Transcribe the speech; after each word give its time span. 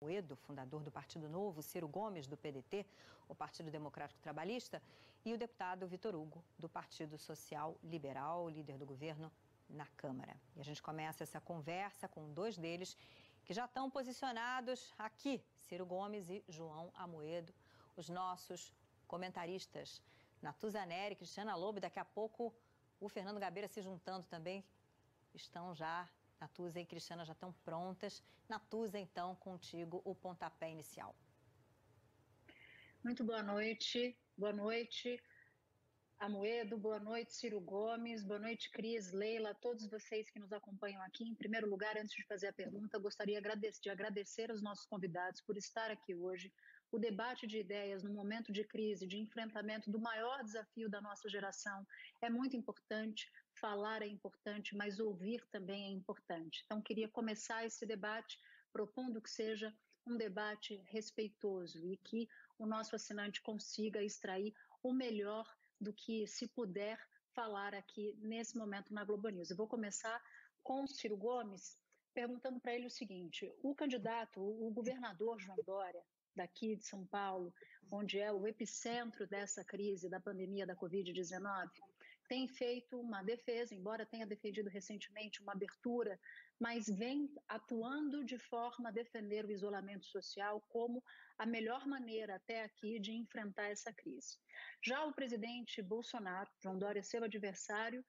Moedo, 0.00 0.36
fundador 0.36 0.82
do 0.82 0.90
Partido 0.90 1.28
Novo, 1.28 1.62
Ciro 1.62 1.88
Gomes, 1.88 2.26
do 2.26 2.36
PDT, 2.36 2.86
o 3.28 3.34
Partido 3.34 3.70
Democrático 3.70 4.20
Trabalhista, 4.20 4.82
e 5.24 5.32
o 5.32 5.38
deputado 5.38 5.86
Vitor 5.88 6.14
Hugo, 6.14 6.44
do 6.58 6.68
Partido 6.68 7.18
Social 7.18 7.76
Liberal, 7.82 8.48
líder 8.48 8.78
do 8.78 8.86
governo 8.86 9.32
na 9.68 9.86
Câmara. 9.96 10.36
E 10.54 10.60
a 10.60 10.64
gente 10.64 10.82
começa 10.82 11.24
essa 11.24 11.40
conversa 11.40 12.06
com 12.06 12.32
dois 12.32 12.56
deles 12.56 12.96
que 13.44 13.54
já 13.54 13.64
estão 13.64 13.90
posicionados 13.90 14.94
aqui, 14.98 15.42
Ciro 15.60 15.86
Gomes 15.86 16.28
e 16.28 16.44
João 16.48 16.92
Amoedo, 16.94 17.52
os 17.96 18.08
nossos 18.08 18.72
comentaristas. 19.06 20.02
Natuza 20.42 20.84
Neri, 20.84 21.16
Cristiana 21.16 21.56
Lobo, 21.56 21.80
daqui 21.80 21.98
a 21.98 22.04
pouco 22.04 22.54
o 23.00 23.08
Fernando 23.08 23.40
Gabeira 23.40 23.68
se 23.68 23.82
juntando 23.82 24.26
também, 24.26 24.64
estão 25.34 25.74
já 25.74 26.08
Natuza 26.40 26.80
e 26.80 26.86
Cristiana 26.86 27.24
já 27.24 27.32
estão 27.32 27.52
prontas. 27.64 28.22
Natuza, 28.48 28.98
então, 28.98 29.34
contigo 29.36 30.02
o 30.04 30.14
pontapé 30.14 30.70
inicial. 30.70 31.14
Muito 33.02 33.24
boa 33.24 33.42
noite. 33.42 34.18
Boa 34.36 34.52
noite, 34.52 35.22
Amoedo. 36.18 36.76
Boa 36.76 36.98
noite, 36.98 37.34
Ciro 37.34 37.60
Gomes. 37.60 38.22
Boa 38.22 38.38
noite, 38.38 38.70
Cris, 38.70 39.12
Leila, 39.12 39.54
todos 39.54 39.86
vocês 39.86 40.30
que 40.30 40.38
nos 40.38 40.52
acompanham 40.52 41.02
aqui. 41.02 41.24
Em 41.24 41.34
primeiro 41.34 41.68
lugar, 41.68 41.96
antes 41.96 42.14
de 42.14 42.24
fazer 42.24 42.48
a 42.48 42.52
pergunta, 42.52 42.98
gostaria 42.98 43.40
de 43.40 43.90
agradecer 43.90 44.50
aos 44.50 44.62
nossos 44.62 44.86
convidados 44.86 45.40
por 45.40 45.56
estar 45.56 45.90
aqui 45.90 46.14
hoje. 46.14 46.52
O 46.90 46.98
debate 46.98 47.46
de 47.46 47.58
ideias 47.58 48.02
no 48.02 48.12
momento 48.12 48.52
de 48.52 48.64
crise, 48.64 49.06
de 49.06 49.18
enfrentamento 49.18 49.90
do 49.90 50.00
maior 50.00 50.42
desafio 50.42 50.88
da 50.88 51.00
nossa 51.00 51.28
geração, 51.28 51.86
é 52.22 52.30
muito 52.30 52.56
importante 52.56 53.30
falar 53.56 54.02
é 54.02 54.06
importante, 54.06 54.76
mas 54.76 55.00
ouvir 55.00 55.44
também 55.50 55.84
é 55.84 55.90
importante. 55.90 56.62
Então, 56.64 56.82
queria 56.82 57.08
começar 57.08 57.64
esse 57.64 57.86
debate 57.86 58.38
propondo 58.72 59.20
que 59.20 59.30
seja 59.30 59.74
um 60.06 60.16
debate 60.16 60.76
respeitoso 60.86 61.84
e 61.86 61.96
que 61.96 62.28
o 62.58 62.66
nosso 62.66 62.94
assinante 62.94 63.40
consiga 63.42 64.02
extrair 64.02 64.54
o 64.82 64.92
melhor 64.92 65.46
do 65.80 65.92
que 65.92 66.26
se 66.26 66.46
puder 66.48 66.98
falar 67.34 67.74
aqui 67.74 68.14
nesse 68.20 68.56
momento 68.56 68.94
na 68.94 69.04
Globo 69.04 69.28
News. 69.28 69.50
Eu 69.50 69.56
vou 69.56 69.66
começar 69.66 70.22
com 70.62 70.84
o 70.84 70.88
Ciro 70.88 71.16
Gomes, 71.16 71.78
perguntando 72.14 72.60
para 72.60 72.74
ele 72.74 72.86
o 72.86 72.90
seguinte: 72.90 73.52
o 73.62 73.74
candidato, 73.74 74.40
o 74.40 74.70
governador 74.70 75.38
João 75.40 75.58
Dória, 75.66 76.02
daqui 76.36 76.76
de 76.76 76.84
São 76.84 77.06
Paulo, 77.06 77.52
onde 77.90 78.18
é 78.18 78.32
o 78.32 78.46
epicentro 78.46 79.26
dessa 79.26 79.64
crise 79.64 80.08
da 80.08 80.20
pandemia 80.20 80.66
da 80.66 80.76
Covid-19, 80.76 81.70
tem 82.28 82.48
feito 82.48 83.00
uma 83.00 83.22
defesa, 83.22 83.74
embora 83.74 84.04
tenha 84.04 84.26
defendido 84.26 84.68
recentemente 84.68 85.40
uma 85.40 85.52
abertura, 85.52 86.18
mas 86.58 86.86
vem 86.86 87.32
atuando 87.48 88.24
de 88.24 88.38
forma 88.38 88.88
a 88.88 88.92
defender 88.92 89.44
o 89.44 89.50
isolamento 89.50 90.06
social 90.06 90.60
como 90.68 91.02
a 91.38 91.46
melhor 91.46 91.86
maneira 91.86 92.36
até 92.36 92.64
aqui 92.64 92.98
de 92.98 93.12
enfrentar 93.12 93.68
essa 93.68 93.92
crise. 93.92 94.38
Já 94.84 95.04
o 95.04 95.14
presidente 95.14 95.80
Bolsonaro, 95.82 96.50
João 96.60 96.78
Dória, 96.78 97.02
seu 97.02 97.22
adversário, 97.22 98.04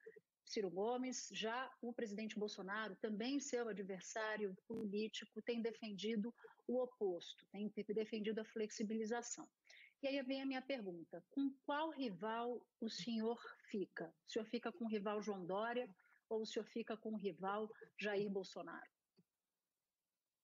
Ciro 0.48 0.70
Gomes, 0.70 1.28
já 1.30 1.70
o 1.82 1.92
presidente 1.92 2.38
Bolsonaro, 2.38 2.96
também 2.96 3.38
seu 3.38 3.68
adversário 3.68 4.56
político, 4.66 5.42
tem 5.42 5.60
defendido 5.60 6.34
o 6.66 6.82
oposto, 6.82 7.46
tem 7.52 7.70
defendido 7.88 8.40
a 8.40 8.44
flexibilização. 8.46 9.46
E 10.02 10.08
aí 10.08 10.22
vem 10.22 10.40
a 10.40 10.46
minha 10.46 10.62
pergunta: 10.62 11.22
com 11.30 11.52
qual 11.66 11.90
rival 11.90 12.64
o 12.80 12.88
senhor 12.88 13.38
fica? 13.70 14.12
O 14.26 14.30
senhor 14.32 14.46
fica 14.46 14.72
com 14.72 14.86
o 14.86 14.88
rival 14.88 15.20
João 15.20 15.44
Dória 15.44 15.86
ou 16.30 16.42
o 16.42 16.46
senhor 16.46 16.64
fica 16.64 16.96
com 16.96 17.10
o 17.12 17.18
rival 17.18 17.70
Jair 17.98 18.30
Bolsonaro? 18.30 18.90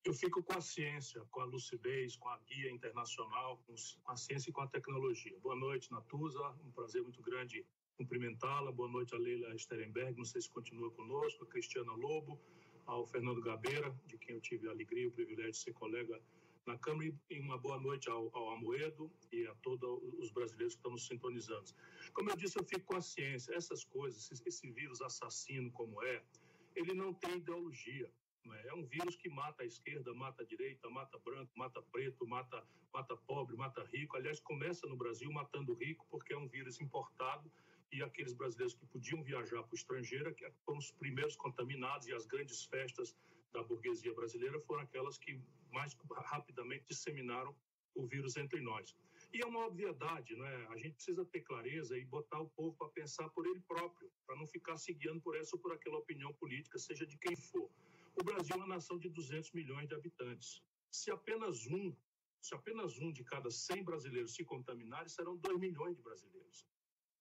Eu 0.05 0.13
fico 0.13 0.43
com 0.43 0.53
a 0.53 0.61
ciência, 0.61 1.25
com 1.31 1.41
a 1.41 1.45
lucidez, 1.47 2.15
com 2.17 2.29
a 2.29 2.39
guia 2.41 2.71
internacional, 2.71 3.57
com 3.67 3.75
a 4.11 4.17
ciência 4.17 4.51
e 4.51 4.53
com 4.53 4.61
a 4.61 4.69
tecnologia. 4.69 5.39
Boa 5.41 5.57
noite, 5.57 5.91
Natuza. 5.91 6.47
Um 6.63 6.73
prazer 6.73 7.03
muito 7.03 7.23
grande 7.23 7.67
cumprimentá-la. 7.97 8.73
Boa 8.73 8.89
noite 8.89 9.15
a 9.15 9.19
Leila 9.19 9.57
Sterenberg, 9.57 10.17
não 10.17 10.25
sei 10.25 10.41
se 10.41 10.51
continua 10.51 10.91
conosco, 10.91 11.45
a 11.45 11.47
Cristiana 11.47 11.93
Lobo, 11.93 12.41
ao 12.87 13.07
Fernando 13.07 13.41
Gabeira, 13.41 13.95
de 14.07 14.19
quem 14.19 14.35
eu 14.35 14.41
tive 14.41 14.69
a 14.69 14.73
alegria 14.73 15.05
e 15.05 15.07
o 15.07 15.13
privilégio 15.13 15.53
de 15.53 15.59
ser 15.59 15.73
colega 15.73 16.21
na 16.67 16.79
Câmara, 16.79 17.13
e 17.31 17.41
uma 17.41 17.59
boa 17.59 17.79
noite 17.79 18.09
ao, 18.09 18.31
ao 18.35 18.51
Amoedo 18.51 19.11
e 19.31 19.47
a 19.47 19.55
todos 19.57 20.01
os 20.19 20.31
brasileiros 20.33 20.75
que 20.75 20.79
estão 20.79 20.93
nos 20.93 21.07
sintonizando. 21.07 21.71
Como 22.13 22.31
eu 22.31 22.37
disse, 22.37 22.59
eu 22.59 22.65
fico 22.65 22.87
com 22.87 22.97
a 22.97 23.03
ciência. 23.03 23.55
Essas 23.55 23.85
coisas, 23.85 24.31
esse, 24.31 24.43
esse 24.49 24.71
vírus 24.71 25.01
assassino 25.03 25.71
como 25.73 26.03
é, 26.03 26.23
ele 26.75 26.95
não 26.95 27.13
tem 27.13 27.37
ideologia. 27.37 28.11
É? 28.53 28.69
é 28.69 28.75
um 28.75 28.85
vírus 28.85 29.17
que 29.17 29.29
mata 29.29 29.63
a 29.63 29.67
esquerda, 29.67 30.13
mata 30.15 30.43
a 30.43 30.47
direita, 30.47 30.89
mata 30.91 31.19
branco, 31.19 31.53
mata 31.57 31.83
preto, 31.83 32.27
mata, 32.27 32.67
mata 32.93 33.17
pobre, 33.17 33.57
mata 33.57 33.83
rico. 33.85 34.17
Aliás, 34.17 34.41
começa 34.41 34.87
no 34.87 34.97
Brasil 34.97 35.31
matando 35.33 35.75
rico, 35.75 36.07
porque 36.11 36.33
é 36.33 36.39
um 36.39 36.49
vírus 36.49 36.81
importado 36.81 37.51
e 37.93 38.03
aqueles 38.03 38.33
brasileiros 38.33 38.75
que 38.75 38.87
podiam 38.87 39.23
viajar 39.23 39.63
para 39.63 39.73
o 39.73 39.77
estrangeiro, 39.77 40.35
que 40.35 40.49
foram 40.65 40.79
os 40.79 40.91
primeiros 40.91 41.37
contaminados, 41.37 42.07
e 42.07 42.13
as 42.13 42.27
grandes 42.27 42.65
festas 42.65 43.17
da 43.53 43.63
burguesia 43.63 44.13
brasileira 44.13 44.61
foram 44.61 44.83
aquelas 44.83 45.17
que 45.17 45.41
mais 45.73 45.97
rapidamente 46.25 46.85
disseminaram 46.89 47.55
o 47.95 48.07
vírus 48.07 48.37
entre 48.37 48.61
nós. 48.61 48.97
E 49.33 49.41
é 49.41 49.47
uma 49.47 49.67
obviedade, 49.67 50.35
não 50.37 50.47
é? 50.47 50.67
A 50.67 50.77
gente 50.77 50.95
precisa 50.95 51.25
ter 51.25 51.41
clareza 51.41 51.97
e 51.97 52.05
botar 52.05 52.41
o 52.41 52.49
povo 52.51 52.77
para 52.77 52.89
pensar 52.89 53.29
por 53.31 53.47
ele 53.47 53.61
próprio, 53.61 54.11
para 54.27 54.37
não 54.37 54.47
ficar 54.47 54.77
se 54.77 54.93
guiando 54.93 55.21
por 55.21 55.37
essa 55.37 55.57
ou 55.57 55.63
por 55.63 55.73
aquela 55.73 55.99
opinião 55.99 56.33
política, 56.35 56.79
seja 56.79 57.07
de 57.07 57.17
quem 57.17 57.37
for. 57.37 57.71
O 58.17 58.23
Brasil 58.23 58.55
é 58.55 58.59
uma 58.59 58.67
nação 58.67 58.99
de 58.99 59.09
200 59.09 59.53
milhões 59.53 59.89
de 59.89 59.95
habitantes. 59.95 60.63
Se 60.91 61.11
apenas 61.11 61.67
um, 61.67 61.95
se 62.41 62.55
apenas 62.55 62.99
um 62.99 63.13
de 63.13 63.25
cada 63.25 63.51
100 63.51 63.83
brasileiros 63.83 64.35
se 64.35 64.45
contaminarem, 64.45 65.09
serão 65.09 65.37
2 65.37 65.59
milhões 65.59 65.97
de 65.97 66.03
brasileiros. 66.03 66.67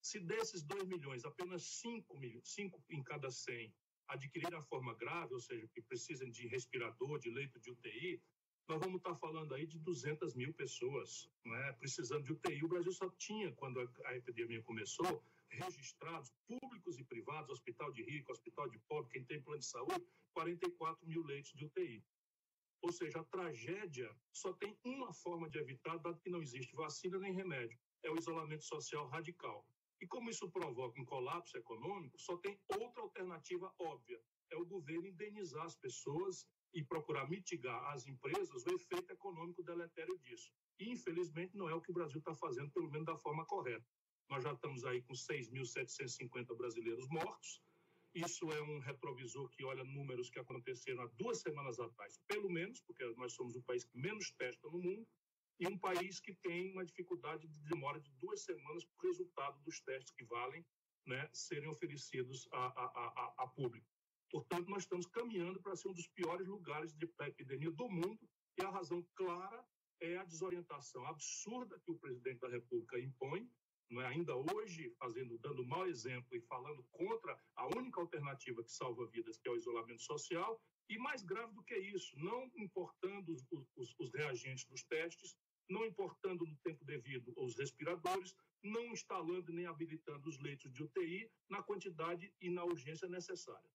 Se 0.03 0.19
desses 0.19 0.61
2 0.63 0.85
milhões, 0.85 1.23
apenas 1.23 1.63
5, 1.63 2.19
milhões, 2.19 2.45
5 2.49 2.83
em 2.89 3.01
cada 3.01 3.31
100 3.31 3.73
adquirir 4.09 4.53
a 4.53 4.61
forma 4.61 4.93
grave, 4.95 5.33
ou 5.33 5.39
seja, 5.39 5.65
que 5.69 5.81
precisam 5.81 6.29
de 6.29 6.45
respirador, 6.45 7.17
de 7.19 7.29
leito 7.29 7.57
de 7.61 7.71
UTI, 7.71 8.21
nós 8.67 8.81
vamos 8.81 8.97
estar 8.97 9.15
falando 9.15 9.55
aí 9.55 9.65
de 9.65 9.79
200 9.79 10.35
mil 10.35 10.53
pessoas 10.53 11.29
é, 11.45 11.71
precisando 11.73 12.25
de 12.25 12.33
UTI. 12.33 12.65
O 12.65 12.67
Brasil 12.67 12.91
só 12.91 13.09
tinha, 13.11 13.53
quando 13.53 13.79
a 14.03 14.15
epidemia 14.15 14.61
começou, 14.63 15.23
registrados, 15.49 16.33
públicos 16.47 16.99
e 16.99 17.05
privados, 17.05 17.51
hospital 17.51 17.89
de 17.93 18.03
rico, 18.03 18.33
hospital 18.33 18.69
de 18.69 18.79
pobre, 18.79 19.09
quem 19.09 19.23
tem 19.23 19.41
plano 19.41 19.59
de 19.59 19.65
saúde, 19.65 20.05
44 20.33 21.07
mil 21.07 21.23
leitos 21.23 21.53
de 21.53 21.63
UTI. 21.63 22.03
Ou 22.81 22.91
seja, 22.91 23.21
a 23.21 23.23
tragédia 23.23 24.13
só 24.33 24.51
tem 24.51 24.77
uma 24.83 25.13
forma 25.13 25.49
de 25.49 25.59
evitar, 25.59 25.97
dado 25.97 26.19
que 26.19 26.29
não 26.29 26.41
existe 26.41 26.75
vacina 26.75 27.17
nem 27.19 27.33
remédio, 27.33 27.79
é 28.03 28.11
o 28.11 28.17
isolamento 28.17 28.65
social 28.65 29.07
radical. 29.07 29.65
E 30.03 30.05
como 30.05 30.29
isso 30.29 30.51
provoca 30.51 30.99
um 30.99 31.05
colapso 31.05 31.57
econômico, 31.57 32.19
só 32.19 32.35
tem 32.35 32.59
outra 32.77 33.01
alternativa 33.01 33.73
óbvia: 33.79 34.21
é 34.51 34.57
o 34.57 34.65
governo 34.65 35.07
indenizar 35.07 35.63
as 35.63 35.77
pessoas 35.77 36.45
e 36.73 36.83
procurar 36.83 37.29
mitigar 37.29 37.81
às 37.89 38.05
empresas 38.05 38.65
o 38.65 38.75
efeito 38.75 39.13
econômico 39.13 39.63
deletério 39.63 40.19
disso. 40.19 40.51
E, 40.77 40.89
infelizmente, 40.91 41.55
não 41.55 41.69
é 41.69 41.73
o 41.73 41.79
que 41.79 41.91
o 41.91 41.93
Brasil 41.93 42.19
está 42.19 42.35
fazendo, 42.35 42.69
pelo 42.71 42.91
menos 42.91 43.05
da 43.05 43.15
forma 43.15 43.45
correta. 43.45 43.87
Nós 44.29 44.43
já 44.43 44.51
estamos 44.51 44.83
aí 44.83 45.01
com 45.03 45.13
6.750 45.13 46.53
brasileiros 46.53 47.07
mortos. 47.07 47.61
Isso 48.13 48.51
é 48.51 48.61
um 48.61 48.79
retrovisor 48.79 49.49
que 49.51 49.63
olha 49.63 49.85
números 49.85 50.29
que 50.29 50.37
aconteceram 50.37 51.03
há 51.03 51.07
duas 51.17 51.39
semanas 51.39 51.79
atrás, 51.79 52.19
pelo 52.27 52.49
menos, 52.49 52.81
porque 52.81 53.05
nós 53.15 53.31
somos 53.31 53.55
o 53.55 53.63
país 53.63 53.85
que 53.85 53.97
menos 53.97 54.31
testa 54.31 54.67
no 54.67 54.79
mundo 54.79 55.07
e 55.59 55.67
um 55.67 55.77
país 55.77 56.19
que 56.19 56.33
tem 56.33 56.71
uma 56.71 56.85
dificuldade 56.85 57.47
de 57.47 57.59
demora 57.61 57.99
de 57.99 58.11
duas 58.13 58.41
semanas 58.41 58.83
para 58.85 59.05
o 59.05 59.09
resultado 59.09 59.59
dos 59.61 59.79
testes 59.81 60.13
que 60.13 60.23
valem 60.25 60.65
né, 61.05 61.29
serem 61.33 61.69
oferecidos 61.69 62.47
a, 62.51 62.57
a, 62.57 62.85
a, 62.85 63.43
a 63.43 63.47
público. 63.47 63.87
Portanto, 64.31 64.69
nós 64.69 64.83
estamos 64.83 65.05
caminhando 65.05 65.61
para 65.61 65.75
ser 65.75 65.89
um 65.89 65.93
dos 65.93 66.07
piores 66.07 66.47
lugares 66.47 66.93
de 66.95 67.05
epidemia 67.21 67.71
do 67.71 67.87
mundo 67.87 68.27
e 68.57 68.63
a 68.63 68.69
razão 68.69 69.05
clara 69.15 69.63
é 70.01 70.17
a 70.17 70.23
desorientação 70.23 71.05
absurda 71.05 71.79
que 71.79 71.91
o 71.91 71.97
presidente 71.97 72.39
da 72.39 72.49
República 72.49 72.99
impõe, 72.99 73.49
é? 73.91 74.05
ainda 74.07 74.35
hoje 74.35 74.89
fazendo, 74.97 75.37
dando 75.37 75.65
mau 75.65 75.85
exemplo 75.85 76.35
e 76.35 76.41
falando 76.41 76.83
contra 76.91 77.39
a 77.55 77.67
única 77.67 78.01
alternativa 78.01 78.63
que 78.63 78.71
salva 78.71 79.05
vidas, 79.07 79.37
que 79.37 79.47
é 79.47 79.51
o 79.51 79.55
isolamento 79.55 80.01
social, 80.01 80.59
e 80.89 80.97
mais 80.97 81.21
grave 81.23 81.53
do 81.53 81.63
que 81.63 81.75
isso, 81.75 82.17
não 82.17 82.51
importando 82.55 83.33
os, 83.33 83.45
os, 83.75 83.95
os 83.99 84.13
reagentes 84.13 84.65
dos 84.65 84.83
testes, 84.83 85.37
não 85.69 85.85
importando 85.85 86.45
no 86.45 86.55
tempo 86.57 86.83
devido 86.85 87.33
os 87.37 87.55
respiradores, 87.57 88.35
não 88.61 88.85
instalando 88.87 89.51
nem 89.51 89.65
habilitando 89.65 90.29
os 90.29 90.39
leitos 90.39 90.71
de 90.71 90.83
UTI 90.83 91.29
na 91.49 91.61
quantidade 91.63 92.33
e 92.39 92.49
na 92.49 92.63
urgência 92.63 93.07
necessária. 93.07 93.69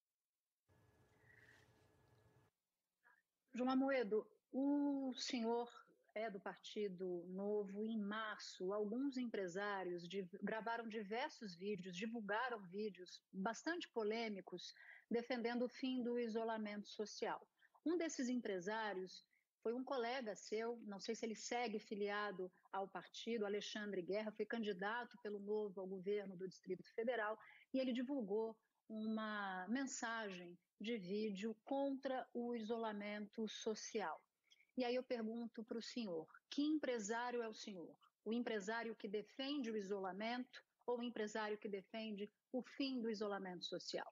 João 3.55 3.71
Amoedo, 3.71 4.27
o 4.53 5.13
senhor 5.15 5.69
é 6.15 6.31
do 6.31 6.41
Partido 6.41 7.25
Novo. 7.29 7.85
Em 7.85 7.99
março, 7.99 8.73
alguns 8.73 9.17
empresários 9.17 10.07
gravaram 10.43 10.89
diversos 10.89 11.55
vídeos, 11.55 11.97
divulgaram 11.97 12.61
vídeos 12.63 13.23
bastante 13.33 13.89
polêmicos 13.89 14.75
defendendo 15.11 15.63
o 15.63 15.69
fim 15.69 16.03
do 16.03 16.19
isolamento 16.19 16.89
social. 16.89 17.47
Um 17.85 17.97
desses 17.97 18.29
empresários 18.29 19.25
foi 19.63 19.75
um 19.75 19.85
colega 19.85 20.37
seu, 20.37 20.77
não 20.87 21.01
sei 21.01 21.15
se 21.15 21.27
ele 21.27 21.35
segue 21.35 21.79
filiado 21.79 22.51
ao 22.73 22.89
partido, 22.89 23.45
Alexandre 23.45 24.03
Guerra, 24.03 24.33
foi 24.33 24.47
candidato 24.47 25.19
pelo 25.23 25.39
Novo 25.41 25.81
ao 25.81 25.87
governo 25.87 26.37
do 26.37 26.49
Distrito 26.49 26.85
Federal, 26.95 27.39
e 27.73 27.79
ele 27.79 27.93
divulgou 27.93 28.57
uma 28.89 29.67
mensagem 29.69 30.57
de 30.81 30.97
vídeo 30.97 31.55
contra 31.65 32.27
o 32.33 32.55
isolamento 32.55 33.49
social. 33.49 34.21
E 34.77 34.85
aí 34.85 34.95
eu 34.95 35.03
pergunto 35.03 35.65
para 35.65 35.79
o 35.79 35.83
senhor: 35.83 36.27
que 36.49 36.63
empresário 36.63 37.43
é 37.43 37.49
o 37.49 37.55
senhor? 37.55 37.95
O 38.25 38.33
empresário 38.33 38.95
que 38.95 39.09
defende 39.09 39.71
o 39.71 39.77
isolamento 39.77 40.63
ou 40.87 40.99
o 40.99 41.03
empresário 41.03 41.59
que 41.59 41.69
defende 41.69 42.31
o 42.53 42.63
fim 42.63 43.01
do 43.01 43.11
isolamento 43.11 43.65
social? 43.65 44.11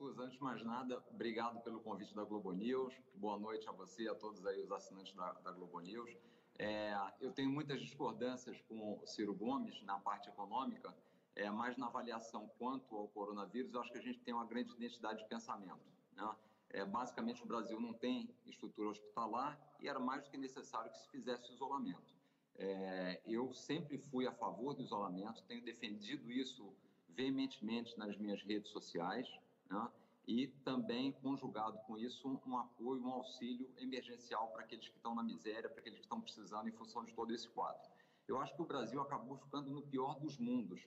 Antes 0.00 0.32
de 0.32 0.42
mais 0.42 0.64
nada, 0.64 1.02
obrigado 1.10 1.60
pelo 1.60 1.80
convite 1.80 2.14
da 2.14 2.24
Globo 2.24 2.52
News. 2.52 2.94
Boa 3.14 3.38
noite 3.38 3.68
a 3.68 3.72
você 3.72 4.04
e 4.04 4.08
a 4.08 4.14
todos 4.14 4.44
aí 4.46 4.60
os 4.62 4.70
assinantes 4.72 5.12
da, 5.14 5.32
da 5.32 5.52
Globo 5.52 5.78
News. 5.80 6.16
É, 6.58 6.94
eu 7.20 7.30
tenho 7.30 7.50
muitas 7.50 7.80
discordâncias 7.80 8.60
com 8.62 8.98
o 9.00 9.06
Ciro 9.06 9.34
Gomes 9.34 9.80
na 9.82 9.98
parte 10.00 10.28
econômica, 10.28 10.94
é, 11.36 11.48
mas 11.50 11.76
na 11.76 11.86
avaliação 11.86 12.48
quanto 12.58 12.96
ao 12.96 13.06
coronavírus, 13.08 13.74
eu 13.74 13.80
acho 13.80 13.92
que 13.92 13.98
a 13.98 14.02
gente 14.02 14.18
tem 14.20 14.34
uma 14.34 14.46
grande 14.46 14.72
identidade 14.72 15.22
de 15.22 15.28
pensamento. 15.28 15.86
Né? 16.16 16.36
É, 16.70 16.84
basicamente, 16.84 17.42
o 17.42 17.46
Brasil 17.46 17.78
não 17.78 17.92
tem 17.92 18.34
estrutura 18.46 18.88
hospitalar 18.88 19.60
e 19.78 19.88
era 19.88 20.00
mais 20.00 20.24
do 20.24 20.30
que 20.30 20.36
necessário 20.36 20.90
que 20.90 20.98
se 20.98 21.08
fizesse 21.10 21.52
isolamento. 21.52 22.14
É, 22.56 23.20
eu 23.26 23.52
sempre 23.52 23.98
fui 23.98 24.26
a 24.26 24.32
favor 24.32 24.74
do 24.74 24.82
isolamento, 24.82 25.42
tenho 25.44 25.62
defendido 25.62 26.30
isso 26.30 26.74
veementemente 27.08 27.96
nas 27.98 28.16
minhas 28.16 28.42
redes 28.42 28.70
sociais 28.70 29.28
né? 29.72 29.90
e 30.26 30.46
também 30.64 31.12
conjugado 31.12 31.78
com 31.86 31.98
isso 31.98 32.40
um, 32.46 32.58
apoio, 32.58 33.02
um 33.02 33.10
auxílio 33.10 33.68
emergencial 33.78 34.48
para 34.48 34.62
aqueles 34.62 34.88
que 34.88 34.96
estão 34.96 35.14
na 35.14 35.22
miséria, 35.22 35.68
para 35.68 35.80
aqueles 35.80 35.98
que 35.98 36.04
estão 36.04 36.20
precisando 36.20 36.68
em 36.68 36.72
função 36.72 37.04
de 37.04 37.12
todo 37.12 37.32
esse 37.32 37.48
quadro. 37.48 37.90
Eu 38.28 38.40
acho 38.40 38.54
que 38.54 38.62
o 38.62 38.66
Brasil 38.66 39.00
acabou 39.00 39.36
ficando 39.38 39.70
no 39.70 39.82
pior 39.82 40.18
dos 40.20 40.38
mundos, 40.38 40.86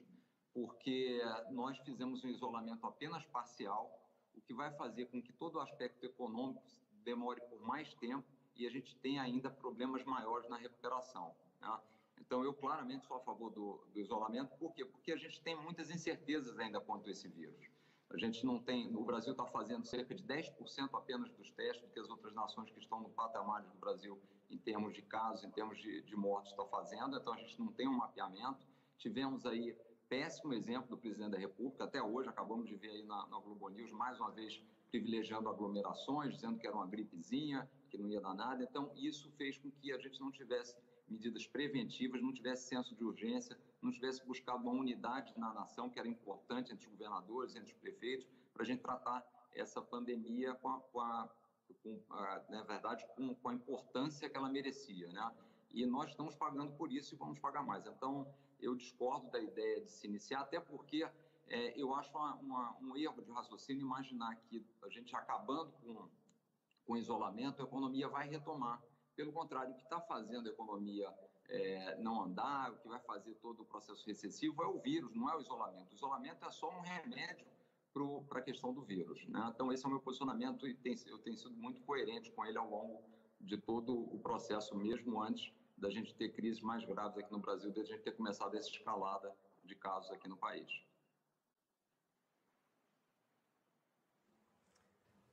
porque 0.54 1.20
nós 1.50 1.76
fizemos 1.80 2.24
um 2.24 2.28
isolamento 2.28 2.86
apenas 2.86 3.24
parcial, 3.26 4.02
o 4.34 4.40
que 4.40 4.54
vai 4.54 4.72
fazer 4.74 5.06
com 5.06 5.20
que 5.20 5.32
todo 5.32 5.56
o 5.56 5.60
aspecto 5.60 6.04
econômico 6.06 6.62
demore 7.04 7.40
por 7.42 7.60
mais 7.60 7.92
tempo 7.94 8.26
e 8.54 8.66
a 8.66 8.70
gente 8.70 8.96
tenha 8.96 9.22
ainda 9.22 9.50
problemas 9.50 10.02
maiores 10.04 10.48
na 10.48 10.56
recuperação. 10.56 11.34
Né? 11.60 11.78
Então, 12.18 12.42
eu 12.42 12.54
claramente 12.54 13.06
sou 13.06 13.18
a 13.18 13.20
favor 13.20 13.50
do, 13.50 13.84
do, 13.92 14.00
isolamento, 14.00 14.56
por 14.56 14.72
quê? 14.72 14.84
Porque 14.84 15.12
a 15.12 15.16
gente 15.16 15.40
tem 15.42 15.54
muitas 15.54 15.90
incertezas 15.90 16.58
ainda 16.58 16.80
quanto 16.80 17.08
a 17.08 17.12
esse 17.12 17.28
vírus. 17.28 17.75
A 18.10 18.16
gente 18.18 18.46
não 18.46 18.58
tem, 18.58 18.94
o 18.94 19.04
Brasil 19.04 19.32
está 19.32 19.44
fazendo 19.46 19.84
cerca 19.84 20.14
de 20.14 20.22
10% 20.22 20.54
apenas 20.94 21.30
dos 21.32 21.50
testes 21.50 21.82
do 21.82 21.88
que 21.88 21.98
as 21.98 22.08
outras 22.08 22.34
nações 22.34 22.70
que 22.70 22.78
estão 22.78 23.00
no 23.00 23.10
patamar 23.10 23.62
do 23.62 23.78
Brasil 23.78 24.18
em 24.48 24.56
termos 24.58 24.94
de 24.94 25.02
casos, 25.02 25.44
em 25.44 25.50
termos 25.50 25.78
de, 25.78 26.02
de 26.02 26.16
mortes, 26.16 26.52
estão 26.52 26.68
fazendo, 26.68 27.16
então 27.16 27.32
a 27.32 27.36
gente 27.36 27.58
não 27.58 27.72
tem 27.72 27.88
um 27.88 27.96
mapeamento. 27.96 28.64
Tivemos 28.96 29.44
aí 29.44 29.76
péssimo 30.08 30.54
exemplo 30.54 30.88
do 30.88 30.98
presidente 30.98 31.32
da 31.32 31.38
República. 31.38 31.84
Até 31.84 32.02
hoje, 32.02 32.28
acabamos 32.28 32.68
de 32.68 32.76
ver 32.76 32.90
aí 32.90 33.02
na, 33.02 33.26
na 33.26 33.38
Globo 33.40 33.68
News, 33.68 33.90
mais 33.92 34.18
uma 34.20 34.30
vez, 34.30 34.62
privilegiando 34.90 35.48
aglomerações, 35.48 36.34
dizendo 36.34 36.58
que 36.58 36.66
era 36.66 36.76
uma 36.76 36.86
gripezinha, 36.86 37.68
que 37.90 37.98
não 37.98 38.08
ia 38.08 38.20
dar 38.20 38.34
nada. 38.34 38.62
Então, 38.62 38.90
isso 38.96 39.30
fez 39.32 39.58
com 39.58 39.70
que 39.70 39.92
a 39.92 39.98
gente 39.98 40.20
não 40.20 40.30
tivesse 40.30 40.76
medidas 41.08 41.46
preventivas, 41.46 42.22
não 42.22 42.32
tivesse 42.32 42.68
senso 42.68 42.94
de 42.94 43.04
urgência, 43.04 43.58
não 43.82 43.90
tivesse 43.90 44.24
buscado 44.24 44.62
uma 44.62 44.72
unidade 44.72 45.32
na 45.36 45.52
nação, 45.52 45.88
que 45.88 45.98
era 45.98 46.08
importante 46.08 46.72
entre 46.72 46.86
os 46.86 46.92
governadores, 46.92 47.54
entre 47.54 47.72
os 47.72 47.78
prefeitos, 47.78 48.26
para 48.52 48.62
a 48.62 48.66
gente 48.66 48.80
tratar 48.82 49.24
essa 49.54 49.80
pandemia 49.80 50.54
com 50.54 50.68
a, 50.68 50.80
com 50.80 51.00
a, 51.00 51.28
com 51.82 52.00
a 52.10 52.42
na 52.48 52.62
verdade, 52.62 53.06
com, 53.14 53.34
com, 53.34 53.48
a 53.48 53.54
importância 53.54 54.28
que 54.28 54.36
ela 54.36 54.48
merecia, 54.48 55.08
né? 55.08 55.32
E 55.70 55.84
nós 55.84 56.10
estamos 56.10 56.34
pagando 56.34 56.72
por 56.72 56.90
isso 56.90 57.14
e 57.14 57.18
vamos 57.18 57.38
pagar 57.38 57.62
mais. 57.62 57.86
Então, 57.86 58.26
eu 58.60 58.74
discordo 58.74 59.30
da 59.30 59.40
ideia 59.40 59.80
de 59.82 59.90
se 59.90 60.06
iniciar, 60.06 60.40
até 60.40 60.58
porque 60.58 61.06
é, 61.48 61.80
eu 61.80 61.94
acho 61.94 62.10
uma, 62.16 62.34
uma, 62.36 62.76
um 62.80 62.96
erro 62.96 63.22
de 63.22 63.30
raciocínio 63.30 63.82
imaginar 63.82 64.34
que 64.36 64.64
a 64.82 64.88
gente 64.88 65.14
acabando 65.14 65.70
com, 65.72 66.08
com 66.86 66.92
o 66.94 66.96
isolamento, 66.96 67.60
a 67.60 67.64
economia 67.64 68.08
vai 68.08 68.28
retomar. 68.28 68.82
Pelo 69.14 69.32
contrário, 69.32 69.72
o 69.72 69.76
que 69.76 69.82
está 69.82 70.00
fazendo 70.00 70.48
a 70.48 70.52
economia 70.52 71.12
é, 71.48 71.96
não 71.96 72.22
andar, 72.22 72.72
o 72.72 72.78
que 72.78 72.88
vai 72.88 73.00
fazer 73.00 73.34
todo 73.36 73.62
o 73.62 73.64
processo 73.64 74.04
recessivo 74.06 74.62
é 74.62 74.66
o 74.66 74.78
vírus, 74.78 75.14
não 75.14 75.30
é 75.30 75.36
o 75.36 75.40
isolamento. 75.40 75.92
O 75.92 75.94
isolamento 75.94 76.44
é 76.44 76.50
só 76.50 76.70
um 76.70 76.80
remédio 76.80 77.46
para 78.28 78.40
a 78.40 78.42
questão 78.42 78.74
do 78.74 78.82
vírus. 78.82 79.26
Né? 79.26 79.50
Então, 79.54 79.72
esse 79.72 79.84
é 79.84 79.88
o 79.88 79.90
meu 79.90 80.00
posicionamento 80.00 80.66
e 80.66 80.74
tem, 80.74 80.94
eu 81.06 81.18
tenho 81.18 81.36
sido 81.36 81.56
muito 81.56 81.80
coerente 81.82 82.30
com 82.32 82.44
ele 82.44 82.58
ao 82.58 82.68
longo 82.68 83.02
de 83.40 83.56
todo 83.56 83.92
o 84.14 84.18
processo, 84.18 84.76
mesmo 84.76 85.22
antes 85.22 85.52
da 85.76 85.90
gente 85.90 86.14
ter 86.14 86.30
crises 86.30 86.60
mais 86.60 86.84
graves 86.84 87.18
aqui 87.18 87.30
no 87.30 87.38
Brasil, 87.38 87.70
desde 87.70 87.92
a 87.92 87.96
gente 87.96 88.04
ter 88.04 88.12
começado 88.12 88.56
essa 88.56 88.68
escalada 88.68 89.34
de 89.64 89.74
casos 89.74 90.10
aqui 90.10 90.28
no 90.28 90.36
país. 90.36 90.68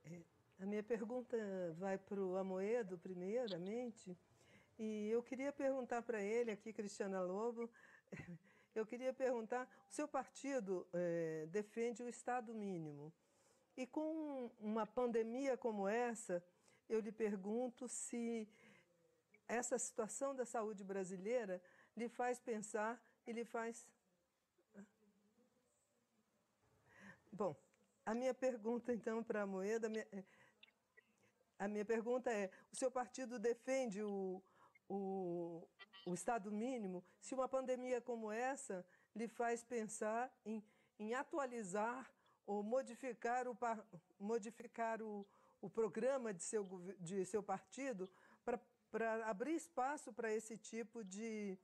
É, 0.06 0.22
a 0.60 0.66
minha 0.66 0.84
pergunta 0.84 1.38
vai 1.78 1.98
para 1.98 2.22
o 2.22 2.38
Amoedo, 2.38 2.98
primeiramente, 2.98 4.18
e 4.78 5.10
eu 5.10 5.22
queria 5.22 5.52
perguntar 5.52 6.02
para 6.02 6.22
ele, 6.22 6.52
aqui, 6.52 6.74
Cristiana 6.74 7.22
Lobo, 7.22 7.70
eu 8.74 8.86
queria 8.86 9.14
perguntar: 9.14 9.68
o 9.90 9.94
seu 9.94 10.08
partido 10.08 10.88
é, 10.94 11.48
defende 11.52 12.02
o 12.04 12.10
Estado 12.10 12.54
mínimo. 12.54 13.14
E 13.76 13.88
com 13.88 14.52
uma 14.60 14.86
pandemia 14.86 15.58
como 15.58 15.88
essa, 15.88 16.44
eu 16.88 17.00
lhe 17.00 17.12
pergunto 17.12 17.88
se 17.88 18.48
essa 19.48 19.78
situação 19.78 20.36
da 20.36 20.46
saúde 20.46 20.84
brasileira 20.84 21.62
lhe 21.96 22.08
faz 22.08 22.40
pensar 22.40 23.02
e 23.26 23.32
lhe 23.32 23.46
faz. 23.46 23.88
Bom, 27.32 27.56
a 28.06 28.14
minha 28.14 28.34
pergunta 28.34 28.94
então 28.94 29.24
para 29.24 29.42
a 29.42 29.48
Moeda, 29.48 29.90
a 31.58 31.68
minha 31.68 31.86
pergunta 31.86 32.32
é: 32.32 32.52
o 32.72 32.76
seu 32.76 32.92
partido 32.92 33.40
defende 33.40 34.04
o, 34.04 34.42
o, 34.90 35.68
o 36.06 36.14
Estado 36.14 36.52
mínimo 36.52 37.04
se 37.20 37.34
uma 37.34 37.48
pandemia 37.48 38.02
como 38.02 38.32
essa 38.32 38.86
lhe 39.16 39.28
faz 39.28 39.64
pensar 39.64 40.32
em, 40.46 40.64
em 41.00 41.14
atualizar 41.14 42.12
ou 42.46 42.62
modificar 42.64 43.48
o, 43.48 43.58
modificar 44.20 45.02
o, 45.02 45.26
o 45.62 45.70
programa 45.70 46.34
de 46.34 46.44
seu, 46.44 46.64
de 47.00 47.26
seu 47.26 47.42
partido 47.42 48.10
para 48.92 49.30
abrir 49.30 49.56
espaço 49.56 50.12
para 50.12 50.32
esse 50.34 50.58
tipo 50.58 51.04
de, 51.04 51.58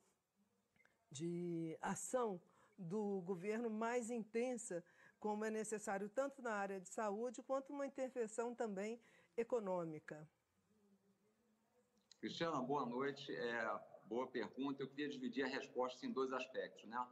de 1.11 1.77
ação 1.81 2.41
do 2.77 3.21
governo 3.21 3.69
mais 3.69 4.09
intensa, 4.09 4.83
como 5.19 5.43
é 5.43 5.51
necessário 5.51 6.07
tanto 6.07 6.41
na 6.41 6.53
área 6.53 6.79
de 6.79 6.87
saúde 6.87 7.43
quanto 7.43 7.73
uma 7.73 7.85
intervenção 7.85 8.55
também 8.55 8.99
econômica. 9.35 10.27
Cristiana, 12.19 12.61
boa 12.61 12.85
noite. 12.85 13.33
É, 13.33 13.79
boa 14.05 14.27
pergunta. 14.27 14.83
Eu 14.83 14.87
queria 14.87 15.09
dividir 15.09 15.43
a 15.43 15.47
resposta 15.47 16.05
em 16.05 16.11
dois 16.11 16.31
aspectos. 16.33 16.83
Né? 16.89 17.07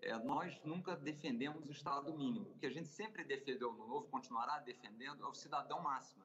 É, 0.00 0.18
nós 0.18 0.60
nunca 0.64 0.94
defendemos 0.96 1.68
o 1.68 1.72
Estado 1.72 2.12
mínimo. 2.16 2.50
O 2.50 2.58
que 2.58 2.66
a 2.66 2.70
gente 2.70 2.88
sempre 2.88 3.24
defendeu 3.24 3.72
no 3.72 3.86
Novo, 3.86 4.08
continuará 4.08 4.58
defendendo, 4.60 5.24
é 5.24 5.26
o 5.26 5.34
cidadão 5.34 5.82
máximo 5.82 6.22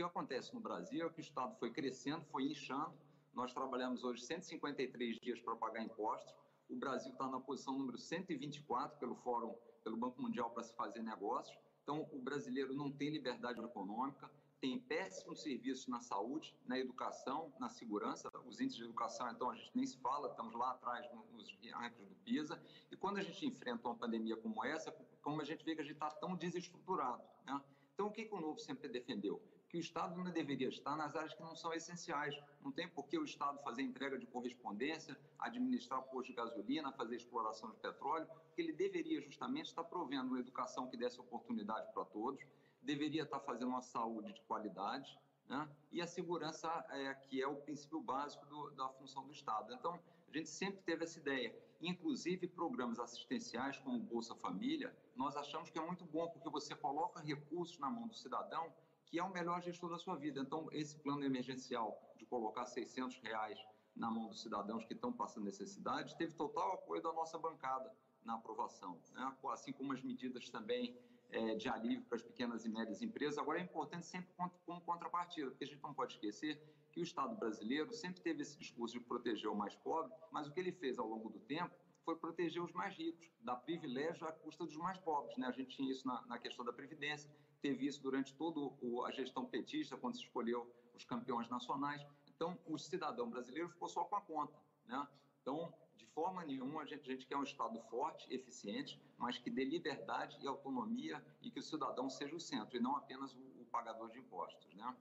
que 0.00 0.04
acontece 0.04 0.54
no 0.54 0.60
Brasil 0.60 1.06
é 1.06 1.10
que 1.10 1.20
o 1.20 1.20
Estado 1.20 1.54
foi 1.56 1.70
crescendo, 1.70 2.24
foi 2.32 2.44
inchando. 2.44 2.94
Nós 3.34 3.52
trabalhamos 3.52 4.02
hoje 4.02 4.22
153 4.22 5.20
dias 5.20 5.40
para 5.40 5.54
pagar 5.56 5.82
impostos. 5.82 6.34
O 6.70 6.76
Brasil 6.76 7.12
está 7.12 7.28
na 7.28 7.38
posição 7.38 7.76
número 7.76 7.98
124 7.98 8.98
pelo 8.98 9.14
Fórum, 9.16 9.54
pelo 9.84 9.98
Banco 9.98 10.22
Mundial 10.22 10.50
para 10.50 10.62
se 10.62 10.74
fazer 10.74 11.02
negócios. 11.02 11.54
Então, 11.82 12.08
o 12.12 12.18
brasileiro 12.18 12.72
não 12.72 12.90
tem 12.90 13.10
liberdade 13.10 13.60
econômica, 13.60 14.30
tem 14.60 14.78
péssimos 14.78 15.42
serviços 15.42 15.86
na 15.86 16.00
saúde, 16.00 16.54
na 16.66 16.78
educação, 16.78 17.52
na 17.58 17.68
segurança. 17.68 18.30
Os 18.46 18.60
índices 18.60 18.76
de 18.76 18.84
educação, 18.84 19.30
então, 19.30 19.50
a 19.50 19.54
gente 19.54 19.70
nem 19.74 19.86
se 19.86 19.96
fala, 19.98 20.28
estamos 20.28 20.54
lá 20.54 20.72
atrás 20.72 21.06
nos 21.32 21.50
rankings 21.72 22.08
do 22.08 22.14
PISA. 22.16 22.62
E 22.90 22.96
quando 22.96 23.16
a 23.16 23.22
gente 23.22 23.46
enfrenta 23.46 23.88
uma 23.88 23.96
pandemia 23.96 24.36
como 24.36 24.64
essa, 24.64 24.92
como 25.22 25.40
a 25.40 25.44
gente 25.44 25.64
vê 25.64 25.74
que 25.74 25.80
a 25.80 25.84
gente 25.84 25.94
está 25.94 26.10
tão 26.10 26.36
desestruturado. 26.36 27.22
Né? 27.46 27.60
Então, 27.94 28.08
o 28.08 28.12
que, 28.12 28.26
que 28.26 28.34
o 28.34 28.40
Novo 28.40 28.58
sempre 28.58 28.88
defendeu? 28.88 29.42
que 29.70 29.76
o 29.76 29.80
Estado 29.80 30.16
não 30.16 30.28
deveria 30.32 30.68
estar 30.68 30.96
nas 30.96 31.14
áreas 31.14 31.32
que 31.32 31.40
não 31.40 31.54
são 31.54 31.72
essenciais. 31.72 32.36
Não 32.60 32.72
tem 32.72 32.88
por 32.88 33.06
que 33.06 33.16
o 33.16 33.24
Estado 33.24 33.62
fazer 33.62 33.82
entrega 33.82 34.18
de 34.18 34.26
correspondência, 34.26 35.16
administrar 35.38 36.02
posto 36.02 36.26
de 36.26 36.32
gasolina, 36.32 36.90
fazer 36.92 37.14
exploração 37.14 37.70
de 37.70 37.76
petróleo, 37.76 38.26
porque 38.26 38.60
ele 38.60 38.72
deveria 38.72 39.20
justamente 39.20 39.66
estar 39.66 39.84
provendo 39.84 40.26
uma 40.26 40.40
educação 40.40 40.88
que 40.88 40.96
desse 40.96 41.20
oportunidade 41.20 41.92
para 41.92 42.04
todos, 42.04 42.44
deveria 42.82 43.22
estar 43.22 43.40
fazendo 43.40 43.68
uma 43.68 43.82
saúde 43.82 44.32
de 44.32 44.40
qualidade, 44.42 45.18
né? 45.48 45.68
e 45.90 46.00
a 46.00 46.06
segurança, 46.06 46.68
é, 46.90 47.14
que 47.14 47.42
é 47.42 47.46
o 47.46 47.56
princípio 47.56 48.00
básico 48.00 48.44
do, 48.46 48.70
da 48.70 48.88
função 48.90 49.24
do 49.24 49.32
Estado. 49.32 49.74
Então, 49.74 49.98
a 50.28 50.36
gente 50.36 50.48
sempre 50.48 50.80
teve 50.82 51.04
essa 51.04 51.18
ideia. 51.18 51.54
Inclusive, 51.80 52.46
programas 52.46 52.98
assistenciais 53.00 53.78
como 53.78 53.98
Bolsa 53.98 54.34
Família, 54.34 54.94
nós 55.16 55.36
achamos 55.36 55.70
que 55.70 55.78
é 55.78 55.82
muito 55.84 56.04
bom, 56.04 56.28
porque 56.28 56.48
você 56.48 56.74
coloca 56.74 57.20
recursos 57.20 57.78
na 57.78 57.90
mão 57.90 58.06
do 58.06 58.14
cidadão 58.14 58.72
que 59.10 59.18
é 59.18 59.24
o 59.24 59.32
melhor 59.32 59.60
gestor 59.60 59.90
da 59.90 59.98
sua 59.98 60.14
vida. 60.14 60.40
Então, 60.40 60.68
esse 60.70 60.96
plano 60.96 61.24
emergencial 61.24 62.00
de 62.16 62.24
colocar 62.24 62.64
600 62.64 63.18
reais 63.18 63.58
na 63.94 64.08
mão 64.08 64.28
dos 64.28 64.40
cidadãos 64.40 64.84
que 64.84 64.94
estão 64.94 65.12
passando 65.12 65.44
necessidade 65.44 66.16
teve 66.16 66.32
total 66.34 66.74
apoio 66.74 67.02
da 67.02 67.12
nossa 67.12 67.36
bancada 67.36 67.92
na 68.24 68.34
aprovação, 68.34 69.00
né? 69.12 69.36
assim 69.52 69.72
como 69.72 69.92
as 69.92 70.02
medidas 70.02 70.48
também 70.48 70.96
é, 71.32 71.54
de 71.54 71.68
alívio 71.68 72.04
para 72.04 72.16
as 72.16 72.22
pequenas 72.22 72.64
e 72.64 72.68
médias 72.68 73.02
empresas. 73.02 73.38
Agora, 73.38 73.58
é 73.58 73.62
importante 73.62 74.06
sempre 74.06 74.30
como 74.34 74.80
contrapartida, 74.82 75.50
porque 75.50 75.64
a 75.64 75.66
gente 75.66 75.82
não 75.82 75.94
pode 75.94 76.14
esquecer 76.14 76.60
que 76.92 77.00
o 77.00 77.02
Estado 77.02 77.36
brasileiro 77.36 77.92
sempre 77.92 78.20
teve 78.20 78.42
esse 78.42 78.58
discurso 78.58 78.98
de 78.98 79.04
proteger 79.04 79.48
o 79.48 79.54
mais 79.54 79.74
pobre, 79.76 80.12
mas 80.30 80.46
o 80.46 80.52
que 80.52 80.58
ele 80.58 80.72
fez 80.72 80.98
ao 80.98 81.06
longo 81.06 81.28
do 81.28 81.38
tempo 81.40 81.74
foi 82.04 82.16
proteger 82.16 82.62
os 82.62 82.72
mais 82.72 82.94
ricos, 82.96 83.30
dar 83.40 83.56
privilégio 83.56 84.26
à 84.26 84.32
custa 84.32 84.64
dos 84.64 84.76
mais 84.76 84.98
pobres. 84.98 85.36
Né? 85.36 85.46
A 85.46 85.52
gente 85.52 85.76
tinha 85.76 85.90
isso 85.90 86.06
na, 86.06 86.22
na 86.26 86.38
questão 86.38 86.64
da 86.64 86.72
Previdência, 86.72 87.30
teve 87.60 87.86
isso 87.86 88.02
durante 88.02 88.34
toda 88.34 88.60
a 89.06 89.10
gestão 89.12 89.44
petista, 89.46 89.96
quando 89.96 90.16
se 90.16 90.22
escolheu 90.22 90.68
os 90.94 91.04
campeões 91.04 91.48
nacionais. 91.48 92.04
Então, 92.34 92.58
o 92.66 92.78
cidadão 92.78 93.28
brasileiro 93.28 93.68
ficou 93.68 93.88
só 93.88 94.04
com 94.04 94.16
a 94.16 94.20
conta. 94.20 94.58
Né? 94.86 95.06
Então, 95.42 95.72
forma 96.20 96.44
nenhuma, 96.44 96.82
a 96.82 96.84
gente, 96.84 97.10
a 97.10 97.12
gente 97.14 97.26
quer 97.26 97.38
um 97.38 97.42
Estado 97.42 97.80
forte, 97.92 98.22
eficiente, 98.30 99.00
mas 99.16 99.38
que 99.38 99.50
dê 99.50 99.64
liberdade 99.64 100.36
e 100.42 100.46
autonomia 100.46 101.16
e 101.40 101.50
que 101.50 101.60
o 101.60 101.62
cidadão 101.62 102.10
seja 102.10 102.36
o 102.36 102.40
centro 102.40 102.76
e 102.76 102.80
não 102.80 102.94
apenas 102.94 103.32
o, 103.32 103.38
o 103.62 103.64
pagador 103.72 104.10
de 104.10 104.18
impostos. 104.18 104.74
Né? 104.74 104.94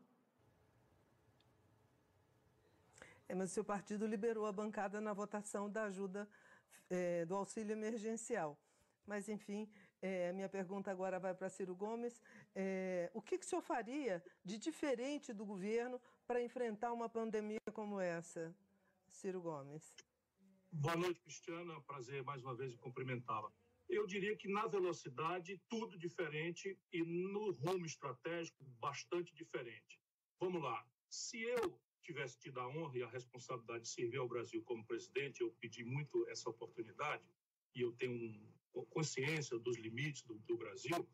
É, 3.28 3.36
mas 3.36 3.52
o 3.52 3.54
seu 3.54 3.66
partido 3.66 4.08
liberou 4.08 4.46
a 4.46 4.54
bancada 4.54 5.02
na 5.02 5.12
votação 5.12 5.70
da 5.70 5.84
ajuda 5.84 6.26
é, 6.90 7.26
do 7.26 7.36
auxílio 7.36 7.74
emergencial. 7.74 8.58
Mas, 9.06 9.28
enfim, 9.28 9.70
é, 10.02 10.32
minha 10.32 10.48
pergunta 10.48 10.90
agora 10.90 11.20
vai 11.20 11.34
para 11.34 11.50
Ciro 11.50 11.76
Gomes. 11.76 12.22
É, 12.56 13.12
o 13.14 13.22
que, 13.22 13.38
que 13.38 13.46
o 13.46 13.50
senhor 13.50 13.62
faria 13.62 14.24
de 14.46 14.58
diferente 14.58 15.34
do 15.34 15.46
governo 15.46 16.00
para 16.26 16.42
enfrentar 16.42 16.94
uma 16.94 17.10
pandemia 17.10 17.60
como 17.74 18.00
essa, 18.00 18.56
Ciro 19.12 19.42
Gomes? 19.42 20.09
Boa 20.72 20.96
noite, 20.96 21.20
Cristiana. 21.22 21.82
Prazer 21.82 22.24
mais 22.24 22.44
uma 22.44 22.56
vez 22.56 22.76
cumprimentá-la. 22.76 23.52
Eu 23.90 24.06
diria 24.06 24.38
que 24.38 24.48
na 24.48 24.68
velocidade, 24.68 25.60
tudo 25.68 25.98
diferente 25.98 26.78
e 26.94 27.02
no 27.04 27.52
rumo 27.52 27.88
estratégico, 27.88 28.64
bastante 28.80 29.34
diferente. 29.34 30.00
Vamos 30.40 30.62
lá. 30.62 30.88
Se 31.10 31.42
eu 31.42 31.82
tivesse 32.04 32.38
tido 32.38 32.60
a 32.60 32.68
honra 32.68 33.00
e 33.00 33.04
a 33.04 33.10
responsabilidade 33.10 33.86
de 33.86 33.90
servir 33.90 34.18
ao 34.18 34.28
Brasil 34.28 34.62
como 34.62 34.86
presidente, 34.86 35.42
eu 35.42 35.52
pedi 35.60 35.84
muito 35.84 36.28
essa 36.30 36.52
oportunidade 36.52 37.24
e 37.74 37.82
eu 37.82 37.92
tenho 37.94 38.40
consciência 38.92 39.58
dos 39.58 39.76
limites 39.76 40.22
do, 40.22 40.36
do 40.36 40.56
Brasil. 40.56 41.10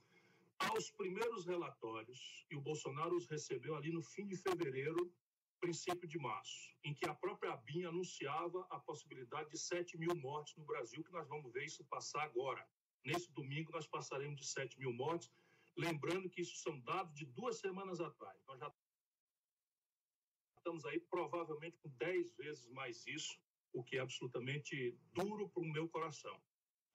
Aos 0.60 0.92
primeiros 0.92 1.46
relatórios, 1.46 2.46
e 2.52 2.56
o 2.58 2.62
Bolsonaro 2.62 3.16
os 3.16 3.28
recebeu 3.28 3.76
ali 3.76 3.92
no 3.92 4.04
fim 4.04 4.28
de 4.28 4.36
fevereiro, 4.36 5.14
princípio 5.60 6.08
de 6.08 6.18
março, 6.18 6.70
em 6.84 6.94
que 6.94 7.06
a 7.08 7.16
própria 7.16 7.54
ABIN 7.54 7.86
anunciava 7.86 8.66
a 8.70 8.80
possibilidade 8.80 9.50
de 9.50 9.58
7 9.58 9.98
mil 9.98 10.16
mortes 10.16 10.56
no 10.56 10.66
Brasil, 10.66 11.04
que 11.04 11.12
nós 11.12 11.28
vamos 11.28 11.52
ver 11.52 11.66
isso 11.66 11.84
passar 11.86 12.24
agora. 12.24 12.68
Nesse 13.04 13.32
domingo, 13.32 13.72
nós 13.72 13.88
passaremos 13.88 14.40
de 14.40 14.48
7 14.48 14.80
mil 14.80 14.94
mortes. 14.94 15.32
Lembrando 15.78 16.30
que 16.30 16.42
isso 16.42 16.56
são 16.58 16.80
dados 16.82 17.14
de 17.16 17.26
duas 17.26 17.60
semanas 17.60 18.00
atrás. 18.00 18.42
Nós 18.48 18.60
já 18.60 18.74
estamos 20.58 20.86
aí 20.86 21.00
provavelmente 21.00 21.78
com 21.78 21.90
10 21.90 22.36
vezes 22.36 22.68
mais 22.70 23.06
isso, 23.06 23.38
o 23.72 23.84
que 23.84 23.98
é 23.98 24.00
absolutamente 24.00 24.98
duro 25.14 25.50
para 25.50 25.62
o 25.62 25.72
meu 25.72 25.88
coração. 25.88 26.42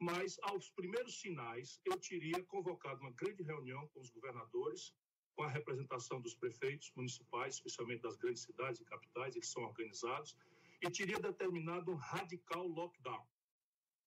Mas, 0.01 0.39
aos 0.43 0.71
primeiros 0.71 1.21
sinais, 1.21 1.79
eu 1.85 1.99
teria 2.01 2.43
convocado 2.45 3.01
uma 3.03 3.13
grande 3.13 3.43
reunião 3.43 3.87
com 3.89 4.01
os 4.01 4.11
governadores, 4.11 4.95
com 5.41 5.45
a 5.45 5.49
representação 5.49 6.21
dos 6.21 6.35
prefeitos 6.35 6.93
municipais, 6.95 7.55
especialmente 7.55 8.03
das 8.03 8.15
grandes 8.15 8.43
cidades 8.43 8.79
e 8.79 8.85
capitais, 8.85 9.35
eles 9.35 9.51
são 9.51 9.63
organizados, 9.63 10.37
e 10.83 10.91
teria 10.91 11.19
determinado 11.19 11.91
um 11.91 11.95
radical 11.95 12.67
lockdown, 12.67 13.27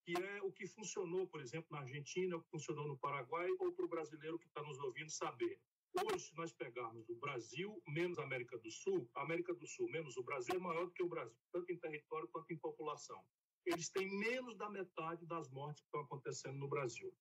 que 0.05 0.13
é 0.15 0.43
o 0.43 0.51
que 0.51 0.67
funcionou, 0.67 1.25
por 1.25 1.41
exemplo, 1.41 1.69
na 1.71 1.79
Argentina, 1.79 2.37
o 2.37 2.41
que 2.43 2.51
funcionou 2.51 2.87
no 2.87 2.99
Paraguai, 2.99 3.49
ou 3.59 3.71
para 3.71 3.83
o 3.83 3.89
brasileiro 3.89 4.37
que 4.37 4.45
está 4.45 4.61
nos 4.61 4.77
ouvindo 4.77 5.09
saber. 5.09 5.59
Hoje, 6.05 6.19
se 6.19 6.37
nós 6.37 6.53
pegarmos 6.53 7.09
o 7.09 7.15
Brasil 7.15 7.81
menos 7.87 8.19
a 8.19 8.23
América 8.23 8.55
do 8.59 8.69
Sul, 8.69 9.09
a 9.15 9.23
América 9.23 9.55
do 9.55 9.65
Sul 9.65 9.89
menos 9.89 10.15
o 10.17 10.23
Brasil 10.23 10.53
é 10.53 10.59
maior 10.59 10.85
do 10.85 10.91
que 10.91 11.01
o 11.01 11.09
Brasil, 11.09 11.41
tanto 11.51 11.71
em 11.71 11.79
território 11.79 12.27
quanto 12.27 12.53
em 12.53 12.57
população. 12.59 13.25
Eles 13.65 13.89
têm 13.89 14.07
menos 14.07 14.55
da 14.55 14.69
metade 14.69 15.25
das 15.25 15.49
mortes 15.49 15.81
que 15.81 15.87
estão 15.87 16.01
acontecendo 16.01 16.59
no 16.59 16.67
Brasil. 16.67 17.11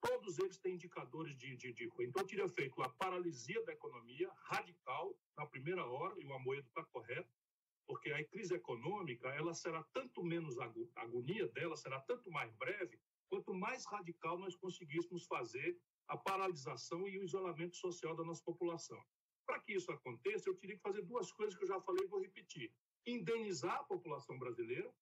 Todos 0.00 0.38
eles 0.38 0.58
têm 0.58 0.74
indicadores 0.74 1.36
de, 1.36 1.56
de, 1.56 1.72
de 1.72 1.84
Então, 1.84 2.22
eu 2.22 2.26
teria 2.26 2.48
feito 2.48 2.80
a 2.82 2.88
paralisia 2.88 3.62
da 3.64 3.72
economia 3.72 4.30
radical 4.44 5.18
na 5.36 5.46
primeira 5.46 5.84
hora, 5.84 6.14
e 6.20 6.24
o 6.24 6.32
Amoedo 6.32 6.68
está 6.68 6.84
correto, 6.84 7.30
porque 7.86 8.12
a 8.12 8.24
crise 8.24 8.54
econômica 8.54 9.28
ela 9.30 9.54
será 9.54 9.82
tanto 9.92 10.22
menos 10.22 10.58
a 10.58 10.70
agonia 10.96 11.48
dela, 11.48 11.76
será 11.76 11.98
tanto 12.00 12.30
mais 12.30 12.52
breve, 12.54 13.00
quanto 13.28 13.54
mais 13.54 13.84
radical 13.86 14.38
nós 14.38 14.54
conseguíssemos 14.54 15.24
fazer 15.26 15.78
a 16.06 16.16
paralisação 16.16 17.08
e 17.08 17.18
o 17.18 17.24
isolamento 17.24 17.76
social 17.76 18.14
da 18.14 18.24
nossa 18.24 18.42
população. 18.42 19.02
Para 19.46 19.60
que 19.60 19.72
isso 19.72 19.90
aconteça, 19.90 20.48
eu 20.48 20.54
teria 20.56 20.76
que 20.76 20.82
fazer 20.82 21.02
duas 21.02 21.32
coisas 21.32 21.56
que 21.56 21.64
eu 21.64 21.68
já 21.68 21.80
falei 21.80 22.04
e 22.04 22.08
vou 22.08 22.20
repetir. 22.20 22.72
Indenizar 23.06 23.76
a 23.76 23.84
população 23.84 24.38
brasileira, 24.38 24.92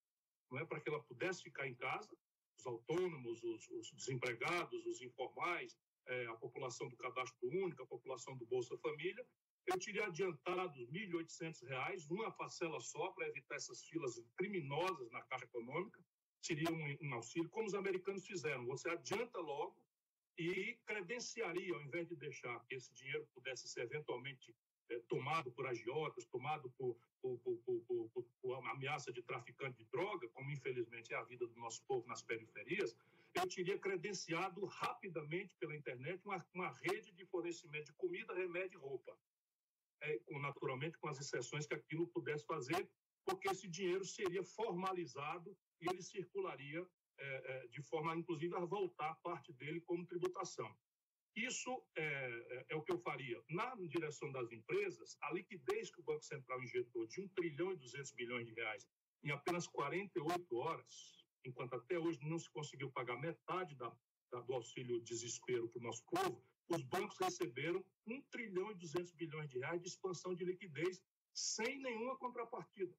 não 0.50 0.58
é, 0.58 0.64
para 0.64 0.80
que 0.80 0.88
ela 0.88 1.02
pudesse 1.02 1.42
ficar 1.42 1.66
em 1.66 1.74
casa, 1.74 2.16
os 2.58 2.66
autônomos, 2.66 3.42
os, 3.42 3.68
os 3.70 3.92
desempregados, 3.92 4.86
os 4.86 5.00
informais, 5.02 5.76
é, 6.06 6.26
a 6.26 6.34
população 6.34 6.88
do 6.88 6.96
cadastro 6.96 7.48
único, 7.48 7.82
a 7.82 7.86
população 7.86 8.36
do 8.36 8.46
Bolsa 8.46 8.76
Família. 8.78 9.26
Eu 9.66 9.78
teria 9.78 10.06
adiantado 10.06 10.78
R$ 10.86 11.08
1.800, 11.08 12.08
uma 12.10 12.30
parcela 12.30 12.80
só, 12.80 13.08
para 13.10 13.28
evitar 13.28 13.56
essas 13.56 13.84
filas 13.84 14.22
criminosas 14.36 15.10
na 15.10 15.22
Caixa 15.22 15.44
Econômica. 15.44 16.00
Seria 16.40 16.70
um, 16.70 17.08
um 17.08 17.14
auxílio, 17.14 17.50
como 17.50 17.66
os 17.66 17.74
americanos 17.74 18.24
fizeram. 18.24 18.64
Você 18.66 18.88
adianta 18.88 19.38
logo 19.40 19.76
e 20.38 20.78
credenciaria, 20.86 21.74
ao 21.74 21.82
invés 21.82 22.06
de 22.06 22.14
deixar 22.14 22.64
que 22.66 22.76
esse 22.76 22.94
dinheiro 22.94 23.26
pudesse 23.34 23.66
ser 23.68 23.82
eventualmente 23.82 24.54
tomado 25.08 25.50
por 25.52 25.66
agiotas, 25.66 26.24
tomado 26.26 26.70
por, 26.70 26.96
por, 27.20 27.38
por, 27.38 28.10
por, 28.40 28.66
ameaça 28.68 29.12
de 29.12 29.22
traficante 29.22 29.78
de 29.78 29.84
droga, 29.86 30.28
como 30.28 30.50
infelizmente 30.50 31.12
é 31.12 31.16
a 31.16 31.24
vida 31.24 31.46
do 31.46 31.56
nosso 31.56 31.82
povo 31.84 32.06
nas 32.06 32.22
periferias, 32.22 32.94
eu 33.34 33.46
teria 33.48 33.78
credenciado 33.78 34.64
rapidamente 34.64 35.54
pela 35.56 35.76
internet 35.76 36.24
uma, 36.24 36.44
uma 36.54 36.70
rede 36.70 37.12
de 37.12 37.24
fornecimento 37.26 37.86
de 37.86 37.92
comida, 37.94 38.34
remédio 38.34 38.78
e 38.78 38.80
roupa. 38.80 39.16
É, 40.00 40.18
com, 40.20 40.38
naturalmente, 40.38 40.98
com 40.98 41.08
as 41.08 41.18
exceções 41.18 41.66
que 41.66 41.74
aquilo 41.74 42.06
pudesse 42.08 42.44
fazer, 42.44 42.88
porque 43.24 43.48
esse 43.48 43.66
dinheiro 43.66 44.04
seria 44.04 44.42
formalizado 44.42 45.56
e 45.80 45.88
ele 45.88 46.02
circularia 46.02 46.86
é, 47.18 47.64
é, 47.64 47.66
de 47.68 47.82
forma, 47.82 48.14
inclusive, 48.14 48.54
a 48.54 48.60
voltar 48.60 49.14
parte 49.16 49.52
dele 49.52 49.80
como 49.80 50.06
tributação. 50.06 50.74
Isso 51.36 51.84
é, 51.94 52.02
é, 52.02 52.66
é, 52.70 52.76
o 52.76 52.82
que 52.82 52.90
eu 52.90 52.98
faria. 52.98 53.38
Na 53.50 53.74
direção 53.74 54.32
das 54.32 54.50
empresas, 54.50 55.18
a 55.20 55.34
liquidez 55.34 55.90
que 55.90 56.00
o 56.00 56.02
Banco 56.02 56.24
Central 56.24 56.62
injetou 56.62 57.06
de 57.06 57.20
1 57.20 57.28
trilhão 57.28 57.72
e 57.72 57.76
200 57.76 58.10
bilhões 58.12 58.46
de 58.46 58.54
reais 58.54 58.88
em 59.22 59.30
apenas 59.30 59.66
48 59.66 60.56
horas, 60.56 61.26
enquanto 61.44 61.74
até 61.74 61.98
hoje 61.98 62.18
não 62.22 62.38
se 62.38 62.48
conseguiu 62.48 62.90
pagar 62.90 63.20
metade 63.20 63.74
da, 63.74 63.94
da, 64.30 64.40
do 64.40 64.54
auxílio 64.54 64.98
desespero 65.02 65.68
para 65.68 65.78
o 65.78 65.82
nosso 65.82 66.02
povo, 66.06 66.42
os 66.70 66.82
bancos 66.82 67.18
receberam 67.18 67.84
1 68.06 68.22
trilhão 68.30 68.70
e 68.70 68.74
200 68.74 69.12
bilhões 69.12 69.50
de 69.50 69.58
reais 69.58 69.82
de 69.82 69.88
expansão 69.88 70.34
de 70.34 70.42
liquidez 70.42 71.02
sem 71.34 71.78
nenhuma 71.80 72.16
contrapartida. 72.16 72.96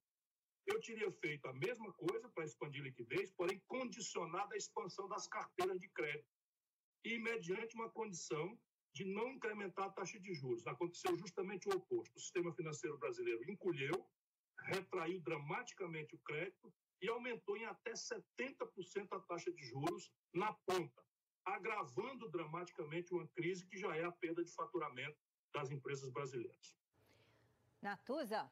Eu 0.64 0.80
teria 0.80 1.10
feito 1.10 1.44
a 1.48 1.52
mesma 1.54 1.92
coisa 1.94 2.28
para 2.28 2.44
expandir 2.44 2.84
liquidez, 2.84 3.32
porém 3.32 3.60
condicionada 3.66 4.54
à 4.54 4.56
expansão 4.56 5.08
das 5.08 5.26
carteiras 5.26 5.80
de 5.80 5.88
crédito 5.88 6.37
e 7.04 7.18
mediante 7.18 7.74
uma 7.74 7.90
condição 7.90 8.58
de 8.92 9.04
não 9.04 9.28
incrementar 9.30 9.86
a 9.86 9.90
taxa 9.90 10.18
de 10.18 10.34
juros. 10.34 10.66
Aconteceu 10.66 11.16
justamente 11.16 11.68
o 11.68 11.72
oposto. 11.76 12.16
O 12.16 12.20
sistema 12.20 12.52
financeiro 12.52 12.98
brasileiro 12.98 13.48
encolheu, 13.50 14.06
retraiu 14.58 15.20
dramaticamente 15.20 16.14
o 16.14 16.18
crédito 16.18 16.72
e 17.00 17.08
aumentou 17.08 17.56
em 17.56 17.64
até 17.64 17.92
70% 17.92 19.08
a 19.12 19.20
taxa 19.20 19.52
de 19.52 19.62
juros 19.64 20.10
na 20.34 20.52
ponta, 20.52 21.02
agravando 21.44 22.28
dramaticamente 22.28 23.12
uma 23.12 23.26
crise 23.28 23.66
que 23.66 23.78
já 23.78 23.96
é 23.96 24.04
a 24.04 24.12
perda 24.12 24.44
de 24.44 24.52
faturamento 24.52 25.18
das 25.52 25.70
empresas 25.70 26.10
brasileiras. 26.10 26.76
Natuza, 27.80 28.50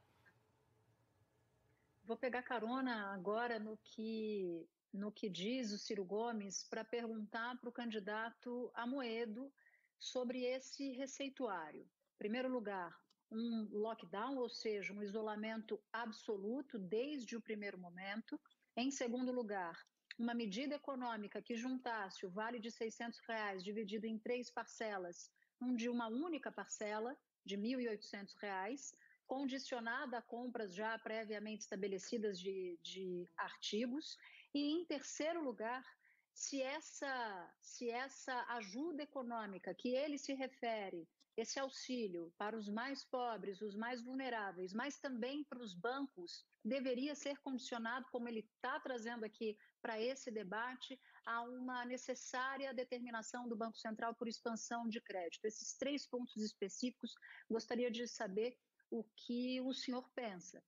Vou 2.06 2.16
pegar 2.16 2.42
carona 2.42 3.12
agora 3.12 3.58
no 3.58 3.76
que, 3.78 4.64
no 4.92 5.12
que 5.12 5.28
diz 5.28 5.72
o 5.72 5.78
Ciro 5.78 6.04
Gomes 6.04 6.64
para 6.64 6.84
perguntar 6.84 7.58
para 7.58 7.68
o 7.68 7.72
candidato 7.72 8.70
Amoedo 8.74 9.52
sobre 9.98 10.44
esse 10.44 10.92
receituário. 10.92 11.82
Em 11.82 12.18
primeiro 12.18 12.48
lugar, 12.48 12.96
um 13.30 13.68
lockdown, 13.72 14.36
ou 14.36 14.48
seja, 14.48 14.92
um 14.92 15.02
isolamento 15.02 15.80
absoluto 15.92 16.78
desde 16.78 17.36
o 17.36 17.40
primeiro 17.40 17.78
momento. 17.78 18.40
Em 18.76 18.90
segundo 18.90 19.32
lugar, 19.32 19.76
uma 20.18 20.34
medida 20.34 20.74
econômica 20.74 21.42
que 21.42 21.56
juntasse 21.56 22.24
o 22.24 22.30
vale 22.30 22.58
de 22.58 22.70
600 22.70 23.18
reais 23.28 23.62
dividido 23.62 24.06
em 24.06 24.18
três 24.18 24.50
parcelas, 24.50 25.30
um 25.60 25.74
de 25.74 25.88
uma 25.88 26.08
única 26.08 26.50
parcela. 26.50 27.16
de 27.44 27.54
R$ 27.54 27.62
1.800, 27.62 28.92
condicionada 29.26 30.18
a 30.18 30.22
compras 30.22 30.74
já 30.74 30.98
previamente 30.98 31.62
estabelecidas 31.62 32.40
de, 32.40 32.76
de 32.82 33.28
artigos. 33.36 34.16
E, 34.54 34.80
em 34.80 34.84
terceiro 34.84 35.42
lugar, 35.42 35.84
se 36.32 36.60
essa, 36.60 37.54
se 37.60 37.90
essa 37.90 38.44
ajuda 38.56 39.02
econômica 39.02 39.74
que 39.74 39.94
ele 39.94 40.18
se 40.18 40.34
refere, 40.34 41.08
esse 41.36 41.58
auxílio 41.60 42.32
para 42.38 42.56
os 42.56 42.68
mais 42.68 43.04
pobres, 43.04 43.60
os 43.60 43.76
mais 43.76 44.02
vulneráveis, 44.02 44.72
mas 44.72 44.98
também 44.98 45.44
para 45.44 45.62
os 45.62 45.74
bancos, 45.74 46.44
deveria 46.64 47.14
ser 47.14 47.38
condicionado, 47.40 48.06
como 48.10 48.28
ele 48.28 48.40
está 48.40 48.80
trazendo 48.80 49.24
aqui 49.24 49.56
para 49.82 50.00
esse 50.00 50.30
debate, 50.30 50.98
a 51.26 51.42
uma 51.42 51.84
necessária 51.84 52.72
determinação 52.72 53.48
do 53.48 53.56
Banco 53.56 53.76
Central 53.76 54.14
por 54.14 54.28
expansão 54.28 54.88
de 54.88 55.00
crédito. 55.00 55.44
Esses 55.44 55.76
três 55.76 56.06
pontos 56.06 56.36
específicos, 56.36 57.14
gostaria 57.50 57.90
de 57.90 58.08
saber 58.08 58.56
o 58.90 59.04
que 59.04 59.60
o 59.60 59.74
senhor 59.74 60.08
pensa. 60.14 60.62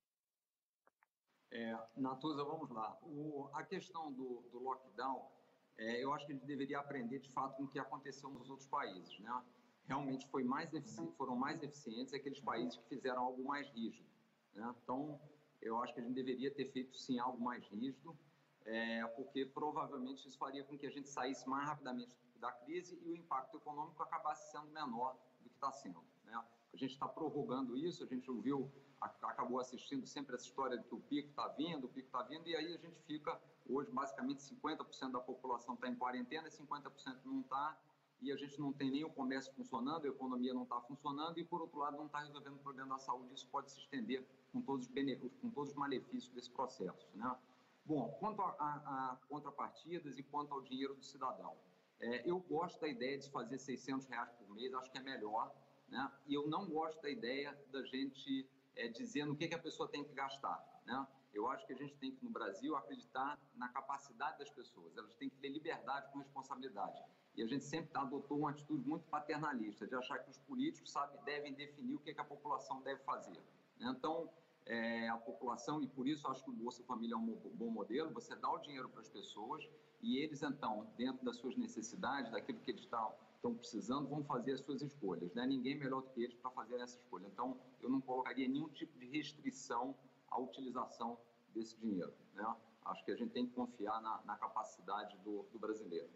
É, 1.50 1.78
Natuza, 1.96 2.44
vamos 2.44 2.70
lá. 2.70 2.96
O, 3.02 3.48
a 3.54 3.62
questão 3.62 4.12
do, 4.12 4.42
do 4.50 4.58
lockdown, 4.58 5.30
é, 5.78 6.02
eu 6.02 6.12
acho 6.12 6.26
que 6.26 6.32
a 6.32 6.34
gente 6.34 6.46
deveria 6.46 6.78
aprender 6.78 7.18
de 7.20 7.30
fato 7.30 7.56
com 7.56 7.64
o 7.64 7.68
que 7.68 7.78
aconteceu 7.78 8.28
nos 8.30 8.50
outros 8.50 8.68
países. 8.68 9.18
Né? 9.20 9.42
Realmente 9.86 10.26
foi 10.28 10.44
mais 10.44 10.70
foram 11.16 11.36
mais 11.36 11.62
eficientes 11.62 12.12
aqueles 12.12 12.40
países 12.40 12.76
que 12.76 12.84
fizeram 12.88 13.22
algo 13.22 13.44
mais 13.44 13.68
rígido. 13.70 14.08
Né? 14.54 14.74
Então, 14.82 15.18
eu 15.62 15.82
acho 15.82 15.94
que 15.94 16.00
a 16.00 16.02
gente 16.02 16.14
deveria 16.14 16.50
ter 16.50 16.66
feito 16.66 16.96
sim 16.96 17.18
algo 17.18 17.42
mais 17.42 17.66
rígido, 17.68 18.16
é, 18.64 19.06
porque 19.08 19.46
provavelmente 19.46 20.28
isso 20.28 20.36
faria 20.36 20.62
com 20.64 20.76
que 20.76 20.86
a 20.86 20.90
gente 20.90 21.08
saísse 21.08 21.48
mais 21.48 21.66
rapidamente 21.66 22.14
da 22.36 22.52
crise 22.52 23.00
e 23.02 23.10
o 23.10 23.16
impacto 23.16 23.56
econômico 23.56 24.02
acabasse 24.02 24.52
sendo 24.52 24.68
menor 24.68 25.16
do 25.40 25.48
que 25.48 25.54
está 25.54 25.72
sendo. 25.72 26.04
Né? 26.24 26.44
A 26.72 26.76
gente 26.76 26.92
está 26.92 27.08
prorrogando 27.08 27.76
isso, 27.76 28.04
a 28.04 28.06
gente 28.06 28.30
ouviu, 28.30 28.70
acabou 29.00 29.58
assistindo 29.60 30.06
sempre 30.06 30.34
essa 30.34 30.44
história 30.44 30.76
de 30.76 30.84
que 30.84 30.94
o 30.94 31.00
pico 31.00 31.30
está 31.30 31.48
vindo, 31.48 31.86
o 31.86 31.88
pico 31.88 32.06
está 32.06 32.22
vindo, 32.22 32.46
e 32.46 32.54
aí 32.54 32.74
a 32.74 32.78
gente 32.78 33.00
fica, 33.02 33.40
hoje, 33.68 33.90
basicamente 33.90 34.42
50% 34.42 35.12
da 35.12 35.20
população 35.20 35.74
está 35.74 35.88
em 35.88 35.94
quarentena, 35.94 36.48
50% 36.48 37.20
não 37.24 37.40
está, 37.40 37.78
e 38.20 38.32
a 38.32 38.36
gente 38.36 38.60
não 38.60 38.72
tem 38.72 38.90
nem 38.90 39.04
o 39.04 39.10
comércio 39.10 39.52
funcionando, 39.54 40.06
a 40.06 40.08
economia 40.08 40.52
não 40.52 40.64
está 40.64 40.80
funcionando, 40.80 41.38
e 41.38 41.44
por 41.44 41.60
outro 41.62 41.78
lado 41.78 41.96
não 41.96 42.06
está 42.06 42.20
resolvendo 42.20 42.56
o 42.56 42.58
problema 42.58 42.96
da 42.96 42.98
saúde, 42.98 43.34
isso 43.34 43.48
pode 43.48 43.70
se 43.70 43.78
estender 43.78 44.26
com 44.52 44.60
todos 44.60 44.86
os, 44.86 44.92
benefícios, 44.92 45.40
com 45.40 45.50
todos 45.50 45.70
os 45.70 45.76
malefícios 45.76 46.32
desse 46.32 46.50
processo. 46.50 47.08
Né? 47.14 47.36
Bom, 47.84 48.10
quanto 48.20 48.42
a, 48.42 48.52
a, 48.58 49.18
contrapartidas 49.28 50.18
e 50.18 50.22
quanto 50.22 50.52
ao 50.52 50.60
dinheiro 50.60 50.94
do 50.94 51.04
cidadão, 51.04 51.56
é, 52.00 52.28
eu 52.28 52.38
gosto 52.40 52.80
da 52.80 52.88
ideia 52.88 53.18
de 53.18 53.30
fazer 53.30 53.58
600 53.58 54.06
reais 54.06 54.30
por 54.32 54.48
mês, 54.50 54.72
acho 54.74 54.90
que 54.90 54.98
é 54.98 55.02
melhor, 55.02 55.54
né? 55.88 56.10
E 56.26 56.34
eu 56.34 56.46
não 56.46 56.68
gosto 56.68 57.00
da 57.02 57.10
ideia 57.10 57.58
da 57.70 57.82
gente 57.82 58.48
é, 58.76 58.88
dizendo 58.88 59.32
o 59.32 59.36
que, 59.36 59.48
que 59.48 59.54
a 59.54 59.58
pessoa 59.58 59.88
tem 59.88 60.04
que 60.04 60.12
gastar. 60.12 60.62
Né? 60.86 61.06
Eu 61.32 61.48
acho 61.48 61.66
que 61.66 61.72
a 61.72 61.76
gente 61.76 61.94
tem 61.96 62.12
que, 62.12 62.24
no 62.24 62.30
Brasil, 62.30 62.76
acreditar 62.76 63.38
na 63.54 63.68
capacidade 63.68 64.38
das 64.38 64.50
pessoas. 64.50 64.96
Elas 64.96 65.14
têm 65.14 65.28
que 65.28 65.36
ter 65.36 65.48
liberdade 65.48 66.10
com 66.12 66.18
responsabilidade. 66.18 67.02
E 67.36 67.42
a 67.42 67.46
gente 67.46 67.64
sempre 67.64 67.90
adotou 67.94 68.38
uma 68.38 68.50
atitude 68.50 68.86
muito 68.88 69.04
paternalista, 69.08 69.86
de 69.86 69.94
achar 69.94 70.18
que 70.18 70.30
os 70.30 70.38
políticos 70.38 70.90
sabe, 70.90 71.16
devem 71.24 71.52
definir 71.54 71.94
o 71.94 71.98
que, 72.00 72.12
que 72.12 72.20
a 72.20 72.24
população 72.24 72.82
deve 72.82 73.02
fazer. 73.04 73.40
Né? 73.78 73.94
Então, 73.96 74.28
é, 74.66 75.08
a 75.08 75.16
população, 75.16 75.82
e 75.82 75.86
por 75.86 76.06
isso 76.06 76.26
acho 76.28 76.42
que 76.44 76.50
o 76.50 76.52
Bolsa 76.52 76.82
Família 76.84 77.14
é 77.14 77.16
um 77.16 77.26
bom 77.54 77.70
modelo, 77.70 78.10
você 78.10 78.34
dá 78.36 78.50
o 78.50 78.58
dinheiro 78.58 78.88
para 78.88 79.00
as 79.00 79.08
pessoas 79.08 79.66
e 80.02 80.18
eles, 80.18 80.42
então, 80.42 80.86
dentro 80.96 81.24
das 81.24 81.36
suas 81.36 81.56
necessidades, 81.56 82.30
daquilo 82.30 82.60
que 82.60 82.70
eles 82.70 82.82
estão 82.82 83.14
estão 83.38 83.54
precisando 83.54 84.08
vão 84.08 84.22
fazer 84.24 84.52
as 84.52 84.60
suas 84.60 84.82
escolhas. 84.82 85.32
Né? 85.32 85.46
Ninguém 85.46 85.76
melhor 85.76 86.02
do 86.02 86.10
que 86.10 86.22
eles 86.22 86.36
para 86.36 86.50
fazer 86.50 86.80
essa 86.80 86.98
escolha. 86.98 87.26
Então, 87.26 87.58
eu 87.80 87.88
não 87.88 88.00
colocaria 88.00 88.46
nenhum 88.46 88.68
tipo 88.68 88.98
de 88.98 89.06
restrição 89.06 89.96
à 90.28 90.38
utilização 90.38 91.18
desse 91.54 91.76
dinheiro. 91.78 92.12
Né? 92.34 92.56
Acho 92.84 93.04
que 93.04 93.12
a 93.12 93.16
gente 93.16 93.30
tem 93.30 93.46
que 93.46 93.54
confiar 93.54 94.00
na, 94.02 94.20
na 94.24 94.36
capacidade 94.36 95.16
do, 95.18 95.44
do 95.52 95.58
brasileiro. 95.58 96.10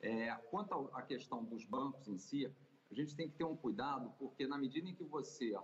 É, 0.00 0.34
quanto 0.50 0.90
à 0.92 1.02
questão 1.02 1.42
dos 1.44 1.64
bancos 1.64 2.06
em 2.06 2.18
si, 2.18 2.46
a 2.90 2.94
gente 2.94 3.16
tem 3.16 3.28
que 3.28 3.36
ter 3.36 3.44
um 3.44 3.56
cuidado, 3.56 4.12
porque 4.18 4.46
na 4.46 4.58
medida 4.58 4.88
em 4.88 4.94
que 4.94 5.04
você 5.04 5.54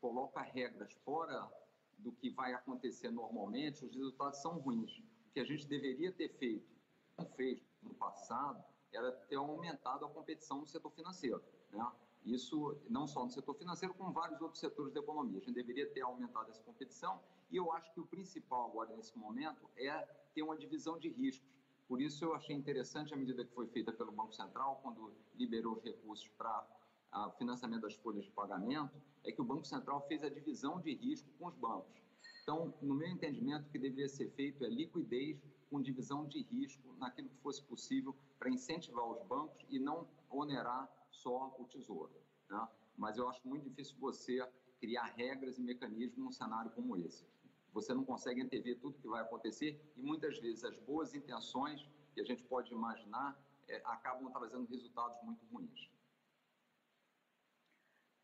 coloca 0.00 0.40
regras 0.40 0.92
fora 1.04 1.50
do 1.98 2.12
que 2.12 2.30
vai 2.30 2.54
acontecer 2.54 3.10
normalmente, 3.10 3.84
os 3.84 3.94
resultados 3.94 4.40
são 4.40 4.58
ruins. 4.58 4.98
O 5.28 5.32
que 5.34 5.40
a 5.40 5.44
gente 5.44 5.66
deveria 5.66 6.12
ter 6.12 6.30
feito, 6.38 6.70
não 7.18 7.26
fez 7.26 7.60
no 7.82 7.92
passado, 7.94 8.64
era 8.92 9.12
ter 9.12 9.36
aumentado 9.36 10.04
a 10.04 10.08
competição 10.08 10.60
no 10.60 10.66
setor 10.66 10.90
financeiro. 10.92 11.42
Né? 11.70 11.86
Isso 12.24 12.76
não 12.88 13.06
só 13.06 13.24
no 13.24 13.30
setor 13.30 13.54
financeiro, 13.54 13.94
como 13.94 14.12
vários 14.12 14.40
outros 14.40 14.60
setores 14.60 14.92
da 14.92 15.00
economia. 15.00 15.38
A 15.38 15.40
gente 15.40 15.54
deveria 15.54 15.88
ter 15.90 16.02
aumentado 16.02 16.50
essa 16.50 16.62
competição 16.62 17.20
e 17.50 17.56
eu 17.56 17.72
acho 17.72 17.92
que 17.92 18.00
o 18.00 18.06
principal 18.06 18.68
agora 18.68 18.94
nesse 18.96 19.16
momento 19.18 19.68
é 19.76 19.98
ter 20.34 20.42
uma 20.42 20.56
divisão 20.56 20.98
de 20.98 21.08
riscos. 21.08 21.48
Por 21.88 22.00
isso 22.00 22.24
eu 22.24 22.34
achei 22.34 22.54
interessante 22.54 23.12
a 23.12 23.16
medida 23.16 23.44
que 23.44 23.52
foi 23.52 23.66
feita 23.66 23.92
pelo 23.92 24.12
Banco 24.12 24.32
Central 24.32 24.78
quando 24.82 25.12
liberou 25.34 25.74
os 25.74 25.82
recursos 25.82 26.28
para 26.28 26.66
o 27.12 27.30
financiamento 27.32 27.82
das 27.82 27.94
folhas 27.94 28.24
de 28.24 28.30
pagamento, 28.30 28.94
é 29.24 29.32
que 29.32 29.40
o 29.40 29.44
Banco 29.44 29.64
Central 29.64 30.06
fez 30.06 30.22
a 30.22 30.28
divisão 30.28 30.80
de 30.80 30.94
risco 30.94 31.28
com 31.38 31.46
os 31.48 31.54
bancos. 31.56 32.00
Então, 32.42 32.72
no 32.80 32.94
meu 32.94 33.08
entendimento, 33.08 33.66
o 33.66 33.70
que 33.70 33.78
deveria 33.78 34.08
ser 34.08 34.30
feito 34.30 34.64
é 34.64 34.68
liquidez 34.68 35.42
com 35.70 35.80
divisão 35.80 36.26
de 36.26 36.42
risco 36.42 36.92
naquilo 36.98 37.28
que 37.28 37.36
fosse 37.36 37.62
possível 37.62 38.14
para 38.38 38.50
incentivar 38.50 39.06
os 39.06 39.22
bancos 39.26 39.64
e 39.70 39.78
não 39.78 40.06
onerar 40.28 40.90
só 41.10 41.54
o 41.58 41.64
tesouro. 41.64 42.12
Né? 42.48 42.68
Mas 42.98 43.16
eu 43.16 43.28
acho 43.28 43.46
muito 43.46 43.68
difícil 43.68 43.96
você 43.98 44.46
criar 44.80 45.04
regras 45.04 45.58
e 45.58 45.62
mecanismos 45.62 46.18
num 46.18 46.32
cenário 46.32 46.70
como 46.72 46.96
esse. 46.96 47.24
Você 47.72 47.94
não 47.94 48.04
consegue 48.04 48.42
antever 48.42 48.78
tudo 48.80 48.98
que 48.98 49.06
vai 49.06 49.22
acontecer 49.22 49.80
e 49.96 50.02
muitas 50.02 50.38
vezes 50.40 50.64
as 50.64 50.76
boas 50.80 51.14
intenções 51.14 51.86
que 52.12 52.20
a 52.20 52.24
gente 52.24 52.42
pode 52.44 52.72
imaginar 52.72 53.38
é, 53.68 53.76
acabam 53.84 54.30
trazendo 54.32 54.66
resultados 54.66 55.16
muito 55.22 55.44
ruins. 55.46 55.88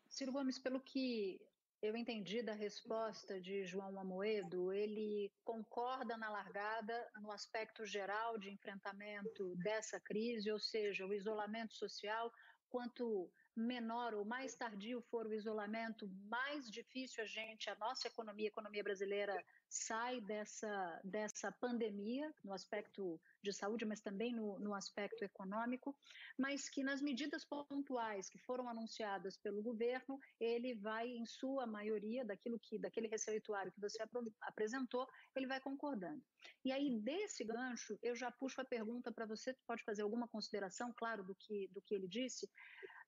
Ciro 0.09 0.33
Gomes, 0.33 0.59
pelo 0.59 0.81
que 0.81 1.39
eu 1.81 1.95
entendi 1.95 2.41
da 2.41 2.53
resposta 2.53 3.39
de 3.39 3.65
João 3.65 3.99
Amoedo, 3.99 4.73
ele 4.73 5.31
concorda 5.43 6.17
na 6.17 6.29
largada 6.29 7.09
no 7.21 7.31
aspecto 7.31 7.85
geral 7.85 8.37
de 8.37 8.49
enfrentamento 8.49 9.55
dessa 9.57 9.99
crise, 9.99 10.51
ou 10.51 10.59
seja, 10.59 11.05
o 11.05 11.13
isolamento 11.13 11.73
social, 11.75 12.31
quanto 12.69 13.31
menor 13.57 14.13
ou 14.13 14.23
mais 14.23 14.55
tardio 14.55 15.01
for 15.09 15.25
o 15.25 15.33
isolamento, 15.33 16.07
mais 16.29 16.69
difícil 16.69 17.23
a 17.23 17.27
gente, 17.27 17.69
a 17.69 17.75
nossa 17.75 18.07
economia, 18.07 18.47
a 18.47 18.53
economia 18.53 18.83
brasileira, 18.83 19.43
sai 19.69 20.21
dessa, 20.21 21.01
dessa 21.03 21.51
pandemia, 21.51 22.33
no 22.43 22.53
aspecto 22.53 23.19
de 23.41 23.51
saúde, 23.51 23.85
mas 23.85 23.99
também 23.99 24.33
no, 24.33 24.59
no 24.59 24.73
aspecto 24.73 25.23
econômico, 25.23 25.95
mas 26.37 26.69
que 26.69 26.83
nas 26.83 27.01
medidas 27.01 27.43
pontuais 27.43 28.29
que 28.29 28.37
foram 28.37 28.69
anunciadas 28.69 29.37
pelo 29.37 29.61
governo, 29.61 30.19
ele 30.39 30.75
vai, 30.75 31.07
em 31.07 31.25
sua 31.25 31.65
maioria, 31.65 32.23
daquilo 32.23 32.59
que, 32.59 32.77
daquele 32.77 33.07
receituário 33.07 33.71
que 33.71 33.81
você 33.81 33.97
apresentou, 34.41 35.07
ele 35.35 35.47
vai 35.47 35.59
concordando. 35.59 36.21
E 36.63 36.71
aí, 36.71 36.99
desse 36.99 37.43
gancho, 37.43 37.97
eu 38.01 38.15
já 38.15 38.31
puxo 38.31 38.61
a 38.61 38.65
pergunta 38.65 39.11
para 39.11 39.25
você, 39.25 39.55
pode 39.65 39.83
fazer 39.83 40.01
alguma 40.01 40.27
consideração, 40.27 40.93
claro, 40.93 41.23
do 41.23 41.35
que, 41.35 41.67
do 41.69 41.81
que 41.81 41.95
ele 41.95 42.07
disse, 42.07 42.49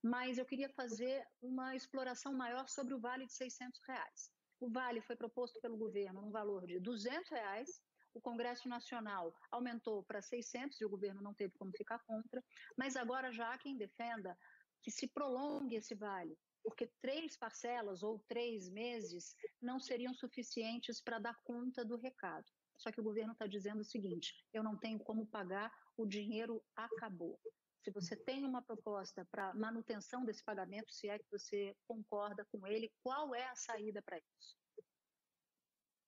mas 0.01 0.37
eu 0.37 0.45
queria 0.45 0.69
fazer 0.69 1.25
uma 1.41 1.75
exploração 1.75 2.33
maior 2.33 2.67
sobre 2.67 2.93
o 2.93 2.99
vale 2.99 3.25
de 3.25 3.33
600 3.33 3.81
reais. 3.85 4.31
O 4.59 4.69
vale 4.69 5.01
foi 5.01 5.15
proposto 5.15 5.59
pelo 5.61 5.77
governo 5.77 6.21
num 6.21 6.31
valor 6.31 6.65
de 6.65 6.79
200 6.79 7.29
reais, 7.29 7.81
o 8.13 8.21
Congresso 8.21 8.67
Nacional 8.67 9.33
aumentou 9.51 10.03
para 10.03 10.21
600 10.21 10.79
e 10.81 10.85
o 10.85 10.89
governo 10.89 11.21
não 11.21 11.33
teve 11.33 11.53
como 11.57 11.71
ficar 11.71 11.99
contra, 12.05 12.43
mas 12.77 12.95
agora 12.95 13.31
já 13.31 13.53
há 13.53 13.57
quem 13.57 13.77
defenda 13.77 14.37
que 14.81 14.91
se 14.91 15.07
prolongue 15.07 15.75
esse 15.75 15.93
vale, 15.93 16.37
porque 16.63 16.87
três 17.01 17.37
parcelas 17.37 18.01
ou 18.01 18.19
três 18.27 18.69
meses 18.69 19.35
não 19.61 19.79
seriam 19.79 20.13
suficientes 20.13 21.01
para 21.01 21.19
dar 21.19 21.37
conta 21.43 21.85
do 21.85 21.97
recado. 21.97 22.45
Só 22.77 22.91
que 22.91 22.99
o 22.99 23.03
governo 23.03 23.33
está 23.33 23.45
dizendo 23.45 23.81
o 23.81 23.85
seguinte: 23.85 24.33
eu 24.53 24.63
não 24.63 24.77
tenho 24.77 24.99
como 24.99 25.27
pagar, 25.27 25.71
o 25.97 26.05
dinheiro 26.05 26.63
acabou 26.75 27.39
se 27.81 27.91
você 27.91 28.15
tem 28.15 28.45
uma 28.45 28.61
proposta 28.61 29.25
para 29.31 29.53
manutenção 29.53 30.25
desse 30.25 30.43
pagamento, 30.43 30.93
se 30.93 31.07
é 31.07 31.17
que 31.17 31.29
você 31.31 31.75
concorda 31.87 32.45
com 32.51 32.67
ele, 32.67 32.91
qual 33.01 33.33
é 33.33 33.47
a 33.47 33.55
saída 33.55 34.01
para 34.01 34.17
isso? 34.17 34.57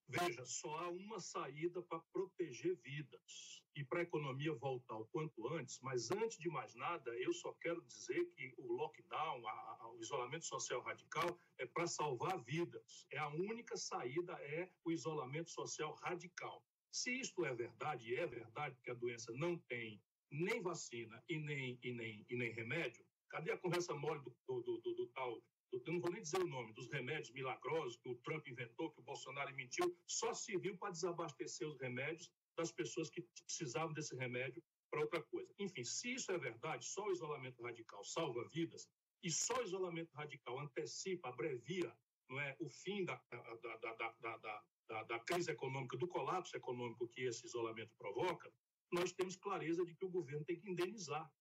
Veja, 0.08 0.46
só 0.46 0.76
há 0.76 0.90
uma 0.90 1.22
saída 1.22 1.82
para 1.84 2.02
proteger 2.12 2.76
vidas 2.84 3.64
e 3.74 3.86
para 3.86 4.00
a 4.00 4.04
economia 4.04 4.54
voltar 4.54 4.98
o 4.98 5.06
quanto 5.06 5.48
antes, 5.48 5.80
mas 5.80 6.12
antes 6.12 6.38
de 6.38 6.50
mais 6.50 6.76
nada, 6.76 7.10
eu 7.16 7.32
só 7.32 7.54
quero 7.54 7.82
dizer 7.86 8.26
que 8.32 8.54
o 8.58 8.74
lockdown, 8.74 9.48
a, 9.48 9.78
a, 9.80 9.92
o 9.94 10.02
isolamento 10.02 10.46
social 10.46 10.82
radical, 10.82 11.40
é 11.58 11.66
para 11.66 11.88
salvar 11.88 12.44
vidas. 12.44 13.08
É 13.10 13.20
a 13.20 13.30
única 13.30 13.78
saída, 13.78 14.34
é 14.34 14.70
o 14.84 14.92
isolamento 14.92 15.50
social 15.50 15.94
radical. 16.02 16.62
Se 16.92 17.18
isto 17.18 17.46
é 17.46 17.56
verdade, 17.56 18.10
e 18.10 18.16
é 18.18 18.28
verdade 18.28 18.78
que 18.82 18.92
a 18.92 18.96
doença 18.96 19.32
não 19.32 19.58
tem 19.58 20.02
nem 20.32 20.62
vacina 20.62 21.24
e 21.28 21.38
nem, 21.38 21.78
e 21.84 21.92
nem, 21.92 22.26
e 22.30 22.36
nem 22.36 22.52
remédio, 22.52 23.06
cadê 23.30 23.52
a 23.52 23.58
conversa 23.58 23.94
mole 23.94 24.22
do, 24.22 24.62
do, 24.62 24.78
do, 24.80 24.96
do 24.96 25.08
tal 25.08 25.42
eu 25.72 25.94
não 25.94 26.02
vou 26.02 26.12
nem 26.12 26.22
dizer 26.22 26.42
o 26.42 26.48
nome, 26.48 26.74
dos 26.74 26.92
remédios 26.92 27.32
milagrosos 27.32 27.96
que 27.98 28.10
o 28.10 28.16
Trump 28.16 28.46
inventou, 28.48 28.92
que 28.92 29.00
o 29.00 29.04
Bolsonaro 29.04 29.56
mentiu, 29.56 29.98
só 30.06 30.34
serviu 30.34 30.78
para 30.78 30.92
desabastecer 30.92 31.66
os 31.66 31.80
remédios 31.80 32.30
das 32.58 32.72
pessoas 32.72 33.10
que 33.10 33.22
precisavam 33.22 33.94
desse 33.94 34.16
remédio 34.16 34.62
para 34.90 35.00
outra 35.00 35.22
coisa. 35.24 35.54
Enfim, 35.58 35.84
se 35.84 36.14
isso 36.14 36.32
é 36.32 36.38
verdade, 36.38 36.86
só 36.86 37.06
o 37.06 37.12
isolamento 37.12 37.64
radical 37.64 38.04
salva 38.04 38.46
vidas 38.50 38.90
e 39.24 39.32
só 39.32 39.60
o 39.60 39.64
isolamento 39.64 40.14
radical 40.14 40.60
antecipa, 40.60 41.30
abrevia 41.30 41.96
não 42.30 42.40
é, 42.40 42.56
o 42.60 42.70
fim 42.70 43.04
da, 43.06 43.22
da, 43.30 43.78
da, 44.20 44.64
da, 44.88 45.04
da 45.04 45.20
crise 45.20 45.52
econômica, 45.52 45.98
do 45.98 46.08
colapso 46.08 46.56
econômico 46.56 47.08
que 47.08 47.22
esse 47.22 47.46
isolamento 47.46 47.94
provoca, 47.98 48.52
nós 48.92 49.12
temos 49.12 49.36
clareza 49.36 49.86
de 49.86 49.96
que 49.96 50.06
o 50.06 50.10
governo 50.10 50.46
tem 50.46 50.60
que 50.60 50.70
indenizar, 50.70 51.32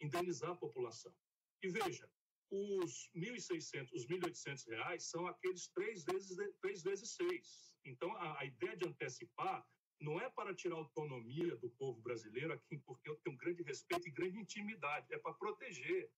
indenizar 0.00 0.50
a 0.50 0.56
população. 0.56 1.14
E 1.62 1.68
veja, 1.68 2.10
os 2.50 3.10
1.600, 3.14 3.92
os 3.92 4.06
1.800 4.06 4.68
reais 4.68 5.04
são 5.04 5.26
aqueles 5.26 5.68
três 5.68 6.04
vezes, 6.04 6.36
três 6.60 6.82
vezes 6.82 7.10
seis. 7.12 7.76
Então, 7.84 8.14
a, 8.16 8.40
a, 8.40 8.44
ideia 8.44 8.76
de 8.76 8.86
antecipar 8.86 9.66
não 10.00 10.20
é 10.20 10.28
para 10.30 10.54
tirar 10.54 10.74
a 10.74 10.78
autonomia 10.78 11.56
do 11.56 11.70
povo 11.70 12.00
brasileiro 12.00 12.52
aqui, 12.52 12.78
porque 12.78 13.08
eu 13.08 13.16
tenho 13.16 13.36
grande 13.36 13.62
respeito 13.62 14.08
e 14.08 14.10
grande 14.10 14.38
intimidade, 14.38 15.12
é 15.12 15.18
para 15.18 15.34
proteger. 15.34 16.10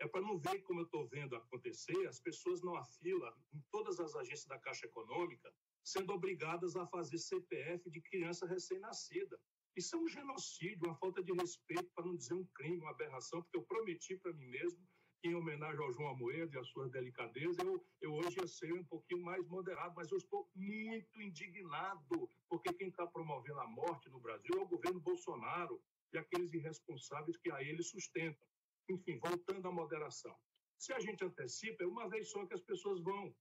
É 0.00 0.08
para 0.08 0.22
não 0.22 0.36
ver 0.38 0.60
como 0.62 0.80
eu 0.80 0.84
estou 0.84 1.06
vendo 1.06 1.36
acontecer, 1.36 2.06
as 2.08 2.18
pessoas 2.18 2.60
não 2.62 2.82
fila 2.84 3.32
em 3.52 3.60
todas 3.70 4.00
as 4.00 4.14
agências 4.16 4.46
da 4.46 4.58
Caixa 4.58 4.86
Econômica, 4.86 5.54
sendo 5.84 6.12
obrigadas 6.12 6.74
a 6.74 6.86
fazer 6.86 7.18
CPF 7.18 7.88
de 7.90 8.00
criança 8.00 8.46
recém-nascida. 8.46 9.38
Isso 9.76 9.96
é 9.96 9.98
um 9.98 10.08
genocídio, 10.08 10.86
uma 10.86 10.96
falta 10.96 11.22
de 11.22 11.32
respeito, 11.32 11.90
para 11.94 12.04
não 12.04 12.16
dizer 12.16 12.34
um 12.34 12.46
crime, 12.54 12.78
uma 12.78 12.90
aberração, 12.90 13.42
porque 13.42 13.56
eu 13.56 13.64
prometi 13.64 14.16
para 14.16 14.32
mim 14.32 14.46
mesmo 14.46 14.80
em 15.24 15.34
homenagem 15.34 15.82
ao 15.82 15.92
João 15.92 16.10
Amoedo 16.10 16.54
e 16.54 16.58
à 16.58 16.64
sua 16.64 16.88
delicadeza, 16.90 17.62
eu, 17.62 17.82
eu 18.02 18.12
hoje 18.12 18.38
ia 18.38 18.46
ser 18.46 18.72
um 18.74 18.84
pouquinho 18.84 19.22
mais 19.22 19.46
moderado, 19.48 19.94
mas 19.96 20.10
eu 20.10 20.18
estou 20.18 20.50
muito 20.54 21.20
indignado, 21.20 22.28
porque 22.48 22.72
quem 22.74 22.88
está 22.88 23.06
promovendo 23.06 23.58
a 23.60 23.66
morte 23.66 24.10
no 24.10 24.20
Brasil 24.20 24.54
é 24.54 24.60
o 24.60 24.68
governo 24.68 25.00
Bolsonaro 25.00 25.82
e 26.12 26.18
aqueles 26.18 26.52
irresponsáveis 26.52 27.38
que 27.38 27.50
a 27.50 27.62
ele 27.62 27.82
sustentam. 27.82 28.46
Enfim, 28.90 29.18
voltando 29.18 29.66
à 29.66 29.72
moderação. 29.72 30.36
Se 30.78 30.92
a 30.92 31.00
gente 31.00 31.24
antecipa, 31.24 31.82
é 31.82 31.86
uma 31.86 32.06
vez 32.08 32.30
só 32.30 32.44
que 32.46 32.52
as 32.52 32.60
pessoas 32.60 33.00
vão. 33.00 33.34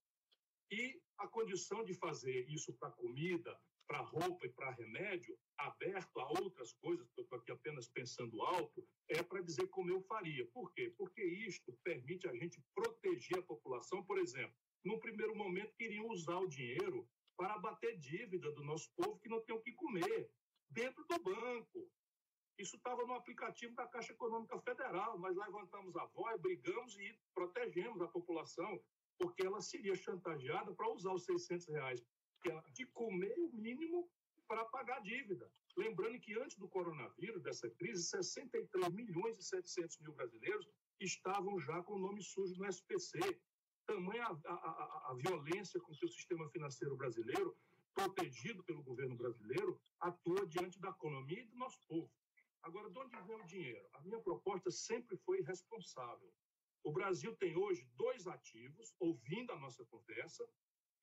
E 0.71 1.01
a 1.17 1.27
condição 1.27 1.83
de 1.83 1.93
fazer 1.93 2.47
isso 2.47 2.73
para 2.75 2.91
comida, 2.91 3.59
para 3.87 4.01
roupa 4.01 4.45
e 4.45 4.49
para 4.49 4.71
remédio, 4.71 5.37
aberto 5.57 6.19
a 6.19 6.27
outras 6.41 6.73
coisas, 6.73 7.07
estou 7.07 7.25
aqui 7.37 7.51
apenas 7.51 7.87
pensando 7.87 8.41
alto, 8.41 8.85
é 9.09 9.21
para 9.21 9.41
dizer 9.41 9.67
como 9.67 9.89
eu 9.89 10.01
faria. 10.01 10.45
Por 10.47 10.71
quê? 10.73 10.93
Porque 10.97 11.23
isto 11.23 11.73
permite 11.83 12.27
a 12.27 12.33
gente 12.33 12.61
proteger 12.73 13.39
a 13.39 13.43
população, 13.43 14.03
por 14.03 14.17
exemplo. 14.17 14.55
No 14.83 14.99
primeiro 14.99 15.35
momento, 15.35 15.75
queriam 15.75 16.07
usar 16.09 16.37
o 16.39 16.47
dinheiro 16.47 17.07
para 17.37 17.55
abater 17.55 17.97
dívida 17.97 18.51
do 18.51 18.63
nosso 18.63 18.91
povo 18.95 19.19
que 19.19 19.29
não 19.29 19.41
tem 19.41 19.55
o 19.55 19.61
que 19.61 19.71
comer, 19.73 20.29
dentro 20.69 21.05
do 21.05 21.19
banco. 21.19 21.89
Isso 22.57 22.75
estava 22.75 23.05
no 23.05 23.13
aplicativo 23.13 23.73
da 23.75 23.87
Caixa 23.87 24.13
Econômica 24.13 24.59
Federal. 24.59 25.17
Nós 25.17 25.35
levantamos 25.35 25.95
a 25.95 26.05
voz, 26.07 26.39
brigamos 26.39 26.97
e 26.97 27.19
protegemos 27.33 28.01
a 28.01 28.07
população, 28.07 28.81
porque 29.17 29.45
ela 29.45 29.61
seria 29.61 29.95
chantageada 29.95 30.73
para 30.73 30.91
usar 30.91 31.13
os 31.13 31.25
600 31.25 31.67
reais 31.67 32.03
de 32.71 32.85
comer 32.87 33.33
o 33.39 33.49
mínimo 33.53 34.09
para 34.47 34.65
pagar 34.65 34.97
a 34.97 35.01
dívida. 35.01 35.49
Lembrando 35.75 36.19
que 36.19 36.37
antes 36.39 36.57
do 36.57 36.67
coronavírus, 36.67 37.41
dessa 37.41 37.69
crise, 37.71 38.03
63 38.03 38.89
milhões 38.89 39.37
e 39.39 39.43
700 39.43 39.99
mil 39.99 40.13
brasileiros 40.13 40.67
estavam 40.99 41.59
já 41.59 41.81
com 41.83 41.93
o 41.93 41.99
nome 41.99 42.21
sujo 42.21 42.55
no 42.55 42.67
SPC. 42.67 43.19
Tamanha 43.85 44.25
a, 44.25 44.53
a, 44.53 45.11
a, 45.11 45.15
violência 45.15 45.79
com 45.79 45.93
que 45.93 46.05
o 46.05 46.09
sistema 46.09 46.47
financeiro 46.49 46.95
brasileiro, 46.95 47.57
protegido 47.93 48.63
pelo 48.63 48.83
governo 48.83 49.15
brasileiro, 49.15 49.81
atua 49.99 50.45
diante 50.47 50.79
da 50.79 50.89
economia 50.89 51.41
e 51.41 51.47
do 51.47 51.57
nosso 51.57 51.79
povo. 51.87 52.11
Agora, 52.61 52.89
de 52.89 52.97
onde 52.97 53.21
vem 53.23 53.35
o 53.35 53.45
dinheiro? 53.45 53.87
A 53.93 54.01
minha 54.01 54.19
proposta 54.21 54.71
sempre 54.71 55.17
foi 55.17 55.41
responsável. 55.41 56.31
O 56.83 56.91
Brasil 56.91 57.35
tem 57.35 57.57
hoje 57.57 57.85
dois 57.95 58.27
ativos, 58.27 58.95
ouvindo 58.99 59.51
a 59.51 59.59
nossa 59.59 59.83
conversa, 59.85 60.47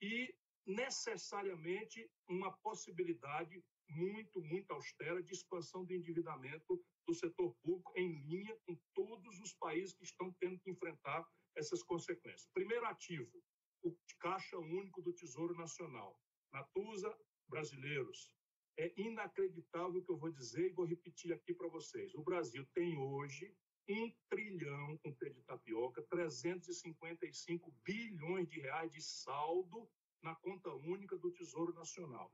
e 0.01 0.35
necessariamente 0.67 2.11
uma 2.29 2.53
possibilidade 2.59 3.63
muito, 3.89 4.41
muito 4.41 4.71
austera 4.71 5.23
de 5.23 5.33
expansão 5.33 5.85
do 5.85 5.93
endividamento 5.93 6.81
do 7.07 7.15
setor 7.15 7.55
público 7.63 7.93
em 7.97 8.13
linha 8.27 8.57
com 8.65 8.79
todos 8.95 9.41
os 9.41 9.53
países 9.55 9.95
que 9.95 10.05
estão 10.05 10.33
tendo 10.39 10.59
que 10.61 10.71
enfrentar 10.71 11.27
essas 11.57 11.83
consequências. 11.83 12.49
Primeiro 12.55 12.87
ativo, 12.87 13.43
o 13.83 13.97
Caixa 14.21 14.59
Único 14.59 15.03
do 15.03 15.13
Tesouro 15.13 15.55
Nacional. 15.55 16.19
Natuza, 16.53 17.17
brasileiros, 17.49 18.33
é 18.79 18.93
inacreditável 18.97 20.01
o 20.01 20.05
que 20.05 20.11
eu 20.11 20.19
vou 20.19 20.31
dizer 20.31 20.71
e 20.71 20.73
vou 20.73 20.85
repetir 20.85 21.33
aqui 21.33 21.53
para 21.53 21.69
vocês. 21.69 22.15
O 22.15 22.23
Brasil 22.23 22.67
tem 22.73 22.97
hoje 22.97 23.55
um 23.89 24.13
trilhão, 24.29 24.97
com 24.99 25.13
T 25.13 25.31
de 25.31 25.43
tapioca, 25.43 26.03
355 26.03 27.73
bilhões 27.85 28.49
de 28.49 28.61
reais 28.61 28.93
de 28.93 29.03
saldo 29.03 29.91
na 30.23 30.35
conta 30.35 30.71
única 30.71 31.17
do 31.17 31.31
Tesouro 31.31 31.73
Nacional. 31.73 32.33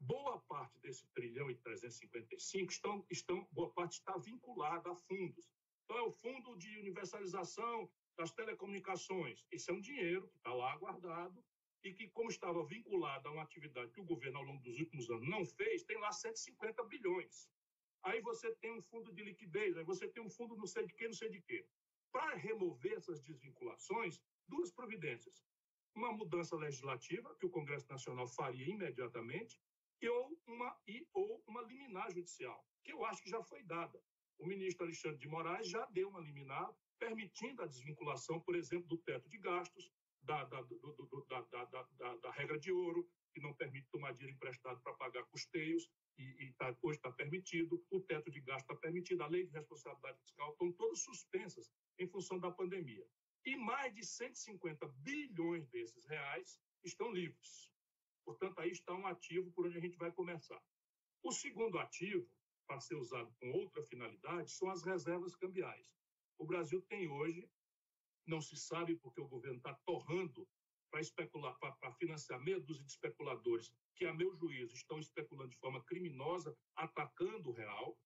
Boa 0.00 0.40
parte 0.40 0.78
desse 0.80 1.06
trilhão 1.08 1.50
e 1.50 1.54
355 1.54 2.72
estão, 2.72 3.06
estão, 3.10 3.46
boa 3.52 3.70
parte 3.70 3.92
está 3.92 4.16
vinculada 4.18 4.90
a 4.90 4.96
fundos. 4.96 5.48
Então, 5.84 5.96
é 5.96 6.02
o 6.02 6.10
fundo 6.10 6.56
de 6.56 6.78
universalização 6.78 7.88
das 8.16 8.32
telecomunicações. 8.32 9.46
Esse 9.50 9.70
é 9.70 9.74
um 9.74 9.80
dinheiro 9.80 10.28
que 10.28 10.36
está 10.36 10.52
lá 10.52 10.76
guardado 10.76 11.44
e 11.84 11.92
que, 11.92 12.08
como 12.08 12.30
estava 12.30 12.64
vinculado 12.64 13.28
a 13.28 13.32
uma 13.32 13.42
atividade 13.42 13.92
que 13.92 14.00
o 14.00 14.04
governo, 14.04 14.38
ao 14.38 14.44
longo 14.44 14.62
dos 14.62 14.78
últimos 14.78 15.08
anos, 15.10 15.28
não 15.28 15.44
fez, 15.44 15.84
tem 15.84 15.98
lá 15.98 16.10
150 16.10 16.82
bilhões. 16.84 17.48
Aí 18.02 18.20
você 18.20 18.52
tem 18.56 18.72
um 18.72 18.82
fundo 18.82 19.12
de 19.12 19.22
liquidez, 19.22 19.76
aí 19.76 19.84
você 19.84 20.08
tem 20.08 20.22
um 20.22 20.30
fundo 20.30 20.56
não 20.56 20.66
sei 20.66 20.84
de 20.86 20.94
quê, 20.94 21.06
não 21.06 21.14
sei 21.14 21.30
de 21.30 21.40
quê. 21.40 21.64
Para 22.10 22.34
remover 22.34 22.94
essas 22.94 23.20
desvinculações, 23.20 24.20
duas 24.48 24.72
providências 24.72 25.44
uma 25.94 26.12
mudança 26.12 26.56
legislativa 26.56 27.34
que 27.36 27.46
o 27.46 27.50
Congresso 27.50 27.86
Nacional 27.90 28.26
faria 28.26 28.66
imediatamente 28.66 29.60
e 30.00 30.08
ou 30.08 30.36
uma 30.46 30.76
e 30.86 31.06
ou 31.12 31.42
uma 31.46 31.62
liminar 31.62 32.10
judicial, 32.10 32.64
que 32.82 32.92
eu 32.92 33.04
acho 33.04 33.22
que 33.22 33.30
já 33.30 33.42
foi 33.42 33.62
dada. 33.62 34.02
O 34.38 34.46
ministro 34.46 34.84
Alexandre 34.84 35.18
de 35.18 35.28
Moraes 35.28 35.68
já 35.68 35.84
deu 35.86 36.08
uma 36.08 36.20
liminar 36.20 36.74
permitindo 36.98 37.62
a 37.62 37.66
desvinculação, 37.66 38.40
por 38.40 38.54
exemplo, 38.54 38.88
do 38.88 38.98
teto 38.98 39.28
de 39.28 39.38
gastos, 39.38 39.90
da, 40.22 40.44
da, 40.44 40.62
do, 40.62 40.78
do, 40.78 41.26
da, 41.28 41.40
da, 41.42 42.14
da, 42.14 42.30
regra 42.30 42.58
de 42.58 42.70
ouro, 42.70 43.08
que 43.32 43.40
não 43.40 43.52
permite 43.54 43.88
tomar 43.90 44.12
dinheiro 44.12 44.36
emprestado 44.36 44.80
para 44.80 44.94
pagar 44.94 45.24
custeios, 45.24 45.90
e, 46.16 46.44
e 46.44 46.52
tá, 46.52 46.76
hoje 46.82 46.98
está 46.98 47.10
permitido, 47.10 47.84
o 47.90 48.00
teto 48.00 48.30
de 48.30 48.40
gasto 48.40 48.62
está 48.62 48.76
permitido, 48.76 49.22
a 49.22 49.26
lei 49.26 49.46
de 49.46 49.52
responsabilidade 49.52 50.20
fiscal, 50.20 50.50
estão 50.52 50.72
todas 50.72 51.00
suspensas 51.00 51.72
em 51.98 52.06
função 52.06 52.38
da 52.38 52.50
pandemia. 52.50 53.04
E 53.44 53.56
mais 53.56 53.92
de 53.94 54.04
150 54.04 54.86
bilhões 54.98 55.66
desses 55.68 56.06
reais 56.06 56.60
estão 56.84 57.10
livres. 57.10 57.70
Portanto, 58.24 58.60
aí 58.60 58.70
está 58.70 58.94
um 58.94 59.06
ativo 59.06 59.50
por 59.52 59.66
onde 59.66 59.78
a 59.78 59.80
gente 59.80 59.96
vai 59.96 60.12
começar. 60.12 60.62
O 61.22 61.32
segundo 61.32 61.78
ativo, 61.78 62.28
para 62.66 62.80
ser 62.80 62.94
usado 62.94 63.32
com 63.40 63.50
outra 63.50 63.82
finalidade, 63.84 64.50
são 64.50 64.70
as 64.70 64.82
reservas 64.82 65.34
cambiais. 65.34 65.92
O 66.38 66.46
Brasil 66.46 66.80
tem 66.82 67.08
hoje, 67.08 67.50
não 68.26 68.40
se 68.40 68.56
sabe 68.56 68.96
porque 68.96 69.20
o 69.20 69.28
governo 69.28 69.58
está 69.58 69.74
torrando 69.84 70.48
para 70.90 71.00
especular, 71.00 71.58
para, 71.58 71.92
financiar 71.94 72.40
meia 72.40 72.60
dúzia 72.60 72.84
de 72.84 72.92
especuladores 72.92 73.72
que, 73.96 74.04
a 74.04 74.12
meu 74.12 74.34
juízo, 74.34 74.74
estão 74.74 74.98
especulando 74.98 75.50
de 75.50 75.56
forma 75.56 75.82
criminosa, 75.84 76.56
atacando 76.76 77.50
o 77.50 77.52
real, 77.52 77.98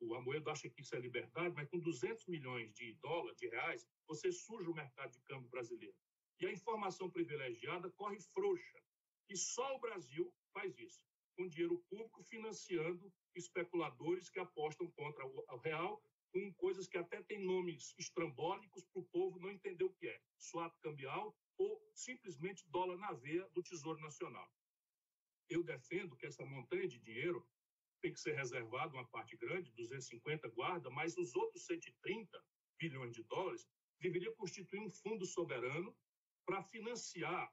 o 0.00 0.14
Amoedo 0.14 0.50
acha 0.50 0.68
que 0.68 0.80
isso 0.80 0.94
é 0.94 1.00
liberdade, 1.00 1.54
mas 1.54 1.68
com 1.68 1.78
200 1.78 2.26
milhões 2.26 2.72
de 2.72 2.94
dólares, 2.94 3.38
de 3.38 3.48
reais, 3.48 3.86
você 4.06 4.30
suja 4.30 4.70
o 4.70 4.74
mercado 4.74 5.12
de 5.12 5.20
câmbio 5.22 5.48
brasileiro. 5.48 5.96
E 6.40 6.46
a 6.46 6.52
informação 6.52 7.08
privilegiada 7.10 7.90
corre 7.90 8.20
frouxa. 8.20 8.82
E 9.28 9.36
só 9.36 9.74
o 9.76 9.80
Brasil 9.80 10.32
faz 10.52 10.76
isso, 10.78 11.00
com 11.36 11.48
dinheiro 11.48 11.78
público 11.88 12.22
financiando 12.22 13.12
especuladores 13.34 14.28
que 14.28 14.38
apostam 14.38 14.90
contra 14.90 15.24
o 15.26 15.56
real 15.58 16.02
com 16.34 16.52
coisas 16.54 16.88
que 16.88 16.98
até 16.98 17.22
têm 17.22 17.38
nomes 17.38 17.94
estrambólicos 17.96 18.84
para 18.86 19.00
o 19.00 19.04
povo 19.04 19.38
não 19.38 19.50
entender 19.50 19.84
o 19.84 19.92
que 19.94 20.08
é. 20.08 20.20
Swap 20.36 20.76
cambial 20.80 21.32
ou 21.56 21.80
simplesmente 21.94 22.68
dólar 22.68 22.96
na 22.98 23.12
veia 23.12 23.48
do 23.50 23.62
Tesouro 23.62 24.00
Nacional. 24.00 24.52
Eu 25.48 25.62
defendo 25.62 26.16
que 26.16 26.26
essa 26.26 26.44
montanha 26.44 26.88
de 26.88 26.98
dinheiro 26.98 27.46
tem 28.04 28.12
que 28.12 28.20
ser 28.20 28.34
reservado 28.34 28.94
uma 28.94 29.06
parte 29.06 29.34
grande, 29.34 29.72
250 29.72 30.46
guarda, 30.50 30.90
mas 30.90 31.16
os 31.16 31.34
outros 31.34 31.64
130 31.64 32.44
bilhões 32.78 33.14
de 33.14 33.22
dólares 33.22 33.66
deveria 33.98 34.30
constituir 34.34 34.80
um 34.80 34.90
fundo 34.90 35.24
soberano 35.24 35.96
para 36.44 36.62
financiar 36.62 37.50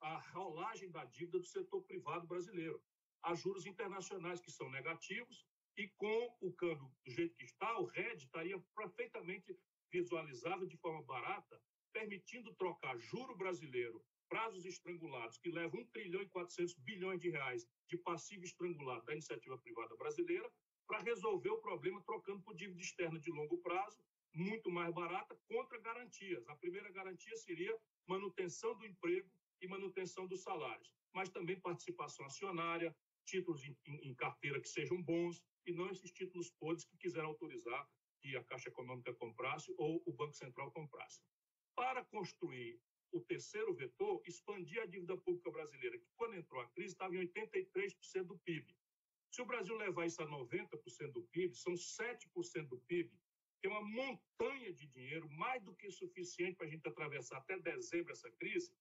a 0.00 0.18
rolagem 0.30 0.88
da 0.88 1.04
dívida 1.04 1.40
do 1.40 1.46
setor 1.46 1.82
privado 1.82 2.28
brasileiro, 2.28 2.80
a 3.24 3.34
juros 3.34 3.66
internacionais 3.66 4.40
que 4.40 4.52
são 4.52 4.70
negativos 4.70 5.44
e 5.76 5.88
com 5.96 6.36
o 6.40 6.52
câmbio 6.52 6.88
do 7.04 7.10
jeito 7.10 7.34
que 7.34 7.44
está, 7.44 7.76
o 7.80 7.86
RED 7.86 8.22
estaria 8.22 8.62
perfeitamente 8.76 9.58
visualizável 9.90 10.66
de 10.68 10.76
forma 10.76 11.02
barata 11.02 11.60
permitindo 11.92 12.54
trocar 12.54 12.96
juro 12.98 13.36
brasileiro, 13.36 14.00
prazos 14.32 14.64
estrangulados, 14.64 15.36
que 15.36 15.50
levam 15.50 15.82
1 15.82 15.86
trilhão 15.88 16.22
e 16.22 16.28
400 16.30 16.74
bilhões 16.76 17.20
de 17.20 17.28
reais 17.28 17.68
de 17.86 17.98
passivo 17.98 18.44
estrangulado 18.44 19.04
da 19.04 19.12
iniciativa 19.12 19.58
privada 19.58 19.94
brasileira, 19.94 20.50
para 20.86 21.00
resolver 21.02 21.50
o 21.50 21.60
problema 21.60 22.00
trocando 22.00 22.40
por 22.40 22.54
dívida 22.54 22.80
externa 22.80 23.20
de 23.20 23.30
longo 23.30 23.58
prazo, 23.58 24.02
muito 24.32 24.70
mais 24.70 24.90
barata, 24.94 25.38
contra 25.46 25.78
garantias. 25.80 26.48
A 26.48 26.56
primeira 26.56 26.90
garantia 26.90 27.36
seria 27.36 27.78
manutenção 28.06 28.74
do 28.78 28.86
emprego 28.86 29.30
e 29.60 29.68
manutenção 29.68 30.26
dos 30.26 30.42
salários, 30.42 30.90
mas 31.12 31.28
também 31.28 31.60
participação 31.60 32.24
acionária, 32.24 32.96
títulos 33.26 33.62
em, 33.62 33.76
em, 33.86 34.14
carteira 34.14 34.58
que 34.58 34.68
sejam 34.68 35.02
bons, 35.02 35.42
e 35.66 35.74
não 35.74 35.90
esses 35.90 36.10
títulos 36.10 36.50
podres 36.58 36.86
que 36.86 36.96
quiseram 36.96 37.28
autorizar 37.28 37.86
que 38.18 38.34
a 38.34 38.42
Caixa 38.44 38.70
Econômica 38.70 39.12
comprasse 39.12 39.74
ou 39.76 40.02
o 40.06 40.12
Banco 40.12 40.34
Central 40.34 40.72
comprasse. 40.72 41.20
Para 41.76 42.02
construir 42.06 42.80
o 43.12 43.20
terceiro 43.20 43.74
vetor, 43.74 44.22
expandir 44.26 44.80
a 44.82 44.86
dívida 44.86 45.16
pública 45.16 45.50
brasileira, 45.50 45.98
que 45.98 46.10
quando 46.16 46.34
entrou 46.34 46.60
a 46.60 46.68
crise 46.70 46.94
estava 46.94 47.14
em 47.14 47.28
83% 47.28 48.24
do 48.24 48.38
PIB. 48.38 48.74
Se 49.30 49.40
o 49.40 49.46
Brasil 49.46 49.76
levar 49.76 50.06
isso 50.06 50.22
a 50.22 50.26
90% 50.26 51.12
do 51.12 51.22
PIB, 51.24 51.54
são 51.54 51.74
7% 51.74 52.68
do 52.68 52.78
PIB, 52.80 53.10
que 53.60 53.68
é 53.68 53.70
uma 53.70 53.82
montanha 53.82 54.72
de 54.72 54.86
dinheiro, 54.86 55.30
mais 55.30 55.62
do 55.62 55.74
que 55.74 55.90
suficiente 55.90 56.56
para 56.56 56.66
a 56.66 56.70
gente 56.70 56.86
atravessar 56.86 57.38
até 57.38 57.58
dezembro 57.58 58.12
essa 58.12 58.30
crise, 58.32 58.74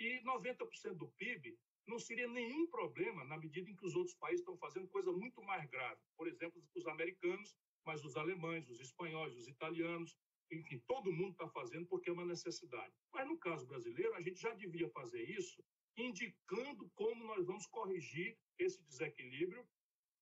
e 0.00 0.20
90% 0.22 0.94
do 0.94 1.08
PIB 1.12 1.56
não 1.86 1.98
seria 1.98 2.26
nenhum 2.26 2.66
problema 2.66 3.24
na 3.24 3.38
medida 3.38 3.70
em 3.70 3.76
que 3.76 3.86
os 3.86 3.94
outros 3.94 4.16
países 4.16 4.40
estão 4.40 4.56
fazendo 4.56 4.88
coisa 4.88 5.12
muito 5.12 5.42
mais 5.42 5.64
grave. 5.70 6.00
Por 6.16 6.26
exemplo, 6.26 6.62
os 6.74 6.86
americanos, 6.86 7.56
mas 7.84 8.04
os 8.04 8.16
alemães, 8.16 8.68
os 8.68 8.80
espanhóis, 8.80 9.34
os 9.36 9.46
italianos, 9.46 10.16
enfim, 10.50 10.78
todo 10.86 11.12
mundo 11.12 11.32
está 11.32 11.48
fazendo 11.48 11.86
porque 11.86 12.10
é 12.10 12.12
uma 12.12 12.24
necessidade. 12.24 12.94
Mas 13.12 13.26
no 13.26 13.38
caso 13.38 13.66
brasileiro, 13.66 14.14
a 14.14 14.20
gente 14.20 14.40
já 14.40 14.52
devia 14.54 14.88
fazer 14.90 15.22
isso, 15.22 15.64
indicando 15.96 16.90
como 16.94 17.24
nós 17.24 17.46
vamos 17.46 17.66
corrigir 17.66 18.36
esse 18.58 18.82
desequilíbrio 18.84 19.66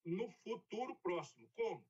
no 0.05 0.31
futuro 0.31 0.95
próximo. 0.97 1.49
Como? 1.55 1.87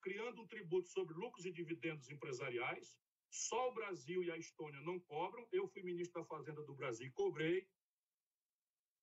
Criando 0.00 0.42
um 0.42 0.46
tributo 0.46 0.88
sobre 0.88 1.14
lucros 1.14 1.44
e 1.44 1.52
dividendos 1.52 2.10
empresariais. 2.10 2.96
Só 3.30 3.70
o 3.70 3.74
Brasil 3.74 4.22
e 4.22 4.30
a 4.30 4.36
Estônia 4.36 4.80
não 4.82 4.98
cobram. 5.00 5.46
Eu 5.52 5.66
fui 5.68 5.82
ministro 5.82 6.20
da 6.20 6.26
Fazenda 6.26 6.62
do 6.62 6.74
Brasil 6.74 7.06
e 7.06 7.12
cobrei. 7.12 7.66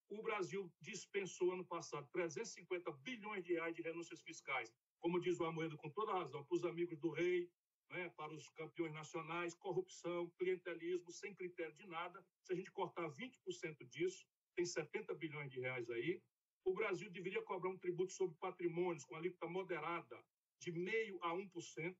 O 0.09 0.23
Brasil 0.23 0.71
dispensou 0.81 1.53
ano 1.53 1.65
passado 1.65 2.07
350 2.11 2.91
bilhões 2.91 3.43
de 3.43 3.53
reais 3.53 3.75
de 3.75 3.81
renúncias 3.83 4.21
fiscais, 4.21 4.73
como 4.99 5.19
diz 5.19 5.39
o 5.39 5.45
Amoedo 5.45 5.77
com 5.77 5.89
toda 5.89 6.13
razão, 6.13 6.43
para 6.43 6.55
os 6.55 6.65
amigos 6.65 6.97
do 6.99 7.11
rei, 7.11 7.49
né, 7.89 8.09
para 8.15 8.33
os 8.33 8.49
campeões 8.51 8.93
nacionais, 8.93 9.55
corrupção, 9.55 10.29
clientelismo, 10.37 11.11
sem 11.11 11.33
critério 11.33 11.75
de 11.75 11.87
nada. 11.87 12.23
Se 12.43 12.53
a 12.53 12.55
gente 12.55 12.71
cortar 12.71 13.09
20% 13.09 13.87
disso, 13.87 14.25
tem 14.55 14.65
70 14.65 15.13
bilhões 15.15 15.51
de 15.51 15.59
reais 15.59 15.89
aí. 15.89 16.21
O 16.63 16.73
Brasil 16.73 17.09
deveria 17.09 17.41
cobrar 17.41 17.69
um 17.69 17.77
tributo 17.77 18.13
sobre 18.13 18.37
patrimônios 18.37 19.05
com 19.05 19.15
alíquota 19.15 19.47
moderada 19.47 20.23
de 20.59 20.71
meio 20.71 21.17
a 21.23 21.33
1%. 21.33 21.97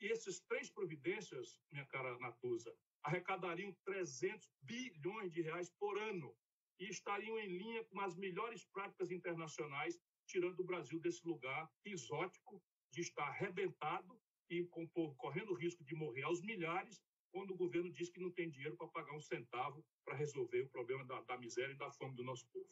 E 0.00 0.12
essas 0.12 0.40
três 0.40 0.70
providências, 0.70 1.58
minha 1.72 1.86
cara 1.86 2.18
Natuza, 2.18 2.72
arrecadariam 3.02 3.72
300 3.84 4.48
bilhões 4.62 5.32
de 5.32 5.42
reais 5.42 5.70
por 5.70 5.98
ano 5.98 6.36
e 6.78 6.88
estariam 6.88 7.38
em 7.38 7.58
linha 7.58 7.84
com 7.84 8.00
as 8.00 8.14
melhores 8.14 8.64
práticas 8.66 9.10
internacionais, 9.10 9.98
tirando 10.26 10.60
o 10.60 10.64
Brasil 10.64 11.00
desse 11.00 11.26
lugar 11.26 11.68
exótico 11.84 12.62
de 12.90 13.00
estar 13.00 13.24
arrebentado 13.24 14.20
e 14.50 14.64
com 14.64 14.84
o 14.84 14.88
povo 14.88 15.14
correndo 15.16 15.52
o 15.52 15.54
risco 15.54 15.84
de 15.84 15.94
morrer 15.94 16.22
aos 16.22 16.40
milhares, 16.40 17.02
quando 17.30 17.52
o 17.52 17.56
governo 17.56 17.90
diz 17.92 18.08
que 18.08 18.20
não 18.20 18.30
tem 18.30 18.50
dinheiro 18.50 18.76
para 18.76 18.88
pagar 18.88 19.14
um 19.14 19.20
centavo 19.20 19.84
para 20.04 20.16
resolver 20.16 20.62
o 20.62 20.68
problema 20.68 21.04
da, 21.04 21.20
da 21.22 21.38
miséria 21.38 21.72
e 21.72 21.76
da 21.76 21.90
fome 21.90 22.14
do 22.14 22.24
nosso 22.24 22.46
povo. 22.48 22.68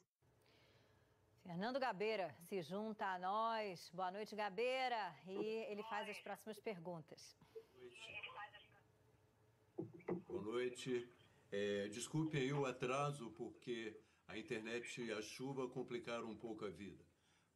Fernando 1.42 1.78
Gabeira 1.78 2.34
se 2.40 2.60
junta 2.60 3.06
a 3.06 3.18
nós. 3.18 3.88
Boa 3.94 4.10
noite, 4.10 4.34
Gabeira. 4.34 5.14
E 5.28 5.64
ele 5.70 5.82
faz 5.84 6.08
as 6.08 6.18
próximas 6.18 6.58
perguntas. 6.58 7.38
Boa 10.26 10.42
noite. 10.42 11.08
É, 11.52 11.88
desculpe 11.88 12.36
aí 12.36 12.52
o 12.52 12.66
atraso, 12.66 13.30
porque 13.30 13.96
a 14.26 14.36
internet 14.36 15.00
e 15.00 15.12
a 15.12 15.22
chuva 15.22 15.68
complicaram 15.68 16.28
um 16.28 16.36
pouco 16.36 16.64
a 16.64 16.70
vida. 16.70 17.04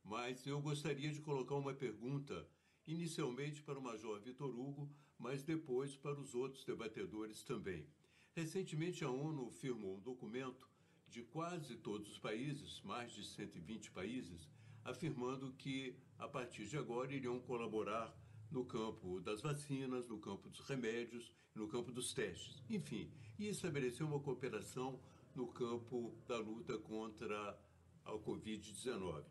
Mas 0.05 0.47
eu 0.47 0.61
gostaria 0.61 1.11
de 1.11 1.21
colocar 1.21 1.57
uma 1.57 1.75
pergunta, 1.75 2.49
inicialmente 2.87 3.63
para 3.63 3.79
o 3.79 3.83
Major 3.83 4.21
Vitor 4.21 4.49
Hugo, 4.49 4.91
mas 5.19 5.43
depois 5.43 5.97
para 5.97 6.19
os 6.21 6.35
outros 6.35 6.65
debatedores 6.65 7.43
também. 7.43 7.87
Recentemente, 8.33 9.05
a 9.05 9.11
ONU 9.11 9.51
firmou 9.51 9.97
um 9.97 10.01
documento 10.01 10.69
de 11.09 11.23
quase 11.23 11.77
todos 11.77 12.11
os 12.11 12.19
países, 12.19 12.81
mais 12.83 13.13
de 13.13 13.25
120 13.25 13.91
países, 13.91 14.49
afirmando 14.85 15.53
que, 15.55 15.97
a 16.19 16.29
partir 16.29 16.67
de 16.67 16.79
agora, 16.79 17.13
iriam 17.13 17.41
colaborar 17.41 18.17
no 18.51 18.65
campo 18.65 19.21
das 19.21 19.41
vacinas, 19.41 20.07
no 20.09 20.19
campo 20.19 20.49
dos 20.49 20.61
remédios, 20.61 21.33
no 21.55 21.69
campo 21.69 21.93
dos 21.93 22.13
testes. 22.13 22.63
Enfim, 22.69 23.11
e 23.39 23.49
estabeleceu 23.49 24.07
uma 24.07 24.21
cooperação 24.21 25.01
no 25.35 25.47
campo 25.49 26.15
da 26.27 26.39
luta 26.39 26.79
contra 26.79 27.59
a 28.05 28.13
Covid-19. 28.13 29.25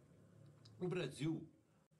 O 0.80 0.88
Brasil, 0.88 1.46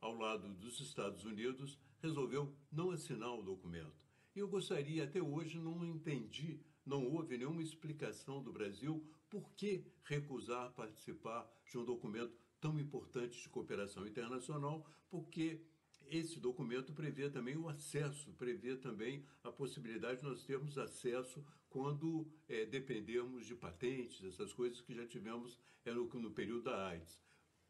ao 0.02 0.16
lado 0.18 0.48
dos 0.56 0.80
Estados 0.80 1.26
Unidos, 1.26 1.78
resolveu 2.02 2.56
não 2.72 2.92
assinar 2.92 3.34
o 3.34 3.44
documento. 3.44 4.08
E 4.36 4.40
eu 4.40 4.48
gostaria, 4.48 5.04
até 5.04 5.22
hoje, 5.22 5.58
não 5.58 5.84
entendi, 5.86 6.60
não 6.86 7.06
houve 7.06 7.38
nenhuma 7.38 7.62
explicação 7.62 8.42
do 8.42 8.54
Brasil 8.54 9.06
por 9.30 9.52
que 9.54 9.86
recusar 10.04 10.72
participar 10.72 11.48
de 11.70 11.78
um 11.78 11.86
documento 11.86 12.34
tão 12.60 12.80
importante 12.80 13.42
de 13.42 13.50
cooperação 13.50 14.08
internacional, 14.08 14.86
porque 15.10 15.62
esse 16.08 16.40
documento 16.40 16.94
prevê 16.94 17.30
também 17.30 17.56
o 17.56 17.70
acesso, 17.70 18.34
prevê 18.34 18.76
também 18.76 19.24
a 19.44 19.52
possibilidade 19.52 20.20
de 20.20 20.26
nós 20.26 20.44
termos 20.44 20.78
acesso 20.78 21.46
quando 21.70 22.28
é, 22.48 22.66
dependermos 22.66 23.46
de 23.46 23.56
patentes, 23.56 24.24
essas 24.24 24.52
coisas 24.52 24.82
que 24.82 24.96
já 24.96 25.06
tivemos 25.06 25.60
é, 25.86 25.94
no, 25.94 26.06
no 26.06 26.32
período 26.32 26.64
da 26.64 26.88
AIDS. 26.88 27.20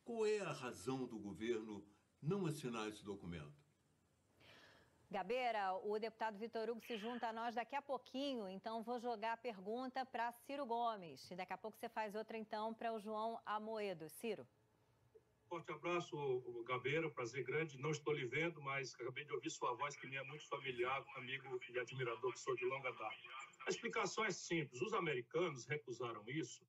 Qual 0.06 0.26
é 0.26 0.40
a 0.40 0.54
razão 0.54 1.06
do 1.06 1.20
governo 1.20 1.84
não 2.22 2.46
assinar 2.46 2.88
esse 2.88 3.04
documento? 3.04 3.60
Gabeira, 5.12 5.74
o 5.84 5.98
deputado 5.98 6.38
Vitor 6.38 6.70
Hugo 6.70 6.82
se 6.82 6.96
junta 6.96 7.30
a 7.30 7.34
nós 7.34 7.56
daqui 7.56 7.76
a 7.76 7.82
pouquinho, 7.82 8.48
então 8.48 8.84
vou 8.84 9.00
jogar 9.00 9.34
a 9.34 9.38
pergunta 9.38 10.06
para 10.06 10.32
Ciro 10.32 10.68
Gomes. 10.68 11.32
E 11.32 11.36
daqui 11.36 11.52
a 11.52 11.58
pouco 11.58 11.76
você 11.76 11.90
faz 11.90 12.14
outra, 12.14 12.38
então, 12.38 12.76
para 12.76 12.94
o 12.94 13.00
João 13.00 13.40
Amoedo. 13.44 14.08
Ciro. 14.08 14.48
Forte 15.48 15.72
abraço, 15.72 16.16
Gabeira, 16.68 17.10
prazer 17.10 17.44
grande. 17.44 17.80
Não 17.80 17.90
estou 17.90 18.14
lhe 18.14 18.28
vendo, 18.28 18.62
mas 18.62 18.94
acabei 18.94 19.26
de 19.26 19.34
ouvir 19.34 19.50
sua 19.50 19.74
voz, 19.74 19.96
que 19.96 20.06
me 20.06 20.16
é 20.16 20.24
muito 20.26 20.48
familiar, 20.48 21.04
amigo 21.16 21.60
e 21.68 21.80
admirador 21.80 22.32
que 22.32 22.40
sou 22.40 22.56
de 22.56 22.66
longa 22.66 22.92
data. 22.92 23.16
A 23.66 23.70
explicação 23.72 24.24
é 24.24 24.30
simples: 24.30 24.80
os 24.80 24.94
americanos 24.94 25.66
recusaram 25.66 26.24
isso 26.28 26.64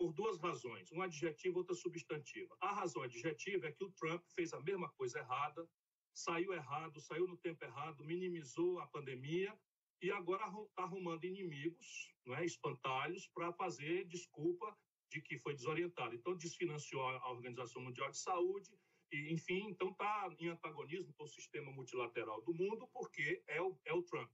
por 0.00 0.14
duas 0.14 0.38
razões, 0.38 0.90
um 0.92 1.02
adjetivo 1.02 1.58
e 1.58 1.60
outra 1.60 1.74
substantiva. 1.74 2.56
A 2.58 2.72
razão 2.72 3.02
adjetiva 3.02 3.66
é 3.66 3.72
que 3.72 3.84
o 3.84 3.90
Trump 3.90 4.24
fez 4.34 4.54
a 4.54 4.60
mesma 4.60 4.88
coisa 4.92 5.18
errada, 5.18 5.68
saiu 6.14 6.54
errado, 6.54 6.98
saiu 7.02 7.28
no 7.28 7.36
tempo 7.36 7.62
errado, 7.62 8.02
minimizou 8.02 8.80
a 8.80 8.86
pandemia 8.86 9.54
e 10.00 10.10
agora 10.10 10.46
está 10.46 10.84
arrumando 10.84 11.24
inimigos, 11.24 12.14
não 12.24 12.34
é, 12.34 12.46
espantalhos, 12.46 13.28
para 13.34 13.52
fazer 13.52 14.06
desculpa 14.06 14.74
de 15.10 15.20
que 15.20 15.36
foi 15.36 15.52
desorientado. 15.52 16.14
Então, 16.14 16.34
desfinanciou 16.34 17.06
a 17.06 17.30
Organização 17.30 17.82
Mundial 17.82 18.10
de 18.10 18.16
Saúde, 18.16 18.70
e, 19.12 19.30
enfim, 19.34 19.66
então 19.68 19.90
está 19.90 20.34
em 20.38 20.48
antagonismo 20.48 21.12
com 21.12 21.24
o 21.24 21.28
sistema 21.28 21.70
multilateral 21.72 22.40
do 22.40 22.54
mundo, 22.54 22.88
porque 22.94 23.42
é 23.46 23.60
o, 23.60 23.78
é 23.84 23.92
o 23.92 24.02
Trump. 24.02 24.30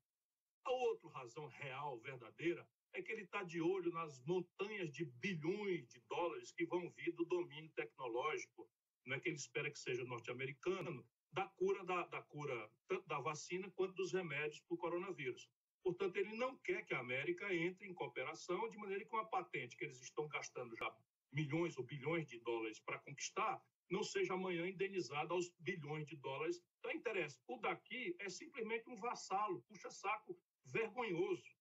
A 0.64 0.70
outra 0.70 1.08
razão 1.10 1.48
real, 1.48 1.98
verdadeira, 1.98 2.64
é 2.96 3.02
que 3.02 3.12
ele 3.12 3.22
está 3.22 3.42
de 3.42 3.60
olho 3.60 3.92
nas 3.92 4.20
montanhas 4.24 4.90
de 4.90 5.04
bilhões 5.04 5.86
de 5.88 6.00
dólares 6.08 6.50
que 6.52 6.64
vão 6.64 6.90
vir 6.90 7.12
do 7.12 7.26
domínio 7.26 7.70
tecnológico, 7.72 8.68
não 9.04 9.16
é 9.16 9.20
que 9.20 9.28
ele 9.28 9.36
espera 9.36 9.70
que 9.70 9.78
seja 9.78 10.02
norte-americano, 10.04 11.06
da 11.30 11.46
cura 11.48 11.84
da, 11.84 12.06
da 12.06 12.22
cura 12.22 12.70
tanto 12.88 13.06
da 13.06 13.20
vacina 13.20 13.70
quanto 13.72 13.94
dos 13.94 14.12
remédios 14.12 14.60
para 14.60 14.74
o 14.74 14.78
coronavírus. 14.78 15.50
Portanto, 15.82 16.16
ele 16.16 16.34
não 16.36 16.56
quer 16.58 16.84
que 16.86 16.94
a 16.94 17.00
América 17.00 17.54
entre 17.54 17.86
em 17.86 17.94
cooperação 17.94 18.68
de 18.70 18.78
maneira 18.78 19.04
que 19.04 19.14
uma 19.14 19.28
patente 19.28 19.76
que 19.76 19.84
eles 19.84 20.00
estão 20.00 20.26
gastando 20.26 20.74
já 20.74 20.90
milhões 21.30 21.76
ou 21.76 21.84
bilhões 21.84 22.26
de 22.26 22.40
dólares 22.40 22.80
para 22.80 22.98
conquistar 23.00 23.62
não 23.90 24.02
seja 24.02 24.34
amanhã 24.34 24.66
indenizada 24.66 25.32
aos 25.32 25.50
bilhões 25.60 26.06
de 26.06 26.16
dólares. 26.16 26.60
Então, 26.78 26.90
interessa. 26.90 27.40
O 27.46 27.58
daqui 27.58 28.16
é 28.18 28.28
simplesmente 28.28 28.88
um 28.88 28.96
vassalo, 28.96 29.62
puxa-saco 29.68 30.36
vergonhoso. 30.64 31.55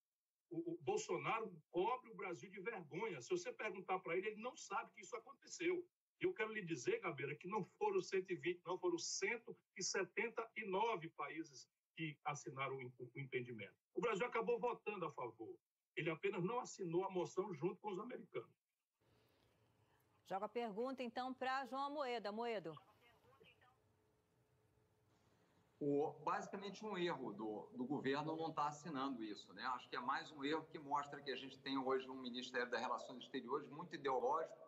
O, 0.56 0.74
o, 0.74 0.78
Bolsonaro 0.82 1.54
cobre 1.70 2.10
o 2.10 2.16
Brasil 2.16 2.50
de 2.50 2.62
vergonha. 2.62 3.22
Se 3.22 3.30
você 3.30 3.52
perguntar 3.52 4.00
para 4.00 4.16
ele, 4.16 4.28
ele 4.28 4.42
não 4.42 4.56
sabe 4.56 4.90
que 4.94 5.02
isso 5.02 5.14
aconteceu. 5.16 5.86
Eu 6.20 6.34
quero 6.34 6.54
lhe 6.54 6.64
dizer, 6.64 7.02
Gabeira, 7.02 7.36
que 7.36 7.48
não 7.48 7.64
foram 7.78 8.02
120, 8.02 8.62
não 8.66 8.80
foram 8.80 8.98
179 8.98 11.10
países 11.10 11.70
que 11.96 12.18
assinaram 12.24 12.78
o 12.78 13.20
impedimento. 13.20 13.76
O 13.94 14.00
Brasil 14.00 14.26
acabou 14.26 14.58
votando 14.58 15.06
a 15.06 15.12
favor. 15.12 15.60
Ele 15.96 16.10
apenas 16.10 16.42
não 16.44 16.60
assinou 16.60 17.04
a 17.04 17.10
moção 17.10 17.54
junto 17.54 17.82
com 17.82 17.92
os 17.92 18.00
americanos. 18.00 18.56
Joga 20.26 20.46
a 20.46 20.50
pergunta, 20.50 21.04
então, 21.04 21.34
para 21.34 21.66
João 21.66 21.92
Moeda. 21.92 22.32
Moedo. 22.32 22.74
O, 25.80 26.14
basicamente 26.24 26.86
um 26.86 26.98
erro 26.98 27.34
do, 27.34 27.70
do 27.74 27.86
governo 27.86 28.36
não 28.36 28.50
estar 28.50 28.64
tá 28.64 28.68
assinando 28.70 29.22
isso. 29.24 29.54
Né? 29.54 29.64
Acho 29.76 29.90
que 29.90 29.96
é 29.96 30.00
mais 30.00 30.32
um 30.32 30.44
erro 30.44 30.66
que 30.72 30.80
mostra 30.80 31.22
que 31.22 31.32
a 31.32 31.36
gente 31.36 31.60
tem 31.60 31.78
hoje 31.78 32.10
um 32.10 32.22
Ministério 32.22 32.70
das 32.70 32.80
Relações 32.80 33.24
Exteriores 33.24 33.70
muito 33.70 33.94
ideológico 33.94 34.66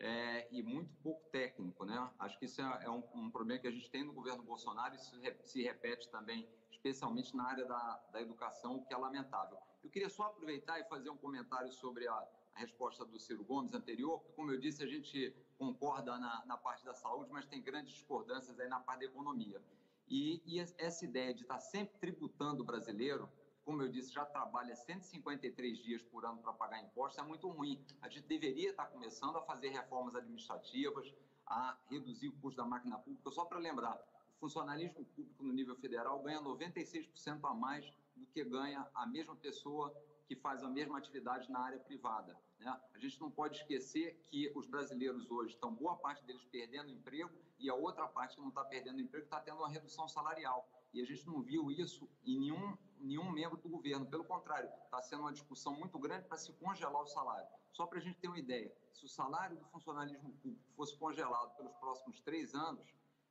é, 0.00 0.48
e 0.50 0.62
muito 0.62 0.92
pouco 0.96 1.28
técnico. 1.30 1.84
Né? 1.84 2.10
Acho 2.18 2.38
que 2.38 2.46
isso 2.46 2.60
é, 2.60 2.84
é 2.84 2.90
um, 2.90 3.04
um, 3.14 3.30
problema 3.30 3.60
que 3.60 3.68
a 3.68 3.70
gente 3.70 3.88
tem 3.88 4.02
no 4.02 4.12
governo 4.12 4.42
Bolsonaro 4.42 4.94
e 4.94 4.96
isso 4.96 5.16
se 5.44 5.62
repete 5.62 6.08
também, 6.08 6.48
especialmente 6.70 7.36
na 7.36 7.44
área 7.44 7.64
da, 7.64 8.02
da 8.12 8.20
educação, 8.20 8.76
o 8.76 8.84
que 8.84 8.92
é 8.92 8.96
lamentável. 8.96 9.58
Eu 9.82 9.90
queria 9.90 10.08
só 10.08 10.24
aproveitar 10.24 10.80
e 10.80 10.84
fazer 10.84 11.08
um 11.08 11.16
comentário 11.16 11.70
sobre 11.72 12.08
a, 12.08 12.14
a 12.14 12.58
resposta 12.58 13.04
do 13.04 13.18
Ciro 13.18 13.44
Gomes 13.44 13.72
anterior, 13.74 14.18
porque, 14.18 14.32
como 14.32 14.50
eu 14.50 14.58
disse, 14.58 14.82
a 14.82 14.86
gente 14.86 15.34
concorda 15.56 16.18
na, 16.18 16.44
na 16.46 16.56
parte 16.56 16.84
da 16.84 16.94
saúde, 16.94 17.30
mas 17.32 17.46
tem 17.46 17.62
grandes 17.62 17.92
discordâncias 17.92 18.58
aí 18.58 18.68
na 18.68 18.80
parte 18.80 19.00
da 19.00 19.06
economia. 19.06 19.62
E, 20.10 20.42
e 20.46 20.58
essa 20.58 21.04
ideia 21.04 21.34
de 21.34 21.42
estar 21.42 21.60
sempre 21.60 21.98
tributando 21.98 22.62
o 22.62 22.66
brasileiro, 22.66 23.28
como 23.64 23.82
eu 23.82 23.88
disse, 23.88 24.12
já 24.12 24.24
trabalha 24.24 24.74
153 24.74 25.78
dias 25.78 26.02
por 26.02 26.24
ano 26.24 26.38
para 26.38 26.52
pagar 26.54 26.82
impostos, 26.82 27.22
é 27.22 27.26
muito 27.26 27.48
ruim. 27.48 27.84
A 28.00 28.08
gente 28.08 28.26
deveria 28.26 28.70
estar 28.70 28.86
começando 28.86 29.36
a 29.36 29.42
fazer 29.42 29.68
reformas 29.68 30.14
administrativas, 30.14 31.12
a 31.46 31.76
reduzir 31.90 32.28
o 32.28 32.32
custo 32.40 32.56
da 32.56 32.66
máquina 32.66 32.98
pública. 32.98 33.30
Só 33.30 33.44
para 33.44 33.58
lembrar, 33.58 33.98
o 34.36 34.40
funcionalismo 34.40 35.04
público 35.04 35.42
no 35.42 35.52
nível 35.52 35.76
federal 35.76 36.22
ganha 36.22 36.40
96% 36.40 37.40
a 37.42 37.54
mais 37.54 37.84
do 38.16 38.24
que 38.26 38.42
ganha 38.44 38.88
a 38.94 39.06
mesma 39.06 39.36
pessoa 39.36 39.94
que 40.28 40.36
faz 40.36 40.62
a 40.62 40.68
mesma 40.68 40.98
atividade 40.98 41.50
na 41.50 41.58
área 41.58 41.78
privada. 41.78 42.38
Né? 42.60 42.80
A 42.94 42.98
gente 42.98 43.18
não 43.18 43.30
pode 43.30 43.56
esquecer 43.56 44.20
que 44.24 44.52
os 44.54 44.66
brasileiros 44.66 45.30
hoje 45.30 45.54
estão, 45.54 45.74
boa 45.74 45.96
parte 45.96 46.22
deles, 46.24 46.44
perdendo 46.44 46.90
emprego 46.90 47.32
e 47.58 47.70
a 47.70 47.74
outra 47.74 48.06
parte 48.06 48.36
que 48.36 48.42
não 48.42 48.50
está 48.50 48.62
perdendo 48.62 49.00
emprego 49.00 49.24
está 49.24 49.40
tendo 49.40 49.56
uma 49.56 49.70
redução 49.70 50.06
salarial. 50.06 50.68
E 50.92 51.00
a 51.00 51.04
gente 51.04 51.26
não 51.26 51.40
viu 51.40 51.70
isso 51.70 52.06
em 52.26 52.38
nenhum, 52.38 52.76
nenhum 53.00 53.30
membro 53.30 53.56
do 53.56 53.68
governo. 53.70 54.04
Pelo 54.04 54.24
contrário, 54.24 54.70
está 54.84 55.00
sendo 55.00 55.22
uma 55.22 55.32
discussão 55.32 55.74
muito 55.74 55.98
grande 55.98 56.26
para 56.26 56.36
se 56.36 56.52
congelar 56.52 57.02
o 57.02 57.06
salário. 57.06 57.48
Só 57.72 57.86
para 57.86 57.98
a 57.98 58.02
gente 58.02 58.18
ter 58.18 58.28
uma 58.28 58.38
ideia, 58.38 58.70
se 58.92 59.06
o 59.06 59.08
salário 59.08 59.56
do 59.56 59.64
funcionalismo 59.66 60.30
público 60.42 60.64
fosse 60.76 60.94
congelado 60.96 61.56
pelos 61.56 61.72
próximos 61.76 62.20
três 62.20 62.54
anos, 62.54 62.86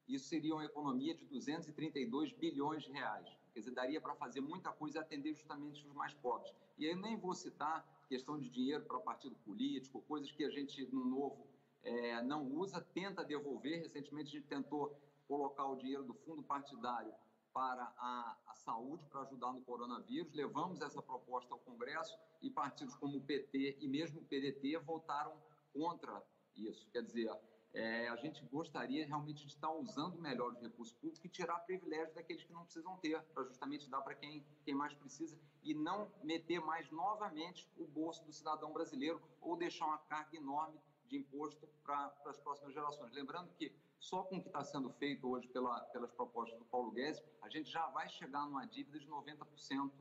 isso 0.08 0.30
seria 0.30 0.54
uma 0.54 0.66
economia 0.66 1.14
de 1.14 1.26
232 1.26 2.32
bilhões 2.34 2.84
de 2.84 2.92
reais. 2.92 3.28
Quer 3.58 3.62
dizer, 3.62 3.72
daria 3.72 4.00
para 4.00 4.14
fazer 4.14 4.40
muita 4.40 4.72
coisa 4.72 5.00
e 5.00 5.02
atender 5.02 5.34
justamente 5.34 5.84
os 5.84 5.92
mais 5.96 6.14
pobres. 6.14 6.54
E 6.78 6.86
aí 6.86 6.94
nem 6.94 7.18
vou 7.18 7.34
citar 7.34 7.84
questão 8.08 8.38
de 8.38 8.52
dinheiro 8.52 8.86
para 8.86 9.00
partido 9.00 9.36
político, 9.38 10.00
coisas 10.04 10.32
que 10.32 10.46
a 10.46 10.50
gente, 10.52 10.86
no 10.94 11.04
novo, 11.04 11.48
é, 11.82 12.22
não 12.22 12.46
usa, 12.46 12.80
tenta 12.94 13.26
devolver. 13.26 13.80
Recentemente 13.80 14.30
a 14.30 14.40
gente 14.40 14.48
tentou 14.48 14.96
colocar 15.28 15.66
o 15.66 15.76
dinheiro 15.76 16.04
do 16.04 16.14
fundo 16.14 16.44
partidário 16.44 17.12
para 17.52 17.92
a, 17.98 18.38
a 18.46 18.54
saúde, 18.54 19.04
para 19.10 19.22
ajudar 19.22 19.52
no 19.52 19.62
coronavírus. 19.62 20.32
Levamos 20.34 20.80
essa 20.80 21.02
proposta 21.02 21.52
ao 21.52 21.60
Congresso 21.62 22.16
e 22.44 22.52
partidos 22.52 22.94
como 22.94 23.18
o 23.18 23.22
PT 23.22 23.80
e 23.82 23.88
mesmo 23.88 24.22
o 24.22 24.26
PDT 24.26 24.78
votaram 24.86 25.34
contra 25.74 26.24
isso. 26.56 26.88
Quer 26.92 27.02
dizer, 27.02 27.36
é, 27.74 28.08
a 28.08 28.16
gente 28.16 28.44
gostaria 28.46 29.06
realmente 29.06 29.46
de 29.46 29.54
estar 29.54 29.72
usando 29.72 30.20
melhor 30.20 30.52
os 30.52 30.62
recursos 30.62 30.94
públicos 30.96 31.24
e 31.24 31.30
tirar 31.30 31.60
privilégios 31.60 32.14
daqueles 32.14 32.44
que 32.44 32.54
não 32.54 32.64
precisam 32.64 32.98
ter, 32.98 33.22
para 33.34 33.44
justamente 33.44 33.90
dar 33.90 34.02
para 34.02 34.16
quem, 34.16 34.46
quem 34.64 34.74
mais 34.74 34.94
precisa 34.94 35.38
e 35.64 35.74
não 35.74 36.12
meter 36.24 36.60
mais 36.60 36.90
novamente 36.92 37.70
o 37.78 37.86
bolso 37.86 38.24
do 38.26 38.34
cidadão 38.34 38.72
brasileiro 38.72 39.22
ou 39.42 39.56
deixar 39.56 39.86
uma 39.86 39.98
carga 40.00 40.36
enorme 40.38 40.80
de 41.08 41.18
imposto 41.18 41.68
para 41.84 42.14
as 42.26 42.38
próximas 42.40 42.74
gerações. 42.74 43.12
Lembrando 43.14 43.50
que 43.54 43.74
só 44.00 44.24
com 44.24 44.38
o 44.38 44.42
que 44.42 44.48
está 44.48 44.64
sendo 44.64 44.90
feito 44.94 45.28
hoje 45.28 45.48
pela, 45.48 45.80
pelas 45.86 46.12
propostas 46.12 46.58
do 46.60 46.66
Paulo 46.66 46.92
Guedes, 46.92 47.22
a 47.42 47.50
gente 47.50 47.70
já 47.70 47.88
vai 47.88 48.08
chegar 48.10 48.46
numa 48.46 48.66
dívida 48.66 49.00
de 49.00 49.08
90% 49.08 49.92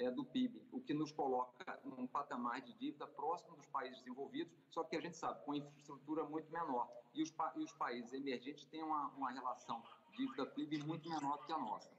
é, 0.00 0.10
do 0.10 0.24
PIB, 0.24 0.62
o 0.72 0.80
que 0.80 0.94
nos 0.94 1.12
coloca 1.12 1.78
num 1.84 2.06
patamar 2.06 2.60
de 2.62 2.72
dívida 2.74 3.06
próximo 3.06 3.56
dos 3.56 3.66
países 3.66 3.98
desenvolvidos, 3.98 4.52
só 4.70 4.82
que 4.82 4.96
a 4.96 5.00
gente 5.00 5.16
sabe, 5.16 5.44
com 5.44 5.54
infraestrutura 5.54 6.24
muito 6.24 6.50
menor. 6.50 6.90
E 7.14 7.22
os, 7.22 7.32
e 7.56 7.60
os 7.60 7.72
países 7.72 8.12
emergentes 8.12 8.64
têm 8.66 8.82
uma, 8.82 9.08
uma 9.08 9.30
relação 9.30 9.82
dívida-PIB 10.16 10.84
muito 10.84 11.08
menor 11.08 11.36
do 11.38 11.44
que 11.44 11.52
a 11.52 11.58
nossa. 11.58 11.90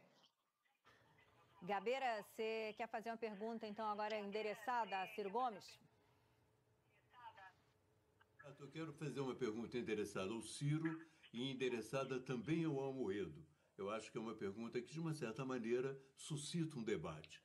Gabeira, 1.61 2.23
você 2.23 2.73
quer 2.75 2.87
fazer 2.87 3.11
uma 3.11 3.17
pergunta, 3.17 3.67
então, 3.67 3.87
agora 3.87 4.17
endereçada 4.17 4.99
a 4.99 5.07
Ciro 5.07 5.29
Gomes? 5.29 5.79
Eu 8.59 8.67
quero 8.69 8.91
fazer 8.93 9.19
uma 9.19 9.35
pergunta 9.35 9.77
endereçada 9.77 10.33
ao 10.33 10.41
Ciro 10.41 10.99
e 11.31 11.51
endereçada 11.51 12.19
também 12.19 12.65
ao 12.65 12.79
Almoedo. 12.79 13.45
Eu 13.77 13.91
acho 13.91 14.11
que 14.11 14.17
é 14.17 14.21
uma 14.21 14.35
pergunta 14.35 14.81
que, 14.81 14.91
de 14.91 14.99
uma 14.99 15.13
certa 15.13 15.45
maneira, 15.45 15.97
suscita 16.15 16.77
um 16.77 16.83
debate. 16.83 17.41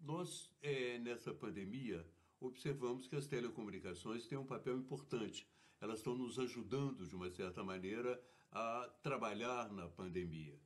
Nós, 0.00 0.50
é, 0.62 0.98
nessa 0.98 1.32
pandemia, 1.32 2.06
observamos 2.40 3.06
que 3.06 3.16
as 3.16 3.26
telecomunicações 3.26 4.26
têm 4.26 4.38
um 4.38 4.46
papel 4.46 4.78
importante. 4.78 5.46
Elas 5.78 5.98
estão 5.98 6.16
nos 6.16 6.38
ajudando, 6.38 7.06
de 7.06 7.14
uma 7.14 7.30
certa 7.30 7.62
maneira, 7.62 8.20
a 8.50 8.88
trabalhar 9.02 9.70
na 9.70 9.88
pandemia. 9.88 10.58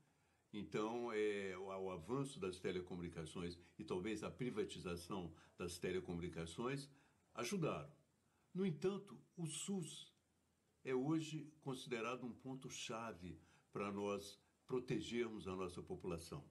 Então, 0.53 1.13
é, 1.13 1.59
o, 1.59 1.91
avanço 1.91 2.39
das 2.39 2.61
telecomunicações 2.61 3.59
e 3.77 3.85
talvez 3.85 4.23
a 4.23 4.31
privatização 4.31 5.35
das 5.59 5.79
telecomunicações 5.79 6.89
ajudaram. 7.35 7.93
No 8.55 8.65
entanto, 8.65 9.21
o 9.37 9.47
SUS 9.47 10.15
é 10.85 10.95
hoje 10.95 11.53
considerado 11.61 12.25
um 12.25 12.33
ponto-chave 12.33 13.37
para 13.73 13.91
nós 13.91 14.39
protegermos 14.65 15.49
a 15.49 15.57
nossa 15.57 15.83
população 15.83 16.45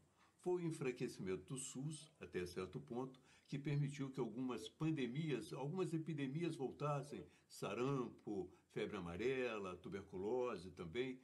foi 0.44 0.62
o 0.62 0.68
enfraquecimento 0.68 1.54
do 1.54 1.58
SUS, 1.58 2.12
até 2.20 2.46
certo 2.46 2.80
ponto, 2.80 3.20
que 3.48 3.58
permitiu 3.58 4.10
que 4.10 4.20
algumas 4.20 4.68
pandemias, 4.68 5.54
algumas 5.54 5.94
epidemias 5.94 6.56
voltassem, 6.56 7.26
sarampo, 7.48 8.52
febre 8.72 8.98
amarela, 8.98 9.78
tuberculose 9.78 10.72
também. 10.72 11.22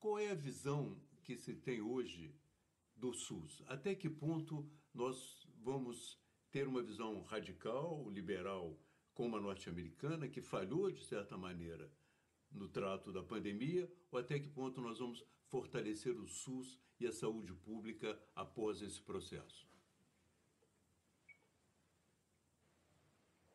Qual 0.00 0.18
é 0.18 0.30
a 0.30 0.34
visão 0.34 1.00
que 1.22 1.36
se 1.36 1.54
tem 1.54 1.80
hoje 1.80 2.34
do 2.96 3.12
SUS? 3.12 3.62
Até 3.68 3.94
que 3.94 4.10
ponto 4.10 4.68
nós 4.92 5.46
vamos 5.62 6.18
ter 6.50 6.66
uma 6.66 6.82
visão 6.82 7.22
radical, 7.22 8.10
liberal, 8.10 8.76
como 9.14 9.36
a 9.36 9.40
norte-americana, 9.40 10.28
que 10.28 10.40
falhou 10.40 10.90
de 10.90 11.04
certa 11.04 11.38
maneira 11.38 11.88
no 12.50 12.68
trato 12.68 13.12
da 13.12 13.22
pandemia, 13.22 13.88
ou 14.10 14.18
até 14.18 14.40
que 14.40 14.48
ponto 14.48 14.80
nós 14.80 14.98
vamos 14.98 15.24
fortalecer 15.50 16.16
o 16.18 16.28
SUS 16.28 16.80
e 16.98 17.06
a 17.06 17.12
saúde 17.12 17.52
pública 17.54 18.18
após 18.34 18.80
esse 18.80 19.02
processo? 19.02 19.68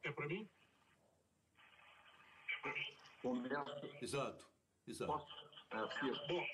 É 0.03 0.11
para 0.11 0.27
mim? 0.27 0.47
Exato, 4.01 4.45
exato. 4.87 5.25
É, 5.71 6.27
Bom, 6.27 6.45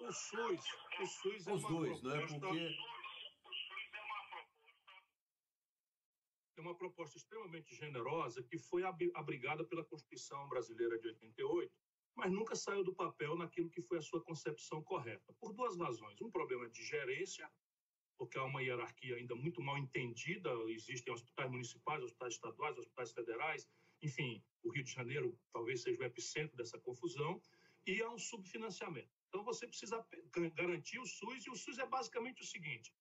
o 0.00 0.12
SUS, 0.12 0.64
o 1.00 1.06
SUS 1.06 1.46
é 1.46 1.52
Os 1.52 1.62
dois, 1.62 2.00
proposta... 2.00 2.38
não 2.38 2.54
é? 2.54 2.76
Porque 6.46 6.60
é 6.60 6.60
uma 6.60 6.76
proposta 6.76 7.16
extremamente 7.16 7.74
generosa 7.74 8.42
que 8.42 8.58
foi 8.58 8.84
abrigada 8.84 9.64
pela 9.64 9.84
Constituição 9.84 10.48
Brasileira 10.48 10.98
de 10.98 11.08
88 11.08 11.81
mas 12.14 12.30
nunca 12.30 12.54
saiu 12.54 12.84
do 12.84 12.94
papel 12.94 13.36
naquilo 13.36 13.70
que 13.70 13.82
foi 13.82 13.98
a 13.98 14.02
sua 14.02 14.22
concepção 14.22 14.82
correta. 14.82 15.32
Por 15.40 15.52
duas 15.52 15.78
razões. 15.78 16.20
Um 16.20 16.30
problema 16.30 16.68
de 16.68 16.84
gerência, 16.84 17.50
porque 18.18 18.38
há 18.38 18.44
uma 18.44 18.62
hierarquia 18.62 19.16
ainda 19.16 19.34
muito 19.34 19.62
mal 19.62 19.78
entendida, 19.78 20.50
existem 20.68 21.12
hospitais 21.12 21.50
municipais, 21.50 22.02
hospitais 22.02 22.34
estaduais, 22.34 22.78
hospitais 22.78 23.12
federais, 23.12 23.68
enfim, 24.02 24.42
o 24.62 24.70
Rio 24.70 24.84
de 24.84 24.92
Janeiro 24.92 25.38
talvez 25.52 25.82
seja 25.82 26.00
o 26.00 26.04
epicentro 26.04 26.56
dessa 26.56 26.78
confusão, 26.78 27.40
e 27.86 28.00
há 28.00 28.10
um 28.10 28.18
subfinanciamento. 28.18 29.10
Então 29.28 29.42
você 29.42 29.66
precisa 29.66 30.06
garantir 30.54 30.98
o 30.98 31.06
SUS, 31.06 31.46
e 31.46 31.50
o 31.50 31.56
SUS 31.56 31.78
é 31.78 31.86
basicamente 31.86 32.42
o 32.42 32.46
seguinte: 32.46 32.94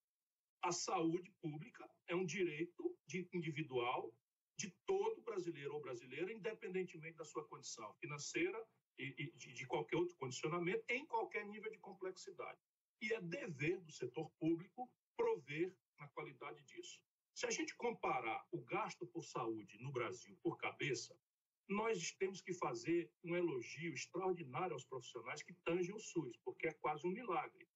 a 0.62 0.72
saúde 0.72 1.32
pública 1.42 1.90
é 2.08 2.16
um 2.16 2.26
direito 2.26 2.98
de 3.06 3.28
individual 3.34 4.14
de 4.58 4.70
todo 4.86 5.22
brasileiro 5.22 5.74
ou 5.74 5.82
brasileira, 5.82 6.32
independentemente 6.32 7.18
da 7.18 7.26
sua 7.26 7.44
condição 7.48 7.94
financeira, 7.96 8.64
de 9.10 9.68
qualquer 9.68 9.98
outro 9.98 10.16
condicionamento 10.16 10.84
em 10.90 11.06
qualquer 11.06 11.46
nível 11.46 11.72
de 11.72 11.80
complexidade. 11.80 12.60
E 13.02 13.14
é 13.14 13.22
dever 13.22 13.82
do 13.82 13.92
setor 13.92 14.30
público 14.40 14.90
prover 15.18 15.76
na 16.00 16.08
qualidade 16.10 16.62
disso. 16.64 17.02
Se 17.34 17.46
a 17.46 17.52
gente 17.52 17.76
comparar 17.76 18.46
o 18.52 18.62
gasto 18.62 19.08
por 19.08 19.24
saúde 19.24 19.78
no 19.80 19.92
Brasil 19.92 20.38
por 20.44 20.58
cabeça, 20.58 21.18
nós 21.68 22.12
temos 22.20 22.42
que 22.42 22.54
fazer 22.54 23.10
um 23.24 23.36
elogio 23.36 23.94
extraordinário 23.94 24.74
aos 24.74 24.86
profissionais 24.86 25.42
que 25.42 25.54
tangem 25.64 25.96
o 25.96 26.00
SUS, 26.00 26.38
porque 26.44 26.68
é 26.68 26.74
quase 26.74 27.08
um 27.08 27.12
milagre. 27.12 27.68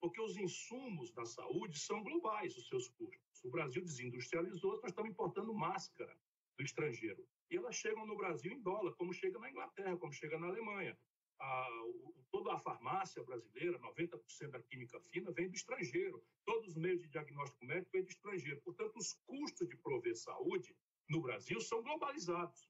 porque 0.00 0.20
os 0.20 0.36
insumos 0.36 1.12
da 1.12 1.26
saúde 1.26 1.78
são 1.78 2.02
globais, 2.02 2.56
os 2.56 2.66
seus 2.68 2.88
custos. 2.88 3.44
O 3.44 3.50
Brasil 3.50 3.82
desindustrializou, 3.82 4.80
nós 4.80 4.90
estamos 4.90 5.10
importando 5.10 5.54
máscara 5.54 6.18
do 6.56 6.64
estrangeiro. 6.64 7.26
E 7.50 7.56
elas 7.56 7.76
chegam 7.76 8.06
no 8.06 8.16
Brasil 8.16 8.52
em 8.52 8.60
dólar, 8.60 8.94
como 8.94 9.12
chega 9.12 9.38
na 9.38 9.50
Inglaterra, 9.50 9.96
como 9.96 10.12
chega 10.12 10.38
na 10.38 10.46
Alemanha. 10.46 10.96
A, 11.40 11.68
o, 11.84 12.14
toda 12.30 12.52
a 12.52 12.58
farmácia 12.58 13.22
brasileira, 13.24 13.78
90% 13.78 14.50
da 14.50 14.62
química 14.62 15.00
fina, 15.00 15.32
vem 15.32 15.48
do 15.48 15.54
estrangeiro. 15.54 16.22
Todos 16.44 16.68
os 16.68 16.76
meios 16.76 17.00
de 17.00 17.08
diagnóstico 17.08 17.64
médico 17.64 17.90
vêm 17.92 18.04
do 18.04 18.10
estrangeiro. 18.10 18.60
Portanto, 18.62 18.96
os 18.96 19.14
custos 19.26 19.68
de 19.68 19.76
prover 19.76 20.14
saúde 20.16 20.76
no 21.08 21.20
Brasil 21.20 21.60
são 21.60 21.82
globalizados. 21.82 22.68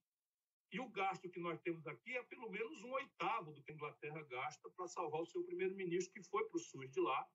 E 0.73 0.79
o 0.79 0.89
gasto 0.89 1.29
que 1.29 1.41
nós 1.41 1.61
temos 1.61 1.87
aqui 1.87 2.17
é 2.17 2.23
pelo 2.23 2.49
menos 2.49 2.83
um 2.85 2.93
oitavo 2.93 3.53
do 3.53 3.63
que 3.63 3.73
a 3.73 3.75
Inglaterra 3.75 4.23
gasta 4.23 4.71
para 4.71 4.87
salvar 4.87 5.21
o 5.21 5.27
seu 5.27 5.43
primeiro-ministro, 5.43 6.13
que 6.15 6.23
foi 6.23 6.45
para 6.49 6.57
o 6.57 6.61
SUS 6.61 6.91
de 6.91 7.01
lá, 7.01 7.29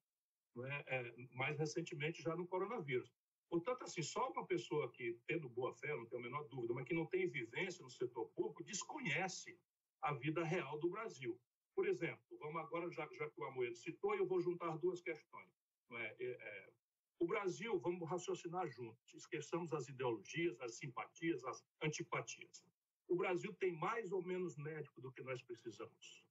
é, 0.64 0.96
é, 0.96 1.14
mais 1.32 1.58
recentemente 1.58 2.22
já 2.22 2.34
no 2.34 2.46
coronavírus. 2.46 3.12
Portanto, 3.48 3.84
assim, 3.84 4.02
só 4.02 4.30
uma 4.30 4.46
pessoa 4.46 4.90
que, 4.90 5.18
tendo 5.26 5.48
boa 5.48 5.72
fé, 5.74 5.94
não 5.94 6.06
tenho 6.06 6.20
a 6.20 6.24
menor 6.24 6.44
dúvida, 6.48 6.74
mas 6.74 6.84
que 6.84 6.94
não 6.94 7.06
tem 7.06 7.28
vivência 7.28 7.82
no 7.82 7.90
setor 7.90 8.26
público, 8.30 8.64
desconhece 8.64 9.58
a 10.02 10.12
vida 10.12 10.44
real 10.44 10.78
do 10.78 10.90
Brasil. 10.90 11.40
Por 11.74 11.86
exemplo, 11.86 12.38
vamos 12.38 12.56
agora, 12.56 12.90
já, 12.90 13.08
já 13.12 13.28
que 13.28 13.40
o 13.40 13.44
Amoedo 13.44 13.76
citou, 13.76 14.14
eu 14.14 14.26
vou 14.26 14.40
juntar 14.40 14.76
duas 14.78 15.00
questões. 15.00 15.50
É? 15.92 16.16
É, 16.18 16.30
é, 16.30 16.72
o 17.18 17.26
Brasil, 17.26 17.78
vamos 17.78 18.08
raciocinar 18.08 18.68
juntos, 18.68 19.14
esqueçamos 19.14 19.72
as 19.72 19.88
ideologias, 19.88 20.60
as 20.60 20.76
simpatias, 20.76 21.44
as 21.44 21.64
antipatias. 21.82 22.64
O 23.08 23.16
Brasil 23.16 23.54
tem 23.54 23.72
mais 23.72 24.10
ou 24.12 24.22
menos 24.22 24.56
médico 24.56 25.00
do 25.00 25.12
que 25.12 25.22
nós 25.22 25.40
precisamos. 25.42 26.24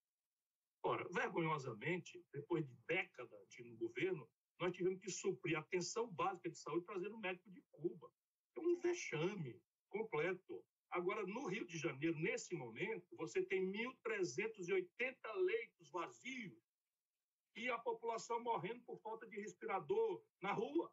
Ora, 0.83 1.07
vergonhosamente, 1.09 2.23
depois 2.31 2.67
de 2.67 2.75
décadas 2.87 3.47
de 3.49 3.63
no 3.63 3.75
governo, 3.77 4.29
nós 4.59 4.73
tivemos 4.73 5.01
que 5.01 5.11
suprir 5.11 5.57
a 5.57 5.61
atenção 5.61 6.09
básica 6.11 6.49
de 6.49 6.57
saúde 6.57 6.85
trazendo 6.85 7.17
médico 7.17 7.49
de 7.51 7.61
Cuba. 7.71 8.09
É 8.55 8.59
um 8.59 8.79
vexame 8.79 9.61
completo. 9.89 10.63
Agora, 10.91 11.25
no 11.25 11.47
Rio 11.47 11.65
de 11.65 11.77
Janeiro, 11.77 12.17
nesse 12.19 12.55
momento, 12.55 13.15
você 13.17 13.41
tem 13.43 13.69
1.380 13.71 15.17
leitos 15.45 15.89
vazios 15.89 16.65
e 17.55 17.69
a 17.69 17.77
população 17.77 18.41
morrendo 18.41 18.81
por 18.83 18.97
falta 18.99 19.27
de 19.27 19.37
respirador 19.39 20.23
na 20.41 20.53
rua. 20.53 20.91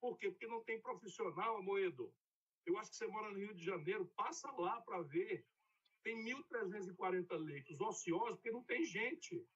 Por 0.00 0.16
quê? 0.16 0.30
Porque 0.30 0.46
não 0.46 0.62
tem 0.64 0.80
profissional, 0.80 1.62
Moedo. 1.62 2.12
Eu 2.66 2.76
acho 2.78 2.90
que 2.90 2.96
você 2.96 3.06
mora 3.06 3.30
no 3.30 3.38
Rio 3.38 3.54
de 3.54 3.64
Janeiro, 3.64 4.06
passa 4.16 4.50
lá 4.52 4.80
para 4.82 5.02
ver. 5.02 5.46
Tem 6.02 6.16
1.340 6.24 7.36
leitos 7.38 7.80
ociosos 7.80 8.36
porque 8.36 8.50
não 8.50 8.64
tem 8.64 8.84
gente. 8.84 9.46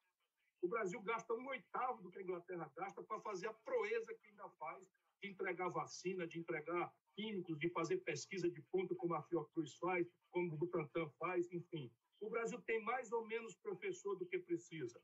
O 0.63 0.69
Brasil 0.69 1.03
gasta 1.03 1.35
um 1.35 1.47
oitavo 1.49 2.01
do 2.01 2.11
que 2.11 2.21
a 2.21 2.23
Inglaterra 2.23 2.73
gasta 2.77 3.03
para 3.03 3.21
fazer 3.21 3.49
a 3.49 3.53
proeza 3.53 4.15
que 4.15 4.29
ainda 4.29 4.49
faz 4.51 4.89
de 5.21 5.29
entregar 5.29 5.69
vacina, 5.69 6.25
de 6.25 6.39
entregar 6.39 6.93
químicos, 7.17 7.59
de 7.59 7.69
fazer 7.71 7.99
pesquisa 7.99 8.49
de 8.49 8.63
ponta, 8.71 8.95
como 8.95 9.15
a 9.15 9.23
Fiocruz 9.23 9.75
faz, 9.75 10.09
como 10.31 10.55
o 10.55 10.57
Butantan 10.57 11.09
faz, 11.19 11.53
enfim. 11.53 11.93
O 12.21 12.31
Brasil 12.31 12.61
tem 12.63 12.81
mais 12.85 13.11
ou 13.11 13.27
menos 13.27 13.57
professor 13.57 14.15
do 14.17 14.25
que 14.25 14.39
precisa. 14.39 15.03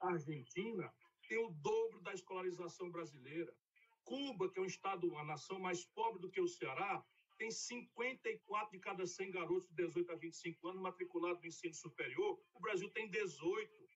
A 0.00 0.12
Argentina 0.12 0.94
tem 1.26 1.38
o 1.38 1.50
dobro 1.50 2.00
da 2.02 2.12
escolarização 2.12 2.90
brasileira. 2.90 3.52
Cuba, 4.04 4.50
que 4.50 4.58
é 4.58 4.62
um 4.62 4.66
estado, 4.66 5.08
uma 5.08 5.24
nação 5.24 5.58
mais 5.58 5.84
pobre 5.86 6.20
do 6.20 6.30
que 6.30 6.40
o 6.40 6.48
Ceará, 6.48 7.02
tem 7.38 7.50
54 7.50 8.70
de 8.72 8.78
cada 8.80 9.06
100 9.06 9.30
garotos 9.30 9.68
de 9.70 9.76
18 9.76 10.12
a 10.12 10.16
25 10.16 10.68
anos 10.68 10.82
matriculados 10.82 11.40
no 11.40 11.46
ensino 11.46 11.74
superior. 11.74 12.38
O 12.52 12.60
Brasil 12.60 12.90
tem 12.90 13.08
18 13.08 13.87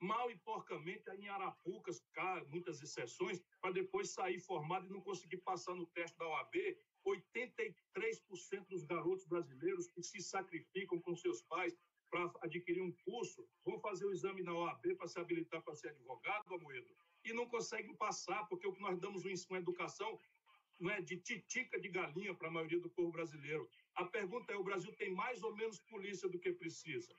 mal 0.00 0.30
e 0.30 0.36
porcamente 0.38 1.08
em 1.10 1.28
Arapucas, 1.28 2.02
muitas 2.48 2.82
exceções, 2.82 3.40
para 3.60 3.72
depois 3.72 4.10
sair 4.10 4.40
formado 4.40 4.86
e 4.86 4.90
não 4.90 5.00
conseguir 5.00 5.38
passar 5.38 5.74
no 5.74 5.86
teste 5.86 6.18
da 6.18 6.26
OAB. 6.26 6.54
83% 7.06 8.66
dos 8.68 8.84
garotos 8.84 9.26
brasileiros 9.26 9.88
que 9.88 10.02
se 10.02 10.20
sacrificam 10.20 11.00
com 11.00 11.14
seus 11.14 11.42
pais 11.42 11.76
para 12.10 12.30
adquirir 12.42 12.82
um 12.82 12.92
curso 13.04 13.46
vão 13.64 13.78
fazer 13.78 14.04
o 14.06 14.12
exame 14.12 14.42
na 14.42 14.54
OAB 14.54 14.96
para 14.96 15.06
se 15.06 15.18
habilitar 15.18 15.62
para 15.62 15.74
ser 15.74 15.88
advogado, 15.90 16.54
Amoedo, 16.54 16.94
e 17.24 17.32
não 17.32 17.46
conseguem 17.46 17.94
passar, 17.94 18.44
porque 18.48 18.66
o 18.66 18.72
que 18.72 18.80
nós 18.80 18.98
damos 18.98 19.24
uma 19.24 19.58
educação 19.58 20.18
não 20.78 20.90
é 20.90 21.00
de 21.00 21.18
titica 21.18 21.78
de 21.78 21.88
galinha 21.88 22.34
para 22.34 22.48
a 22.48 22.50
maioria 22.50 22.80
do 22.80 22.90
povo 22.90 23.12
brasileiro. 23.12 23.68
A 23.94 24.04
pergunta 24.06 24.52
é: 24.52 24.56
o 24.56 24.64
Brasil 24.64 24.92
tem 24.96 25.12
mais 25.12 25.42
ou 25.42 25.54
menos 25.54 25.78
polícia 25.78 26.28
do 26.28 26.38
que 26.38 26.52
precisa? 26.52 27.14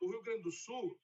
O 0.00 0.10
Rio 0.10 0.22
Grande 0.22 0.42
do 0.42 0.52
Sul 0.52 1.00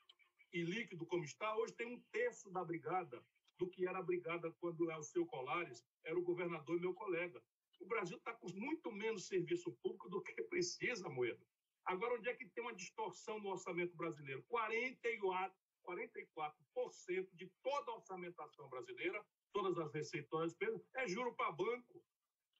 e 0.52 0.62
líquido 0.62 1.06
como 1.06 1.24
está, 1.24 1.56
hoje 1.56 1.74
tem 1.74 1.86
um 1.86 2.00
terço 2.12 2.50
da 2.50 2.64
brigada 2.64 3.24
do 3.58 3.68
que 3.68 3.86
era 3.86 3.98
a 3.98 4.02
brigada 4.02 4.50
quando 4.60 4.86
o 4.86 5.02
seu 5.02 5.24
Colares 5.26 5.84
era 6.04 6.18
o 6.18 6.22
governador 6.22 6.76
e 6.76 6.80
meu 6.80 6.94
colega. 6.94 7.42
O 7.80 7.86
Brasil 7.86 8.16
está 8.16 8.32
com 8.34 8.48
muito 8.52 8.92
menos 8.92 9.26
serviço 9.26 9.72
público 9.82 10.08
do 10.08 10.20
que 10.22 10.42
precisa, 10.44 11.08
Moeda. 11.08 11.44
Agora, 11.84 12.14
onde 12.14 12.28
é 12.28 12.34
que 12.34 12.46
tem 12.46 12.62
uma 12.62 12.74
distorção 12.74 13.40
no 13.40 13.50
orçamento 13.50 13.96
brasileiro? 13.96 14.42
44, 14.48 15.56
44% 15.84 17.28
de 17.32 17.50
toda 17.62 17.90
a 17.90 17.94
orçamentação 17.94 18.68
brasileira, 18.68 19.24
todas 19.52 19.76
as 19.78 19.92
receitas, 19.92 20.28
todas 20.28 20.46
as 20.46 20.52
despesas, 20.52 20.86
é 20.94 21.08
juro 21.08 21.34
para 21.34 21.50
banco. 21.50 22.04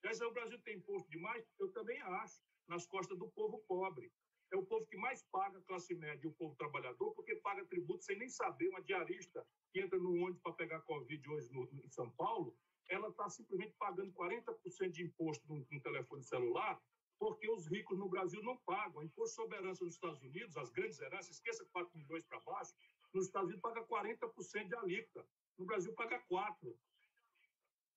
Essa, 0.03 0.27
o 0.27 0.33
Brasil 0.33 0.59
tem 0.59 0.77
imposto 0.77 1.09
demais? 1.09 1.45
Eu 1.57 1.71
também 1.71 2.01
acho, 2.01 2.41
nas 2.67 2.85
costas 2.85 3.17
do 3.17 3.29
povo 3.29 3.59
pobre 3.59 4.11
é 4.53 4.55
o 4.55 4.63
povo 4.63 4.85
que 4.85 4.95
mais 4.95 5.23
paga 5.31 5.57
a 5.57 5.61
classe 5.63 5.95
média 5.95 6.21
e 6.23 6.27
o 6.27 6.33
povo 6.33 6.55
trabalhador, 6.55 7.11
porque 7.15 7.35
paga 7.37 7.65
tributo 7.65 8.03
sem 8.03 8.17
nem 8.17 8.29
saber. 8.29 8.69
Uma 8.69 8.83
diarista 8.83 9.43
que 9.71 9.81
entra 9.81 9.97
no 9.97 10.11
ônibus 10.11 10.41
para 10.41 10.53
pegar 10.53 10.81
Covid 10.81 11.27
hoje 11.31 11.51
no, 11.51 11.67
em 11.83 11.89
São 11.89 12.09
Paulo, 12.11 12.55
ela 12.87 13.09
está 13.09 13.27
simplesmente 13.29 13.73
pagando 13.79 14.13
40% 14.13 14.91
de 14.91 15.03
imposto 15.03 15.43
no, 15.51 15.81
telefone 15.81 16.23
celular, 16.23 16.79
porque 17.17 17.49
os 17.49 17.65
ricos 17.65 17.97
no 17.97 18.07
Brasil 18.07 18.43
não 18.43 18.55
pagam. 18.57 19.01
Imposto 19.01 19.35
sobre 19.35 19.57
herança 19.57 19.83
nos 19.83 19.95
Estados 19.95 20.21
Unidos, 20.21 20.55
as 20.55 20.69
grandes 20.69 20.99
heranças, 20.99 21.31
esqueça 21.31 21.65
4 21.71 21.97
milhões 21.97 22.23
para 22.23 22.39
baixo, 22.41 22.75
nos 23.11 23.25
Estados 23.25 23.49
Unidos 23.49 23.61
paga 23.61 23.83
40% 23.87 24.67
de 24.67 24.75
alíquota, 24.75 25.27
no 25.57 25.65
Brasil 25.65 25.93
paga 25.93 26.23
4%. 26.31 26.77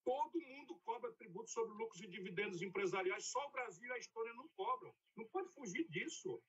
Todo 0.06 0.40
mundo 0.40 0.76
cobra 0.84 1.12
tributo 1.14 1.50
sobre 1.50 1.74
lucros 1.74 2.00
e 2.00 2.06
dividendos 2.06 2.62
empresariais, 2.62 3.26
só 3.26 3.44
o 3.44 3.50
Brasil 3.50 3.88
e 3.88 3.92
a 3.92 3.98
Estônia 3.98 4.32
não 4.34 4.46
cobram. 4.50 4.94
Não 5.16 5.24
pode 5.26 5.52
fugir 5.52 5.84
disso. 5.88 6.40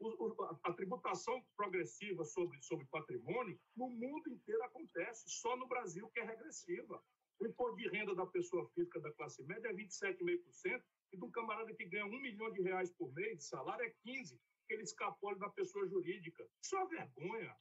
O, 0.00 0.08
o, 0.26 0.58
a 0.64 0.72
tributação 0.72 1.40
progressiva 1.56 2.24
sobre, 2.24 2.60
sobre 2.60 2.84
patrimônio 2.86 3.56
no 3.76 3.88
mundo 3.88 4.28
inteiro 4.28 4.64
acontece, 4.64 5.28
só 5.28 5.56
no 5.56 5.68
Brasil 5.68 6.10
que 6.10 6.18
é 6.18 6.24
regressiva. 6.24 7.00
O 7.38 7.46
imposto 7.46 7.76
de 7.76 7.88
renda 7.88 8.16
da 8.16 8.26
pessoa 8.26 8.68
física 8.70 8.98
da 8.98 9.12
classe 9.12 9.44
média 9.44 9.68
é 9.68 9.74
27,5%, 9.74 10.82
e 11.12 11.16
do 11.16 11.30
camarada 11.30 11.72
que 11.74 11.84
ganha 11.84 12.04
um 12.04 12.20
milhão 12.20 12.50
de 12.50 12.62
reais 12.62 12.90
por 12.90 13.12
mês 13.14 13.38
de 13.38 13.44
salário 13.44 13.84
é 13.84 13.94
15%, 14.04 14.36
que 14.66 14.74
ele 14.74 14.82
escapole 14.82 15.38
da 15.38 15.48
pessoa 15.48 15.86
jurídica. 15.86 16.44
Isso 16.60 16.74
é 16.74 16.78
uma 16.80 16.88
vergonha. 16.88 17.56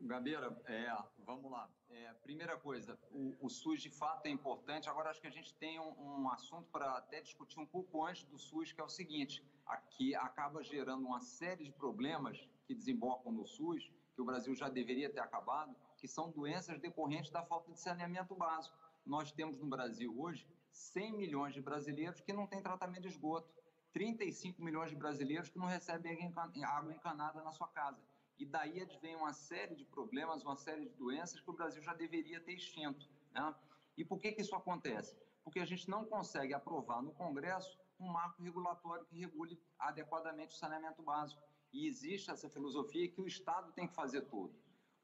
Gabeira, 0.00 0.56
é, 0.66 0.96
vamos 1.18 1.50
lá. 1.50 1.68
É, 1.90 2.12
primeira 2.22 2.56
coisa, 2.56 2.98
o, 3.10 3.36
o, 3.40 3.48
SUS 3.48 3.82
de 3.82 3.90
fato 3.90 4.26
é 4.26 4.30
importante. 4.30 4.88
Agora, 4.88 5.10
acho 5.10 5.20
que 5.20 5.26
a 5.26 5.30
gente 5.30 5.54
tem 5.54 5.80
um, 5.80 6.22
um 6.22 6.30
assunto 6.30 6.68
para 6.70 6.96
até 6.96 7.20
discutir 7.20 7.58
um 7.58 7.66
pouco 7.66 8.04
antes 8.04 8.24
do 8.24 8.38
SUS, 8.38 8.72
que 8.72 8.80
é 8.80 8.84
o 8.84 8.88
seguinte: 8.88 9.42
aqui 9.66 10.14
acaba 10.14 10.62
gerando 10.62 11.06
uma 11.06 11.20
série 11.20 11.64
de 11.64 11.72
problemas 11.72 12.38
que 12.66 12.74
desembocam 12.74 13.32
no 13.32 13.46
SUS, 13.46 13.90
que 14.14 14.22
o 14.22 14.24
Brasil 14.24 14.54
já 14.54 14.68
deveria 14.68 15.10
ter 15.10 15.20
acabado, 15.20 15.74
que 15.96 16.06
são 16.06 16.30
doenças 16.30 16.78
decorrentes 16.80 17.30
da 17.30 17.42
falta 17.42 17.72
de 17.72 17.80
saneamento 17.80 18.34
básico. 18.34 18.76
Nós 19.04 19.32
temos 19.32 19.58
no 19.58 19.66
Brasil 19.66 20.14
hoje 20.18 20.46
100 20.70 21.16
milhões 21.16 21.54
de 21.54 21.60
brasileiros 21.60 22.20
que 22.20 22.32
não 22.32 22.46
têm 22.46 22.62
tratamento 22.62 23.02
de 23.02 23.08
esgoto, 23.08 23.52
35 23.92 24.62
milhões 24.62 24.90
de 24.90 24.96
brasileiros 24.96 25.48
que 25.48 25.58
não 25.58 25.66
recebem 25.66 26.32
água 26.64 26.92
encanada 26.92 27.42
na 27.42 27.50
sua 27.50 27.66
casa 27.68 28.07
e 28.38 28.46
daí 28.46 28.80
advém 28.80 29.16
uma 29.16 29.32
série 29.32 29.74
de 29.74 29.84
problemas, 29.84 30.44
uma 30.44 30.56
série 30.56 30.86
de 30.86 30.94
doenças 30.94 31.40
que 31.40 31.50
o 31.50 31.52
Brasil 31.52 31.82
já 31.82 31.94
deveria 31.94 32.40
ter 32.40 32.52
extinto. 32.52 33.08
Né? 33.32 33.54
E 33.96 34.04
por 34.04 34.18
que, 34.18 34.32
que 34.32 34.42
isso 34.42 34.54
acontece? 34.54 35.16
Porque 35.42 35.58
a 35.58 35.64
gente 35.64 35.88
não 35.88 36.04
consegue 36.04 36.54
aprovar 36.54 37.02
no 37.02 37.12
Congresso 37.12 37.78
um 37.98 38.06
marco 38.06 38.42
regulatório 38.42 39.04
que 39.06 39.18
regule 39.18 39.60
adequadamente 39.78 40.54
o 40.54 40.58
saneamento 40.58 41.02
básico. 41.02 41.42
E 41.72 41.86
existe 41.86 42.30
essa 42.30 42.48
filosofia 42.48 43.08
que 43.08 43.20
o 43.20 43.26
Estado 43.26 43.72
tem 43.72 43.88
que 43.88 43.94
fazer 43.94 44.22
tudo. 44.22 44.54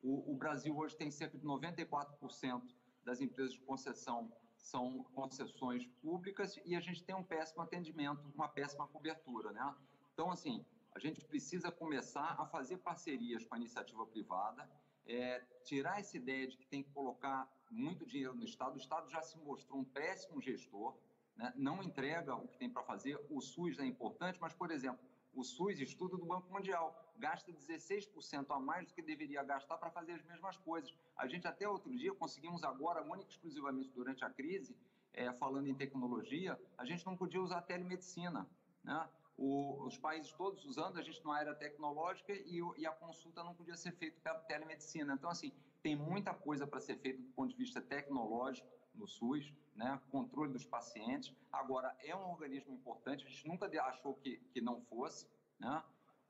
O, 0.01 0.33
o 0.33 0.37
Brasil 0.37 0.77
hoje 0.77 0.97
tem 0.97 1.11
cerca 1.11 1.37
de 1.37 1.45
94% 1.45 2.63
das 3.05 3.21
empresas 3.21 3.55
de 3.55 3.61
concessão 3.61 4.33
são 4.65 5.05
concessões 5.15 5.87
públicas 6.01 6.59
e 6.65 6.75
a 6.75 6.81
gente 6.81 7.05
tem 7.05 7.15
um 7.15 7.23
péssimo 7.23 7.63
atendimento, 7.63 8.33
uma 8.35 8.49
péssima 8.49 8.87
cobertura, 8.89 9.53
né? 9.53 9.75
Então, 10.13 10.31
assim, 10.31 10.65
a 10.95 10.99
gente 11.01 11.25
precisa 11.25 11.73
começar 11.73 12.37
a 12.39 12.47
fazer 12.47 12.79
parcerias 12.79 13.45
com 13.45 13.55
a 13.55 13.59
iniciativa 13.59 14.07
privada, 14.07 14.69
é, 15.07 15.41
tirar 15.65 15.99
essa 15.99 16.17
ideia 16.17 16.47
de 16.47 16.57
que 16.57 16.67
tem 16.67 16.83
que 16.83 16.91
colocar 16.91 17.51
muito 17.71 18.07
dinheiro 18.07 18.35
no 18.35 18.45
Estado. 18.45 18.75
O 18.75 18.79
Estado 18.79 19.11
já 19.11 19.21
se 19.21 19.37
mostrou 19.39 19.81
um 19.81 19.85
péssimo 19.85 20.41
gestor, 20.41 20.97
né? 21.37 21.53
não 21.57 21.83
entrega 21.83 22.35
o 22.37 22.47
que 22.47 22.57
tem 22.57 22.71
para 22.71 22.83
fazer. 22.85 23.21
O 23.29 23.41
SUS 23.41 23.79
é 23.79 23.85
importante, 23.85 24.39
mas, 24.41 24.55
por 24.55 24.71
exemplo, 24.71 25.05
O 25.37 25.43
SUS, 25.43 25.81
estudo 25.81 26.17
do 26.17 26.25
Banco 26.25 26.49
Mundial, 26.53 26.95
gasta 27.17 27.53
16% 27.53 28.47
a 28.51 28.61
mais 28.61 28.87
do 28.87 28.95
que 28.95 29.03
deveria 29.03 29.43
gastar 29.43 29.77
para 29.79 29.91
fazer 29.91 30.13
as 30.13 30.23
mesmas 30.23 30.57
coisas. 30.59 30.95
A 31.17 31.27
gente 31.27 31.45
até 31.49 31.69
outro 31.69 31.93
dia 31.93 32.15
conseguimos 32.15 32.63
agora, 32.63 33.03
única 33.03 33.29
e 33.29 33.33
exclusivamente 33.33 33.91
durante 33.91 34.25
a 34.25 34.31
crise, 34.31 34.77
é, 35.13 35.33
falando 35.33 35.67
em 35.67 35.75
tecnologia, 35.75 36.57
a 36.79 36.85
gente 36.85 37.05
não 37.05 37.17
podia 37.17 37.43
usar 37.43 37.63
telemedicina, 37.63 38.49
né? 38.85 39.09
O, 39.37 39.85
os 39.85 39.99
países 39.99 40.33
todos 40.33 40.65
usando, 40.65 40.99
a 40.99 41.03
gente 41.03 41.23
não 41.25 41.37
era 41.37 41.55
tecnológica 41.55 42.33
e, 42.33 42.61
e, 42.77 42.87
a 42.87 42.93
consulta 42.93 43.43
não 43.43 43.55
podia 43.55 43.77
ser 43.77 43.93
feita 43.93 44.21
pela 44.23 44.39
telemedicina. 44.41 45.15
Então, 45.15 45.29
assim, 45.29 45.53
tem 45.83 45.97
muita 45.97 46.33
coisa 46.33 46.67
para 46.67 46.81
ser 46.81 46.97
feita 46.99 47.21
do 47.21 47.29
ponto 47.31 47.51
de 47.51 47.57
vista 47.57 47.81
tecnológico 47.81 48.69
no 48.95 49.09
SUS, 49.09 49.53
né? 49.75 50.01
controle 50.11 50.53
dos 50.53 50.65
pacientes. 50.65 51.35
Agora, 51.53 51.97
é 52.01 52.15
um 52.15 52.31
organismo 52.31 52.73
importante, 52.73 53.27
a 53.27 53.29
gente 53.29 53.47
nunca 53.49 53.67
achou 53.83 54.15
que, 54.15 54.37
que 54.53 54.61
não 54.61 54.81
fosse. 54.83 55.27
Né? 55.59 55.83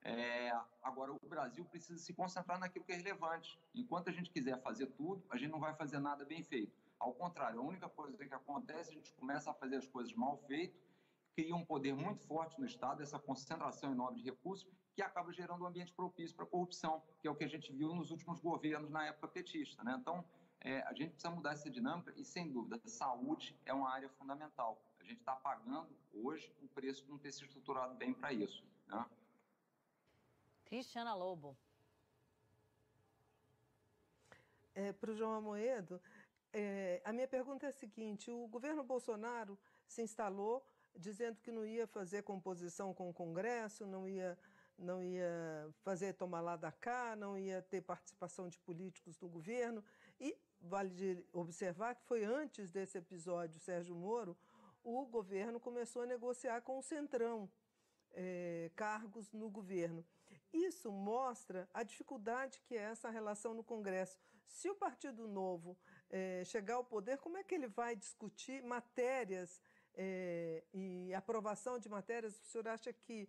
É, 0.03 0.51
agora, 0.83 1.13
o 1.13 1.29
Brasil 1.29 1.65
precisa 1.67 1.99
se 1.99 2.15
concentrar 2.15 2.59
naquilo 2.59 2.85
que 2.85 2.93
é 2.93 2.97
relevante. 2.97 3.61
Enquanto 3.75 4.09
a 4.09 4.13
gente 4.13 4.31
quiser 4.31 4.61
fazer 4.63 4.87
tudo, 4.89 5.23
a 5.29 5.37
gente 5.37 5.51
não 5.51 5.61
vai 5.61 5.75
fazer 5.75 5.99
nada 5.99 6.25
bem 6.25 6.43
feito. 6.43 6.73
Ao 6.99 7.13
contrário, 7.13 7.61
a 7.61 7.63
única 7.63 7.89
coisa 7.89 8.17
que 8.17 8.33
acontece, 8.33 8.91
a 8.91 8.95
gente 8.95 9.13
começa 9.13 9.51
a 9.51 9.55
fazer 9.55 9.77
as 9.77 9.87
coisas 9.87 10.15
mal 10.15 10.39
feitas 10.47 10.84
cria 11.35 11.55
um 11.55 11.65
poder 11.65 11.95
muito 11.95 12.25
forte 12.27 12.59
no 12.61 12.67
Estado, 12.67 13.03
essa 13.03 13.19
concentração 13.19 13.93
enorme 13.93 14.19
de 14.19 14.25
recursos, 14.25 14.69
que 14.95 15.03
acaba 15.03 15.33
gerando 15.33 15.65
um 15.65 15.67
ambiente 15.67 15.93
propício 15.93 16.35
para 16.37 16.45
a 16.45 16.49
corrupção, 16.49 17.03
que 17.21 17.27
é 17.27 17.31
o 17.31 17.35
que 17.35 17.45
a 17.45 17.49
gente 17.49 17.73
viu 17.73 17.95
nos 17.95 18.11
últimos 18.11 18.41
governos 18.41 18.91
na 18.91 19.07
época 19.07 19.29
petista. 19.29 19.83
Né? 19.83 19.97
Então, 20.01 20.25
é, 20.61 20.81
a 20.83 20.95
gente 20.95 21.11
precisa 21.11 21.31
mudar 21.31 21.53
essa 21.53 21.69
dinâmica 21.69 22.13
e, 22.17 22.25
sem 22.25 22.51
dúvida, 22.51 22.81
saúde 22.87 23.59
é 23.67 23.75
uma 23.75 23.91
área 23.91 24.09
fundamental. 24.09 24.81
A 25.01 25.05
gente 25.05 25.19
está 25.19 25.35
pagando 25.35 25.95
hoje 26.13 26.55
o 26.63 26.69
preço 26.69 27.05
de 27.05 27.11
não 27.11 27.19
ter 27.19 27.33
se 27.33 27.45
estruturado 27.45 27.95
bem 27.95 28.15
para 28.15 28.33
isso. 28.33 28.65
Né? 28.87 29.05
Cristiana 30.65 31.15
Lobo. 31.15 31.57
É, 34.75 34.93
para 34.93 35.11
o 35.11 35.15
João 35.15 35.35
Amoedo, 35.35 36.01
é, 36.53 37.01
a 37.05 37.13
minha 37.13 37.29
pergunta 37.29 37.67
é 37.67 37.69
a 37.69 37.73
seguinte: 37.73 38.31
o 38.31 38.49
governo 38.49 38.83
Bolsonaro 38.83 39.59
se 39.87 40.03
instalou 40.03 40.67
dizendo 40.97 41.41
que 41.41 41.51
não 41.51 41.65
ia 41.65 41.87
fazer 41.87 42.23
composição 42.23 42.95
com 42.95 43.09
o 43.11 43.15
Congresso, 43.15 43.87
não 43.87 44.09
ia, 44.09 44.39
não 44.79 45.03
ia 45.03 45.69
fazer 45.83 46.15
tomar 46.15 46.41
lá 46.41 46.57
da 46.57 46.73
cá, 46.73 47.17
não 47.17 47.39
ia 47.39 47.63
ter 47.63 47.81
participação 47.81 48.49
de 48.49 48.59
políticos 48.59 49.19
no 49.21 49.29
governo. 49.29 49.85
E 50.21 50.37
vale 50.61 51.27
observar 51.33 51.95
que 51.95 52.05
foi 52.05 52.25
antes 52.25 52.71
desse 52.71 52.99
episódio, 52.99 53.61
Sérgio 53.61 53.95
Moro, 53.95 54.37
o 54.83 55.07
governo 55.07 55.59
começou 55.59 56.03
a 56.03 56.07
negociar 56.07 56.61
com 56.61 56.79
o 56.79 56.83
Centrão 56.83 57.51
é, 58.13 58.71
cargos 58.77 59.33
no 59.33 59.49
governo. 59.51 60.05
Isso 60.53 60.93
mostra 60.93 61.69
a 61.75 61.83
dificuldade 61.83 62.61
que 62.61 62.77
é 62.77 62.83
essa 62.83 63.11
relação 63.11 63.55
no 63.55 63.65
Congresso. 63.65 64.17
Se 64.47 64.71
o 64.71 64.75
Partido 64.75 65.27
Novo 65.27 65.77
é, 66.09 66.45
chegar 66.45 66.75
ao 66.75 66.85
poder, 66.85 67.19
como 67.19 67.37
é 67.37 67.43
que 67.43 67.55
ele 67.55 67.67
vai 67.67 67.97
discutir 67.97 68.63
matérias 68.63 69.61
é, 69.97 70.63
e 70.73 71.15
aprovação 71.15 71.79
de 71.79 71.89
matérias, 71.89 72.39
o 72.39 72.45
senhor 72.45 72.69
acha 72.69 72.93
que, 72.93 73.29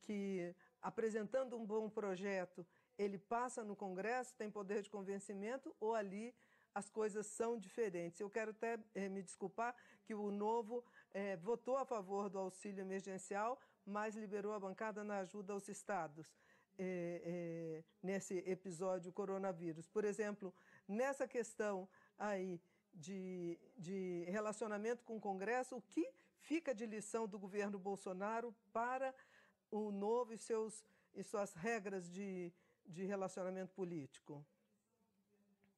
que 0.00 0.54
apresentando 0.80 1.56
um 1.56 1.66
bom 1.66 1.88
projeto, 1.88 2.66
ele 2.98 3.18
passa 3.18 3.62
no 3.62 3.76
Congresso, 3.76 4.34
tem 4.34 4.50
poder 4.50 4.82
de 4.82 4.90
convencimento, 4.90 5.74
ou 5.78 5.94
ali 5.94 6.34
as 6.74 6.88
coisas 6.88 7.26
são 7.26 7.58
diferentes? 7.58 8.20
Eu 8.20 8.30
quero 8.30 8.50
até 8.50 8.78
é, 8.94 9.08
me 9.08 9.22
desculpar 9.22 9.74
que 10.04 10.14
o 10.14 10.30
Novo 10.30 10.84
é, 11.12 11.36
votou 11.36 11.76
a 11.76 11.84
favor 11.84 12.28
do 12.28 12.38
auxílio 12.38 12.80
emergencial, 12.80 13.60
mas 13.84 14.14
liberou 14.14 14.52
a 14.52 14.60
bancada 14.60 15.02
na 15.02 15.18
ajuda 15.18 15.52
aos 15.52 15.68
estados. 15.68 16.26
Nesse 18.00 18.38
episódio 18.46 19.12
coronavírus. 19.12 19.88
Por 19.88 20.04
exemplo, 20.04 20.54
nessa 20.86 21.26
questão 21.26 21.88
aí 22.16 22.60
de, 22.98 23.58
de 23.76 24.24
relacionamento 24.28 25.04
com 25.04 25.16
o 25.16 25.20
Congresso, 25.20 25.76
o 25.76 25.82
que 25.82 26.10
fica 26.40 26.74
de 26.74 26.86
lição 26.86 27.26
do 27.26 27.38
governo 27.38 27.78
Bolsonaro 27.78 28.54
para 28.72 29.14
o 29.70 29.90
novo 29.90 30.32
e, 30.32 30.38
seus, 30.38 30.84
e 31.14 31.22
suas 31.22 31.54
regras 31.54 32.10
de, 32.10 32.52
de 32.84 33.04
relacionamento 33.04 33.72
político? 33.72 34.44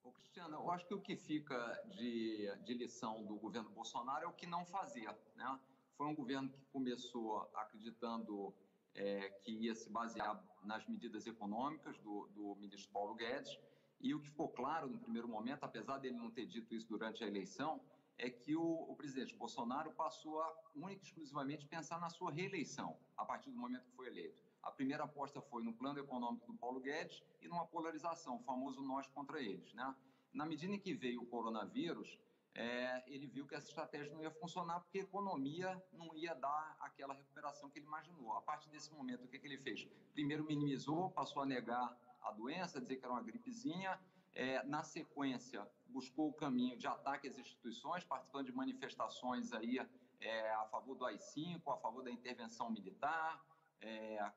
Ô, 0.02 0.12
Cristiana, 0.12 0.56
eu 0.56 0.70
acho 0.70 0.86
que 0.86 0.94
o 0.94 1.00
que 1.00 1.16
fica 1.16 1.58
de, 1.90 2.50
de 2.64 2.74
lição 2.74 3.24
do 3.24 3.36
governo 3.36 3.70
Bolsonaro 3.70 4.24
é 4.24 4.28
o 4.28 4.32
que 4.32 4.46
não 4.46 4.64
fazer. 4.64 5.08
Né? 5.36 5.60
Foi 5.96 6.06
um 6.06 6.14
governo 6.14 6.48
que 6.48 6.64
começou 6.72 7.50
acreditando 7.54 8.54
é, 8.94 9.28
que 9.42 9.52
ia 9.52 9.74
se 9.74 9.90
basear 9.90 10.42
nas 10.62 10.86
medidas 10.86 11.26
econômicas 11.26 11.98
do, 11.98 12.26
do 12.28 12.54
ministro 12.56 12.90
Paulo 12.90 13.14
Guedes, 13.14 13.58
e 14.00 14.14
o 14.14 14.20
que 14.20 14.28
ficou 14.28 14.48
claro 14.48 14.88
no 14.88 14.98
primeiro 14.98 15.28
momento, 15.28 15.64
apesar 15.64 15.98
dele 15.98 16.16
não 16.16 16.30
ter 16.30 16.46
dito 16.46 16.74
isso 16.74 16.88
durante 16.88 17.22
a 17.22 17.26
eleição, 17.26 17.80
é 18.16 18.28
que 18.28 18.54
o, 18.54 18.62
o 18.62 18.94
presidente 18.96 19.34
Bolsonaro 19.34 19.90
passou 19.92 20.40
a 20.40 20.54
única 20.74 21.02
e 21.02 21.06
exclusivamente 21.06 21.66
pensar 21.66 21.98
na 21.98 22.10
sua 22.10 22.30
reeleição, 22.30 22.96
a 23.16 23.24
partir 23.24 23.50
do 23.50 23.58
momento 23.58 23.84
que 23.84 23.96
foi 23.96 24.08
eleito. 24.08 24.42
A 24.62 24.70
primeira 24.70 25.04
aposta 25.04 25.40
foi 25.40 25.62
no 25.62 25.72
plano 25.72 25.98
econômico 25.98 26.46
do 26.46 26.58
Paulo 26.58 26.80
Guedes 26.80 27.22
e 27.40 27.48
numa 27.48 27.66
polarização, 27.66 28.36
o 28.36 28.40
famoso 28.40 28.82
nós 28.82 29.06
contra 29.08 29.40
eles. 29.40 29.72
Né? 29.72 29.94
Na 30.32 30.44
medida 30.44 30.74
em 30.74 30.78
que 30.78 30.92
veio 30.92 31.22
o 31.22 31.26
coronavírus, 31.26 32.18
é, 32.54 33.02
ele 33.06 33.26
viu 33.26 33.46
que 33.46 33.54
essa 33.54 33.68
estratégia 33.68 34.12
não 34.12 34.22
ia 34.22 34.30
funcionar 34.30 34.80
porque 34.80 34.98
a 34.98 35.02
economia 35.02 35.82
não 35.92 36.14
ia 36.14 36.34
dar 36.34 36.76
aquela 36.80 37.14
recuperação 37.14 37.70
que 37.70 37.78
ele 37.78 37.86
imaginou. 37.86 38.32
A 38.32 38.42
partir 38.42 38.68
desse 38.68 38.92
momento, 38.92 39.24
o 39.24 39.28
que, 39.28 39.38
que 39.38 39.46
ele 39.46 39.58
fez? 39.58 39.86
Primeiro 40.12 40.44
minimizou, 40.44 41.10
passou 41.10 41.42
a 41.42 41.46
negar 41.46 41.96
a 42.22 42.30
doença, 42.32 42.80
dizer 42.80 42.96
que 42.96 43.04
era 43.04 43.12
uma 43.12 43.22
gripezinha. 43.22 43.98
É, 44.32 44.62
na 44.62 44.84
sequência, 44.84 45.66
buscou 45.88 46.28
o 46.28 46.32
caminho 46.32 46.76
de 46.76 46.86
ataque 46.86 47.26
às 47.26 47.36
instituições, 47.36 48.04
participando 48.04 48.46
de 48.46 48.52
manifestações 48.52 49.52
aí 49.52 49.78
é, 50.20 50.50
a 50.52 50.66
favor 50.66 50.94
do 50.94 51.04
AI-5, 51.04 51.62
a 51.66 51.76
favor 51.78 52.04
da 52.04 52.10
intervenção 52.10 52.70
militar, 52.70 53.44
é, 53.80 54.32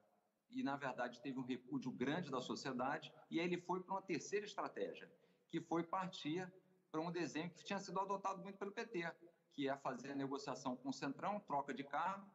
e, 0.50 0.64
na 0.64 0.76
verdade, 0.76 1.20
teve 1.22 1.40
um 1.40 1.44
repúdio 1.44 1.92
grande 1.92 2.30
da 2.30 2.40
sociedade, 2.40 3.14
e 3.30 3.40
aí 3.40 3.46
ele 3.46 3.60
foi 3.60 3.82
para 3.82 3.94
uma 3.94 4.02
terceira 4.02 4.46
estratégia, 4.46 5.12
que 5.50 5.60
foi 5.60 5.84
partir 5.84 6.52
para 6.92 7.02
um 7.02 7.12
desenho 7.12 7.50
que 7.50 7.64
tinha 7.64 7.80
sido 7.80 8.00
adotado 8.00 8.42
muito 8.42 8.58
pelo 8.58 8.72
PT, 8.72 9.12
que 9.52 9.68
é 9.68 9.76
fazer 9.78 10.12
a 10.12 10.16
negociação 10.16 10.76
com 10.76 10.90
o 10.90 10.94
Centrão, 10.94 11.40
troca 11.40 11.74
de 11.74 11.84
cargos, 11.84 12.30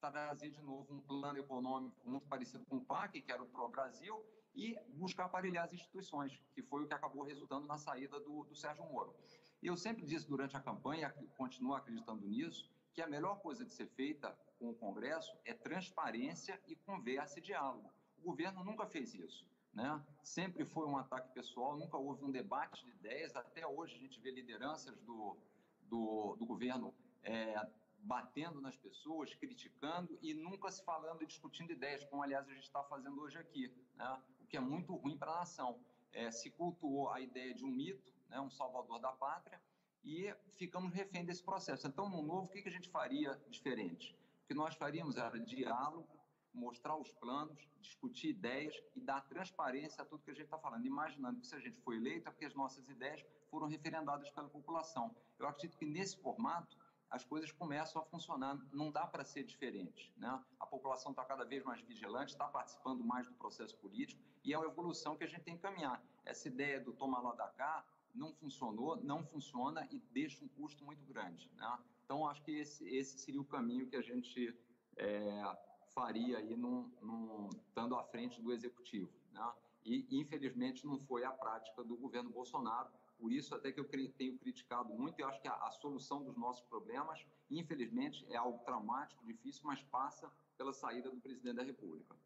trazer 0.00 0.50
de 0.50 0.62
novo 0.62 0.94
um 0.94 1.00
plano 1.00 1.38
econômico 1.38 1.96
muito 2.08 2.26
parecido 2.26 2.64
com 2.66 2.76
o 2.76 2.84
PAC, 2.84 3.20
que 3.20 3.32
era 3.32 3.42
o 3.42 3.46
Pro 3.46 3.68
Brasil, 3.68 4.24
e 4.58 4.76
buscar 4.88 5.26
aparelhar 5.26 5.64
as 5.64 5.72
instituições, 5.72 6.42
que 6.52 6.60
foi 6.60 6.82
o 6.82 6.88
que 6.88 6.92
acabou 6.92 7.22
resultando 7.22 7.64
na 7.64 7.78
saída 7.78 8.18
do, 8.18 8.42
do 8.42 8.56
Sérgio 8.56 8.84
Moro. 8.86 9.14
E 9.62 9.68
eu 9.68 9.76
sempre 9.76 10.04
disse 10.04 10.26
durante 10.26 10.56
a 10.56 10.60
campanha, 10.60 11.14
continuo 11.36 11.74
acreditando 11.74 12.26
nisso, 12.26 12.68
que 12.92 13.00
a 13.00 13.06
melhor 13.06 13.38
coisa 13.40 13.64
de 13.64 13.72
ser 13.72 13.86
feita 13.86 14.36
com 14.58 14.70
o 14.70 14.74
Congresso 14.74 15.32
é 15.44 15.54
transparência 15.54 16.60
e 16.66 16.74
conversa 16.74 17.38
e 17.38 17.42
diálogo. 17.42 17.88
O 18.18 18.22
governo 18.22 18.64
nunca 18.64 18.84
fez 18.84 19.14
isso. 19.14 19.46
Né? 19.72 20.04
Sempre 20.24 20.64
foi 20.64 20.88
um 20.88 20.96
ataque 20.96 21.32
pessoal, 21.32 21.76
nunca 21.76 21.96
houve 21.96 22.24
um 22.24 22.30
debate 22.32 22.84
de 22.84 22.90
ideias. 22.90 23.36
Até 23.36 23.64
hoje 23.64 23.94
a 23.94 23.98
gente 23.98 24.18
vê 24.18 24.32
lideranças 24.32 24.98
do, 25.02 25.36
do, 25.82 26.34
do 26.36 26.44
governo 26.44 26.92
é, 27.22 27.54
batendo 27.98 28.60
nas 28.60 28.76
pessoas, 28.76 29.32
criticando 29.34 30.18
e 30.20 30.34
nunca 30.34 30.68
se 30.68 30.82
falando 30.82 31.22
e 31.22 31.26
discutindo 31.26 31.72
ideias, 31.72 32.04
como 32.06 32.24
aliás 32.24 32.48
a 32.48 32.54
gente 32.54 32.64
está 32.64 32.82
fazendo 32.82 33.20
hoje 33.20 33.38
aqui. 33.38 33.72
Né? 33.94 34.20
Que 34.48 34.56
é 34.56 34.60
muito 34.60 34.94
ruim 34.94 35.16
para 35.16 35.32
a 35.32 35.38
nação. 35.40 35.78
É, 36.12 36.30
se 36.30 36.50
cultuou 36.50 37.10
a 37.10 37.20
ideia 37.20 37.54
de 37.54 37.64
um 37.64 37.68
mito, 37.68 38.12
né, 38.28 38.40
um 38.40 38.50
salvador 38.50 38.98
da 38.98 39.12
pátria, 39.12 39.60
e 40.02 40.34
ficamos 40.56 40.92
refém 40.92 41.24
desse 41.24 41.42
processo. 41.42 41.86
Então, 41.86 42.08
no 42.08 42.22
novo, 42.22 42.46
o 42.46 42.48
que, 42.48 42.62
que 42.62 42.68
a 42.68 42.72
gente 42.72 42.88
faria 42.88 43.38
diferente? 43.48 44.16
O 44.44 44.46
que 44.48 44.54
nós 44.54 44.74
faríamos 44.74 45.16
era 45.16 45.38
diálogo, 45.38 46.08
mostrar 46.54 46.96
os 46.96 47.12
planos, 47.12 47.68
discutir 47.80 48.30
ideias 48.30 48.74
e 48.96 49.00
dar 49.00 49.20
transparência 49.28 50.02
a 50.02 50.06
tudo 50.06 50.22
que 50.22 50.30
a 50.30 50.34
gente 50.34 50.44
está 50.44 50.58
falando, 50.58 50.86
imaginando 50.86 51.40
que 51.40 51.46
se 51.46 51.54
a 51.54 51.60
gente 51.60 51.78
foi 51.80 51.96
eleito 51.96 52.28
é 52.28 52.30
porque 52.30 52.46
as 52.46 52.54
nossas 52.54 52.88
ideias 52.88 53.24
foram 53.50 53.66
referendadas 53.66 54.30
pela 54.30 54.48
população. 54.48 55.14
Eu 55.38 55.46
acredito 55.46 55.76
que 55.76 55.86
nesse 55.86 56.16
formato 56.16 56.76
as 57.10 57.24
coisas 57.24 57.50
começam 57.50 58.02
a 58.02 58.04
funcionar. 58.04 58.58
Não 58.72 58.90
dá 58.90 59.06
para 59.06 59.24
ser 59.24 59.44
diferente. 59.44 60.12
Né? 60.16 60.42
A 60.60 60.66
população 60.66 61.12
está 61.12 61.24
cada 61.24 61.44
vez 61.44 61.64
mais 61.64 61.80
vigilante, 61.80 62.32
está 62.32 62.46
participando 62.46 63.02
mais 63.02 63.26
do 63.26 63.34
processo 63.34 63.76
político 63.78 64.22
e 64.44 64.52
é 64.52 64.58
uma 64.58 64.66
evolução 64.66 65.16
que 65.16 65.24
a 65.24 65.26
gente 65.26 65.42
tem 65.42 65.56
que 65.56 65.62
caminhar. 65.62 66.02
Essa 66.24 66.48
ideia 66.48 66.80
do 66.80 66.92
tomar 66.92 67.20
lá 67.20 67.34
da 67.34 67.48
cá 67.48 67.84
não 68.14 68.32
funcionou, 68.32 68.96
não 68.96 69.24
funciona 69.24 69.86
e 69.90 69.98
deixa 70.12 70.44
um 70.44 70.48
custo 70.48 70.84
muito 70.84 71.04
grande. 71.06 71.50
Né? 71.56 71.78
Então, 72.04 72.26
acho 72.26 72.42
que 72.42 72.52
esse, 72.52 72.88
esse 72.88 73.18
seria 73.18 73.40
o 73.40 73.44
caminho 73.44 73.86
que 73.86 73.96
a 73.96 74.02
gente 74.02 74.54
é, 74.96 75.56
faria 75.94 76.38
aí 76.38 76.56
num, 76.56 76.90
num, 77.00 77.48
estando 77.68 77.94
à 77.94 78.04
frente 78.04 78.40
do 78.40 78.52
executivo. 78.52 79.10
Né? 79.32 79.52
E, 79.84 80.06
infelizmente, 80.10 80.86
não 80.86 80.98
foi 80.98 81.24
a 81.24 81.30
prática 81.30 81.82
do 81.84 81.96
governo 81.96 82.30
Bolsonaro, 82.30 82.90
Por 83.18 83.32
isso 83.32 83.54
até 83.54 83.72
que 83.72 83.80
eu 83.80 83.84
tenho 83.84 84.38
criticado 84.38 84.94
muito 84.94 85.20
e 85.20 85.24
acho 85.24 85.40
que 85.40 85.48
a, 85.48 85.54
a 85.54 85.70
solução 85.72 86.22
dos 86.22 86.36
nossos 86.36 86.64
problemas, 86.68 87.26
infelizmente, 87.50 88.24
é 88.30 88.36
algo 88.36 88.58
traumático, 88.64 89.24
difícil, 89.26 89.62
mas 89.64 89.82
passa 89.82 90.30
pela 90.56 90.72
saída 90.72 91.10
do 91.10 91.20
presidente 91.20 91.56
da 91.56 91.64
República. 91.64 92.16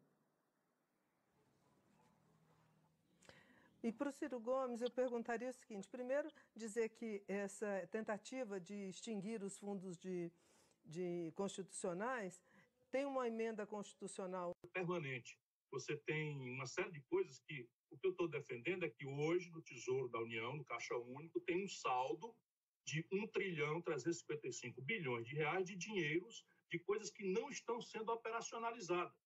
E 3.83 3.91
para 3.91 4.09
o 4.09 4.13
Ciro 4.13 4.39
Gomes, 4.39 4.81
eu 4.81 4.89
perguntaria 4.89 5.49
o 5.49 5.53
seguinte: 5.53 5.89
primeiro, 5.89 6.31
dizer 6.55 6.89
que 6.89 7.21
essa 7.27 7.85
tentativa 7.91 8.59
de 8.59 8.87
extinguir 8.87 9.43
os 9.43 9.57
fundos 9.57 9.97
de, 9.97 10.31
de 10.85 11.33
constitucionais 11.35 12.41
tem 12.89 13.05
uma 13.05 13.27
emenda 13.27 13.65
constitucional 13.65 14.55
permanente. 14.71 15.37
Você 15.73 15.97
tem 15.97 16.51
uma 16.51 16.67
série 16.67 16.91
de 16.91 17.01
coisas 17.01 17.39
que 17.39 17.67
o 17.89 17.97
que 17.97 18.05
eu 18.05 18.11
estou 18.11 18.27
defendendo 18.27 18.85
é 18.85 18.89
que 18.89 19.07
hoje 19.07 19.49
no 19.49 19.59
Tesouro 19.59 20.07
da 20.07 20.19
União, 20.19 20.55
no 20.55 20.63
Caixa 20.63 20.95
Único, 20.95 21.41
tem 21.41 21.63
um 21.63 21.67
saldo 21.67 22.35
de 22.85 23.03
1 23.11 23.25
trilhão 23.29 23.81
355 23.81 24.79
bilhões 24.83 25.25
de 25.25 25.33
reais 25.33 25.65
de 25.65 25.75
dinheiros 25.75 26.45
de 26.69 26.77
coisas 26.77 27.09
que 27.09 27.23
não 27.23 27.49
estão 27.49 27.81
sendo 27.81 28.11
operacionalizadas. 28.11 29.17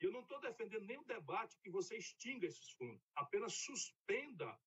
E 0.00 0.06
eu 0.06 0.12
não 0.12 0.22
estou 0.22 0.40
defendendo 0.40 0.86
nenhum 0.86 1.04
debate 1.04 1.58
que 1.62 1.68
você 1.68 1.98
extinga 1.98 2.46
esses 2.46 2.70
fundos, 2.70 3.06
apenas 3.14 3.52
suspenda 3.52 4.58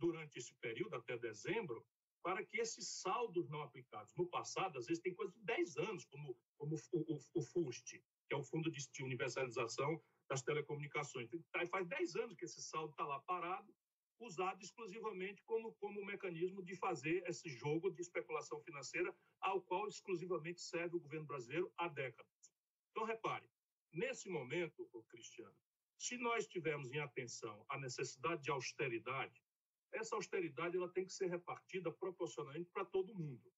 durante 0.00 0.36
esse 0.36 0.52
período, 0.56 0.96
até 0.96 1.16
dezembro, 1.16 1.86
para 2.24 2.44
que 2.44 2.58
esses 2.58 2.88
saldos 2.88 3.48
não 3.48 3.62
aplicados. 3.62 4.12
No 4.16 4.26
passado, 4.26 4.78
às 4.78 4.86
vezes, 4.86 5.00
tem 5.00 5.14
coisa 5.14 5.32
de 5.32 5.40
10 5.42 5.76
anos, 5.76 6.04
como, 6.06 6.36
como 6.58 6.74
o, 6.90 7.14
o, 7.14 7.20
o 7.34 7.40
FUST, 7.40 8.02
que 8.26 8.34
é 8.34 8.36
o 8.36 8.42
Fundo 8.42 8.68
de 8.68 9.04
Universalização 9.04 10.02
das 10.32 10.42
Telecomunicações. 10.42 11.30
Faz 11.70 11.86
10 11.86 12.16
anos 12.16 12.36
que 12.36 12.44
esse 12.44 12.62
saldo 12.62 12.90
está 12.90 13.04
lá 13.04 13.20
parado, 13.20 13.74
usado 14.18 14.62
exclusivamente 14.62 15.42
como, 15.42 15.72
como 15.74 16.04
mecanismo 16.04 16.62
de 16.62 16.74
fazer 16.76 17.22
esse 17.26 17.48
jogo 17.50 17.90
de 17.90 18.00
especulação 18.00 18.60
financeira, 18.60 19.14
ao 19.40 19.60
qual 19.60 19.88
exclusivamente 19.88 20.60
serve 20.60 20.96
o 20.96 21.00
governo 21.00 21.26
brasileiro 21.26 21.72
há 21.76 21.88
décadas. 21.88 22.52
Então, 22.90 23.04
repare, 23.04 23.46
Nesse 23.92 24.30
momento, 24.30 24.88
Cristiano, 25.10 25.54
se 25.98 26.16
nós 26.16 26.46
tivermos 26.46 26.90
em 26.90 26.98
atenção 26.98 27.62
a 27.68 27.78
necessidade 27.78 28.42
de 28.42 28.50
austeridade, 28.50 29.44
essa 29.92 30.16
austeridade 30.16 30.78
ela 30.78 30.88
tem 30.88 31.04
que 31.04 31.12
ser 31.12 31.28
repartida 31.28 31.92
proporcionalmente 31.92 32.70
para 32.70 32.86
todo 32.86 33.14
mundo, 33.14 33.52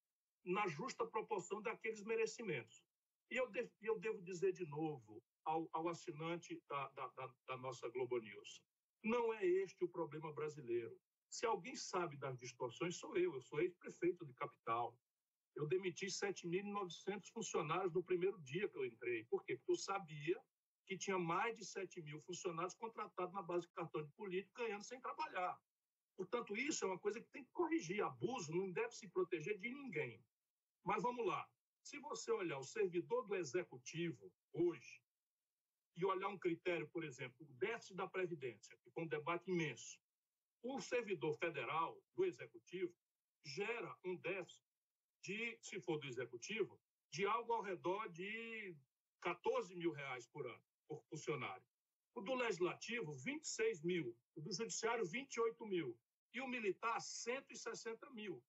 na 0.45 0.67
justa 0.67 1.07
proporção 1.07 1.63
daqueles 1.63 2.03
merecimentos. 2.03 2.85
E 3.31 3.37
eu, 3.37 3.51
devo, 3.51 3.71
eu 3.81 3.99
devo 3.99 4.23
dizer 4.23 4.53
de 4.53 4.67
novo 4.67 5.23
ao, 5.45 5.69
ao 5.73 5.89
assinante 5.89 6.63
da, 6.69 6.89
da, 6.91 7.09
da, 7.09 7.35
da 7.49 7.57
nossa 7.57 7.89
Globo 7.89 8.19
News: 8.19 8.63
não 9.03 9.33
é 9.35 9.45
este 9.45 9.85
o 9.85 9.89
problema 9.89 10.33
brasileiro. 10.33 10.99
Se 11.29 11.45
alguém 11.45 11.75
sabe 11.75 12.17
das 12.17 12.39
distorções, 12.39 12.97
sou 12.97 13.17
eu. 13.17 13.35
Eu 13.35 13.41
sou 13.41 13.61
ex-prefeito 13.61 14.25
de 14.25 14.33
capital. 14.35 14.97
Eu 15.55 15.67
demiti 15.67 16.07
7.900 16.07 17.29
funcionários 17.33 17.93
no 17.93 18.03
primeiro 18.03 18.41
dia 18.41 18.69
que 18.69 18.79
eu 18.79 18.85
entrei. 18.85 19.25
Por 19.25 19.45
quê? 19.45 19.57
Porque 19.57 19.73
eu 19.73 19.77
sabia 19.77 20.41
que 20.87 20.97
tinha 20.97 21.19
mais 21.19 21.57
de 21.57 21.65
7 21.65 22.03
mil 22.03 22.21
funcionários 22.21 22.75
contratados 22.75 23.35
na 23.35 23.43
base 23.43 23.67
de 23.67 23.73
cartão 23.73 24.03
de 24.03 24.11
político, 24.13 24.63
ganhando 24.63 24.85
sem 24.85 25.01
trabalhar. 25.01 25.59
Portanto, 26.17 26.57
isso 26.57 26.85
é 26.85 26.89
uma 26.89 26.99
coisa 26.99 27.21
que 27.21 27.29
tem 27.31 27.45
que 27.45 27.53
corrigir. 27.53 28.03
Abuso 28.03 28.53
não 28.53 28.71
deve 28.71 28.95
se 28.95 29.09
proteger 29.09 29.59
de 29.59 29.71
ninguém. 29.71 30.23
Mas 30.85 31.03
vamos 31.03 31.27
lá. 31.27 31.49
Se 31.85 31.99
você 32.01 32.33
olhar 32.33 32.59
o 32.59 32.65
servidor 32.65 33.27
do 33.27 33.37
executivo 33.37 34.33
hoje 34.55 35.03
e 35.95 36.05
olhar 36.07 36.29
um 36.29 36.39
critério, 36.39 36.89
por 36.89 37.05
exemplo, 37.05 37.47
o 37.47 37.53
déficit 37.59 37.95
da 37.95 38.09
Previdência, 38.09 38.75
que 38.79 38.91
foi 38.91 39.05
um 39.05 39.07
debate 39.07 39.51
imenso, 39.51 40.01
o 40.63 40.81
servidor 40.81 41.37
federal 41.37 42.03
do 42.17 42.25
executivo 42.25 42.97
gera 43.45 43.95
um 44.03 44.17
déficit 44.17 44.65
de, 45.21 45.59
se 45.61 45.79
for 45.79 45.99
do 45.99 46.07
executivo, 46.07 46.81
de 47.11 47.27
algo 47.27 47.53
ao 47.53 47.61
redor 47.63 48.09
de 48.09 48.75
14 49.21 49.77
mil 49.77 49.93
reais 49.93 50.27
por 50.27 50.47
ano, 50.47 50.65
por 50.89 51.03
funcionário. 51.05 51.67
O 52.15 52.23
do 52.23 52.35
legislativo, 52.35 53.13
26 53.13 53.83
mil. 53.83 54.17
O 54.35 54.41
do 54.41 54.51
judiciário, 54.51 55.05
28 55.05 55.67
mil. 55.67 55.95
E 56.33 56.41
o 56.41 56.49
militar, 56.49 56.99
160 56.99 58.09
mil. 58.13 58.43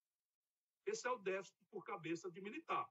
Esse 0.85 1.05
é 1.05 1.11
o 1.11 1.17
déficit 1.17 1.65
por 1.69 1.83
cabeça 1.83 2.31
de 2.31 2.39
militar. 2.39 2.89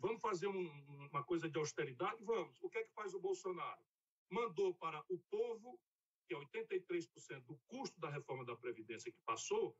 Vamos 0.00 0.22
fazer 0.22 0.46
um, 0.46 1.08
uma 1.12 1.22
coisa 1.22 1.48
de 1.48 1.58
austeridade? 1.58 2.24
Vamos. 2.24 2.58
O 2.62 2.70
que 2.70 2.78
é 2.78 2.84
que 2.84 2.92
faz 2.94 3.12
o 3.12 3.20
Bolsonaro? 3.20 3.80
Mandou 4.30 4.74
para 4.74 5.04
o 5.08 5.18
povo, 5.30 5.78
que 6.26 6.34
é 6.34 6.38
83% 6.38 7.44
do 7.44 7.58
custo 7.68 8.00
da 8.00 8.08
reforma 8.08 8.44
da 8.44 8.56
Previdência 8.56 9.12
que 9.12 9.20
passou, 9.26 9.76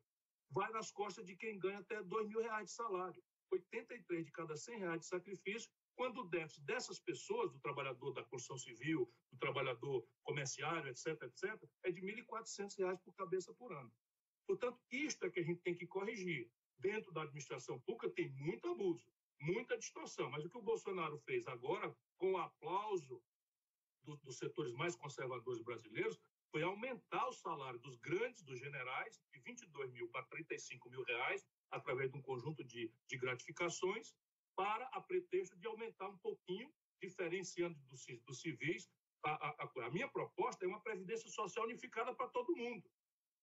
vai 0.50 0.70
nas 0.72 0.90
costas 0.90 1.24
de 1.24 1.36
quem 1.36 1.58
ganha 1.58 1.78
até 1.78 2.02
mil 2.02 2.40
reais 2.40 2.66
de 2.66 2.72
salário. 2.72 3.22
83 3.50 4.26
de 4.26 4.32
cada 4.32 4.56
100 4.56 4.78
reais 4.78 5.00
de 5.00 5.06
sacrifício, 5.06 5.70
quando 5.96 6.20
o 6.20 6.28
déficit 6.28 6.62
dessas 6.64 6.98
pessoas, 7.00 7.50
do 7.50 7.58
trabalhador 7.58 8.12
da 8.12 8.22
construção 8.24 8.58
civil, 8.58 9.10
do 9.32 9.38
trabalhador 9.38 10.06
comerciário, 10.22 10.88
etc., 10.88 11.22
etc., 11.22 11.68
é 11.82 11.90
de 11.90 12.00
1.400 12.00 12.78
reais 12.78 13.00
por 13.00 13.14
cabeça 13.14 13.52
por 13.54 13.72
ano. 13.72 13.92
Portanto, 14.46 14.78
isto 14.90 15.24
é 15.24 15.30
que 15.30 15.40
a 15.40 15.42
gente 15.42 15.60
tem 15.62 15.74
que 15.74 15.86
corrigir. 15.86 16.50
Dentro 16.78 17.12
da 17.12 17.22
administração 17.22 17.78
pública 17.80 18.08
tem 18.10 18.30
muito 18.30 18.68
abuso, 18.68 19.04
muita 19.40 19.76
distorção, 19.78 20.30
mas 20.30 20.44
o 20.44 20.50
que 20.50 20.58
o 20.58 20.62
Bolsonaro 20.62 21.18
fez 21.18 21.46
agora, 21.46 21.94
com 22.18 22.32
o 22.32 22.38
aplauso 22.38 23.22
do, 24.02 24.16
dos 24.18 24.38
setores 24.38 24.72
mais 24.72 24.94
conservadores 24.94 25.62
brasileiros, 25.62 26.20
foi 26.50 26.62
aumentar 26.62 27.26
o 27.28 27.32
salário 27.32 27.78
dos 27.78 27.96
grandes, 27.96 28.42
dos 28.42 28.58
generais, 28.58 29.20
de 29.32 29.40
22 29.40 29.92
mil 29.92 30.08
para 30.08 30.24
35 30.26 30.90
mil 30.90 31.02
reais, 31.04 31.46
através 31.70 32.10
de 32.10 32.18
um 32.18 32.22
conjunto 32.22 32.64
de, 32.64 32.92
de 33.06 33.16
gratificações, 33.16 34.14
para 34.56 34.84
a 34.88 35.00
pretexto 35.00 35.56
de 35.58 35.66
aumentar 35.66 36.08
um 36.08 36.18
pouquinho, 36.18 36.72
diferenciando 37.00 37.78
dos, 37.86 38.04
civis. 38.40 38.90
A, 39.24 39.64
a, 39.64 39.86
a 39.86 39.90
minha 39.90 40.08
proposta 40.08 40.64
é 40.64 40.68
uma 40.68 40.80
previdência 40.80 41.30
social 41.30 41.64
unificada 41.64 42.14
para 42.14 42.28
todo 42.28 42.56
mundo, 42.56 42.90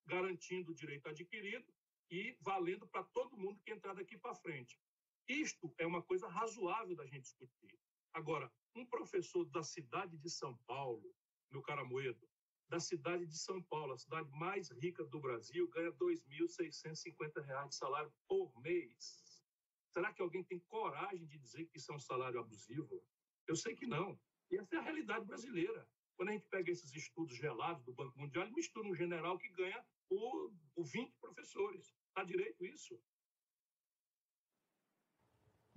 garantindo 0.06 0.72
o 0.72 0.76
direito 0.76 1.08
adquirido 1.08 1.74
e 2.12 2.38
valendo 2.42 2.88
para 2.88 3.04
todo 3.04 3.38
mundo 3.38 3.62
que 3.64 3.72
entrar 3.72 3.94
daqui 3.94 4.18
para 4.18 4.36
frente. 4.36 4.80
Isto 5.28 5.74
é 5.78 5.86
uma 5.86 6.02
coisa 6.02 6.28
razoável 6.28 6.96
da 6.96 7.06
gente 7.06 7.24
discutir. 7.24 7.78
Agora, 8.14 8.52
um 8.76 8.86
professor 8.86 9.46
da 9.46 9.62
cidade 9.64 10.18
de 10.18 10.30
São 10.30 10.56
Paulo, 10.66 11.14
meu 11.52 11.62
cara 11.62 11.84
Moedo, 11.84 12.28
da 12.70 12.80
cidade 12.80 13.26
de 13.26 13.38
São 13.38 13.62
Paulo, 13.64 13.94
a 13.94 13.98
cidade 13.98 14.30
mais 14.32 14.70
rica 14.72 15.04
do 15.06 15.20
Brasil, 15.20 15.68
ganha 15.70 15.90
R$ 15.90 15.98
2.650 15.98 17.68
de 17.68 17.76
salário 17.76 18.12
por 18.28 18.54
mês. 18.62 19.44
Será 19.90 20.14
que 20.14 20.22
alguém 20.22 20.44
tem 20.44 20.60
coragem 20.60 21.26
de 21.26 21.38
dizer 21.38 21.66
que 21.66 21.78
isso 21.78 21.92
é 21.92 21.96
um 21.96 22.00
salário 22.00 22.40
abusivo? 22.40 23.04
Eu 23.48 23.56
sei 23.56 23.76
que 23.76 23.88
não. 23.88 24.20
E 24.52 24.58
essa 24.58 24.76
é 24.76 24.80
a 24.80 24.84
realidade 24.84 25.26
brasileira. 25.26 25.88
Quando 26.16 26.30
a 26.30 26.32
gente 26.34 26.48
pega 26.48 26.72
esses 26.72 26.94
estudos 26.94 27.36
gelados 27.36 27.84
do 27.84 27.94
Banco 27.94 28.18
Mundial, 28.20 28.46
ele 28.46 28.54
mistura 28.54 28.88
um 28.88 28.96
general 28.96 29.38
que 29.38 29.50
ganha 29.50 29.86
o, 30.10 30.52
o 30.76 30.84
20 30.84 31.14
professores. 31.20 31.96
Está 32.10 32.24
direito 32.24 32.66
isso? 32.66 33.00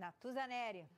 Natuza 0.00 0.46
Néria. 0.46 0.88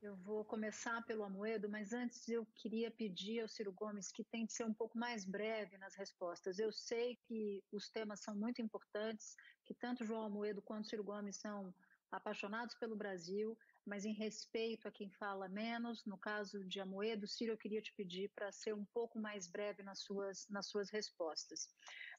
Eu 0.00 0.14
vou 0.14 0.44
começar 0.44 1.04
pelo 1.06 1.24
Amoedo, 1.24 1.68
mas 1.68 1.92
antes 1.92 2.28
eu 2.28 2.46
queria 2.54 2.88
pedir 2.88 3.40
ao 3.40 3.48
Ciro 3.48 3.72
Gomes 3.72 4.12
que 4.12 4.22
tente 4.22 4.52
ser 4.52 4.62
um 4.62 4.72
pouco 4.72 4.96
mais 4.96 5.24
breve 5.24 5.76
nas 5.76 5.96
respostas. 5.96 6.60
Eu 6.60 6.70
sei 6.70 7.16
que 7.16 7.64
os 7.72 7.90
temas 7.90 8.20
são 8.20 8.32
muito 8.36 8.62
importantes, 8.62 9.34
que 9.64 9.74
tanto 9.74 10.04
João 10.04 10.22
Amoedo 10.22 10.62
quanto 10.62 10.86
Ciro 10.86 11.02
Gomes 11.02 11.36
são 11.36 11.74
apaixonados 12.12 12.76
pelo 12.76 12.94
Brasil, 12.94 13.58
mas 13.86 14.04
em 14.04 14.12
respeito 14.12 14.88
a 14.88 14.90
quem 14.90 15.08
fala 15.10 15.48
menos, 15.48 16.04
no 16.04 16.18
caso 16.18 16.64
de 16.64 16.80
Amoedo, 16.80 17.26
Ciro, 17.26 17.52
eu 17.52 17.56
queria 17.56 17.80
te 17.80 17.92
pedir 17.94 18.28
para 18.34 18.50
ser 18.50 18.74
um 18.74 18.84
pouco 18.84 19.18
mais 19.18 19.46
breve 19.46 19.82
nas 19.82 20.00
suas, 20.00 20.48
nas 20.48 20.66
suas 20.66 20.90
respostas. 20.90 21.68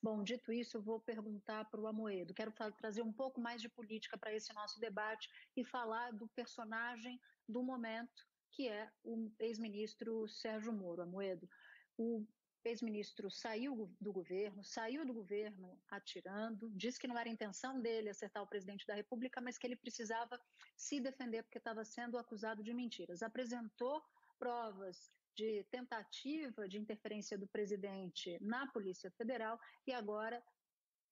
Bom, 0.01 0.23
dito 0.23 0.53
isso, 0.53 0.77
eu 0.77 0.81
vou 0.81 0.99
perguntar 0.99 1.65
para 1.65 1.81
o 1.81 1.87
Amoedo. 1.87 2.33
Quero 2.33 2.53
trazer 2.77 3.01
um 3.01 3.11
pouco 3.11 3.41
mais 3.41 3.61
de 3.61 3.67
política 3.67 4.17
para 4.17 4.33
esse 4.33 4.53
nosso 4.53 4.79
debate 4.79 5.29
e 5.55 5.65
falar 5.65 6.11
do 6.13 6.27
personagem 6.29 7.19
do 7.47 7.61
momento, 7.61 8.25
que 8.51 8.67
é 8.69 8.89
o 9.03 9.29
ex-ministro 9.37 10.27
Sérgio 10.29 10.71
Moro. 10.71 11.01
Amoedo, 11.01 11.49
o 11.97 12.25
ex-ministro 12.67 13.29
saiu 13.29 13.89
do 13.99 14.11
governo, 14.11 14.63
saiu 14.63 15.05
do 15.05 15.13
governo 15.13 15.79
atirando, 15.89 16.69
disse 16.71 16.99
que 16.99 17.07
não 17.07 17.17
era 17.17 17.29
intenção 17.29 17.81
dele 17.81 18.09
acertar 18.09 18.43
o 18.43 18.47
presidente 18.47 18.85
da 18.85 18.93
República, 18.93 19.41
mas 19.41 19.57
que 19.57 19.65
ele 19.65 19.75
precisava 19.75 20.39
se 20.75 20.99
defender 20.99 21.43
porque 21.43 21.57
estava 21.57 21.83
sendo 21.83 22.17
acusado 22.17 22.63
de 22.63 22.73
mentiras. 22.73 23.23
Apresentou 23.23 24.01
provas 24.37 25.11
de 25.35 25.63
tentativa 25.71 26.67
de 26.67 26.77
interferência 26.77 27.37
do 27.37 27.47
presidente 27.47 28.37
na 28.41 28.65
Polícia 28.67 29.11
Federal 29.11 29.59
e 29.85 29.93
agora 29.93 30.43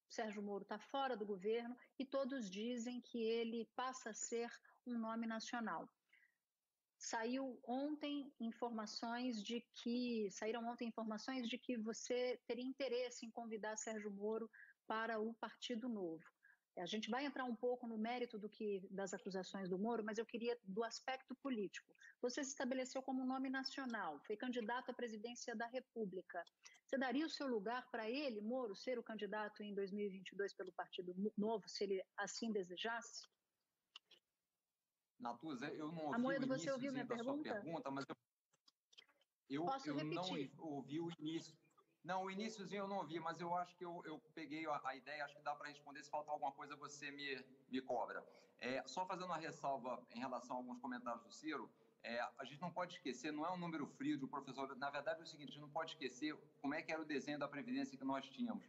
Sérgio 0.09 0.41
Moro 0.41 0.63
está 0.63 0.79
fora 0.79 1.15
do 1.15 1.25
governo 1.25 1.75
e 1.99 2.05
todos 2.05 2.49
dizem 2.49 3.01
que 3.01 3.21
ele 3.21 3.65
passa 3.75 4.11
a 4.11 4.13
ser 4.13 4.49
um 4.85 4.97
nome 4.97 5.27
nacional. 5.27 5.89
Saiu 7.05 7.61
ontem 7.67 8.33
informações 8.39 9.43
de 9.43 9.61
que 9.75 10.27
saíram 10.31 10.67
ontem 10.67 10.87
informações 10.87 11.47
de 11.47 11.55
que 11.55 11.77
você 11.77 12.41
teria 12.47 12.65
interesse 12.65 13.27
em 13.27 13.29
convidar 13.29 13.77
Sérgio 13.77 14.09
Moro 14.09 14.49
para 14.87 15.19
o 15.19 15.31
Partido 15.35 15.87
Novo. 15.87 16.23
A 16.79 16.87
gente 16.87 17.07
vai 17.11 17.23
entrar 17.23 17.45
um 17.45 17.55
pouco 17.55 17.85
no 17.85 17.95
mérito 17.95 18.39
do 18.39 18.49
que 18.49 18.81
das 18.89 19.13
acusações 19.13 19.69
do 19.69 19.77
Moro, 19.77 20.03
mas 20.03 20.17
eu 20.17 20.25
queria 20.25 20.57
do 20.63 20.83
aspecto 20.83 21.35
político. 21.35 21.93
Você 22.23 22.43
se 22.43 22.49
estabeleceu 22.49 23.03
como 23.03 23.23
nome 23.23 23.51
nacional, 23.51 24.19
foi 24.25 24.35
candidato 24.35 24.89
à 24.89 24.93
presidência 24.93 25.55
da 25.55 25.67
República. 25.67 26.43
Você 26.87 26.97
daria 26.97 27.27
o 27.27 27.29
seu 27.29 27.45
lugar 27.45 27.87
para 27.91 28.09
ele, 28.09 28.41
Moro, 28.41 28.75
ser 28.75 28.97
o 28.97 29.03
candidato 29.03 29.61
em 29.61 29.75
2022 29.75 30.55
pelo 30.55 30.73
Partido 30.73 31.13
Novo, 31.37 31.69
se 31.69 31.83
ele 31.83 32.03
assim 32.17 32.51
desejasse? 32.51 33.27
Natuza, 35.19 35.67
eu 35.67 35.91
não 35.91 36.05
ouvi 36.05 36.15
Amoedo, 36.15 36.45
o 36.45 36.47
você 36.47 36.71
ouviu 36.71 36.91
minha 36.91 37.05
pergunta? 37.05 37.53
pergunta? 37.53 37.91
mas 37.91 38.05
eu, 38.07 38.15
eu, 39.49 39.65
Posso 39.65 39.89
eu 39.89 39.95
não 40.03 40.23
ouvi 40.59 40.99
o 40.99 41.09
início. 41.19 41.57
Não, 42.03 42.23
o 42.23 42.29
iníciozinho 42.29 42.81
eu 42.81 42.87
não 42.87 42.97
ouvi, 42.97 43.19
mas 43.19 43.39
eu 43.39 43.53
acho 43.55 43.75
que 43.75 43.83
eu, 43.83 44.01
eu 44.05 44.19
peguei 44.35 44.67
a, 44.67 44.79
a 44.83 44.95
ideia, 44.95 45.25
acho 45.25 45.35
que 45.35 45.41
dá 45.41 45.55
para 45.55 45.69
responder. 45.69 46.03
Se 46.03 46.09
faltar 46.09 46.33
alguma 46.33 46.51
coisa, 46.51 46.75
você 46.75 47.09
me, 47.09 47.43
me 47.67 47.81
cobra. 47.81 48.23
É, 48.59 48.85
só 48.87 49.05
fazendo 49.05 49.25
uma 49.25 49.37
ressalva 49.37 50.05
em 50.11 50.19
relação 50.19 50.55
a 50.55 50.59
alguns 50.59 50.79
comentários 50.79 51.23
do 51.23 51.31
Ciro, 51.31 51.71
é, 52.03 52.21
a 52.37 52.45
gente 52.45 52.61
não 52.61 52.71
pode 52.71 52.93
esquecer, 52.93 53.31
não 53.31 53.43
é 53.45 53.51
um 53.51 53.57
número 53.57 53.87
frio 53.87 54.19
do 54.19 54.27
professor. 54.27 54.75
Na 54.75 54.91
verdade, 54.91 55.21
é 55.21 55.23
o 55.23 55.27
seguinte: 55.27 55.49
a 55.49 55.51
gente 55.53 55.61
não 55.61 55.71
pode 55.71 55.93
esquecer 55.93 56.37
como 56.61 56.75
é 56.75 56.81
que 56.83 56.91
era 56.91 57.01
o 57.01 57.05
desenho 57.05 57.39
da 57.39 57.47
Previdência 57.47 57.97
que 57.97 58.05
nós 58.05 58.29
tínhamos. 58.29 58.63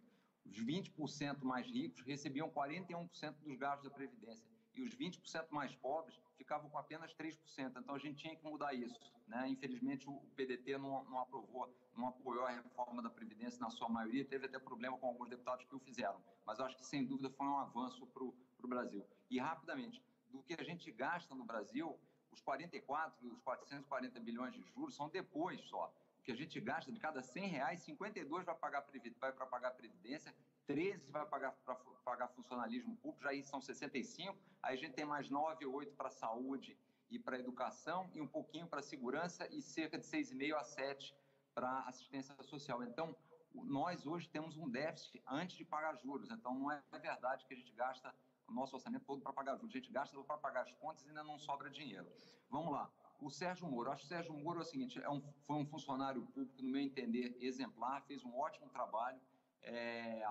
Os 0.47 0.59
20% 0.65 1.43
mais 1.43 1.67
ricos 1.67 2.01
recebiam 2.07 2.51
41% 2.51 3.35
dos 3.43 3.57
gastos 3.59 3.85
da 3.85 3.95
Previdência 3.95 4.56
e 4.77 4.83
os 4.83 4.95
20% 4.95 5.47
mais 5.51 5.75
pobres 5.75 6.21
ficavam 6.37 6.69
com 6.69 6.79
apenas 6.79 7.13
3%. 7.15 7.39
Então 7.79 7.95
a 7.95 7.99
gente 7.99 8.17
tinha 8.17 8.37
que 8.37 8.45
mudar 8.45 8.75
isso. 8.75 9.01
Né? 9.27 9.49
Infelizmente 9.49 10.09
o 10.09 10.21
PDT 10.37 10.79
não, 10.79 11.05
não 11.05 11.19
aprovou, 11.19 11.75
não 11.97 12.09
apoiou 12.09 12.45
a 12.45 12.51
reforma 12.51 13.03
da 13.03 13.11
Previdência 13.11 13.61
na 13.61 13.71
sua 13.71 13.89
maioria, 13.89 14.25
teve 14.25 14.47
até 14.47 14.59
problema 14.59 14.99
com 14.99 15.07
alguns 15.07 15.29
deputados 15.29 15.65
que 15.65 15.75
o 15.75 15.81
fizeram. 15.81 16.21
Mas 16.45 16.61
acho 16.61 16.77
que 16.77 16.87
sem 16.87 17.05
dúvida 17.05 17.31
foi 17.31 17.47
um 17.47 17.59
avanço 17.59 18.07
para 18.07 18.23
o 18.23 18.35
Brasil. 18.69 19.05
E 19.31 19.39
rapidamente, 19.39 20.03
do 20.31 20.43
que 20.43 20.55
a 20.59 20.65
gente 20.65 20.91
gasta 20.93 21.35
no 21.35 21.45
Brasil, 21.45 21.99
os 22.31 22.41
44, 22.41 23.27
os 23.27 23.41
440 23.41 24.21
bilhões 24.21 24.53
de 24.53 24.63
juros 24.75 24.95
são 24.95 25.09
depois 25.09 25.61
só. 25.63 25.93
Que 26.23 26.33
a 26.33 26.37
gente 26.37 26.61
gasta 26.61 26.93
de 26.93 26.99
cada 26.99 27.23
100 27.23 27.47
reais, 27.47 27.81
52 27.83 28.45
vai 28.45 28.55
pagar 28.55 28.83
para 28.83 29.47
pagar 29.47 29.71
previdência, 29.73 30.35
13 30.67 31.11
vai 31.11 31.25
pagar 31.27 31.53
para 31.65 31.75
pagar 32.05 32.29
funcionalismo 32.29 32.97
público, 32.97 33.23
já 33.23 33.31
aí 33.31 33.43
são 33.43 33.61
65, 33.61 34.37
aí 34.63 34.75
a 34.75 34.77
gente 34.77 34.95
tem 34.95 35.05
mais 35.05 35.29
9 35.29 35.65
ou 35.67 35.75
8 35.75 35.95
para 35.95 36.11
saúde 36.11 36.79
e 37.11 37.19
para 37.19 37.39
educação 37.39 38.09
e 38.15 38.21
um 38.21 38.27
pouquinho 38.27 38.67
para 38.67 38.83
segurança 38.83 39.49
e 39.53 39.63
cerca 39.63 39.99
de 39.99 40.05
6,5 40.05 40.55
a 40.55 40.65
7 40.65 41.15
para 41.55 41.81
assistência 41.81 42.35
social. 42.43 42.83
Então, 42.83 43.17
nós 43.55 44.07
hoje 44.07 44.29
temos 44.29 44.57
um 44.57 44.69
déficit 44.69 45.23
antes 45.27 45.57
de 45.57 45.65
pagar 45.65 45.97
juros, 45.97 46.31
então 46.31 46.55
não 46.55 46.71
é 46.71 46.83
verdade 47.01 47.47
que 47.47 47.55
a 47.55 47.57
gente 47.57 47.73
gasta 47.73 48.15
o 48.47 48.53
nosso 48.53 48.77
orçamento 48.77 49.05
todo 49.05 49.23
para 49.23 49.33
pagar 49.33 49.57
juros, 49.57 49.75
a 49.75 49.79
gente 49.79 49.91
gasta 49.91 50.17
para 50.23 50.37
pagar 50.39 50.63
as 50.63 50.73
contas 50.75 51.05
e 51.05 51.09
ainda 51.09 51.25
não 51.25 51.39
sobra 51.39 51.71
dinheiro. 51.71 52.07
Vamos 52.51 52.73
lá. 52.73 52.91
O 53.21 53.31
Sérgio 53.31 53.67
Moro, 53.67 53.91
acho 53.91 54.03
que 54.03 54.07
o 54.07 54.09
Sérgio 54.09 54.35
Moro 54.35 54.59
é 54.59 54.63
o 54.63 54.65
seguinte, 54.65 55.01
é 55.01 55.09
um, 55.09 55.23
foi 55.47 55.57
um 55.57 55.67
funcionário 55.67 56.23
público, 56.27 56.63
no 56.63 56.71
meu 56.71 56.81
entender, 56.81 57.37
exemplar, 57.41 58.03
fez 58.03 58.23
um 58.25 58.37
ótimo 58.37 58.69
trabalho, 58.69 59.19
é, 59.63 60.23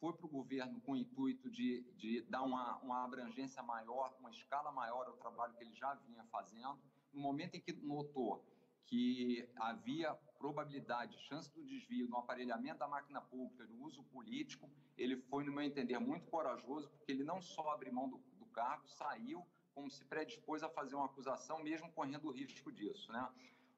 foi 0.00 0.14
para 0.14 0.26
o 0.26 0.28
governo 0.28 0.80
com 0.80 0.92
o 0.92 0.96
intuito 0.96 1.50
de, 1.50 1.82
de 1.96 2.22
dar 2.22 2.42
uma, 2.42 2.78
uma 2.78 3.04
abrangência 3.04 3.62
maior, 3.62 4.14
uma 4.18 4.30
escala 4.30 4.72
maior 4.72 5.06
ao 5.06 5.16
trabalho 5.18 5.54
que 5.54 5.62
ele 5.62 5.74
já 5.74 5.94
vinha 5.94 6.24
fazendo. 6.24 6.78
No 7.12 7.20
momento 7.20 7.56
em 7.56 7.60
que 7.60 7.72
notou 7.72 8.42
que 8.86 9.48
havia 9.56 10.12
probabilidade, 10.36 11.16
chance 11.28 11.48
do 11.52 11.62
desvio, 11.62 12.08
do 12.08 12.16
aparelhamento 12.16 12.78
da 12.78 12.88
máquina 12.88 13.20
pública, 13.20 13.64
do 13.64 13.80
uso 13.82 14.02
político, 14.04 14.68
ele 14.98 15.16
foi, 15.16 15.44
no 15.44 15.52
meu 15.52 15.62
entender, 15.62 15.98
muito 15.98 16.26
corajoso, 16.26 16.88
porque 16.90 17.12
ele 17.12 17.22
não 17.22 17.40
só 17.40 17.70
abriu 17.70 17.92
mão 17.92 18.08
do, 18.08 18.18
do 18.38 18.46
cargo, 18.46 18.88
saiu, 18.88 19.46
como 19.74 19.88
se 19.88 20.04
predispôs 20.06 20.62
a 20.64 20.68
fazer 20.68 20.96
uma 20.96 21.04
acusação, 21.04 21.62
mesmo 21.62 21.92
correndo 21.92 22.26
o 22.26 22.32
risco 22.32 22.72
disso. 22.72 23.12
Né? 23.12 23.28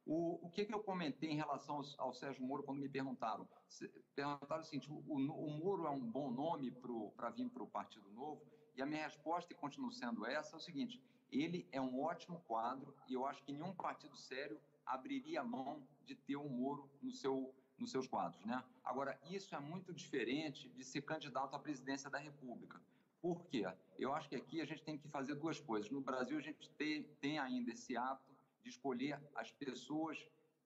O, 0.05 0.47
o 0.47 0.51
que, 0.51 0.65
que, 0.65 0.75
eu 0.75 0.83
comentei 0.83 1.31
em 1.31 1.37
relação 1.37 1.77
ao, 1.77 2.07
ao, 2.07 2.13
Sérgio 2.13 2.45
Moro 2.45 2.63
quando 2.65 2.81
me 2.81 2.89
perguntaram? 2.89 3.49
Se, 3.69 3.89
perguntaram 4.15 4.63
o 4.63 4.65
seguinte: 4.65 4.91
o, 4.91 5.19
Moro 5.19 5.87
é 5.87 5.91
um 5.91 6.01
bom 6.01 6.31
nome 6.31 6.73
para 6.73 7.31
vir 7.31 7.49
para 7.51 7.63
o 7.63 7.69
Partido 7.69 8.11
Novo? 8.11 8.43
E 8.75 8.83
a 8.83 8.87
minha 8.87 9.05
resposta, 9.05 9.53
e 9.53 9.57
continua 9.57 9.93
sendo 9.93 10.27
essa, 10.27 10.57
é 10.57 10.59
o 10.59 10.61
seguinte: 10.61 11.01
ele 11.31 11.69
é 11.71 11.81
um 11.81 12.01
ótimo 12.01 12.41
quadro 12.47 12.95
e 13.09 13.15
eu 13.15 13.25
acho 13.27 13.43
que 13.45 13.53
nenhum 13.53 13.75
partido 13.75 14.17
sério 14.17 14.61
abriria 14.85 15.45
mão 15.45 15.87
de 16.05 16.17
ter 16.17 16.37
o 16.37 16.49
Moro 16.49 16.91
no 17.01 17.13
seu, 17.13 17.55
nos 17.79 17.91
seus 17.91 18.09
quadros. 18.09 18.45
Né? 18.45 18.63
Agora, 18.83 19.19
isso 19.31 19.55
é 19.55 19.61
muito 19.61 19.95
diferente 19.95 20.69
de 20.71 20.85
ser 20.85 21.03
candidato 21.03 21.55
à 21.55 21.59
presidência 21.59 22.11
da 22.11 22.19
República. 22.19 22.81
Por 23.21 23.45
quê? 23.47 23.65
Eu 23.99 24.13
acho 24.13 24.29
que 24.29 24.35
aqui 24.35 24.61
a 24.61 24.65
gente 24.65 24.83
tem 24.83 24.99
que 24.99 25.07
fazer 25.09 25.37
duas 25.37 25.61
coisas. 25.61 25.89
No 25.91 26.01
Brasil, 26.01 26.37
a 26.37 26.41
gente 26.41 26.69
tem, 26.71 27.05
tem 27.21 27.39
ainda 27.39 27.71
esse 27.71 27.97
ato 27.97 28.32
de 28.63 28.71
escolher 28.71 29.21
as 29.35 29.51
pessoas 29.53 30.19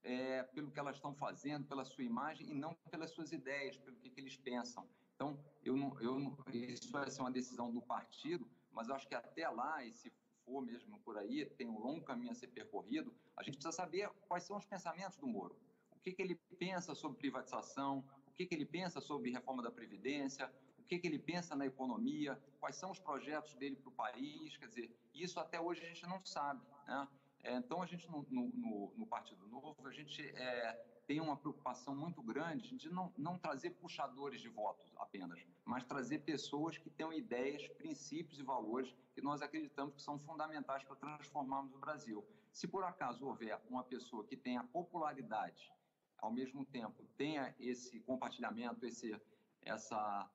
é, 0.02 0.42
pelo 0.44 0.70
que 0.70 0.78
elas 0.78 0.96
estão 0.96 1.14
fazendo, 1.14 1.66
pela 1.66 1.84
sua 1.84 2.04
imagem 2.04 2.48
e 2.48 2.54
não 2.54 2.74
pelas 2.90 3.10
suas 3.10 3.32
ideias, 3.32 3.76
pelo 3.76 3.96
que, 3.96 4.10
que 4.10 4.20
eles 4.20 4.36
pensam. 4.36 4.88
Então, 5.14 5.42
eu 5.64 5.76
não, 5.76 6.00
eu 6.00 6.18
não, 6.18 6.36
isso 6.52 6.90
vai 6.92 7.10
ser 7.10 7.22
uma 7.22 7.30
decisão 7.30 7.72
do 7.72 7.82
partido, 7.82 8.48
mas 8.70 8.88
eu 8.88 8.94
acho 8.94 9.08
que 9.08 9.14
até 9.14 9.48
lá, 9.48 9.82
e 9.84 9.92
se 9.92 10.12
for 10.44 10.60
mesmo 10.60 11.00
por 11.00 11.18
aí, 11.18 11.44
tem 11.44 11.68
um 11.68 11.78
longo 11.78 12.04
caminho 12.04 12.30
a 12.30 12.34
ser 12.34 12.48
percorrido, 12.48 13.12
a 13.36 13.42
gente 13.42 13.54
precisa 13.54 13.72
saber 13.72 14.08
quais 14.28 14.44
são 14.44 14.56
os 14.56 14.64
pensamentos 14.64 15.16
do 15.18 15.26
Moro. 15.26 15.56
O 15.90 15.98
que, 15.98 16.12
que 16.12 16.22
ele 16.22 16.36
pensa 16.58 16.94
sobre 16.94 17.18
privatização, 17.18 18.04
o 18.28 18.32
que, 18.32 18.46
que 18.46 18.54
ele 18.54 18.66
pensa 18.66 19.00
sobre 19.00 19.30
reforma 19.30 19.62
da 19.62 19.70
Previdência, 19.70 20.52
o 20.78 20.84
que, 20.84 20.98
que 20.98 21.06
ele 21.08 21.18
pensa 21.18 21.56
na 21.56 21.66
economia, 21.66 22.40
quais 22.60 22.76
são 22.76 22.92
os 22.92 23.00
projetos 23.00 23.54
dele 23.54 23.74
para 23.74 23.88
o 23.88 23.92
país, 23.92 24.56
quer 24.56 24.68
dizer, 24.68 24.96
isso 25.12 25.40
até 25.40 25.60
hoje 25.60 25.82
a 25.82 25.88
gente 25.88 26.06
não 26.06 26.24
sabe, 26.24 26.62
né? 26.86 27.08
É, 27.46 27.54
então, 27.54 27.80
a 27.80 27.86
gente, 27.86 28.10
no, 28.10 28.26
no, 28.28 28.92
no, 28.96 29.06
Partido 29.06 29.46
Novo, 29.46 29.86
a 29.86 29.92
gente 29.92 30.20
é, 30.20 30.72
tem 31.06 31.20
uma 31.20 31.36
preocupação 31.36 31.94
muito 31.94 32.20
grande 32.20 32.76
de 32.76 32.90
não, 32.90 33.14
não 33.16 33.38
trazer 33.38 33.70
puxadores 33.70 34.40
de 34.40 34.48
votos 34.48 34.92
apenas, 34.96 35.40
mas 35.64 35.84
trazer 35.84 36.18
pessoas 36.24 36.76
que 36.76 36.90
tenham 36.90 37.12
ideias, 37.12 37.68
princípios 37.68 38.40
e 38.40 38.42
valores 38.42 38.92
que 39.14 39.22
nós 39.22 39.42
acreditamos 39.42 39.94
que 39.94 40.02
são 40.02 40.18
fundamentais 40.18 40.82
para 40.82 40.96
transformarmos 40.96 41.72
o 41.72 41.78
Brasil. 41.78 42.26
Se 42.50 42.66
por 42.66 42.82
acaso 42.82 43.24
houver 43.24 43.56
uma 43.70 43.84
pessoa 43.84 44.24
que 44.24 44.36
tenha 44.36 44.64
popularidade, 44.64 45.72
ao 46.18 46.32
mesmo 46.32 46.64
tempo 46.64 47.06
tenha 47.16 47.54
esse 47.60 48.00
compartilhamento, 48.00 48.84
esse, 48.84 49.16
essa 49.62 50.28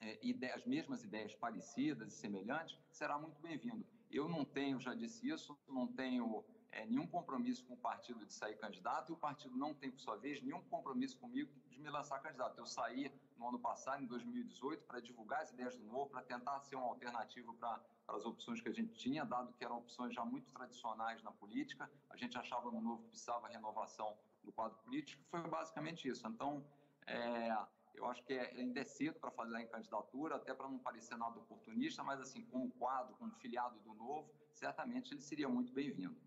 é, 0.00 0.52
as 0.54 0.64
mesmas 0.64 1.02
ideias 1.02 1.34
parecidas 1.34 2.12
e 2.12 2.16
semelhantes, 2.16 2.78
será 2.92 3.18
muito 3.18 3.40
bem-vindo. 3.42 3.84
Eu 4.10 4.28
não 4.28 4.44
tenho, 4.44 4.80
já 4.80 4.94
disse 4.94 5.28
isso, 5.28 5.58
não 5.68 5.86
tenho 5.86 6.44
é, 6.72 6.84
nenhum 6.86 7.06
compromisso 7.06 7.64
com 7.64 7.74
o 7.74 7.76
partido 7.76 8.24
de 8.24 8.32
sair 8.32 8.56
candidato 8.56 9.10
e 9.10 9.12
o 9.12 9.16
partido 9.16 9.56
não 9.56 9.74
tem, 9.74 9.90
por 9.90 10.00
sua 10.00 10.16
vez, 10.16 10.42
nenhum 10.42 10.62
compromisso 10.62 11.18
comigo 11.18 11.50
de 11.68 11.78
me 11.80 11.88
lançar 11.88 12.18
candidato. 12.20 12.58
Eu 12.58 12.66
saí 12.66 13.12
no 13.36 13.48
ano 13.48 13.58
passado, 13.58 14.02
em 14.02 14.06
2018, 14.06 14.84
para 14.84 15.00
divulgar 15.00 15.42
as 15.42 15.52
ideias 15.52 15.76
do 15.76 15.84
novo, 15.84 16.10
para 16.10 16.22
tentar 16.22 16.60
ser 16.60 16.76
uma 16.76 16.86
alternativa 16.86 17.52
para 17.54 17.80
as 18.08 18.24
opções 18.24 18.60
que 18.60 18.68
a 18.68 18.72
gente 18.72 18.92
tinha, 18.92 19.24
dado 19.24 19.52
que 19.54 19.64
eram 19.64 19.78
opções 19.78 20.14
já 20.14 20.24
muito 20.24 20.52
tradicionais 20.52 21.22
na 21.22 21.32
política. 21.32 21.90
A 22.10 22.16
gente 22.16 22.36
achava 22.36 22.70
no 22.70 22.80
novo 22.80 23.02
que 23.02 23.08
precisava 23.10 23.48
renovação 23.48 24.16
do 24.44 24.52
quadro 24.52 24.76
político. 24.78 25.22
Foi 25.30 25.40
basicamente 25.48 26.08
isso. 26.08 26.26
Então, 26.26 26.64
é, 27.06 27.56
eu 28.00 28.06
acho 28.06 28.24
que 28.24 28.32
é, 28.32 28.50
ainda 28.56 28.80
é 28.80 28.84
cedo 28.84 29.18
para 29.20 29.30
fazer 29.30 29.58
em 29.60 29.68
candidatura, 29.68 30.36
até 30.36 30.54
para 30.54 30.68
não 30.68 30.78
parecer 30.78 31.16
nada 31.16 31.38
oportunista, 31.38 32.02
mas 32.02 32.20
assim, 32.20 32.44
como 32.46 32.70
quadro, 32.72 33.14
como 33.16 33.32
filiado 33.36 33.78
do 33.80 33.94
Novo, 33.94 34.32
certamente 34.52 35.12
ele 35.12 35.20
seria 35.20 35.48
muito 35.48 35.72
bem-vindo. 35.72 36.18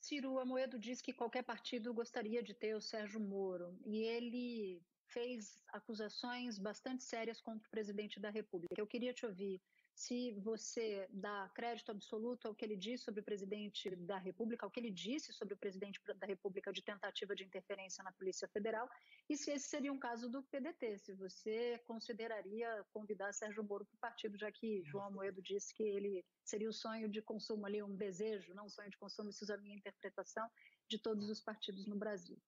Ciro 0.00 0.38
Amoedo 0.40 0.78
diz 0.78 1.00
que 1.00 1.12
qualquer 1.12 1.44
partido 1.44 1.94
gostaria 1.94 2.42
de 2.42 2.54
ter 2.54 2.74
o 2.74 2.80
Sérgio 2.80 3.20
Moro, 3.20 3.78
e 3.86 4.02
ele 4.02 4.82
fez 5.06 5.60
acusações 5.68 6.58
bastante 6.58 7.04
sérias 7.04 7.40
contra 7.40 7.66
o 7.68 7.70
presidente 7.70 8.18
da 8.18 8.30
República. 8.30 8.74
Eu 8.76 8.86
queria 8.86 9.12
te 9.12 9.24
ouvir 9.24 9.62
se 9.94 10.32
você 10.40 11.06
dá 11.10 11.50
crédito 11.54 11.90
absoluto 11.90 12.48
ao 12.48 12.54
que 12.54 12.64
ele 12.64 12.76
disse 12.76 13.04
sobre 13.04 13.20
o 13.20 13.24
presidente 13.24 13.94
da 13.96 14.18
República, 14.18 14.64
ao 14.64 14.70
que 14.70 14.80
ele 14.80 14.90
disse 14.90 15.32
sobre 15.32 15.54
o 15.54 15.56
presidente 15.56 16.00
da 16.18 16.26
República 16.26 16.72
de 16.72 16.82
tentativa 16.82 17.34
de 17.34 17.44
interferência 17.44 18.02
na 18.02 18.12
Polícia 18.12 18.48
Federal, 18.48 18.88
e 19.28 19.36
se 19.36 19.50
esse 19.50 19.68
seria 19.68 19.92
um 19.92 19.98
caso 19.98 20.28
do 20.28 20.42
PDT, 20.44 20.98
se 20.98 21.12
você 21.14 21.78
consideraria 21.86 22.84
convidar 22.92 23.32
Sérgio 23.32 23.62
Moro 23.62 23.84
para 23.84 23.96
o 23.96 24.00
partido, 24.00 24.38
já 24.38 24.50
que 24.50 24.82
João 24.84 25.10
Moedo 25.12 25.42
disse 25.42 25.74
que 25.74 25.82
ele 25.82 26.24
seria 26.44 26.68
o 26.68 26.72
sonho 26.72 27.08
de 27.08 27.22
consumo 27.22 27.66
ali, 27.66 27.82
um 27.82 27.94
desejo, 27.94 28.54
não 28.54 28.66
um 28.66 28.70
sonho 28.70 28.90
de 28.90 28.98
consumo, 28.98 29.30
isso 29.30 29.50
é 29.50 29.54
a 29.54 29.58
minha 29.58 29.76
interpretação, 29.76 30.48
de 30.88 30.98
todos 30.98 31.28
os 31.28 31.40
partidos 31.40 31.86
no 31.86 31.96
Brasil. 31.96 32.38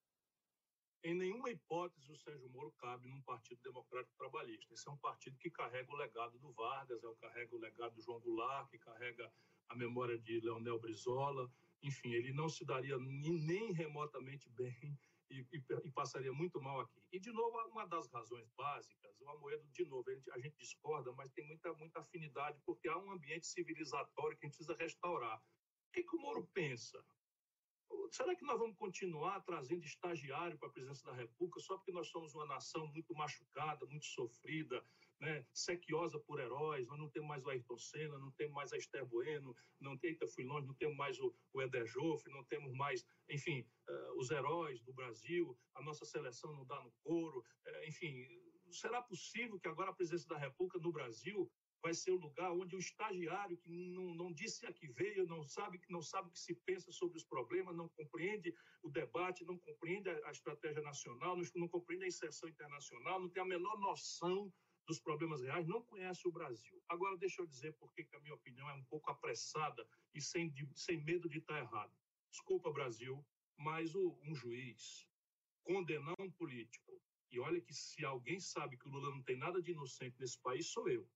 Em 1.04 1.14
nenhuma 1.14 1.50
hipótese 1.50 2.10
o 2.10 2.16
Sérgio 2.16 2.48
Moro 2.48 2.72
cabe 2.78 3.06
num 3.06 3.20
partido 3.20 3.60
democrático 3.60 4.16
trabalhista. 4.16 4.72
Esse 4.72 4.88
é 4.88 4.90
um 4.90 4.96
partido 4.96 5.36
que 5.36 5.50
carrega 5.50 5.92
o 5.92 5.96
legado 5.96 6.38
do 6.38 6.50
Vargas, 6.52 7.04
é 7.04 7.06
o 7.06 7.14
carrega 7.16 7.54
o 7.54 7.58
legado 7.58 7.94
do 7.94 8.00
João 8.00 8.20
Goulart, 8.20 8.70
que 8.70 8.78
carrega 8.78 9.30
a 9.68 9.76
memória 9.76 10.18
de 10.18 10.40
Leonel 10.40 10.80
Brizola. 10.80 11.52
Enfim, 11.82 12.14
ele 12.14 12.32
não 12.32 12.48
se 12.48 12.64
daria 12.64 12.96
nem 12.98 13.70
remotamente 13.72 14.48
bem 14.48 14.98
e, 15.30 15.40
e, 15.52 15.64
e, 15.84 15.90
passaria 15.90 16.32
muito 16.32 16.58
mal 16.58 16.80
aqui. 16.80 17.02
E, 17.12 17.20
de 17.20 17.30
novo, 17.32 17.58
uma 17.68 17.86
das 17.86 18.08
razões 18.08 18.48
básicas, 18.56 19.20
o 19.20 19.28
Amoedo, 19.28 19.68
de 19.72 19.84
novo, 19.84 20.08
a 20.08 20.14
gente, 20.14 20.30
a 20.30 20.38
gente 20.38 20.56
discorda, 20.56 21.12
mas 21.12 21.30
tem 21.32 21.46
muita, 21.46 21.70
muita 21.74 22.00
afinidade, 22.00 22.58
porque 22.64 22.88
há 22.88 22.96
um 22.96 23.10
ambiente 23.10 23.46
civilizatório 23.46 24.38
que 24.38 24.46
a 24.46 24.48
gente 24.48 24.56
precisa 24.56 24.74
restaurar. 24.78 25.38
O 25.38 25.92
que, 25.92 26.02
que 26.02 26.16
o 26.16 26.20
Moro 26.20 26.48
pensa? 26.54 27.04
Será 28.14 28.32
que 28.36 28.44
nós 28.44 28.60
vamos 28.60 28.76
continuar 28.76 29.40
trazendo 29.40 29.84
estagiário 29.84 30.56
para 30.56 30.68
a 30.68 30.70
presidência 30.70 31.04
da 31.04 31.16
República 31.16 31.58
só 31.58 31.76
porque 31.76 31.90
nós 31.90 32.06
somos 32.06 32.32
uma 32.32 32.46
nação 32.46 32.86
muito 32.86 33.12
machucada, 33.12 33.84
muito 33.86 34.06
sofrida, 34.06 34.84
né, 35.18 35.44
sequiosa 35.52 36.20
por 36.20 36.38
heróis? 36.38 36.86
Nós 36.86 36.96
não 36.96 37.10
temos 37.10 37.28
mais 37.28 37.44
o 37.44 37.50
Ayrton 37.50 37.76
Senna, 37.76 38.16
não 38.16 38.30
temos 38.30 38.54
mais 38.54 38.72
a 38.72 38.76
Esther 38.76 39.04
Bueno, 39.04 39.56
não 39.80 39.98
tem, 39.98 40.16
fui 40.28 40.44
longe, 40.44 40.64
não 40.64 40.74
temos 40.74 40.96
mais 40.96 41.18
o, 41.18 41.34
o 41.52 41.60
Eder 41.60 41.86
Joffre, 41.86 42.32
não 42.32 42.44
temos 42.44 42.72
mais, 42.72 43.04
enfim, 43.28 43.66
uh, 43.88 44.16
os 44.16 44.30
heróis 44.30 44.80
do 44.82 44.92
Brasil, 44.92 45.58
a 45.74 45.82
nossa 45.82 46.04
seleção 46.04 46.54
não 46.54 46.64
dá 46.64 46.80
no 46.82 46.92
couro, 47.02 47.40
uh, 47.40 47.88
enfim. 47.88 48.28
Será 48.70 49.02
possível 49.02 49.58
que 49.58 49.66
agora 49.66 49.90
a 49.90 49.94
presidência 49.94 50.28
da 50.28 50.38
República 50.38 50.78
no 50.78 50.92
Brasil 50.92 51.50
vai 51.84 51.92
ser 51.92 52.12
o 52.12 52.16
lugar 52.16 52.50
onde 52.50 52.74
o 52.74 52.78
estagiário 52.78 53.58
que 53.58 53.68
não, 53.68 54.14
não 54.14 54.32
disse 54.32 54.64
a 54.64 54.72
que 54.72 54.88
veio, 54.88 55.26
não 55.26 55.44
sabe 55.44 55.78
não 55.90 56.00
sabe 56.00 56.28
o 56.28 56.30
que 56.30 56.38
se 56.38 56.54
pensa 56.54 56.90
sobre 56.90 57.18
os 57.18 57.24
problemas, 57.24 57.76
não 57.76 57.90
compreende 57.90 58.54
o 58.82 58.88
debate, 58.88 59.44
não 59.44 59.58
compreende 59.58 60.08
a, 60.08 60.30
estratégia 60.30 60.80
nacional, 60.80 61.36
não, 61.54 61.68
compreende 61.68 62.04
a 62.04 62.08
inserção 62.08 62.48
internacional, 62.48 63.20
não 63.20 63.28
tem 63.28 63.42
a 63.42 63.46
menor 63.46 63.78
noção 63.78 64.50
dos 64.86 64.98
problemas 64.98 65.42
reais, 65.42 65.66
não 65.66 65.82
conhece 65.82 66.26
o 66.26 66.32
Brasil. 66.32 66.82
Agora, 66.88 67.18
deixa 67.18 67.42
eu 67.42 67.46
dizer 67.46 67.74
porque 67.74 68.02
que 68.02 68.16
a 68.16 68.20
minha 68.20 68.34
opinião 68.34 68.68
é 68.70 68.74
um 68.74 68.84
pouco 68.84 69.10
apressada 69.10 69.86
e 70.14 70.22
sem, 70.22 70.54
sem 70.74 71.04
medo 71.04 71.28
de 71.28 71.38
estar 71.38 71.58
errado. 71.58 71.92
Desculpa, 72.30 72.72
Brasil, 72.72 73.22
mas 73.58 73.94
o, 73.94 74.18
um 74.22 74.34
juiz 74.34 75.06
condenar 75.62 76.14
um 76.18 76.30
político, 76.30 76.98
e 77.30 77.38
olha 77.38 77.60
que 77.60 77.74
se 77.74 78.04
alguém 78.06 78.40
sabe 78.40 78.78
que 78.78 78.88
o 78.88 78.90
Lula 78.90 79.10
não 79.10 79.22
tem 79.22 79.36
nada 79.36 79.60
de 79.60 79.72
inocente 79.72 80.18
nesse 80.18 80.40
país, 80.40 80.66
sou 80.66 80.88
eu. 80.88 81.06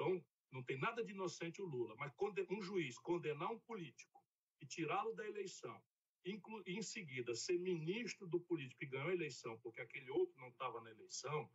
Então, 0.00 0.24
não 0.50 0.62
tem 0.62 0.78
nada 0.78 1.04
de 1.04 1.12
inocente 1.12 1.60
o 1.60 1.66
Lula, 1.66 1.94
mas 1.96 2.10
um 2.48 2.62
juiz 2.62 2.98
condenar 2.98 3.52
um 3.52 3.58
político 3.58 4.18
e 4.58 4.66
tirá-lo 4.66 5.12
da 5.12 5.28
eleição, 5.28 5.78
e 6.24 6.40
em 6.66 6.80
seguida 6.80 7.34
ser 7.34 7.58
ministro 7.58 8.26
do 8.26 8.40
político 8.40 8.82
e 8.82 8.86
ganhar 8.86 9.10
a 9.10 9.14
eleição 9.14 9.60
porque 9.60 9.82
aquele 9.82 10.10
outro 10.10 10.40
não 10.40 10.48
estava 10.48 10.80
na 10.80 10.90
eleição, 10.90 11.50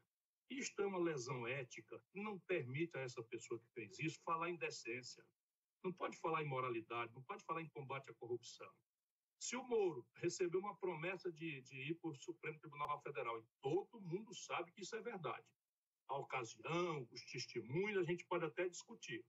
isto 0.48 0.80
é 0.80 0.86
uma 0.86 1.00
lesão 1.00 1.48
ética 1.48 2.00
não 2.14 2.38
permite 2.42 2.96
a 2.96 3.02
essa 3.02 3.24
pessoa 3.24 3.60
que 3.60 3.68
fez 3.74 3.98
isso 3.98 4.22
falar 4.24 4.48
em 4.52 4.58
decência. 4.58 5.26
Não 5.84 5.92
pode 5.92 6.16
falar 6.18 6.44
em 6.44 6.48
moralidade, 6.48 7.16
não 7.16 7.24
pode 7.24 7.44
falar 7.46 7.64
em 7.64 7.70
combate 7.70 8.12
à 8.12 8.14
corrupção. 8.14 8.72
Se 9.40 9.56
o 9.56 9.64
Moro 9.64 10.08
recebeu 10.18 10.60
uma 10.60 10.78
promessa 10.78 11.32
de, 11.32 11.62
de 11.62 11.90
ir 11.90 11.96
para 11.96 12.12
o 12.12 12.16
Supremo 12.16 12.60
Tribunal 12.60 13.02
Federal, 13.02 13.40
e 13.40 13.46
todo 13.60 14.00
mundo 14.02 14.36
sabe 14.36 14.72
que 14.72 14.82
isso 14.82 14.96
é 14.96 15.02
verdade, 15.02 15.46
a 16.08 16.18
ocasião, 16.18 17.08
os 17.12 17.24
testemunhos, 17.26 17.98
a 17.98 18.04
gente 18.04 18.26
pode 18.26 18.46
até 18.46 18.68
discutir. 18.68 19.26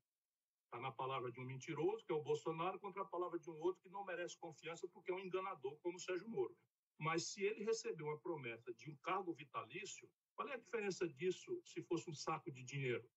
Está 0.65 0.81
na 0.81 0.93
palavra 0.93 1.31
de 1.31 1.41
um 1.41 1.45
mentiroso, 1.45 2.05
que 2.05 2.13
é 2.13 2.15
o 2.15 2.23
Bolsonaro, 2.23 2.79
contra 2.79 3.03
a 3.03 3.07
palavra 3.07 3.39
de 3.39 3.49
um 3.51 3.59
outro 3.61 3.83
que 3.83 3.89
não 3.89 4.05
merece 4.05 4.37
confiança 4.39 4.89
porque 4.89 5.11
é 5.11 5.15
um 5.15 5.21
enganador, 5.21 5.79
como 5.79 5.97
o 5.97 6.01
Sérgio 6.01 6.29
Moro. 6.29 6.57
Mas 6.99 7.29
se 7.29 7.43
ele 7.43 7.65
recebeu 7.65 8.07
uma 8.07 8.19
promessa 8.19 8.73
de 8.75 8.91
um 8.91 8.97
cargo 8.97 9.33
vitalício, 9.33 10.11
qual 10.35 10.49
é 10.49 10.55
a 10.55 10.59
diferença 10.59 11.09
disso 11.09 11.61
se 11.65 11.83
fosse 11.83 12.11
um 12.11 12.15
saco 12.15 12.51
de 12.51 12.63
dinheiro? 12.63 13.09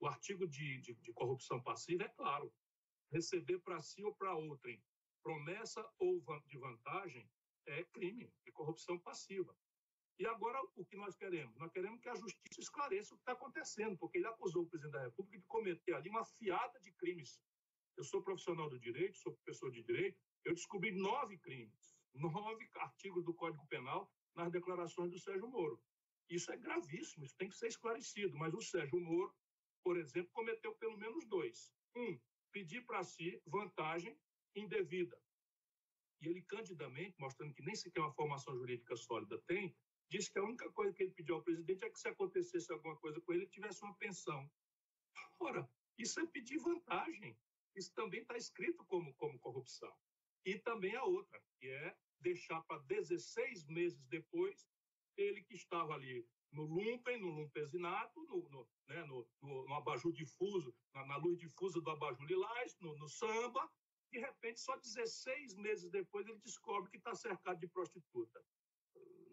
O 0.00 0.06
artigo 0.06 0.46
de, 0.46 0.80
de, 0.80 0.94
de 0.94 1.12
corrupção 1.12 1.60
passiva 1.60 2.04
é 2.04 2.08
claro. 2.08 2.52
Receber 3.10 3.58
para 3.60 3.80
si 3.80 4.02
ou 4.04 4.14
para 4.14 4.34
outrem 4.34 4.82
promessa 5.22 5.86
ou 5.98 6.22
de 6.46 6.58
vantagem 6.58 7.28
é 7.66 7.84
crime, 7.84 8.32
é 8.46 8.50
corrupção 8.50 8.98
passiva. 8.98 9.54
E 10.18 10.26
agora, 10.26 10.60
o 10.74 10.84
que 10.84 10.96
nós 10.96 11.14
queremos? 11.14 11.56
Nós 11.56 11.70
queremos 11.70 12.00
que 12.00 12.08
a 12.08 12.14
justiça 12.14 12.60
esclareça 12.60 13.14
o 13.14 13.16
que 13.16 13.22
está 13.22 13.32
acontecendo, 13.32 13.96
porque 13.96 14.18
ele 14.18 14.26
acusou 14.26 14.64
o 14.64 14.66
presidente 14.66 14.94
da 14.94 15.02
República 15.02 15.38
de 15.38 15.46
cometer 15.46 15.94
ali 15.94 16.08
uma 16.08 16.24
fiada 16.24 16.80
de 16.80 16.90
crimes. 16.92 17.40
Eu 17.96 18.02
sou 18.02 18.22
profissional 18.22 18.68
do 18.68 18.80
direito, 18.80 19.16
sou 19.18 19.32
professor 19.32 19.70
de 19.70 19.82
direito, 19.82 20.18
eu 20.44 20.54
descobri 20.54 20.90
nove 20.90 21.38
crimes, 21.38 21.96
nove 22.14 22.68
artigos 22.74 23.24
do 23.24 23.32
Código 23.34 23.64
Penal 23.68 24.10
nas 24.34 24.50
declarações 24.50 25.10
do 25.10 25.20
Sérgio 25.20 25.48
Moro. 25.48 25.80
Isso 26.28 26.50
é 26.52 26.56
gravíssimo, 26.56 27.24
isso 27.24 27.36
tem 27.36 27.48
que 27.48 27.56
ser 27.56 27.68
esclarecido. 27.68 28.36
Mas 28.36 28.52
o 28.54 28.60
Sérgio 28.60 29.00
Moro, 29.00 29.32
por 29.84 29.96
exemplo, 29.96 30.30
cometeu 30.32 30.74
pelo 30.76 30.96
menos 30.96 31.26
dois. 31.26 31.72
Um, 31.96 32.18
pedir 32.52 32.84
para 32.84 33.04
si 33.04 33.40
vantagem 33.46 34.18
indevida. 34.54 35.16
E 36.20 36.28
ele, 36.28 36.42
candidamente, 36.42 37.14
mostrando 37.18 37.54
que 37.54 37.62
nem 37.62 37.74
sequer 37.74 38.00
uma 38.00 38.12
formação 38.12 38.56
jurídica 38.56 38.96
sólida 38.96 39.40
tem, 39.46 39.74
disse 40.08 40.30
que 40.32 40.38
a 40.38 40.42
única 40.42 40.70
coisa 40.72 40.92
que 40.92 41.02
ele 41.02 41.12
pediu 41.12 41.36
ao 41.36 41.42
presidente 41.42 41.84
é 41.84 41.90
que 41.90 41.98
se 41.98 42.08
acontecesse 42.08 42.72
alguma 42.72 42.96
coisa 42.96 43.20
com 43.20 43.32
ele, 43.32 43.42
ele 43.42 43.50
tivesse 43.50 43.82
uma 43.82 43.94
pensão. 43.94 44.50
Ora, 45.38 45.68
isso 45.96 46.18
é 46.20 46.26
pedir 46.26 46.58
vantagem. 46.58 47.36
Isso 47.74 47.92
também 47.94 48.20
está 48.20 48.36
escrito 48.36 48.84
como, 48.86 49.12
como 49.14 49.38
corrupção. 49.38 49.94
E 50.44 50.58
também 50.58 50.94
a 50.96 51.04
outra, 51.04 51.40
que 51.58 51.68
é 51.68 51.96
deixar 52.20 52.62
para 52.62 52.78
16 52.82 53.66
meses 53.66 54.02
depois 54.06 54.66
ele 55.16 55.42
que 55.42 55.54
estava 55.54 55.94
ali 55.94 56.26
no 56.50 56.64
lumpen, 56.64 57.20
no 57.20 57.28
lumpesinato, 57.28 58.22
no, 58.22 58.48
no, 58.48 58.68
né, 58.86 59.04
no, 59.04 59.28
no, 59.42 59.66
no 59.66 59.74
abajur 59.74 60.12
difuso, 60.12 60.74
na, 60.94 61.04
na, 61.04 61.16
luz 61.16 61.38
difusa 61.38 61.80
do 61.80 61.90
abajur 61.90 62.24
lilás, 62.24 62.76
no, 62.80 62.96
no 62.96 63.08
samba, 63.08 63.70
de 64.10 64.18
repente, 64.18 64.60
só 64.60 64.74
16 64.76 65.54
meses 65.56 65.90
depois, 65.90 66.26
ele 66.26 66.38
descobre 66.38 66.90
que 66.90 66.96
está 66.96 67.14
cercado 67.14 67.60
de 67.60 67.68
prostituta 67.68 68.42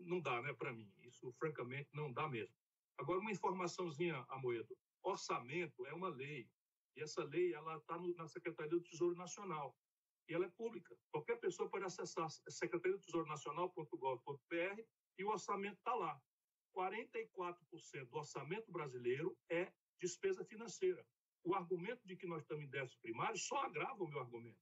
não 0.05 0.21
dá, 0.21 0.41
né, 0.41 0.53
para 0.53 0.73
mim. 0.73 0.91
Isso, 1.03 1.31
francamente, 1.33 1.89
não 1.93 2.11
dá 2.11 2.27
mesmo. 2.27 2.55
Agora, 2.97 3.19
uma 3.19 3.31
informaçãozinha, 3.31 4.25
Amoedo. 4.29 4.77
Orçamento 5.03 5.85
é 5.85 5.93
uma 5.93 6.09
lei. 6.09 6.49
E 6.95 7.01
essa 7.01 7.23
lei 7.23 7.53
ela 7.53 7.77
está 7.77 7.97
na 7.99 8.27
Secretaria 8.27 8.71
do 8.71 8.81
Tesouro 8.81 9.15
Nacional. 9.15 9.75
E 10.27 10.33
ela 10.33 10.45
é 10.45 10.49
pública. 10.49 10.97
Qualquer 11.11 11.39
pessoa 11.39 11.69
pode 11.69 11.85
acessar 11.85 12.29
secretaria 12.49 12.97
do 12.97 13.03
Tesouro 13.03 13.27
Nacional.gov.br 13.27 14.81
e 15.17 15.23
o 15.23 15.29
orçamento 15.29 15.77
está 15.77 15.93
lá. 15.93 16.19
44% 16.75 18.09
do 18.09 18.17
orçamento 18.17 18.71
brasileiro 18.71 19.37
é 19.49 19.71
despesa 19.99 20.43
financeira. 20.43 21.05
O 21.43 21.53
argumento 21.53 22.05
de 22.07 22.15
que 22.15 22.25
nós 22.25 22.41
estamos 22.41 22.65
em 22.65 22.69
déficit 22.69 22.99
primário 23.01 23.37
só 23.37 23.57
agrava 23.57 24.03
o 24.03 24.07
meu 24.07 24.19
argumento. 24.19 24.59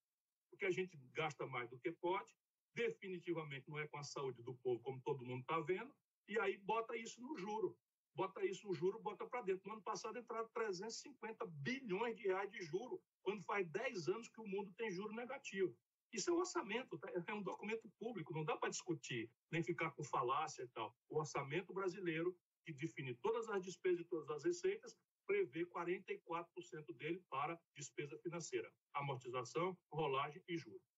Porque 0.49 0.65
a 0.65 0.71
gente 0.71 0.97
gasta 1.13 1.45
mais 1.47 1.69
do 1.69 1.79
que 1.79 1.91
pode, 1.91 2.31
definitivamente 2.73 3.69
não 3.69 3.79
é 3.79 3.87
com 3.87 3.97
a 3.97 4.03
saúde 4.03 4.41
do 4.43 4.55
povo, 4.55 4.81
como 4.81 5.01
todo 5.01 5.25
mundo 5.25 5.41
está 5.41 5.59
vendo, 5.59 5.93
e 6.27 6.39
aí 6.39 6.57
bota 6.57 6.95
isso 6.95 7.21
no 7.21 7.35
juro. 7.37 7.77
Bota 8.15 8.45
isso 8.45 8.67
no 8.67 8.73
juro, 8.73 8.99
bota 8.99 9.25
para 9.25 9.41
dentro. 9.41 9.67
No 9.67 9.73
ano 9.73 9.81
passado 9.81 10.19
entraram 10.19 10.47
350 10.49 11.45
bilhões 11.47 12.15
de 12.15 12.23
reais 12.23 12.49
de 12.51 12.61
juro, 12.61 13.01
quando 13.23 13.43
faz 13.43 13.67
10 13.69 14.07
anos 14.07 14.29
que 14.29 14.39
o 14.39 14.47
mundo 14.47 14.71
tem 14.77 14.91
juro 14.91 15.13
negativo. 15.15 15.75
Isso 16.11 16.29
é 16.29 16.33
um 16.33 16.37
orçamento, 16.37 16.97
tá? 16.99 17.11
é 17.11 17.33
um 17.33 17.41
documento 17.41 17.89
público, 17.97 18.33
não 18.33 18.45
dá 18.45 18.55
para 18.55 18.69
discutir, 18.69 19.31
nem 19.51 19.63
ficar 19.63 19.89
com 19.91 20.03
falácia 20.03 20.61
e 20.61 20.67
tal. 20.67 20.95
O 21.09 21.17
orçamento 21.17 21.73
brasileiro, 21.73 22.37
que 22.63 22.71
define 22.71 23.15
todas 23.15 23.49
as 23.49 23.63
despesas 23.63 24.01
e 24.01 24.05
todas 24.05 24.29
as 24.29 24.43
receitas, 24.43 24.95
prevê 25.25 25.65
44% 25.65 26.93
dele 26.97 27.23
para 27.29 27.59
despesa 27.75 28.15
financeira, 28.19 28.71
amortização, 28.93 29.75
rolagem 29.91 30.43
e 30.47 30.55
juros. 30.55 30.92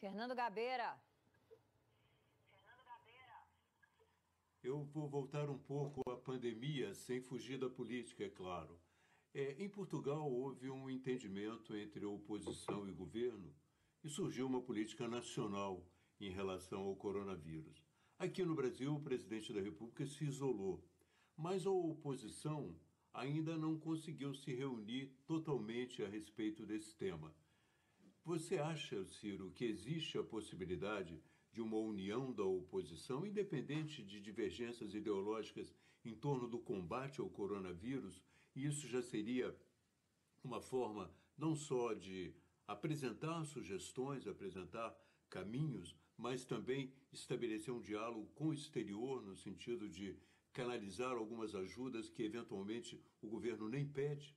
Fernando 0.00 0.34
Gabeira. 0.34 0.98
Eu 4.62 4.82
vou 4.84 5.06
voltar 5.06 5.50
um 5.50 5.58
pouco 5.58 6.00
à 6.10 6.16
pandemia, 6.16 6.94
sem 6.94 7.20
fugir 7.20 7.58
da 7.58 7.68
política, 7.68 8.24
é 8.24 8.30
claro. 8.30 8.80
É, 9.34 9.62
em 9.62 9.68
Portugal, 9.68 10.32
houve 10.32 10.70
um 10.70 10.88
entendimento 10.88 11.76
entre 11.76 12.06
oposição 12.06 12.88
e 12.88 12.92
governo 12.92 13.54
e 14.02 14.08
surgiu 14.08 14.46
uma 14.46 14.62
política 14.62 15.06
nacional 15.06 15.86
em 16.18 16.30
relação 16.30 16.80
ao 16.80 16.96
coronavírus. 16.96 17.84
Aqui 18.18 18.42
no 18.42 18.54
Brasil, 18.54 18.94
o 18.94 19.02
presidente 19.02 19.52
da 19.52 19.60
República 19.60 20.06
se 20.06 20.24
isolou, 20.24 20.82
mas 21.36 21.66
a 21.66 21.70
oposição 21.70 22.74
ainda 23.12 23.58
não 23.58 23.78
conseguiu 23.78 24.34
se 24.34 24.54
reunir 24.54 25.14
totalmente 25.26 26.02
a 26.02 26.08
respeito 26.08 26.64
desse 26.64 26.94
tema. 26.96 27.34
Você 28.24 28.58
acha, 28.58 29.04
Ciro, 29.06 29.50
que 29.52 29.64
existe 29.64 30.18
a 30.18 30.22
possibilidade 30.22 31.22
de 31.52 31.60
uma 31.60 31.78
união 31.78 32.32
da 32.32 32.44
oposição, 32.44 33.26
independente 33.26 34.02
de 34.04 34.20
divergências 34.20 34.94
ideológicas 34.94 35.74
em 36.04 36.14
torno 36.14 36.46
do 36.46 36.58
combate 36.58 37.20
ao 37.20 37.30
coronavírus? 37.30 38.22
E 38.54 38.66
isso 38.66 38.86
já 38.86 39.02
seria 39.02 39.56
uma 40.44 40.60
forma 40.60 41.12
não 41.36 41.54
só 41.54 41.94
de 41.94 42.34
apresentar 42.66 43.44
sugestões, 43.44 44.26
apresentar 44.26 44.94
caminhos, 45.28 45.96
mas 46.16 46.44
também 46.44 46.92
estabelecer 47.10 47.72
um 47.72 47.80
diálogo 47.80 48.28
com 48.34 48.48
o 48.48 48.54
exterior, 48.54 49.22
no 49.22 49.34
sentido 49.34 49.88
de 49.88 50.16
canalizar 50.52 51.12
algumas 51.12 51.54
ajudas 51.54 52.10
que 52.10 52.22
eventualmente 52.22 53.02
o 53.22 53.28
governo 53.28 53.68
nem 53.68 53.88
pede? 53.88 54.36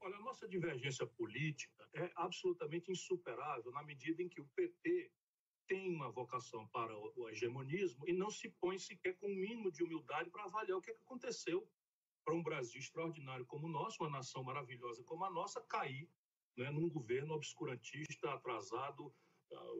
Olha, 0.00 0.16
a 0.16 0.20
nossa 0.20 0.46
divergência 0.48 1.06
política 1.06 1.88
é 1.94 2.10
absolutamente 2.16 2.90
insuperável 2.90 3.72
na 3.72 3.82
medida 3.82 4.22
em 4.22 4.28
que 4.28 4.40
o 4.40 4.48
PT 4.54 5.10
tem 5.66 5.88
uma 5.92 6.10
vocação 6.10 6.66
para 6.68 6.96
o 6.96 7.28
hegemonismo 7.28 8.08
e 8.08 8.12
não 8.12 8.30
se 8.30 8.48
põe 8.60 8.78
sequer 8.78 9.16
com 9.16 9.26
o 9.26 9.30
um 9.30 9.34
mínimo 9.34 9.72
de 9.72 9.82
humildade 9.82 10.30
para 10.30 10.44
avaliar 10.44 10.78
o 10.78 10.80
que, 10.80 10.90
é 10.90 10.94
que 10.94 11.00
aconteceu 11.00 11.68
para 12.24 12.34
um 12.34 12.42
Brasil 12.42 12.80
extraordinário 12.80 13.46
como 13.46 13.66
o 13.66 13.70
nosso, 13.70 14.02
uma 14.02 14.10
nação 14.10 14.42
maravilhosa 14.44 15.02
como 15.04 15.24
a 15.24 15.30
nossa, 15.30 15.60
cair 15.62 16.08
né, 16.56 16.70
num 16.70 16.88
governo 16.88 17.34
obscurantista, 17.34 18.32
atrasado, 18.32 19.14
ah, 19.52 19.72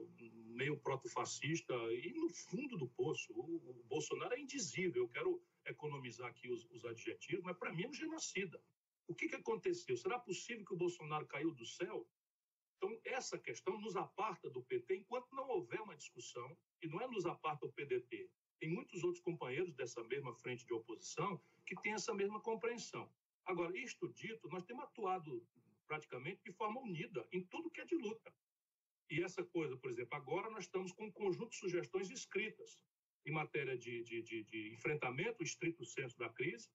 meio 0.55 0.79
proto-fascista 0.79 1.73
e 1.73 2.13
no 2.13 2.29
fundo 2.29 2.77
do 2.77 2.87
poço. 2.89 3.33
O, 3.33 3.83
Bolsonaro 3.85 4.33
é 4.33 4.39
indizível. 4.39 5.03
Eu 5.03 5.09
quero 5.09 5.41
economizar 5.65 6.27
aqui 6.27 6.49
os, 6.49 6.65
os 6.71 6.85
adjetivos, 6.85 7.43
mas 7.43 7.57
para 7.57 7.73
mim 7.73 7.83
é 7.83 7.87
um 7.87 7.93
genocida. 7.93 8.61
O 9.07 9.15
que, 9.15 9.29
que 9.29 9.35
aconteceu? 9.35 9.95
Será 9.95 10.19
possível 10.19 10.65
que 10.65 10.73
o 10.73 10.77
Bolsonaro 10.77 11.25
caiu 11.25 11.51
do 11.51 11.65
céu? 11.65 12.07
Então, 12.75 12.99
essa 13.05 13.39
questão 13.39 13.79
nos 13.79 13.95
aparta 13.95 14.49
do 14.49 14.61
PT 14.63 14.97
enquanto 14.97 15.33
não 15.33 15.47
houver 15.49 15.81
uma 15.81 15.95
discussão, 15.95 16.55
e 16.81 16.87
não 16.87 17.01
é 17.01 17.07
nos 17.07 17.25
aparta 17.25 17.65
o 17.65 17.71
PDT. 17.71 18.29
Tem 18.59 18.69
muitos 18.69 19.03
outros 19.03 19.23
companheiros 19.23 19.73
dessa 19.73 20.03
mesma 20.03 20.33
frente 20.35 20.65
de 20.65 20.73
oposição 20.73 21.41
que 21.65 21.75
têm 21.81 21.93
essa 21.93 22.13
mesma 22.13 22.39
compreensão. 22.39 23.09
Agora, 23.45 23.75
isto 23.77 24.07
dito, 24.13 24.47
nós 24.49 24.63
temos 24.63 24.83
atuado 24.83 25.45
praticamente 25.87 26.43
de 26.43 26.51
forma 26.51 26.81
unida 26.81 27.27
em 27.31 27.41
tudo 27.45 27.71
que 27.71 27.81
é 27.81 27.85
de 27.85 27.95
luta. 27.95 28.33
E 29.09 29.23
essa 29.23 29.43
coisa, 29.43 29.77
por 29.77 29.89
exemplo, 29.89 30.15
agora 30.15 30.49
nós 30.49 30.65
estamos 30.65 30.91
com 30.91 31.05
um 31.05 31.11
conjunto 31.11 31.51
de 31.51 31.57
sugestões 31.57 32.09
escritas 32.09 32.77
em 33.25 33.31
matéria 33.31 33.77
de, 33.77 34.03
de, 34.03 34.21
de, 34.21 34.43
de 34.43 34.73
enfrentamento, 34.73 35.43
estrito 35.43 35.85
senso 35.85 36.17
da 36.17 36.29
crise. 36.29 36.69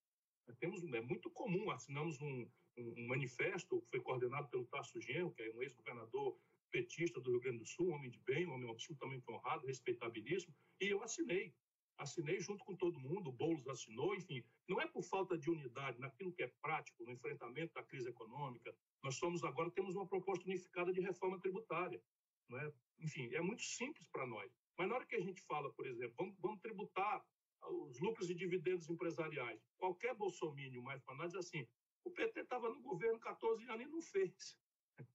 Temos, 0.58 0.82
é 0.82 1.00
muito 1.00 1.30
comum, 1.30 1.70
assinamos 1.70 2.20
um, 2.20 2.48
um, 2.76 3.06
manifesto 3.06 3.80
que 3.82 3.90
foi 3.90 4.00
coordenado 4.00 4.48
pelo 4.48 4.66
Tasso 4.66 5.00
Genro, 5.00 5.32
que 5.32 5.42
é 5.42 5.52
um 5.52 5.62
ex-governador 5.62 6.38
petista 6.70 7.20
do 7.20 7.30
Rio 7.30 7.40
Grande 7.40 7.58
do 7.58 7.66
Sul, 7.66 7.88
um 7.88 7.94
homem 7.94 8.10
de 8.10 8.18
bem, 8.20 8.46
um 8.46 8.54
homem 8.54 8.70
absolutamente 8.70 9.30
honrado, 9.30 9.66
respeitabilíssimo, 9.66 10.54
e 10.80 10.86
eu 10.86 11.02
assinei. 11.02 11.54
Assinei 11.98 12.40
junto 12.40 12.64
com 12.64 12.74
todo 12.74 12.98
mundo, 12.98 13.28
o 13.28 13.32
Boulos 13.32 13.68
assinou, 13.68 14.14
enfim. 14.14 14.42
Não 14.68 14.80
é 14.80 14.86
por 14.86 15.02
falta 15.02 15.36
de 15.36 15.50
unidade 15.50 16.00
naquilo 16.00 16.32
que 16.32 16.42
é 16.42 16.48
prático, 16.62 17.04
no 17.04 17.12
enfrentamento 17.12 17.74
da 17.74 17.82
crise 17.82 18.08
econômica. 18.08 18.74
Nós 19.02 19.16
somos 19.16 19.44
agora, 19.44 19.70
temos 19.70 19.94
uma 19.94 20.06
proposta 20.06 20.44
unificada 20.44 20.92
de 20.92 21.00
reforma 21.00 21.38
tributária. 21.40 22.02
Não 22.48 22.58
é? 22.58 22.72
Enfim, 22.98 23.32
é 23.34 23.40
muito 23.40 23.62
simples 23.62 24.06
para 24.08 24.26
nós. 24.26 24.50
Mas 24.76 24.88
na 24.88 24.94
hora 24.94 25.06
que 25.06 25.16
a 25.16 25.20
gente 25.20 25.40
fala, 25.42 25.70
por 25.72 25.86
exemplo, 25.86 26.14
vamos, 26.16 26.36
vamos 26.40 26.60
tributar 26.60 27.24
os 27.70 27.98
lucros 28.00 28.30
e 28.30 28.34
dividendos 28.34 28.88
empresariais, 28.88 29.60
qualquer 29.76 30.14
bolsomínio 30.14 30.82
mais 30.82 31.02
para 31.02 31.14
nós 31.14 31.34
assim, 31.34 31.66
o 32.04 32.10
PT 32.10 32.40
estava 32.40 32.68
no 32.68 32.80
governo 32.80 33.18
14 33.20 33.64
anos 33.68 33.86
e 33.86 33.88
não 33.88 34.02
fez. 34.02 34.58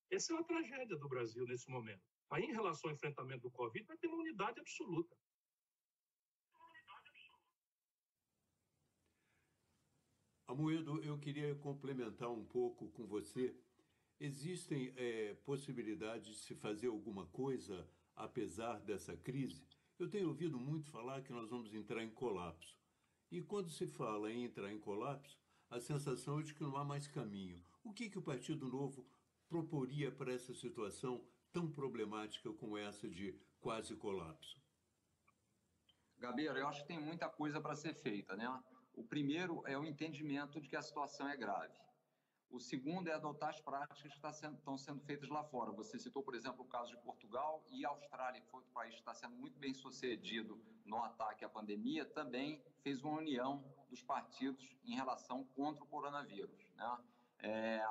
Essa 0.09 0.31
é 0.31 0.35
uma 0.35 0.43
tragédia 0.43 0.97
do 0.97 1.09
Brasil 1.09 1.45
nesse 1.45 1.69
momento. 1.69 2.01
Aí, 2.29 2.43
em 2.43 2.51
relação 2.51 2.89
ao 2.89 2.95
enfrentamento 2.95 3.41
do 3.41 3.51
Covid, 3.51 3.85
vai 3.85 3.97
ter 3.97 4.07
uma 4.07 4.17
unidade 4.17 4.59
absoluta. 4.59 5.15
Amoedo, 10.47 11.03
eu 11.03 11.19
queria 11.19 11.55
complementar 11.55 12.31
um 12.31 12.45
pouco 12.45 12.89
com 12.91 13.05
você. 13.05 13.53
Existem 14.19 14.93
é, 14.95 15.35
possibilidades 15.45 16.27
de 16.27 16.35
se 16.35 16.55
fazer 16.55 16.87
alguma 16.87 17.27
coisa 17.27 17.87
apesar 18.15 18.79
dessa 18.79 19.15
crise? 19.15 19.66
Eu 19.99 20.07
tenho 20.07 20.27
ouvido 20.27 20.59
muito 20.59 20.91
falar 20.91 21.23
que 21.23 21.33
nós 21.33 21.49
vamos 21.49 21.73
entrar 21.73 22.03
em 22.03 22.11
colapso. 22.11 22.77
E 23.31 23.41
quando 23.41 23.69
se 23.69 23.87
fala 23.87 24.31
em 24.31 24.43
entrar 24.43 24.71
em 24.71 24.79
colapso, 24.79 25.35
a 25.71 25.79
sensação 25.79 26.39
é 26.39 26.43
de 26.43 26.53
que 26.53 26.61
não 26.61 26.77
há 26.77 26.85
mais 26.85 27.07
caminho. 27.07 27.59
O 27.83 27.91
que, 27.91 28.07
que 28.07 28.19
o 28.19 28.21
Partido 28.21 28.69
Novo 28.69 29.07
proporia 29.49 30.11
para 30.11 30.31
essa 30.31 30.53
situação 30.53 31.25
tão 31.51 31.71
problemática 31.71 32.53
como 32.53 32.77
essa 32.77 33.09
de 33.09 33.33
quase 33.59 33.95
colapso? 33.95 34.61
Gabriel, 36.19 36.55
eu 36.55 36.67
acho 36.67 36.81
que 36.81 36.87
tem 36.87 36.99
muita 36.99 37.27
coisa 37.27 37.59
para 37.59 37.75
ser 37.75 37.95
feita, 37.95 38.35
né? 38.35 38.47
O 38.93 39.03
primeiro 39.03 39.63
é 39.65 39.75
o 39.77 39.83
entendimento 39.83 40.61
de 40.61 40.69
que 40.69 40.75
a 40.75 40.81
situação 40.81 41.27
é 41.27 41.35
grave. 41.35 41.73
O 42.49 42.59
segundo 42.59 43.09
é 43.09 43.13
adotar 43.13 43.49
as 43.49 43.59
práticas 43.59 44.01
que 44.01 44.07
estão 44.07 44.77
sendo 44.77 45.01
feitas 45.01 45.29
lá 45.29 45.43
fora. 45.43 45.71
Você 45.71 45.99
citou, 45.99 46.23
por 46.23 46.33
exemplo, 46.33 46.63
o 46.63 46.67
caso 46.67 46.91
de 46.91 46.97
Portugal 46.97 47.63
e 47.69 47.85
Austrália, 47.85 48.39
que 48.39 48.47
foi 48.47 48.59
outro 48.59 48.73
país 48.73 48.93
que 48.93 49.01
está 49.01 49.13
sendo 49.13 49.35
muito 49.35 49.59
bem 49.59 49.73
sucedido 49.73 50.61
no 50.85 50.97
ataque 51.03 51.43
à 51.43 51.49
pandemia, 51.49 52.05
também 52.05 52.63
fez 52.81 53.03
uma 53.03 53.17
união 53.17 53.63
dos 53.89 54.01
partidos 54.01 54.75
em 54.85 54.95
relação 54.95 55.43
contra 55.55 55.83
o 55.83 55.87
coronavírus. 55.87 56.71
Né? 56.75 56.97
É, 57.39 57.85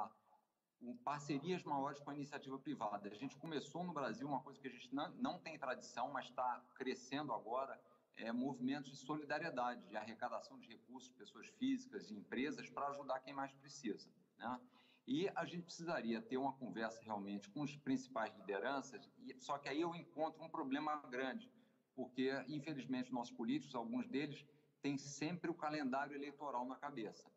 parcerias 1.05 1.63
maiores 1.63 2.01
com 2.01 2.11
a 2.11 2.15
iniciativa 2.15 2.59
privada. 2.59 3.09
A 3.09 3.15
gente 3.15 3.37
começou 3.37 3.85
no 3.85 3.93
Brasil 3.93 4.27
uma 4.27 4.41
coisa 4.41 4.61
que 4.61 4.69
a 4.69 4.71
gente 4.71 4.95
não, 4.95 5.11
não 5.17 5.39
tem 5.39 5.59
tradição, 5.59 6.11
mas 6.13 6.27
está 6.27 6.63
crescendo 6.75 7.33
agora, 7.33 7.79
é, 8.17 8.33
movimentos 8.33 8.91
de 8.91 8.97
solidariedade, 8.97 9.87
de 9.87 9.97
arrecadação 9.97 10.59
de 10.59 10.67
recursos, 10.67 11.11
pessoas 11.11 11.47
físicas 11.59 12.11
e 12.11 12.15
empresas, 12.15 12.69
para 12.71 12.89
ajudar 12.89 13.21
quem 13.21 13.35
mais 13.35 13.53
precisa. 13.53 14.09
Né? 14.39 14.61
E 15.07 15.29
a 15.35 15.45
gente 15.45 15.63
precisaria 15.63 16.21
ter 16.21 16.37
uma 16.37 16.53
conversa 16.53 17.01
realmente 17.03 17.49
com 17.51 17.63
os 17.63 17.77
principais 17.77 18.35
lideranças, 18.37 19.09
só 19.39 19.57
que 19.57 19.69
aí 19.69 19.81
eu 19.81 19.95
encontro 19.95 20.43
um 20.43 20.49
problema 20.49 20.97
grande, 21.09 21.51
porque, 21.95 22.33
infelizmente, 22.49 23.13
nossos 23.13 23.35
políticos, 23.35 23.75
alguns 23.75 24.09
deles, 24.09 24.45
têm 24.83 24.99
sempre 24.99 25.51
o 25.51 25.55
calendário 25.55 26.15
eleitoral 26.15 26.67
na 26.67 26.77
cabeça. 26.77 27.31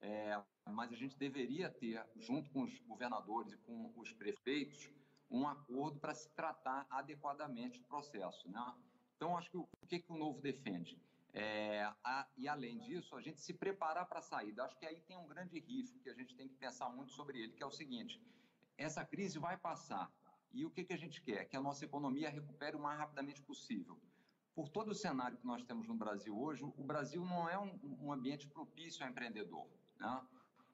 É, 0.00 0.40
mas 0.70 0.92
a 0.92 0.96
gente 0.96 1.16
deveria 1.16 1.70
ter, 1.70 2.04
junto 2.16 2.50
com 2.50 2.62
os 2.62 2.78
governadores 2.80 3.52
e 3.52 3.56
com 3.58 3.92
os 3.96 4.12
prefeitos, 4.12 4.90
um 5.30 5.48
acordo 5.48 5.98
para 5.98 6.14
se 6.14 6.28
tratar 6.34 6.86
adequadamente 6.90 7.80
do 7.80 7.86
processo. 7.86 8.48
Né? 8.48 8.74
Então, 9.16 9.36
acho 9.36 9.50
que 9.50 9.56
o, 9.56 9.66
o 9.80 9.86
que, 9.86 9.98
que 9.98 10.12
o 10.12 10.16
Novo 10.16 10.40
defende? 10.40 11.00
É, 11.32 11.82
a, 12.02 12.26
e, 12.36 12.48
além 12.48 12.78
disso, 12.78 13.14
a 13.14 13.20
gente 13.20 13.40
se 13.40 13.52
preparar 13.52 14.06
para 14.06 14.20
a 14.20 14.22
saída. 14.22 14.64
Acho 14.64 14.78
que 14.78 14.86
aí 14.86 15.00
tem 15.02 15.16
um 15.16 15.26
grande 15.26 15.58
risco 15.58 15.98
que 16.00 16.08
a 16.08 16.14
gente 16.14 16.34
tem 16.34 16.48
que 16.48 16.54
pensar 16.54 16.88
muito 16.88 17.12
sobre 17.12 17.40
ele, 17.42 17.52
que 17.52 17.62
é 17.62 17.66
o 17.66 17.70
seguinte: 17.70 18.20
essa 18.76 19.04
crise 19.04 19.38
vai 19.38 19.56
passar. 19.56 20.10
E 20.52 20.64
o 20.64 20.70
que, 20.70 20.84
que 20.84 20.92
a 20.94 20.96
gente 20.96 21.20
quer? 21.20 21.44
Que 21.44 21.56
a 21.56 21.60
nossa 21.60 21.84
economia 21.84 22.30
recupere 22.30 22.76
o 22.76 22.80
mais 22.80 22.98
rapidamente 22.98 23.42
possível. 23.42 24.00
Por 24.54 24.70
todo 24.70 24.88
o 24.88 24.94
cenário 24.94 25.36
que 25.36 25.46
nós 25.46 25.62
temos 25.64 25.86
no 25.86 25.94
Brasil 25.94 26.34
hoje, 26.38 26.64
o 26.64 26.82
Brasil 26.82 27.22
não 27.22 27.46
é 27.46 27.58
um, 27.58 27.78
um 28.00 28.10
ambiente 28.10 28.48
propício 28.48 29.04
ao 29.04 29.10
empreendedor. 29.10 29.68
Né? 29.98 30.26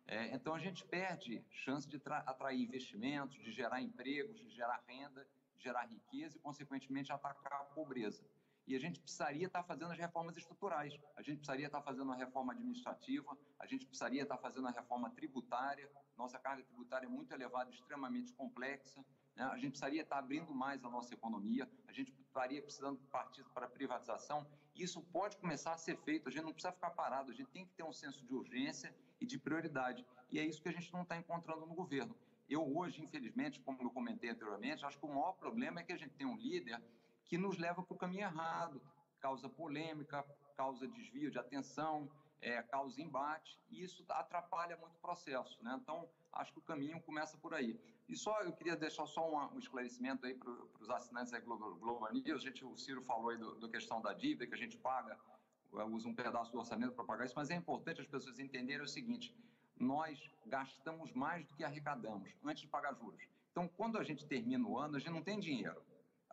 É, 0.06 0.34
então, 0.34 0.54
a 0.54 0.58
gente 0.58 0.84
perde 0.84 1.44
chance 1.50 1.88
de 1.88 2.00
atrair 2.06 2.60
investimentos, 2.60 3.36
de 3.42 3.50
gerar 3.50 3.80
empregos, 3.80 4.38
de 4.38 4.50
gerar 4.50 4.82
renda, 4.86 5.26
de 5.56 5.64
gerar 5.64 5.86
riqueza 5.86 6.36
e, 6.36 6.40
consequentemente, 6.40 7.12
atacar 7.12 7.60
a 7.60 7.64
pobreza. 7.64 8.24
E 8.66 8.76
a 8.76 8.78
gente 8.78 9.00
precisaria 9.00 9.46
estar 9.46 9.62
fazendo 9.64 9.90
as 9.90 9.98
reformas 9.98 10.36
estruturais, 10.36 10.94
a 11.16 11.22
gente 11.22 11.38
precisaria 11.38 11.66
estar 11.66 11.82
fazendo 11.82 12.12
a 12.12 12.14
reforma 12.14 12.52
administrativa, 12.52 13.36
a 13.58 13.66
gente 13.66 13.86
precisaria 13.86 14.22
estar 14.22 14.38
fazendo 14.38 14.68
a 14.68 14.70
reforma 14.70 15.10
tributária. 15.10 15.90
Nossa 16.16 16.38
carga 16.38 16.62
tributária 16.62 17.06
é 17.06 17.08
muito 17.08 17.32
elevada, 17.32 17.70
extremamente 17.70 18.32
complexa. 18.34 19.04
Né? 19.34 19.44
A 19.44 19.56
gente 19.56 19.70
precisaria 19.70 20.02
estar 20.02 20.18
abrindo 20.18 20.54
mais 20.54 20.84
a 20.84 20.88
nossa 20.88 21.12
economia, 21.12 21.68
a 21.88 21.92
gente 21.92 22.12
estaria 22.12 22.62
precisando 22.62 22.98
partir 23.10 23.44
para 23.52 23.66
a 23.66 23.68
privatização. 23.68 24.46
Isso 24.74 25.02
pode 25.02 25.36
começar 25.38 25.72
a 25.72 25.78
ser 25.78 25.96
feito, 25.98 26.28
a 26.28 26.32
gente 26.32 26.44
não 26.44 26.52
precisa 26.52 26.72
ficar 26.72 26.90
parado, 26.90 27.30
a 27.30 27.34
gente 27.34 27.50
tem 27.50 27.66
que 27.66 27.72
ter 27.72 27.82
um 27.82 27.92
senso 27.92 28.24
de 28.24 28.32
urgência 28.32 28.94
e 29.20 29.26
de 29.26 29.38
prioridade. 29.38 30.06
E 30.30 30.38
é 30.38 30.44
isso 30.44 30.62
que 30.62 30.68
a 30.68 30.72
gente 30.72 30.92
não 30.92 31.02
está 31.02 31.16
encontrando 31.16 31.66
no 31.66 31.74
governo. 31.74 32.16
Eu 32.48 32.76
hoje, 32.76 33.02
infelizmente, 33.02 33.60
como 33.60 33.82
eu 33.82 33.90
comentei 33.90 34.30
anteriormente, 34.30 34.84
acho 34.84 34.98
que 34.98 35.06
o 35.06 35.08
maior 35.08 35.32
problema 35.32 35.80
é 35.80 35.84
que 35.84 35.92
a 35.92 35.96
gente 35.96 36.14
tem 36.14 36.26
um 36.26 36.36
líder 36.36 36.82
que 37.32 37.38
nos 37.38 37.56
leva 37.56 37.82
para 37.82 37.94
o 37.94 37.96
caminho 37.96 38.24
errado, 38.24 38.78
causa 39.18 39.48
polêmica, 39.48 40.22
causa 40.54 40.86
desvio 40.86 41.30
de 41.30 41.38
atenção, 41.38 42.06
é, 42.42 42.62
causa 42.62 43.00
embate, 43.00 43.58
e 43.70 43.82
isso 43.82 44.04
atrapalha 44.06 44.76
muito 44.76 44.94
o 44.96 45.00
processo. 45.00 45.56
Né? 45.64 45.74
Então, 45.80 46.06
acho 46.30 46.52
que 46.52 46.58
o 46.58 46.62
caminho 46.62 47.00
começa 47.00 47.38
por 47.38 47.54
aí. 47.54 47.80
E 48.06 48.14
só 48.14 48.42
eu 48.42 48.52
queria 48.52 48.76
deixar 48.76 49.06
só 49.06 49.26
um, 49.26 49.54
um 49.54 49.58
esclarecimento 49.58 50.26
aí 50.26 50.34
para 50.34 50.50
os 50.78 50.90
assinantes 50.90 51.32
da 51.32 51.40
Globo, 51.40 51.74
Globo 51.76 52.06
News. 52.12 52.42
A 52.42 52.48
gente, 52.48 52.66
o 52.66 52.76
Ciro 52.76 53.00
falou 53.00 53.30
aí 53.30 53.38
da 53.38 53.66
questão 53.70 54.02
da 54.02 54.12
dívida, 54.12 54.46
que 54.46 54.52
a 54.52 54.58
gente 54.58 54.76
paga, 54.76 55.18
usa 55.90 56.06
um 56.06 56.14
pedaço 56.14 56.52
do 56.52 56.58
orçamento 56.58 56.92
para 56.92 57.04
pagar 57.06 57.24
isso, 57.24 57.34
mas 57.34 57.48
é 57.48 57.54
importante 57.54 58.02
as 58.02 58.06
pessoas 58.06 58.38
entenderem 58.38 58.82
o 58.82 58.86
seguinte: 58.86 59.34
nós 59.80 60.30
gastamos 60.44 61.10
mais 61.14 61.46
do 61.46 61.54
que 61.54 61.64
arrecadamos 61.64 62.30
antes 62.44 62.60
de 62.60 62.68
pagar 62.68 62.92
juros. 62.92 63.22
Então, 63.52 63.66
quando 63.68 63.96
a 63.96 64.04
gente 64.04 64.26
termina 64.26 64.68
o 64.68 64.78
ano, 64.78 64.96
a 64.96 64.98
gente 64.98 65.12
não 65.12 65.22
tem 65.22 65.40
dinheiro 65.40 65.82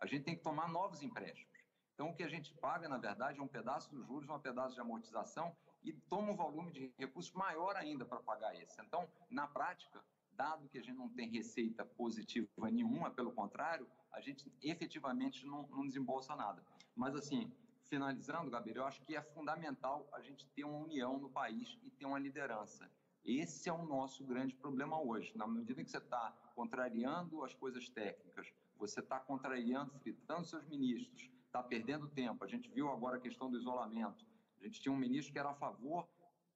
a 0.00 0.06
gente 0.06 0.24
tem 0.24 0.34
que 0.34 0.42
tomar 0.42 0.68
novos 0.68 1.02
empréstimos. 1.02 1.60
Então, 1.94 2.08
o 2.08 2.14
que 2.14 2.22
a 2.22 2.28
gente 2.28 2.54
paga, 2.54 2.88
na 2.88 2.96
verdade, 2.96 3.38
é 3.38 3.42
um 3.42 3.48
pedaço 3.48 3.90
dos 3.90 4.06
juros, 4.06 4.28
um 4.28 4.38
pedaço 4.38 4.74
de 4.74 4.80
amortização 4.80 5.54
e 5.82 5.92
toma 5.92 6.32
um 6.32 6.36
volume 6.36 6.72
de 6.72 6.92
recursos 6.98 7.32
maior 7.32 7.76
ainda 7.76 8.06
para 8.06 8.20
pagar 8.20 8.54
esse. 8.54 8.80
Então, 8.80 9.06
na 9.28 9.46
prática, 9.46 10.02
dado 10.32 10.66
que 10.70 10.78
a 10.78 10.82
gente 10.82 10.96
não 10.96 11.10
tem 11.10 11.28
receita 11.28 11.84
positiva 11.84 12.70
nenhuma, 12.70 13.10
pelo 13.10 13.32
contrário, 13.32 13.86
a 14.12 14.20
gente 14.22 14.50
efetivamente 14.62 15.44
não, 15.46 15.68
não 15.68 15.86
desembolsa 15.86 16.34
nada. 16.34 16.64
Mas, 16.96 17.14
assim, 17.14 17.52
finalizando, 17.84 18.50
Gabriel, 18.50 18.78
eu 18.78 18.86
acho 18.86 19.02
que 19.02 19.14
é 19.14 19.22
fundamental 19.22 20.08
a 20.14 20.22
gente 20.22 20.46
ter 20.48 20.64
uma 20.64 20.78
união 20.78 21.18
no 21.18 21.28
país 21.28 21.78
e 21.82 21.90
ter 21.90 22.06
uma 22.06 22.18
liderança. 22.18 22.90
Esse 23.22 23.68
é 23.68 23.72
o 23.72 23.84
nosso 23.84 24.24
grande 24.24 24.54
problema 24.54 24.98
hoje. 24.98 25.36
Na 25.36 25.46
medida 25.46 25.84
que 25.84 25.90
você 25.90 25.98
está 25.98 26.34
contrariando 26.54 27.44
as 27.44 27.52
coisas 27.52 27.88
técnicas, 27.90 28.50
você 28.80 29.00
está 29.00 29.20
contrariando, 29.20 29.92
fritando 30.00 30.46
seus 30.46 30.66
ministros, 30.66 31.30
está 31.44 31.62
perdendo 31.62 32.08
tempo. 32.08 32.42
A 32.42 32.48
gente 32.48 32.68
viu 32.70 32.90
agora 32.90 33.18
a 33.18 33.20
questão 33.20 33.50
do 33.50 33.58
isolamento. 33.58 34.26
A 34.60 34.64
gente 34.64 34.80
tinha 34.80 34.92
um 34.92 34.96
ministro 34.96 35.32
que 35.32 35.38
era 35.38 35.50
a 35.50 35.54
favor, 35.54 36.08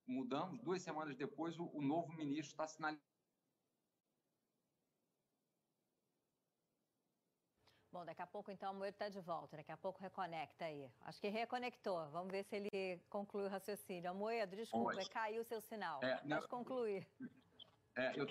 mudamos, 0.06 0.58
duas 0.60 0.82
semanas 0.82 1.14
depois, 1.16 1.58
o, 1.58 1.70
o 1.72 1.82
novo 1.82 2.12
ministro 2.14 2.52
está 2.52 2.66
sinalizando 2.66 3.14
Bom, 7.94 8.04
daqui 8.04 8.22
a 8.22 8.26
pouco 8.26 8.50
então 8.50 8.72
o 8.72 8.74
Moedo 8.74 8.94
está 8.94 9.08
de 9.08 9.20
volta, 9.20 9.56
daqui 9.56 9.70
a 9.70 9.76
pouco 9.76 10.02
reconecta 10.02 10.64
aí. 10.64 10.90
Acho 11.02 11.20
que 11.20 11.28
reconectou. 11.28 12.10
Vamos 12.10 12.32
ver 12.32 12.42
se 12.42 12.56
ele 12.56 13.00
conclui 13.08 13.44
o 13.44 13.48
raciocínio. 13.48 14.12
Moedo, 14.12 14.56
desculpa, 14.56 14.96
Oi. 14.96 15.04
caiu 15.10 15.42
o 15.42 15.44
seu 15.44 15.60
sinal. 15.60 16.02
É, 16.02 16.16
Pode 16.16 16.48
concluir. 16.48 17.06
É, 17.96 18.18
eu 18.18 18.26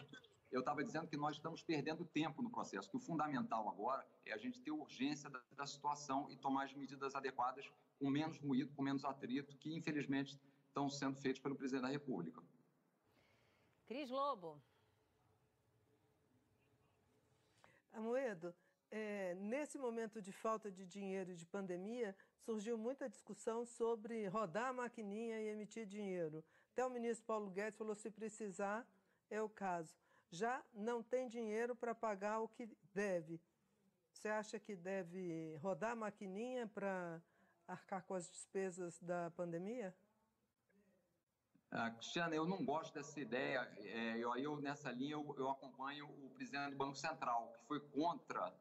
estava 0.60 0.84
dizendo 0.84 1.08
que 1.08 1.18
nós 1.18 1.36
estamos 1.36 1.64
perdendo 1.64 2.06
tempo 2.06 2.41
no 2.41 2.49
processo, 2.49 2.89
que 2.89 2.97
o 2.97 2.99
fundamental 2.99 3.68
agora 3.68 4.06
é 4.26 4.34
a 4.34 4.38
gente 4.38 4.62
ter 4.62 4.72
urgência 4.72 5.30
da, 5.30 5.41
da 5.56 5.66
situação 5.66 6.30
e 6.30 6.38
tomar 6.38 6.66
as 6.66 6.74
medidas 6.74 7.16
adequadas 7.16 7.72
com 7.99 8.10
menos 8.10 8.38
ruído, 8.38 8.74
com 8.74 8.84
menos 8.84 9.04
atrito, 9.04 9.56
que 9.58 9.76
infelizmente 9.76 10.39
estão 10.68 10.89
sendo 10.89 11.16
feitos 11.18 11.41
pelo 11.41 11.56
presidente 11.56 11.84
da 11.84 11.88
República. 11.88 12.41
Cris 13.86 14.10
Lobo. 14.10 14.62
Amoedo, 17.91 18.54
é, 18.89 19.36
nesse 19.36 19.78
momento 19.78 20.22
de 20.22 20.32
falta 20.32 20.72
de 20.72 20.86
dinheiro 20.86 21.32
e 21.32 21.36
de 21.36 21.45
pandemia, 21.45 22.16
surgiu 22.39 22.78
muita 22.78 23.10
discussão 23.10 23.66
sobre 23.66 24.28
rodar 24.28 24.70
a 24.70 24.74
maquininha 24.74 25.39
e 25.41 25.47
emitir 25.47 25.86
dinheiro. 25.86 26.43
Até 26.72 26.86
o 26.86 26.89
ministro 26.89 27.26
Paulo 27.26 27.49
Guedes 27.49 27.78
falou: 27.78 27.95
se 27.95 28.10
precisar, 28.10 28.88
é 29.30 29.41
o 29.41 29.49
caso. 29.49 29.95
Já 30.34 30.63
não 30.73 31.03
tem 31.03 31.27
dinheiro 31.27 31.75
para 31.75 31.93
pagar 31.93 32.39
o 32.39 32.47
que 32.47 32.67
deve. 32.91 33.39
Você 34.11 34.27
acha 34.27 34.59
que 34.59 34.75
deve 34.75 35.55
rodar 35.57 35.91
a 35.91 35.95
maquininha 35.95 36.65
para 36.65 37.21
arcar 37.67 38.03
com 38.07 38.15
as 38.15 38.31
despesas 38.31 38.99
da 38.99 39.29
pandemia? 39.29 39.95
Ah, 41.69 41.91
Cristiana, 41.91 42.34
eu 42.34 42.47
não 42.47 42.65
gosto 42.65 42.95
dessa 42.95 43.19
ideia. 43.19 43.59
É, 43.77 44.17
eu, 44.17 44.36
eu, 44.38 44.59
nessa 44.59 44.91
linha, 44.91 45.11
eu, 45.11 45.36
eu 45.38 45.51
acompanho 45.51 46.07
o 46.07 46.31
presidente 46.31 46.71
do 46.71 46.77
Banco 46.77 46.95
Central, 46.95 47.53
que 47.55 47.67
foi 47.67 47.79
contra 47.79 48.51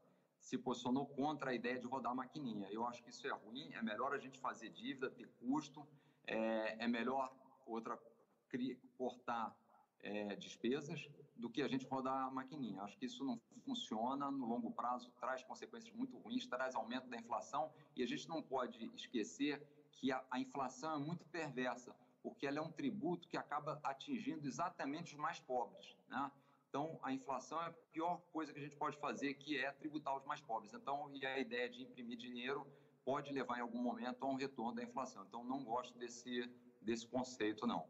se 0.42 0.58
posicionou 0.58 1.06
contra 1.06 1.52
a 1.52 1.54
ideia 1.54 1.80
de 1.80 1.86
rodar 1.86 2.12
a 2.12 2.14
maquininha. 2.16 2.68
Eu 2.70 2.84
acho 2.84 3.02
que 3.02 3.08
isso 3.08 3.26
é 3.26 3.30
ruim, 3.30 3.72
é 3.72 3.80
melhor 3.80 4.12
a 4.12 4.18
gente 4.18 4.38
fazer 4.38 4.68
dívida, 4.68 5.08
ter 5.08 5.26
custo, 5.40 5.86
é, 6.26 6.84
é 6.84 6.86
melhor 6.86 7.34
outra 7.64 7.98
cortar 8.98 9.56
é, 10.00 10.36
despesas 10.36 11.08
do 11.43 11.51
que 11.51 11.61
a 11.61 11.66
gente 11.66 11.84
rodar 11.86 12.28
a 12.28 12.30
maquininha. 12.30 12.82
Acho 12.82 12.97
que 12.97 13.05
isso 13.05 13.24
não 13.24 13.36
funciona 13.64 14.30
no 14.30 14.47
longo 14.47 14.70
prazo, 14.70 15.11
traz 15.18 15.43
consequências 15.43 15.93
muito 15.93 16.16
ruins, 16.18 16.47
traz 16.47 16.76
aumento 16.76 17.09
da 17.09 17.16
inflação 17.16 17.72
e 17.97 18.03
a 18.03 18.07
gente 18.07 18.28
não 18.28 18.40
pode 18.40 18.84
esquecer 18.95 19.61
que 19.90 20.12
a, 20.12 20.24
a 20.30 20.38
inflação 20.38 20.95
é 20.95 20.99
muito 20.99 21.24
perversa, 21.26 21.95
porque 22.22 22.47
ela 22.47 22.59
é 22.59 22.62
um 22.62 22.70
tributo 22.70 23.26
que 23.26 23.36
acaba 23.36 23.80
atingindo 23.82 24.47
exatamente 24.47 25.14
os 25.14 25.20
mais 25.20 25.40
pobres, 25.40 25.97
né? 26.09 26.30
Então, 26.68 26.99
a 27.03 27.12
inflação 27.12 27.61
é 27.61 27.66
a 27.66 27.72
pior 27.93 28.22
coisa 28.32 28.53
que 28.53 28.59
a 28.59 28.62
gente 28.62 28.76
pode 28.76 28.97
fazer, 28.97 29.34
que 29.34 29.59
é 29.59 29.70
tributar 29.72 30.16
os 30.16 30.24
mais 30.24 30.40
pobres. 30.40 30.72
Então, 30.72 31.11
e 31.12 31.26
a 31.26 31.38
ideia 31.38 31.68
de 31.68 31.82
imprimir 31.82 32.16
dinheiro 32.16 32.66
pode 33.05 33.30
levar 33.30 33.59
em 33.59 33.61
algum 33.61 33.82
momento 33.82 34.24
a 34.24 34.28
um 34.28 34.36
retorno 34.36 34.76
da 34.76 34.82
inflação. 34.82 35.22
Então, 35.28 35.45
não 35.45 35.62
gosto 35.62 35.99
desse, 35.99 36.49
desse 36.80 37.07
conceito, 37.07 37.66
não. 37.66 37.86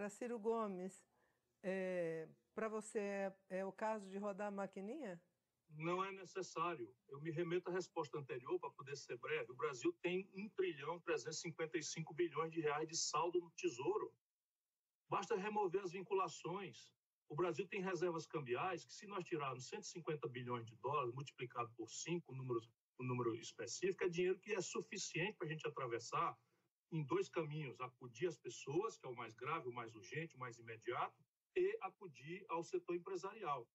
Para 0.00 0.08
Ciro 0.08 0.38
Gomes, 0.38 1.04
é, 1.62 2.26
para 2.54 2.68
você 2.68 2.98
é, 2.98 3.34
é 3.50 3.66
o 3.66 3.70
caso 3.70 4.08
de 4.08 4.16
rodar 4.16 4.48
a 4.48 4.50
maquininha? 4.50 5.20
não 5.76 6.02
é 6.02 6.10
necessário. 6.10 6.90
Eu 7.06 7.20
me 7.20 7.30
remeto 7.30 7.68
à 7.68 7.74
resposta 7.74 8.16
anterior 8.16 8.58
para 8.58 8.70
poder 8.70 8.96
ser 8.96 9.18
breve. 9.18 9.52
O 9.52 9.54
Brasil 9.54 9.92
tem 10.00 10.26
1 10.32 10.48
trilhão 10.56 10.98
355 11.00 12.14
bilhões 12.14 12.50
de 12.50 12.62
reais 12.62 12.88
de 12.88 12.96
saldo 12.96 13.40
no 13.40 13.50
Tesouro. 13.50 14.10
Basta 15.06 15.36
remover 15.36 15.82
as 15.82 15.92
vinculações. 15.92 16.94
O 17.28 17.36
Brasil 17.36 17.68
tem 17.68 17.82
reservas 17.82 18.26
cambiais 18.26 18.86
que, 18.86 18.94
se 18.94 19.06
nós 19.06 19.22
tirarmos 19.22 19.68
150 19.68 20.26
bilhões 20.28 20.64
de 20.64 20.76
dólares, 20.76 21.12
multiplicado 21.12 21.70
por 21.76 21.90
5, 21.90 22.32
um 22.32 22.36
número, 22.38 22.60
um 22.98 23.04
número 23.04 23.34
específico, 23.34 24.04
é 24.04 24.08
dinheiro 24.08 24.38
que 24.38 24.54
é 24.54 24.62
suficiente 24.62 25.36
para 25.36 25.46
a 25.46 25.50
gente 25.50 25.68
atravessar 25.68 26.34
em 26.90 27.02
dois 27.02 27.28
caminhos: 27.28 27.80
acudir 27.80 28.26
as 28.26 28.36
pessoas, 28.36 28.96
que 28.96 29.06
é 29.06 29.08
o 29.08 29.14
mais 29.14 29.34
grave, 29.34 29.68
o 29.68 29.72
mais 29.72 29.94
urgente, 29.94 30.36
o 30.36 30.38
mais 30.38 30.58
imediato, 30.58 31.24
e 31.56 31.78
acudir 31.82 32.44
ao 32.48 32.62
setor 32.62 32.94
empresarial. 32.94 33.68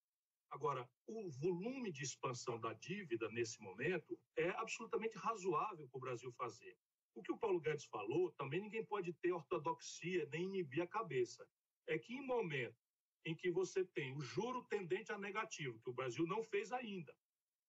Agora, 0.49 0.87
o 1.07 1.29
volume 1.29 1.91
de 1.91 2.03
expansão 2.03 2.59
da 2.59 2.73
dívida 2.73 3.29
nesse 3.29 3.61
momento 3.61 4.17
é 4.35 4.49
absolutamente 4.51 5.17
razoável 5.17 5.87
para 5.87 5.97
o 5.97 6.01
Brasil 6.01 6.31
fazer. 6.31 6.77
O 7.13 7.21
que 7.21 7.31
o 7.31 7.37
Paulo 7.37 7.59
Guedes 7.59 7.85
falou, 7.85 8.31
também 8.33 8.61
ninguém 8.61 8.85
pode 8.85 9.13
ter 9.13 9.31
ortodoxia 9.31 10.27
nem 10.31 10.43
inibir 10.43 10.83
a 10.83 10.87
cabeça. 10.87 11.47
É 11.87 11.97
que 11.97 12.13
em 12.13 12.25
momento 12.25 12.77
em 13.25 13.35
que 13.35 13.49
você 13.49 13.83
tem 13.83 14.15
o 14.15 14.21
juro 14.21 14.63
tendente 14.65 15.11
a 15.11 15.17
negativo, 15.17 15.79
que 15.81 15.89
o 15.89 15.93
Brasil 15.93 16.25
não 16.27 16.43
fez 16.43 16.71
ainda, 16.71 17.15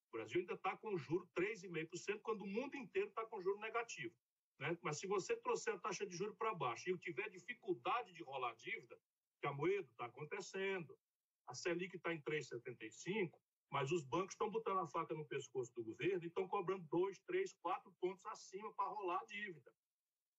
o 0.09 0.17
Brasil 0.17 0.41
ainda 0.41 0.55
está 0.55 0.77
com 0.77 0.95
o 0.95 0.99
juro 0.99 1.29
3,5%, 1.35 2.21
quando 2.21 2.43
o 2.43 2.47
mundo 2.47 2.77
inteiro 2.77 3.09
está 3.09 3.25
com 3.27 3.41
juro 3.41 3.59
negativo. 3.59 4.15
Né? 4.59 4.77
Mas 4.83 4.99
se 4.99 5.07
você 5.07 5.37
trouxer 5.37 5.75
a 5.75 5.79
taxa 5.79 6.07
de 6.07 6.17
juro 6.17 6.35
para 6.37 6.55
baixo 6.55 6.89
e 6.91 6.99
tiver 6.99 7.29
dificuldade 7.29 8.13
de 8.13 8.23
rolar 8.23 8.55
dívida, 8.55 8.99
que 9.41 9.47
a 9.47 9.53
moeda 9.53 9.87
está 9.89 10.07
acontecendo, 10.07 10.99
a 11.47 11.55
Selic 11.55 11.97
está 11.97 12.13
em 12.13 12.21
3,75, 12.23 13.39
mas 13.71 13.91
os 13.93 14.03
bancos 14.05 14.35
estão 14.35 14.51
botando 14.51 14.79
a 14.79 14.87
faca 14.87 15.15
no 15.15 15.27
pescoço 15.27 15.73
do 15.75 15.85
governo 15.85 16.25
e 16.25 16.29
estão 16.29 16.49
cobrando 16.49 16.87
2, 16.91 17.19
3, 17.21 17.53
4 17.63 17.93
pontos 18.01 18.25
acima 18.27 18.73
para 18.75 18.89
rolar 18.89 19.21
a 19.21 19.25
dívida. 19.27 19.73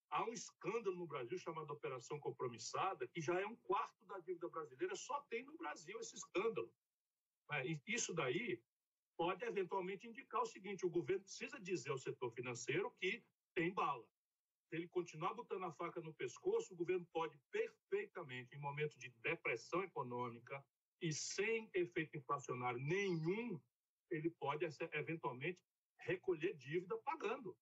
Há 0.09 0.23
um 0.23 0.31
escândalo 0.31 0.95
no 0.95 1.05
Brasil 1.05 1.37
chamado 1.37 1.71
Operação 1.71 2.19
Compromissada, 2.19 3.07
que 3.07 3.21
já 3.21 3.39
é 3.39 3.45
um 3.45 3.55
quarto 3.57 4.05
da 4.05 4.19
dívida 4.19 4.47
brasileira, 4.49 4.95
só 4.95 5.21
tem 5.29 5.43
no 5.43 5.57
Brasil 5.57 5.99
esse 5.99 6.15
escândalo. 6.15 6.73
É, 7.51 7.63
isso 7.85 8.13
daí 8.13 8.61
pode 9.17 9.43
eventualmente 9.43 10.07
indicar 10.07 10.41
o 10.41 10.45
seguinte: 10.45 10.85
o 10.85 10.89
governo 10.89 11.23
precisa 11.23 11.59
dizer 11.59 11.89
ao 11.89 11.97
setor 11.97 12.31
financeiro 12.31 12.91
que 12.99 13.23
tem 13.57 13.73
bala. 13.73 14.07
Se 14.69 14.75
ele 14.75 14.87
continuar 14.87 15.33
botando 15.33 15.63
a 15.63 15.71
faca 15.71 15.99
no 15.99 16.13
pescoço, 16.13 16.73
o 16.73 16.77
governo 16.77 17.07
pode 17.11 17.35
perfeitamente, 17.49 18.53
em 18.53 18.59
momento 18.59 18.95
de 18.99 19.09
depressão 19.23 19.83
econômica, 19.83 20.63
e 21.01 21.11
sem 21.11 21.67
efeito 21.73 22.15
inflacionário 22.15 22.79
nenhum, 22.79 23.59
ele 24.11 24.29
pode 24.29 24.63
eventualmente 24.93 25.59
recolher 26.01 26.53
dívida 26.55 26.95
pagando, 26.99 27.57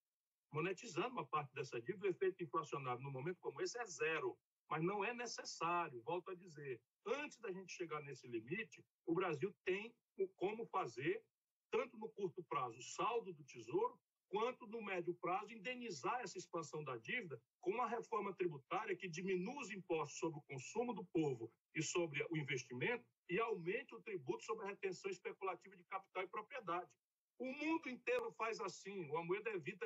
monetizando 0.52 1.10
uma 1.10 1.26
parte 1.26 1.54
dessa 1.54 1.80
dívida. 1.82 2.08
O 2.08 2.10
efeito 2.10 2.43
inflacionário 2.43 3.02
no 3.02 3.12
momento 3.12 3.39
como 3.39 3.62
esse 3.62 3.78
é 3.78 3.86
zero, 3.86 4.38
mas 4.70 4.84
não 4.84 5.04
é 5.06 5.14
necessário, 5.14 6.02
volto 6.02 6.32
a 6.32 6.36
dizer. 6.36 6.82
Antes 7.06 7.38
da 7.39 7.52
gente 7.54 7.72
chegar 7.72 8.01
nesse 8.01 8.28
limite, 8.28 8.84
o 9.05 9.13
Brasil 9.13 9.55
tem 9.63 9.96
como 10.36 10.66
fazer, 10.66 11.24
tanto 11.72 11.97
no 11.97 12.09
curto 12.09 12.43
prazo, 12.43 12.82
saldo 12.82 13.32
do 13.32 13.43
tesouro, 13.46 13.97
quanto 14.36 14.67
no 14.67 14.82
médio 14.82 15.13
prazo 15.21 15.53
indenizar 15.53 16.20
essa 16.20 16.37
expansão 16.37 16.83
da 16.83 16.97
dívida 16.97 17.41
com 17.62 17.71
uma 17.71 17.87
reforma 17.87 18.33
tributária 18.33 18.93
que 18.93 19.07
diminua 19.07 19.62
os 19.62 19.71
impostos 19.71 20.20
sobre 20.20 20.39
o 20.39 20.41
consumo 20.41 20.93
do 20.93 21.05
povo 21.05 21.49
e 21.74 21.82
sobre 21.82 22.21
o 22.29 22.36
investimento 22.36 23.05
e 23.29 23.39
aumente 23.39 23.95
o 23.95 24.01
tributo 24.01 24.43
sobre 24.43 24.66
a 24.66 24.67
retenção 24.71 25.09
especulativa 25.09 25.78
de 25.78 25.86
capital 25.86 26.24
e 26.24 26.28
propriedade. 26.28 26.91
O 27.39 27.45
mundo 27.45 27.87
inteiro 27.87 28.29
faz 28.33 28.59
assim. 28.59 29.09
O 29.09 29.17
Amoedo 29.17 29.47
evita, 29.51 29.86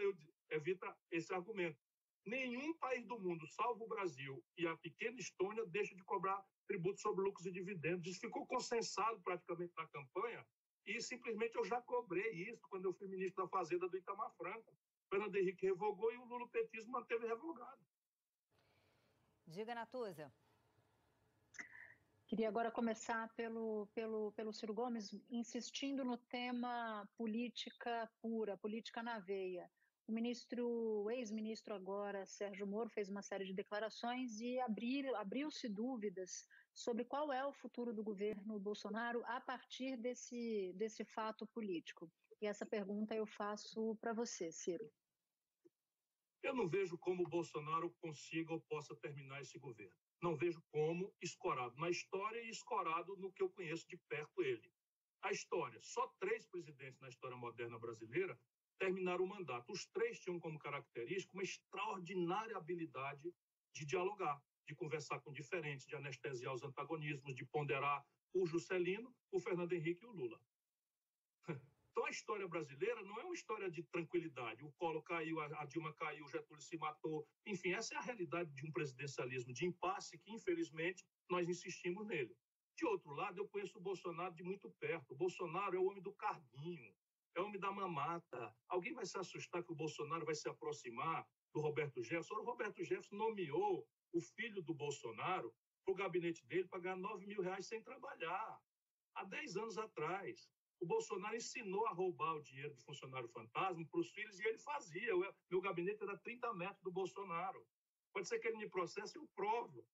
evita 0.50 0.98
esse 1.12 1.32
argumento. 1.32 1.78
Nenhum 2.26 2.76
país 2.80 3.06
do 3.06 3.20
mundo, 3.20 3.46
salvo 3.46 3.86
o 3.86 3.88
Brasil 3.88 4.44
e 4.58 4.66
a 4.66 4.76
pequena 4.78 5.20
Estônia, 5.20 5.64
deixa 5.68 5.96
de 5.96 6.04
cobrar 6.04 6.44
tributo 6.68 7.00
sobre 7.00 7.24
lucros 7.24 7.46
e 7.46 7.52
dividendos. 7.52 8.08
Isso 8.08 8.20
ficou 8.20 8.48
consensado 8.48 9.22
praticamente 9.22 9.74
na 9.78 9.88
campanha 9.90 10.44
e 10.90 11.02
simplesmente 11.02 11.56
eu 11.56 11.66
já 11.66 11.82
cobrei 11.82 12.32
isso 12.50 12.68
quando 12.70 12.86
eu 12.86 12.94
fui 12.94 13.08
ministro 13.08 13.44
da 13.44 13.50
Fazenda 13.50 13.88
do 13.88 13.98
Itamar 13.98 14.32
Franco. 14.36 14.74
Fernando 15.10 15.36
Henrique 15.36 15.66
revogou 15.66 16.12
e 16.12 16.18
o 16.18 16.26
Lula 16.26 16.48
petismo 16.50 16.92
manteve 16.92 17.28
revogado. 17.28 17.80
Diga, 19.48 19.74
Natuza. 19.74 20.32
Queria 22.28 22.48
agora 22.48 22.72
começar 22.72 23.28
pelo, 23.36 23.88
pelo, 23.88 24.32
pelo 24.34 24.54
Ciro 24.54 24.74
Gomes, 24.74 25.12
insistindo 25.32 26.06
no 26.06 26.16
tema 26.16 27.10
política 27.18 28.08
pura, 28.22 28.56
política 28.58 29.02
na 29.02 29.18
veia. 29.18 29.68
O 30.08 30.12
ministro, 30.12 30.68
o 30.68 31.12
ex-ministro 31.12 31.74
agora, 31.74 32.26
Sérgio 32.26 32.68
Moro, 32.68 32.90
fez 32.90 33.10
uma 33.10 33.24
série 33.24 33.46
de 33.46 33.54
declarações 33.54 34.40
e 34.40 34.60
abriu-se 35.16 35.68
dúvidas 35.68 36.48
sobre 36.74 37.04
qual 37.06 37.32
é 37.32 37.46
o 37.46 37.54
futuro 37.54 37.94
do 37.94 38.04
governo 38.04 38.60
Bolsonaro 38.60 39.24
a 39.26 39.42
partir 39.42 39.98
desse, 39.98 40.74
desse 40.76 41.04
fato 41.04 41.46
político. 41.48 42.12
E 42.42 42.46
essa 42.46 42.66
pergunta 42.66 43.16
eu 43.16 43.26
faço 43.26 43.98
para 43.98 44.14
você, 44.14 44.52
Ciro. 44.52 44.90
Eu 46.42 46.56
não 46.56 46.70
vejo 46.70 46.98
como 46.98 47.24
o 47.24 47.30
Bolsonaro 47.30 47.94
consiga 48.02 48.54
ou 48.54 48.62
possa 48.62 48.96
terminar 48.96 49.42
esse 49.42 49.60
governo. 49.60 49.94
não 50.22 50.36
vejo 50.36 50.62
como 50.72 51.14
escorado 51.22 51.76
na 51.78 51.90
história 51.90 52.42
e 52.42 52.50
escorado 52.50 53.16
no 53.18 53.32
que 53.32 53.42
eu 53.42 53.50
conheço 53.50 53.88
de 53.88 53.98
perto 54.10 54.42
ele. 54.42 54.70
A 55.22 55.32
história, 55.32 55.80
só 55.82 56.08
três 56.20 56.46
presidentes 56.48 57.00
na 57.02 57.10
história 57.10 57.36
moderna 57.36 57.78
brasileira 57.78 58.40
terminaram 58.78 59.26
o 59.26 59.28
mandato. 59.28 59.72
Os 59.72 59.86
três 59.88 60.20
tinham 60.20 60.40
como 60.40 60.58
característica 60.58 61.34
uma 61.34 61.44
extraordinária 61.44 62.58
habilidade 62.58 63.34
de 63.74 63.86
dialogar, 63.86 64.42
de 64.70 64.76
conversar 64.76 65.20
com 65.22 65.34
diferentes, 65.34 65.88
de 65.88 65.96
anestesiar 65.96 66.54
os 66.54 66.62
antagonismos, 66.62 67.36
de 67.36 67.44
ponderar 67.44 68.06
o 68.32 68.46
Juscelino, 68.46 69.12
o 69.32 69.40
Fernando 69.40 69.74
Henrique 69.74 70.04
e 70.04 70.08
o 70.08 70.12
Lula. 70.12 70.40
Então, 71.92 72.06
a 72.08 72.12
história 72.12 72.48
brasileira 72.48 73.02
não 73.02 73.20
é 73.20 73.24
uma 73.26 73.34
história 73.34 73.70
de 73.70 73.84
tranquilidade. 73.84 74.64
O 74.64 74.72
Collor 74.74 75.02
caiu, 75.02 75.42
a 75.42 75.66
Dilma 75.66 75.92
caiu, 75.96 76.24
o 76.24 76.30
Getúlio 76.30 76.62
se 76.62 76.78
matou. 76.78 77.28
Enfim, 77.46 77.74
essa 77.74 77.94
é 77.94 77.98
a 77.98 78.02
realidade 78.02 78.54
de 78.54 78.66
um 78.66 78.72
presidencialismo 78.72 79.52
de 79.52 79.66
impasse 79.66 80.18
que, 80.18 80.32
infelizmente, 80.32 81.04
nós 81.30 81.50
insistimos 81.50 82.06
nele. 82.06 82.34
De 82.78 82.86
outro 82.86 83.12
lado, 83.12 83.40
eu 83.40 83.50
conheço 83.50 83.80
o 83.80 83.82
Bolsonaro 83.82 84.34
de 84.34 84.44
muito 84.44 84.70
perto. 84.80 85.12
O 85.14 85.18
Bolsonaro 85.18 85.76
é 85.76 85.80
o 85.80 85.88
homem 85.88 86.02
do 86.02 86.14
carguinho, 86.14 86.96
é 87.36 87.42
o 87.42 87.46
homem 87.48 87.60
da 87.60 87.72
mamata. 87.72 88.56
Alguém 88.70 88.94
vai 88.94 89.06
se 89.06 89.18
assustar 89.18 89.62
que 89.64 89.74
o 89.74 89.76
Bolsonaro 89.76 90.26
vai 90.26 90.36
se 90.36 90.48
aproximar 90.48 91.28
do 91.54 91.60
Roberto 91.60 92.02
Jefferson? 92.02 92.36
O 92.36 92.46
Roberto 92.46 92.82
Jefferson 92.82 93.16
nomeou 93.16 93.86
o 94.14 94.22
filho 94.22 94.62
do 94.62 94.74
Bolsonaro 94.74 95.54
para 95.84 95.92
o 95.92 95.96
gabinete 95.96 96.46
dele 96.46 96.68
para 96.68 96.80
ganhar 96.80 96.98
9 96.98 97.26
mil 97.26 97.42
reais 97.42 97.66
sem 97.66 97.82
trabalhar, 97.82 98.62
há 99.16 99.24
10 99.24 99.58
anos 99.58 99.78
atrás. 99.78 100.50
O 100.80 100.86
Bolsonaro 100.86 101.36
ensinou 101.36 101.86
a 101.88 101.92
roubar 101.92 102.36
o 102.36 102.42
dinheiro 102.42 102.74
do 102.74 102.82
funcionário 102.82 103.28
fantasma 103.28 103.86
para 103.86 104.00
os 104.00 104.10
filhos 104.12 104.40
e 104.40 104.48
ele 104.48 104.58
fazia. 104.58 105.12
meu 105.50 105.62
gabinete 105.62 106.02
era 106.02 106.18
30 106.18 106.54
metros 106.54 106.82
do 106.82 106.92
Bolsonaro. 106.92 107.66
Pode 108.14 108.28
ser 108.28 108.40
que 108.40 108.48
ele 108.48 108.58
me 108.58 108.70
processe 108.70 109.18
e 109.18 109.22
eu 109.22 109.28
provo. 109.36 109.86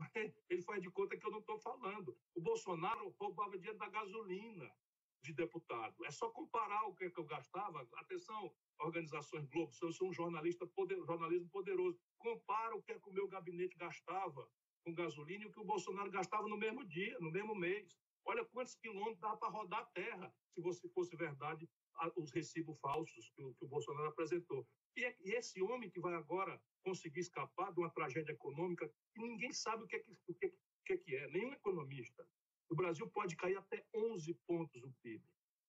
Ele 0.48 0.62
faz 0.62 0.80
de 0.82 0.90
conta 0.90 1.14
que 1.14 1.26
eu 1.26 1.30
não 1.30 1.40
estou 1.40 1.58
falando. 1.58 2.18
O 2.34 2.40
Bolsonaro 2.40 3.14
roubava 3.18 3.58
dinheiro 3.58 3.78
da 3.78 3.88
gasolina 3.88 4.74
de 5.22 5.32
deputado. 5.34 5.94
É 6.06 6.10
só 6.10 6.30
comparar 6.30 6.84
o 6.86 6.94
que, 6.94 7.04
é 7.04 7.10
que 7.10 7.20
eu 7.20 7.24
gastava. 7.24 7.86
Atenção, 7.96 8.54
organizações 8.80 9.46
Globo, 9.46 9.72
eu 9.82 9.92
sou 9.92 10.08
um 10.08 10.12
jornalista 10.12 10.66
poder, 10.66 10.96
jornalismo 11.04 11.48
poderoso. 11.50 11.98
Compara 12.18 12.74
o 12.74 12.82
que, 12.82 12.92
é 12.92 12.98
que 12.98 13.08
o 13.08 13.12
meu 13.12 13.28
gabinete 13.28 13.76
gastava 13.76 14.48
com 14.84 14.94
gasolina 14.94 15.44
e 15.44 15.46
o 15.46 15.52
que 15.52 15.60
o 15.60 15.64
Bolsonaro 15.64 16.10
gastava 16.10 16.48
no 16.48 16.56
mesmo 16.56 16.84
dia, 16.84 17.18
no 17.20 17.30
mesmo 17.30 17.54
mês. 17.54 17.96
Olha 18.24 18.44
quantos 18.44 18.74
quilômetros 18.74 19.18
dá 19.18 19.36
para 19.36 19.48
rodar 19.48 19.80
a 19.80 19.86
terra, 19.86 20.34
se 20.54 20.60
você 20.60 20.88
fosse 20.90 21.16
verdade 21.16 21.68
os 22.16 22.30
recibos 22.30 22.78
falsos 22.80 23.30
que 23.30 23.42
o, 23.42 23.54
que 23.54 23.64
o 23.64 23.68
Bolsonaro 23.68 24.08
apresentou. 24.08 24.66
E, 24.96 25.04
é, 25.04 25.16
e, 25.20 25.32
esse 25.32 25.60
homem 25.62 25.90
que 25.90 26.00
vai 26.00 26.14
agora 26.14 26.60
conseguir 26.82 27.20
escapar 27.20 27.72
de 27.72 27.80
uma 27.80 27.90
tragédia 27.90 28.32
econômica 28.32 28.90
que 29.12 29.20
ninguém 29.20 29.52
sabe 29.52 29.84
o 29.84 29.86
que 29.86 29.96
é 29.96 30.04
o 30.26 30.34
que, 30.34 30.52
que, 30.86 30.92
é, 30.92 30.96
que 30.96 31.16
é, 31.16 31.30
nenhum 31.30 31.52
economista. 31.52 32.26
O 32.70 32.74
Brasil 32.74 33.08
pode 33.10 33.36
cair 33.36 33.56
até 33.56 33.84
11 33.94 34.32
pontos 34.46 34.82
o 34.82 34.92
PIB. 35.02 35.22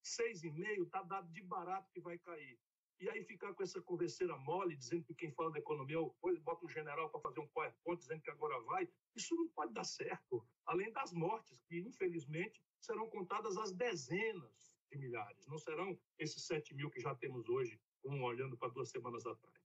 6,5 0.03 0.83
está 0.83 1.03
dado 1.03 1.31
de 1.31 1.41
barato 1.41 1.89
que 1.91 1.99
vai 1.99 2.17
cair. 2.19 2.59
E 3.02 3.10
aí 3.10 3.23
ficar 3.23 3.52
com 3.56 3.64
essa 3.64 3.82
converseira 3.82 4.38
mole, 4.38 4.76
dizendo 4.76 5.03
que 5.03 5.15
quem 5.15 5.32
fala 5.32 5.52
da 5.52 5.57
economia 5.57 5.98
é 5.98 6.40
bota 6.40 6.64
um 6.64 6.69
general 6.69 7.10
para 7.10 7.19
fazer 7.19 7.40
um 7.40 7.48
PowerPoint 7.48 7.99
dizendo 7.99 8.22
que 8.22 8.30
agora 8.30 8.60
vai, 8.61 8.88
isso 9.15 9.36
não 9.36 9.48
pode 9.49 9.73
dar 9.73 9.84
certo. 9.84 10.48
Além 10.68 10.91
das 10.91 11.11
mortes, 11.11 11.60
que 11.64 11.80
infelizmente 11.80 12.64
serão 12.80 13.10
contadas 13.10 13.57
às 13.57 13.72
dezenas 13.72 14.78
de 14.91 14.99
milhares, 14.99 15.48
não 15.48 15.57
serão 15.57 15.99
esses 16.19 16.45
7 16.45 16.76
mil 16.76 16.91
que 16.91 16.99
já 16.99 17.15
temos 17.15 17.49
hoje, 17.49 17.82
um 18.06 18.22
olhando 18.23 18.56
para 18.56 18.69
duas 18.72 18.90
semanas 18.90 19.26
atrás. 19.26 19.57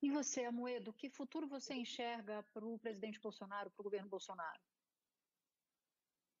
E 0.00 0.10
você, 0.10 0.44
Amoedo, 0.44 0.92
que 0.92 1.10
futuro 1.10 1.48
você 1.48 1.74
enxerga 1.74 2.44
para 2.52 2.64
o 2.64 2.78
presidente 2.78 3.18
Bolsonaro, 3.20 3.72
para 3.72 3.80
o 3.80 3.84
governo 3.84 4.08
Bolsonaro? 4.08 4.60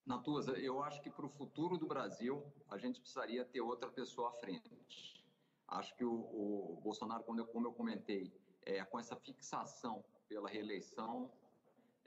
Natuza, 0.06 0.52
eu 0.58 0.82
acho 0.82 1.00
que 1.00 1.10
para 1.10 1.24
o 1.24 1.30
futuro 1.30 1.78
do 1.78 1.86
Brasil, 1.86 2.44
a 2.68 2.76
gente 2.76 3.00
precisaria 3.00 3.44
ter 3.44 3.62
outra 3.62 3.90
pessoa 3.90 4.28
à 4.28 4.32
frente. 4.32 5.24
Acho 5.66 5.96
que 5.96 6.04
o, 6.04 6.12
o 6.12 6.80
Bolsonaro, 6.82 7.24
como 7.24 7.40
eu, 7.40 7.46
como 7.46 7.66
eu 7.66 7.72
comentei, 7.72 8.30
é, 8.66 8.84
com 8.84 8.98
essa 8.98 9.16
fixação 9.16 10.04
pela 10.28 10.48
reeleição, 10.48 11.32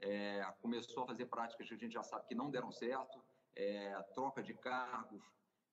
é, 0.00 0.44
começou 0.62 1.02
a 1.02 1.06
fazer 1.08 1.26
práticas 1.26 1.66
que 1.66 1.74
a 1.74 1.76
gente 1.76 1.92
já 1.92 2.04
sabe 2.04 2.28
que 2.28 2.34
não 2.36 2.50
deram 2.50 2.70
certo, 2.70 3.20
é, 3.56 4.00
troca 4.14 4.44
de 4.44 4.54
cargos 4.54 5.24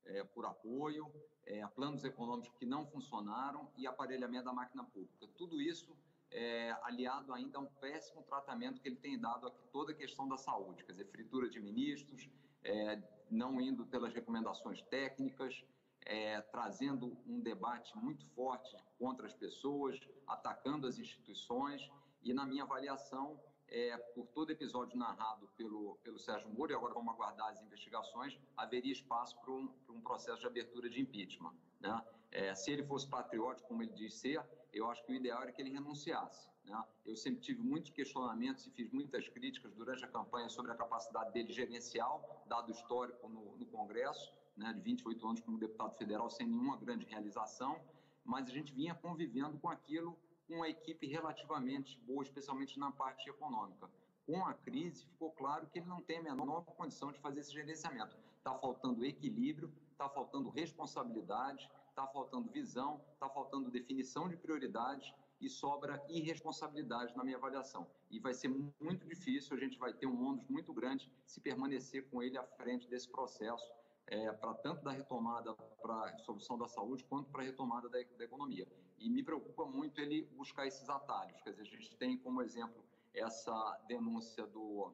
é, 0.05 0.23
por 0.23 0.45
apoio, 0.45 1.11
é, 1.45 1.65
planos 1.67 2.03
econômicos 2.03 2.57
que 2.57 2.65
não 2.65 2.87
funcionaram 2.87 3.71
e 3.77 3.85
aparelhamento 3.85 4.45
da 4.45 4.53
máquina 4.53 4.83
pública. 4.83 5.27
Tudo 5.37 5.61
isso 5.61 5.95
é, 6.31 6.71
aliado 6.83 7.33
ainda 7.33 7.57
a 7.57 7.61
um 7.61 7.65
péssimo 7.65 8.23
tratamento 8.23 8.81
que 8.81 8.87
ele 8.87 8.95
tem 8.97 9.19
dado 9.19 9.47
a 9.47 9.51
toda 9.71 9.91
a 9.91 9.95
questão 9.95 10.27
da 10.27 10.37
saúde, 10.37 10.83
quer 10.83 10.91
dizer, 10.91 11.05
fritura 11.05 11.49
de 11.49 11.59
ministros, 11.59 12.29
é, 12.63 13.01
não 13.29 13.59
indo 13.61 13.85
pelas 13.85 14.13
recomendações 14.13 14.81
técnicas, 14.83 15.63
é, 16.05 16.39
trazendo 16.41 17.17
um 17.25 17.39
debate 17.39 17.97
muito 17.97 18.25
forte 18.29 18.75
contra 18.97 19.25
as 19.25 19.33
pessoas, 19.33 19.99
atacando 20.27 20.87
as 20.87 20.99
instituições 20.99 21.89
e, 22.21 22.33
na 22.33 22.45
minha 22.45 22.63
avaliação, 22.63 23.39
é, 23.67 23.97
por 24.13 24.27
todo 24.27 24.51
episódio 24.51 24.97
narrado 24.97 25.49
pelo, 25.57 25.95
pelo 26.03 26.19
Sérgio 26.19 26.49
Moro, 26.49 26.71
e 26.71 26.75
agora 26.75 26.93
vamos 26.93 27.13
aguardar 27.13 27.49
as 27.49 27.61
investigações, 27.61 28.39
haveria 28.55 28.93
espaço 28.93 29.39
para 29.41 29.51
um, 29.51 29.73
um 29.89 30.01
processo 30.01 30.41
de 30.41 30.47
abertura 30.47 30.89
de 30.89 31.01
impeachment. 31.01 31.53
Né? 31.79 32.05
É, 32.31 32.53
se 32.53 32.71
ele 32.71 32.83
fosse 32.83 33.07
patriótico, 33.07 33.67
como 33.67 33.81
ele 33.81 33.93
diz 33.93 34.13
ser, 34.15 34.43
eu 34.75 34.89
acho 34.91 35.03
que 35.05 35.11
o 35.13 35.15
ideal 35.15 35.41
era 35.41 35.51
que 35.51 35.61
ele 35.61 35.71
renunciasse. 35.71 36.49
Né? 36.65 36.83
Eu 37.05 37.15
sempre 37.15 37.41
tive 37.41 37.61
muitos 37.61 37.91
questionamentos 37.91 38.67
e 38.67 38.71
fiz 38.71 38.91
muitas 38.91 39.27
críticas 39.29 39.73
durante 39.73 40.03
a 40.03 40.07
campanha 40.07 40.49
sobre 40.49 40.71
a 40.71 40.75
capacidade 40.75 41.31
dele 41.31 41.51
gerencial, 41.53 42.43
dado 42.45 42.71
histórico 42.71 43.29
no, 43.29 43.57
no 43.57 43.65
Congresso, 43.67 44.33
né, 44.57 44.73
de 44.73 44.81
28 44.81 45.27
anos 45.27 45.41
como 45.41 45.57
deputado 45.57 45.95
federal, 45.95 46.29
sem 46.29 46.47
nenhuma 46.47 46.77
grande 46.77 47.05
realização, 47.05 47.79
mas 48.23 48.47
a 48.47 48.51
gente 48.51 48.73
vinha 48.73 48.95
convivendo 48.95 49.57
com 49.59 49.69
aquilo 49.69 50.17
com 50.47 50.55
uma 50.57 50.69
equipe 50.69 51.07
relativamente 51.07 51.99
boa, 52.01 52.23
especialmente 52.23 52.77
na 52.77 52.91
parte 52.91 53.29
econômica. 53.29 53.89
Com 54.25 54.45
a 54.45 54.53
crise, 54.53 55.05
ficou 55.05 55.31
claro 55.31 55.67
que 55.67 55.79
ele 55.79 55.87
não 55.87 56.01
tem 56.01 56.17
a 56.17 56.35
menor 56.35 56.61
condição 56.61 57.11
de 57.11 57.19
fazer 57.19 57.41
esse 57.41 57.53
gerenciamento. 57.53 58.17
Está 58.37 58.53
faltando 58.57 59.05
equilíbrio, 59.05 59.71
está 59.91 60.09
faltando 60.09 60.49
responsabilidade, 60.49 61.69
está 61.95 62.05
faltando 62.07 62.51
visão, 62.51 63.01
está 63.13 63.29
faltando 63.29 63.71
definição 63.71 64.27
de 64.27 64.35
prioridades 64.35 65.13
e 65.39 65.49
sobra 65.49 66.03
irresponsabilidade 66.09 67.15
na 67.15 67.23
minha 67.23 67.37
avaliação. 67.37 67.87
E 68.11 68.19
vai 68.19 68.33
ser 68.33 68.49
muito 68.49 69.07
difícil, 69.07 69.55
a 69.55 69.59
gente 69.59 69.79
vai 69.79 69.93
ter 69.93 70.05
um 70.05 70.27
ônus 70.27 70.45
muito 70.49 70.73
grande 70.73 71.09
se 71.25 71.39
permanecer 71.39 72.09
com 72.09 72.21
ele 72.21 72.37
à 72.37 72.43
frente 72.43 72.89
desse 72.89 73.07
processo, 73.07 73.71
é, 74.07 74.29
para 74.33 74.53
tanto 74.55 74.83
da 74.83 74.91
retomada 74.91 75.53
para 75.53 76.09
a 76.09 76.17
solução 76.19 76.57
da 76.57 76.67
saúde, 76.67 77.03
quanto 77.05 77.31
para 77.31 77.41
a 77.41 77.45
retomada 77.45 77.87
da, 77.87 77.97
da, 78.17 78.25
economia. 78.25 78.67
E 78.99 79.09
me 79.09 79.23
preocupa 79.23 79.65
muito 79.65 79.99
ele 80.01 80.23
buscar 80.35 80.67
esses 80.67 80.89
atalhos. 80.89 81.41
Quer 81.41 81.51
dizer, 81.51 81.61
a 81.61 81.65
gente 81.65 81.95
tem 81.95 82.17
como 82.17 82.41
exemplo 82.41 82.83
essa 83.13 83.79
denúncia 83.87 84.45
do, 84.45 84.93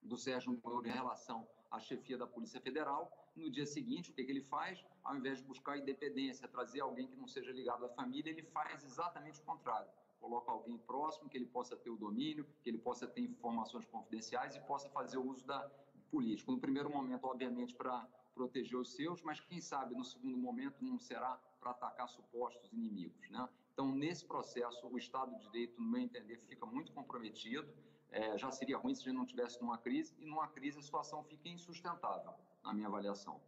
do 0.00 0.16
Sérgio 0.16 0.58
Moro 0.62 0.86
em 0.86 0.92
relação 0.92 1.46
à 1.70 1.80
chefia 1.80 2.16
da 2.16 2.26
Polícia 2.26 2.60
Federal, 2.60 3.10
no 3.36 3.50
dia 3.50 3.66
seguinte, 3.66 4.10
o 4.10 4.14
que, 4.14 4.24
que 4.24 4.30
ele 4.30 4.40
faz? 4.40 4.84
Ao 5.04 5.16
invés 5.16 5.38
de 5.38 5.44
buscar 5.44 5.78
independência, 5.78 6.48
trazer 6.48 6.80
alguém 6.80 7.06
que 7.06 7.16
não 7.16 7.28
seja 7.28 7.52
ligado 7.52 7.84
à 7.84 7.88
família, 7.88 8.30
ele 8.30 8.42
faz 8.42 8.82
exatamente 8.84 9.40
o 9.40 9.42
contrário. 9.42 9.88
Coloca 10.18 10.50
alguém 10.50 10.78
próximo, 10.78 11.28
que 11.28 11.36
ele 11.36 11.46
possa 11.46 11.76
ter 11.76 11.90
o 11.90 11.96
domínio, 11.96 12.46
que 12.62 12.70
ele 12.70 12.78
possa 12.78 13.06
ter 13.06 13.20
informações 13.20 13.84
confidenciais 13.84 14.56
e 14.56 14.60
possa 14.60 14.88
fazer 14.88 15.18
uso 15.18 15.46
da 15.46 15.70
política. 16.10 16.50
No 16.50 16.58
primeiro 16.58 16.90
momento, 16.90 17.24
obviamente, 17.26 17.74
para 17.74 18.08
proteger 18.34 18.78
os 18.78 18.94
seus, 18.94 19.22
mas 19.22 19.40
quem 19.40 19.60
sabe 19.60 19.94
no 19.94 20.04
segundo 20.04 20.36
momento 20.36 20.82
não 20.82 20.98
será 20.98 21.38
para 21.60 21.70
atacar 21.70 22.08
supostos 22.08 22.72
inimigos. 22.72 23.28
Né? 23.30 23.48
Então, 23.72 23.92
nesse 23.92 24.24
processo, 24.24 24.86
o 24.88 24.98
Estado 24.98 25.34
de 25.36 25.42
Direito, 25.44 25.80
no 25.80 25.88
meu 25.88 26.00
entender, 26.00 26.38
fica 26.38 26.64
muito 26.66 26.92
comprometido. 26.92 27.68
É, 28.10 28.38
já 28.38 28.50
seria 28.50 28.78
ruim 28.78 28.94
se 28.94 29.02
a 29.02 29.04
gente 29.04 29.16
não 29.16 29.26
tivesse 29.26 29.60
numa 29.60 29.76
crise, 29.76 30.14
e 30.18 30.24
numa 30.24 30.48
crise 30.48 30.78
a 30.78 30.82
situação 30.82 31.22
fica 31.24 31.48
insustentável 31.48 32.32
na 32.66 32.74
minha 32.74 32.88
avaliação. 32.88 33.40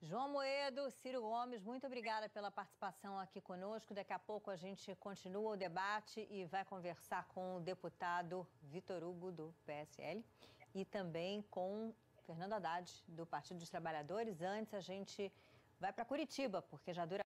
João 0.00 0.28
Moedo, 0.28 0.90
Ciro 0.90 1.20
Gomes, 1.22 1.64
muito 1.64 1.86
obrigada 1.86 2.28
pela 2.28 2.50
participação 2.50 3.18
aqui 3.18 3.40
conosco. 3.40 3.94
Daqui 3.94 4.12
a 4.12 4.18
pouco 4.18 4.50
a 4.50 4.56
gente 4.56 4.94
continua 4.96 5.52
o 5.52 5.56
debate 5.56 6.26
e 6.30 6.44
vai 6.44 6.64
conversar 6.64 7.24
com 7.34 7.56
o 7.56 7.60
deputado 7.60 8.46
Vitor 8.62 9.02
Hugo, 9.02 9.32
do 9.32 9.54
PSL, 9.64 10.24
e 10.74 10.84
também 10.84 11.42
com 11.50 11.92
Fernando 12.26 12.52
Haddad, 12.52 13.04
do 13.08 13.26
Partido 13.26 13.58
dos 13.58 13.70
Trabalhadores. 13.70 14.42
Antes, 14.42 14.74
a 14.74 14.80
gente 14.80 15.32
vai 15.80 15.92
para 15.92 16.04
Curitiba, 16.04 16.62
porque 16.62 16.92
já 16.92 17.04
dura. 17.04 17.24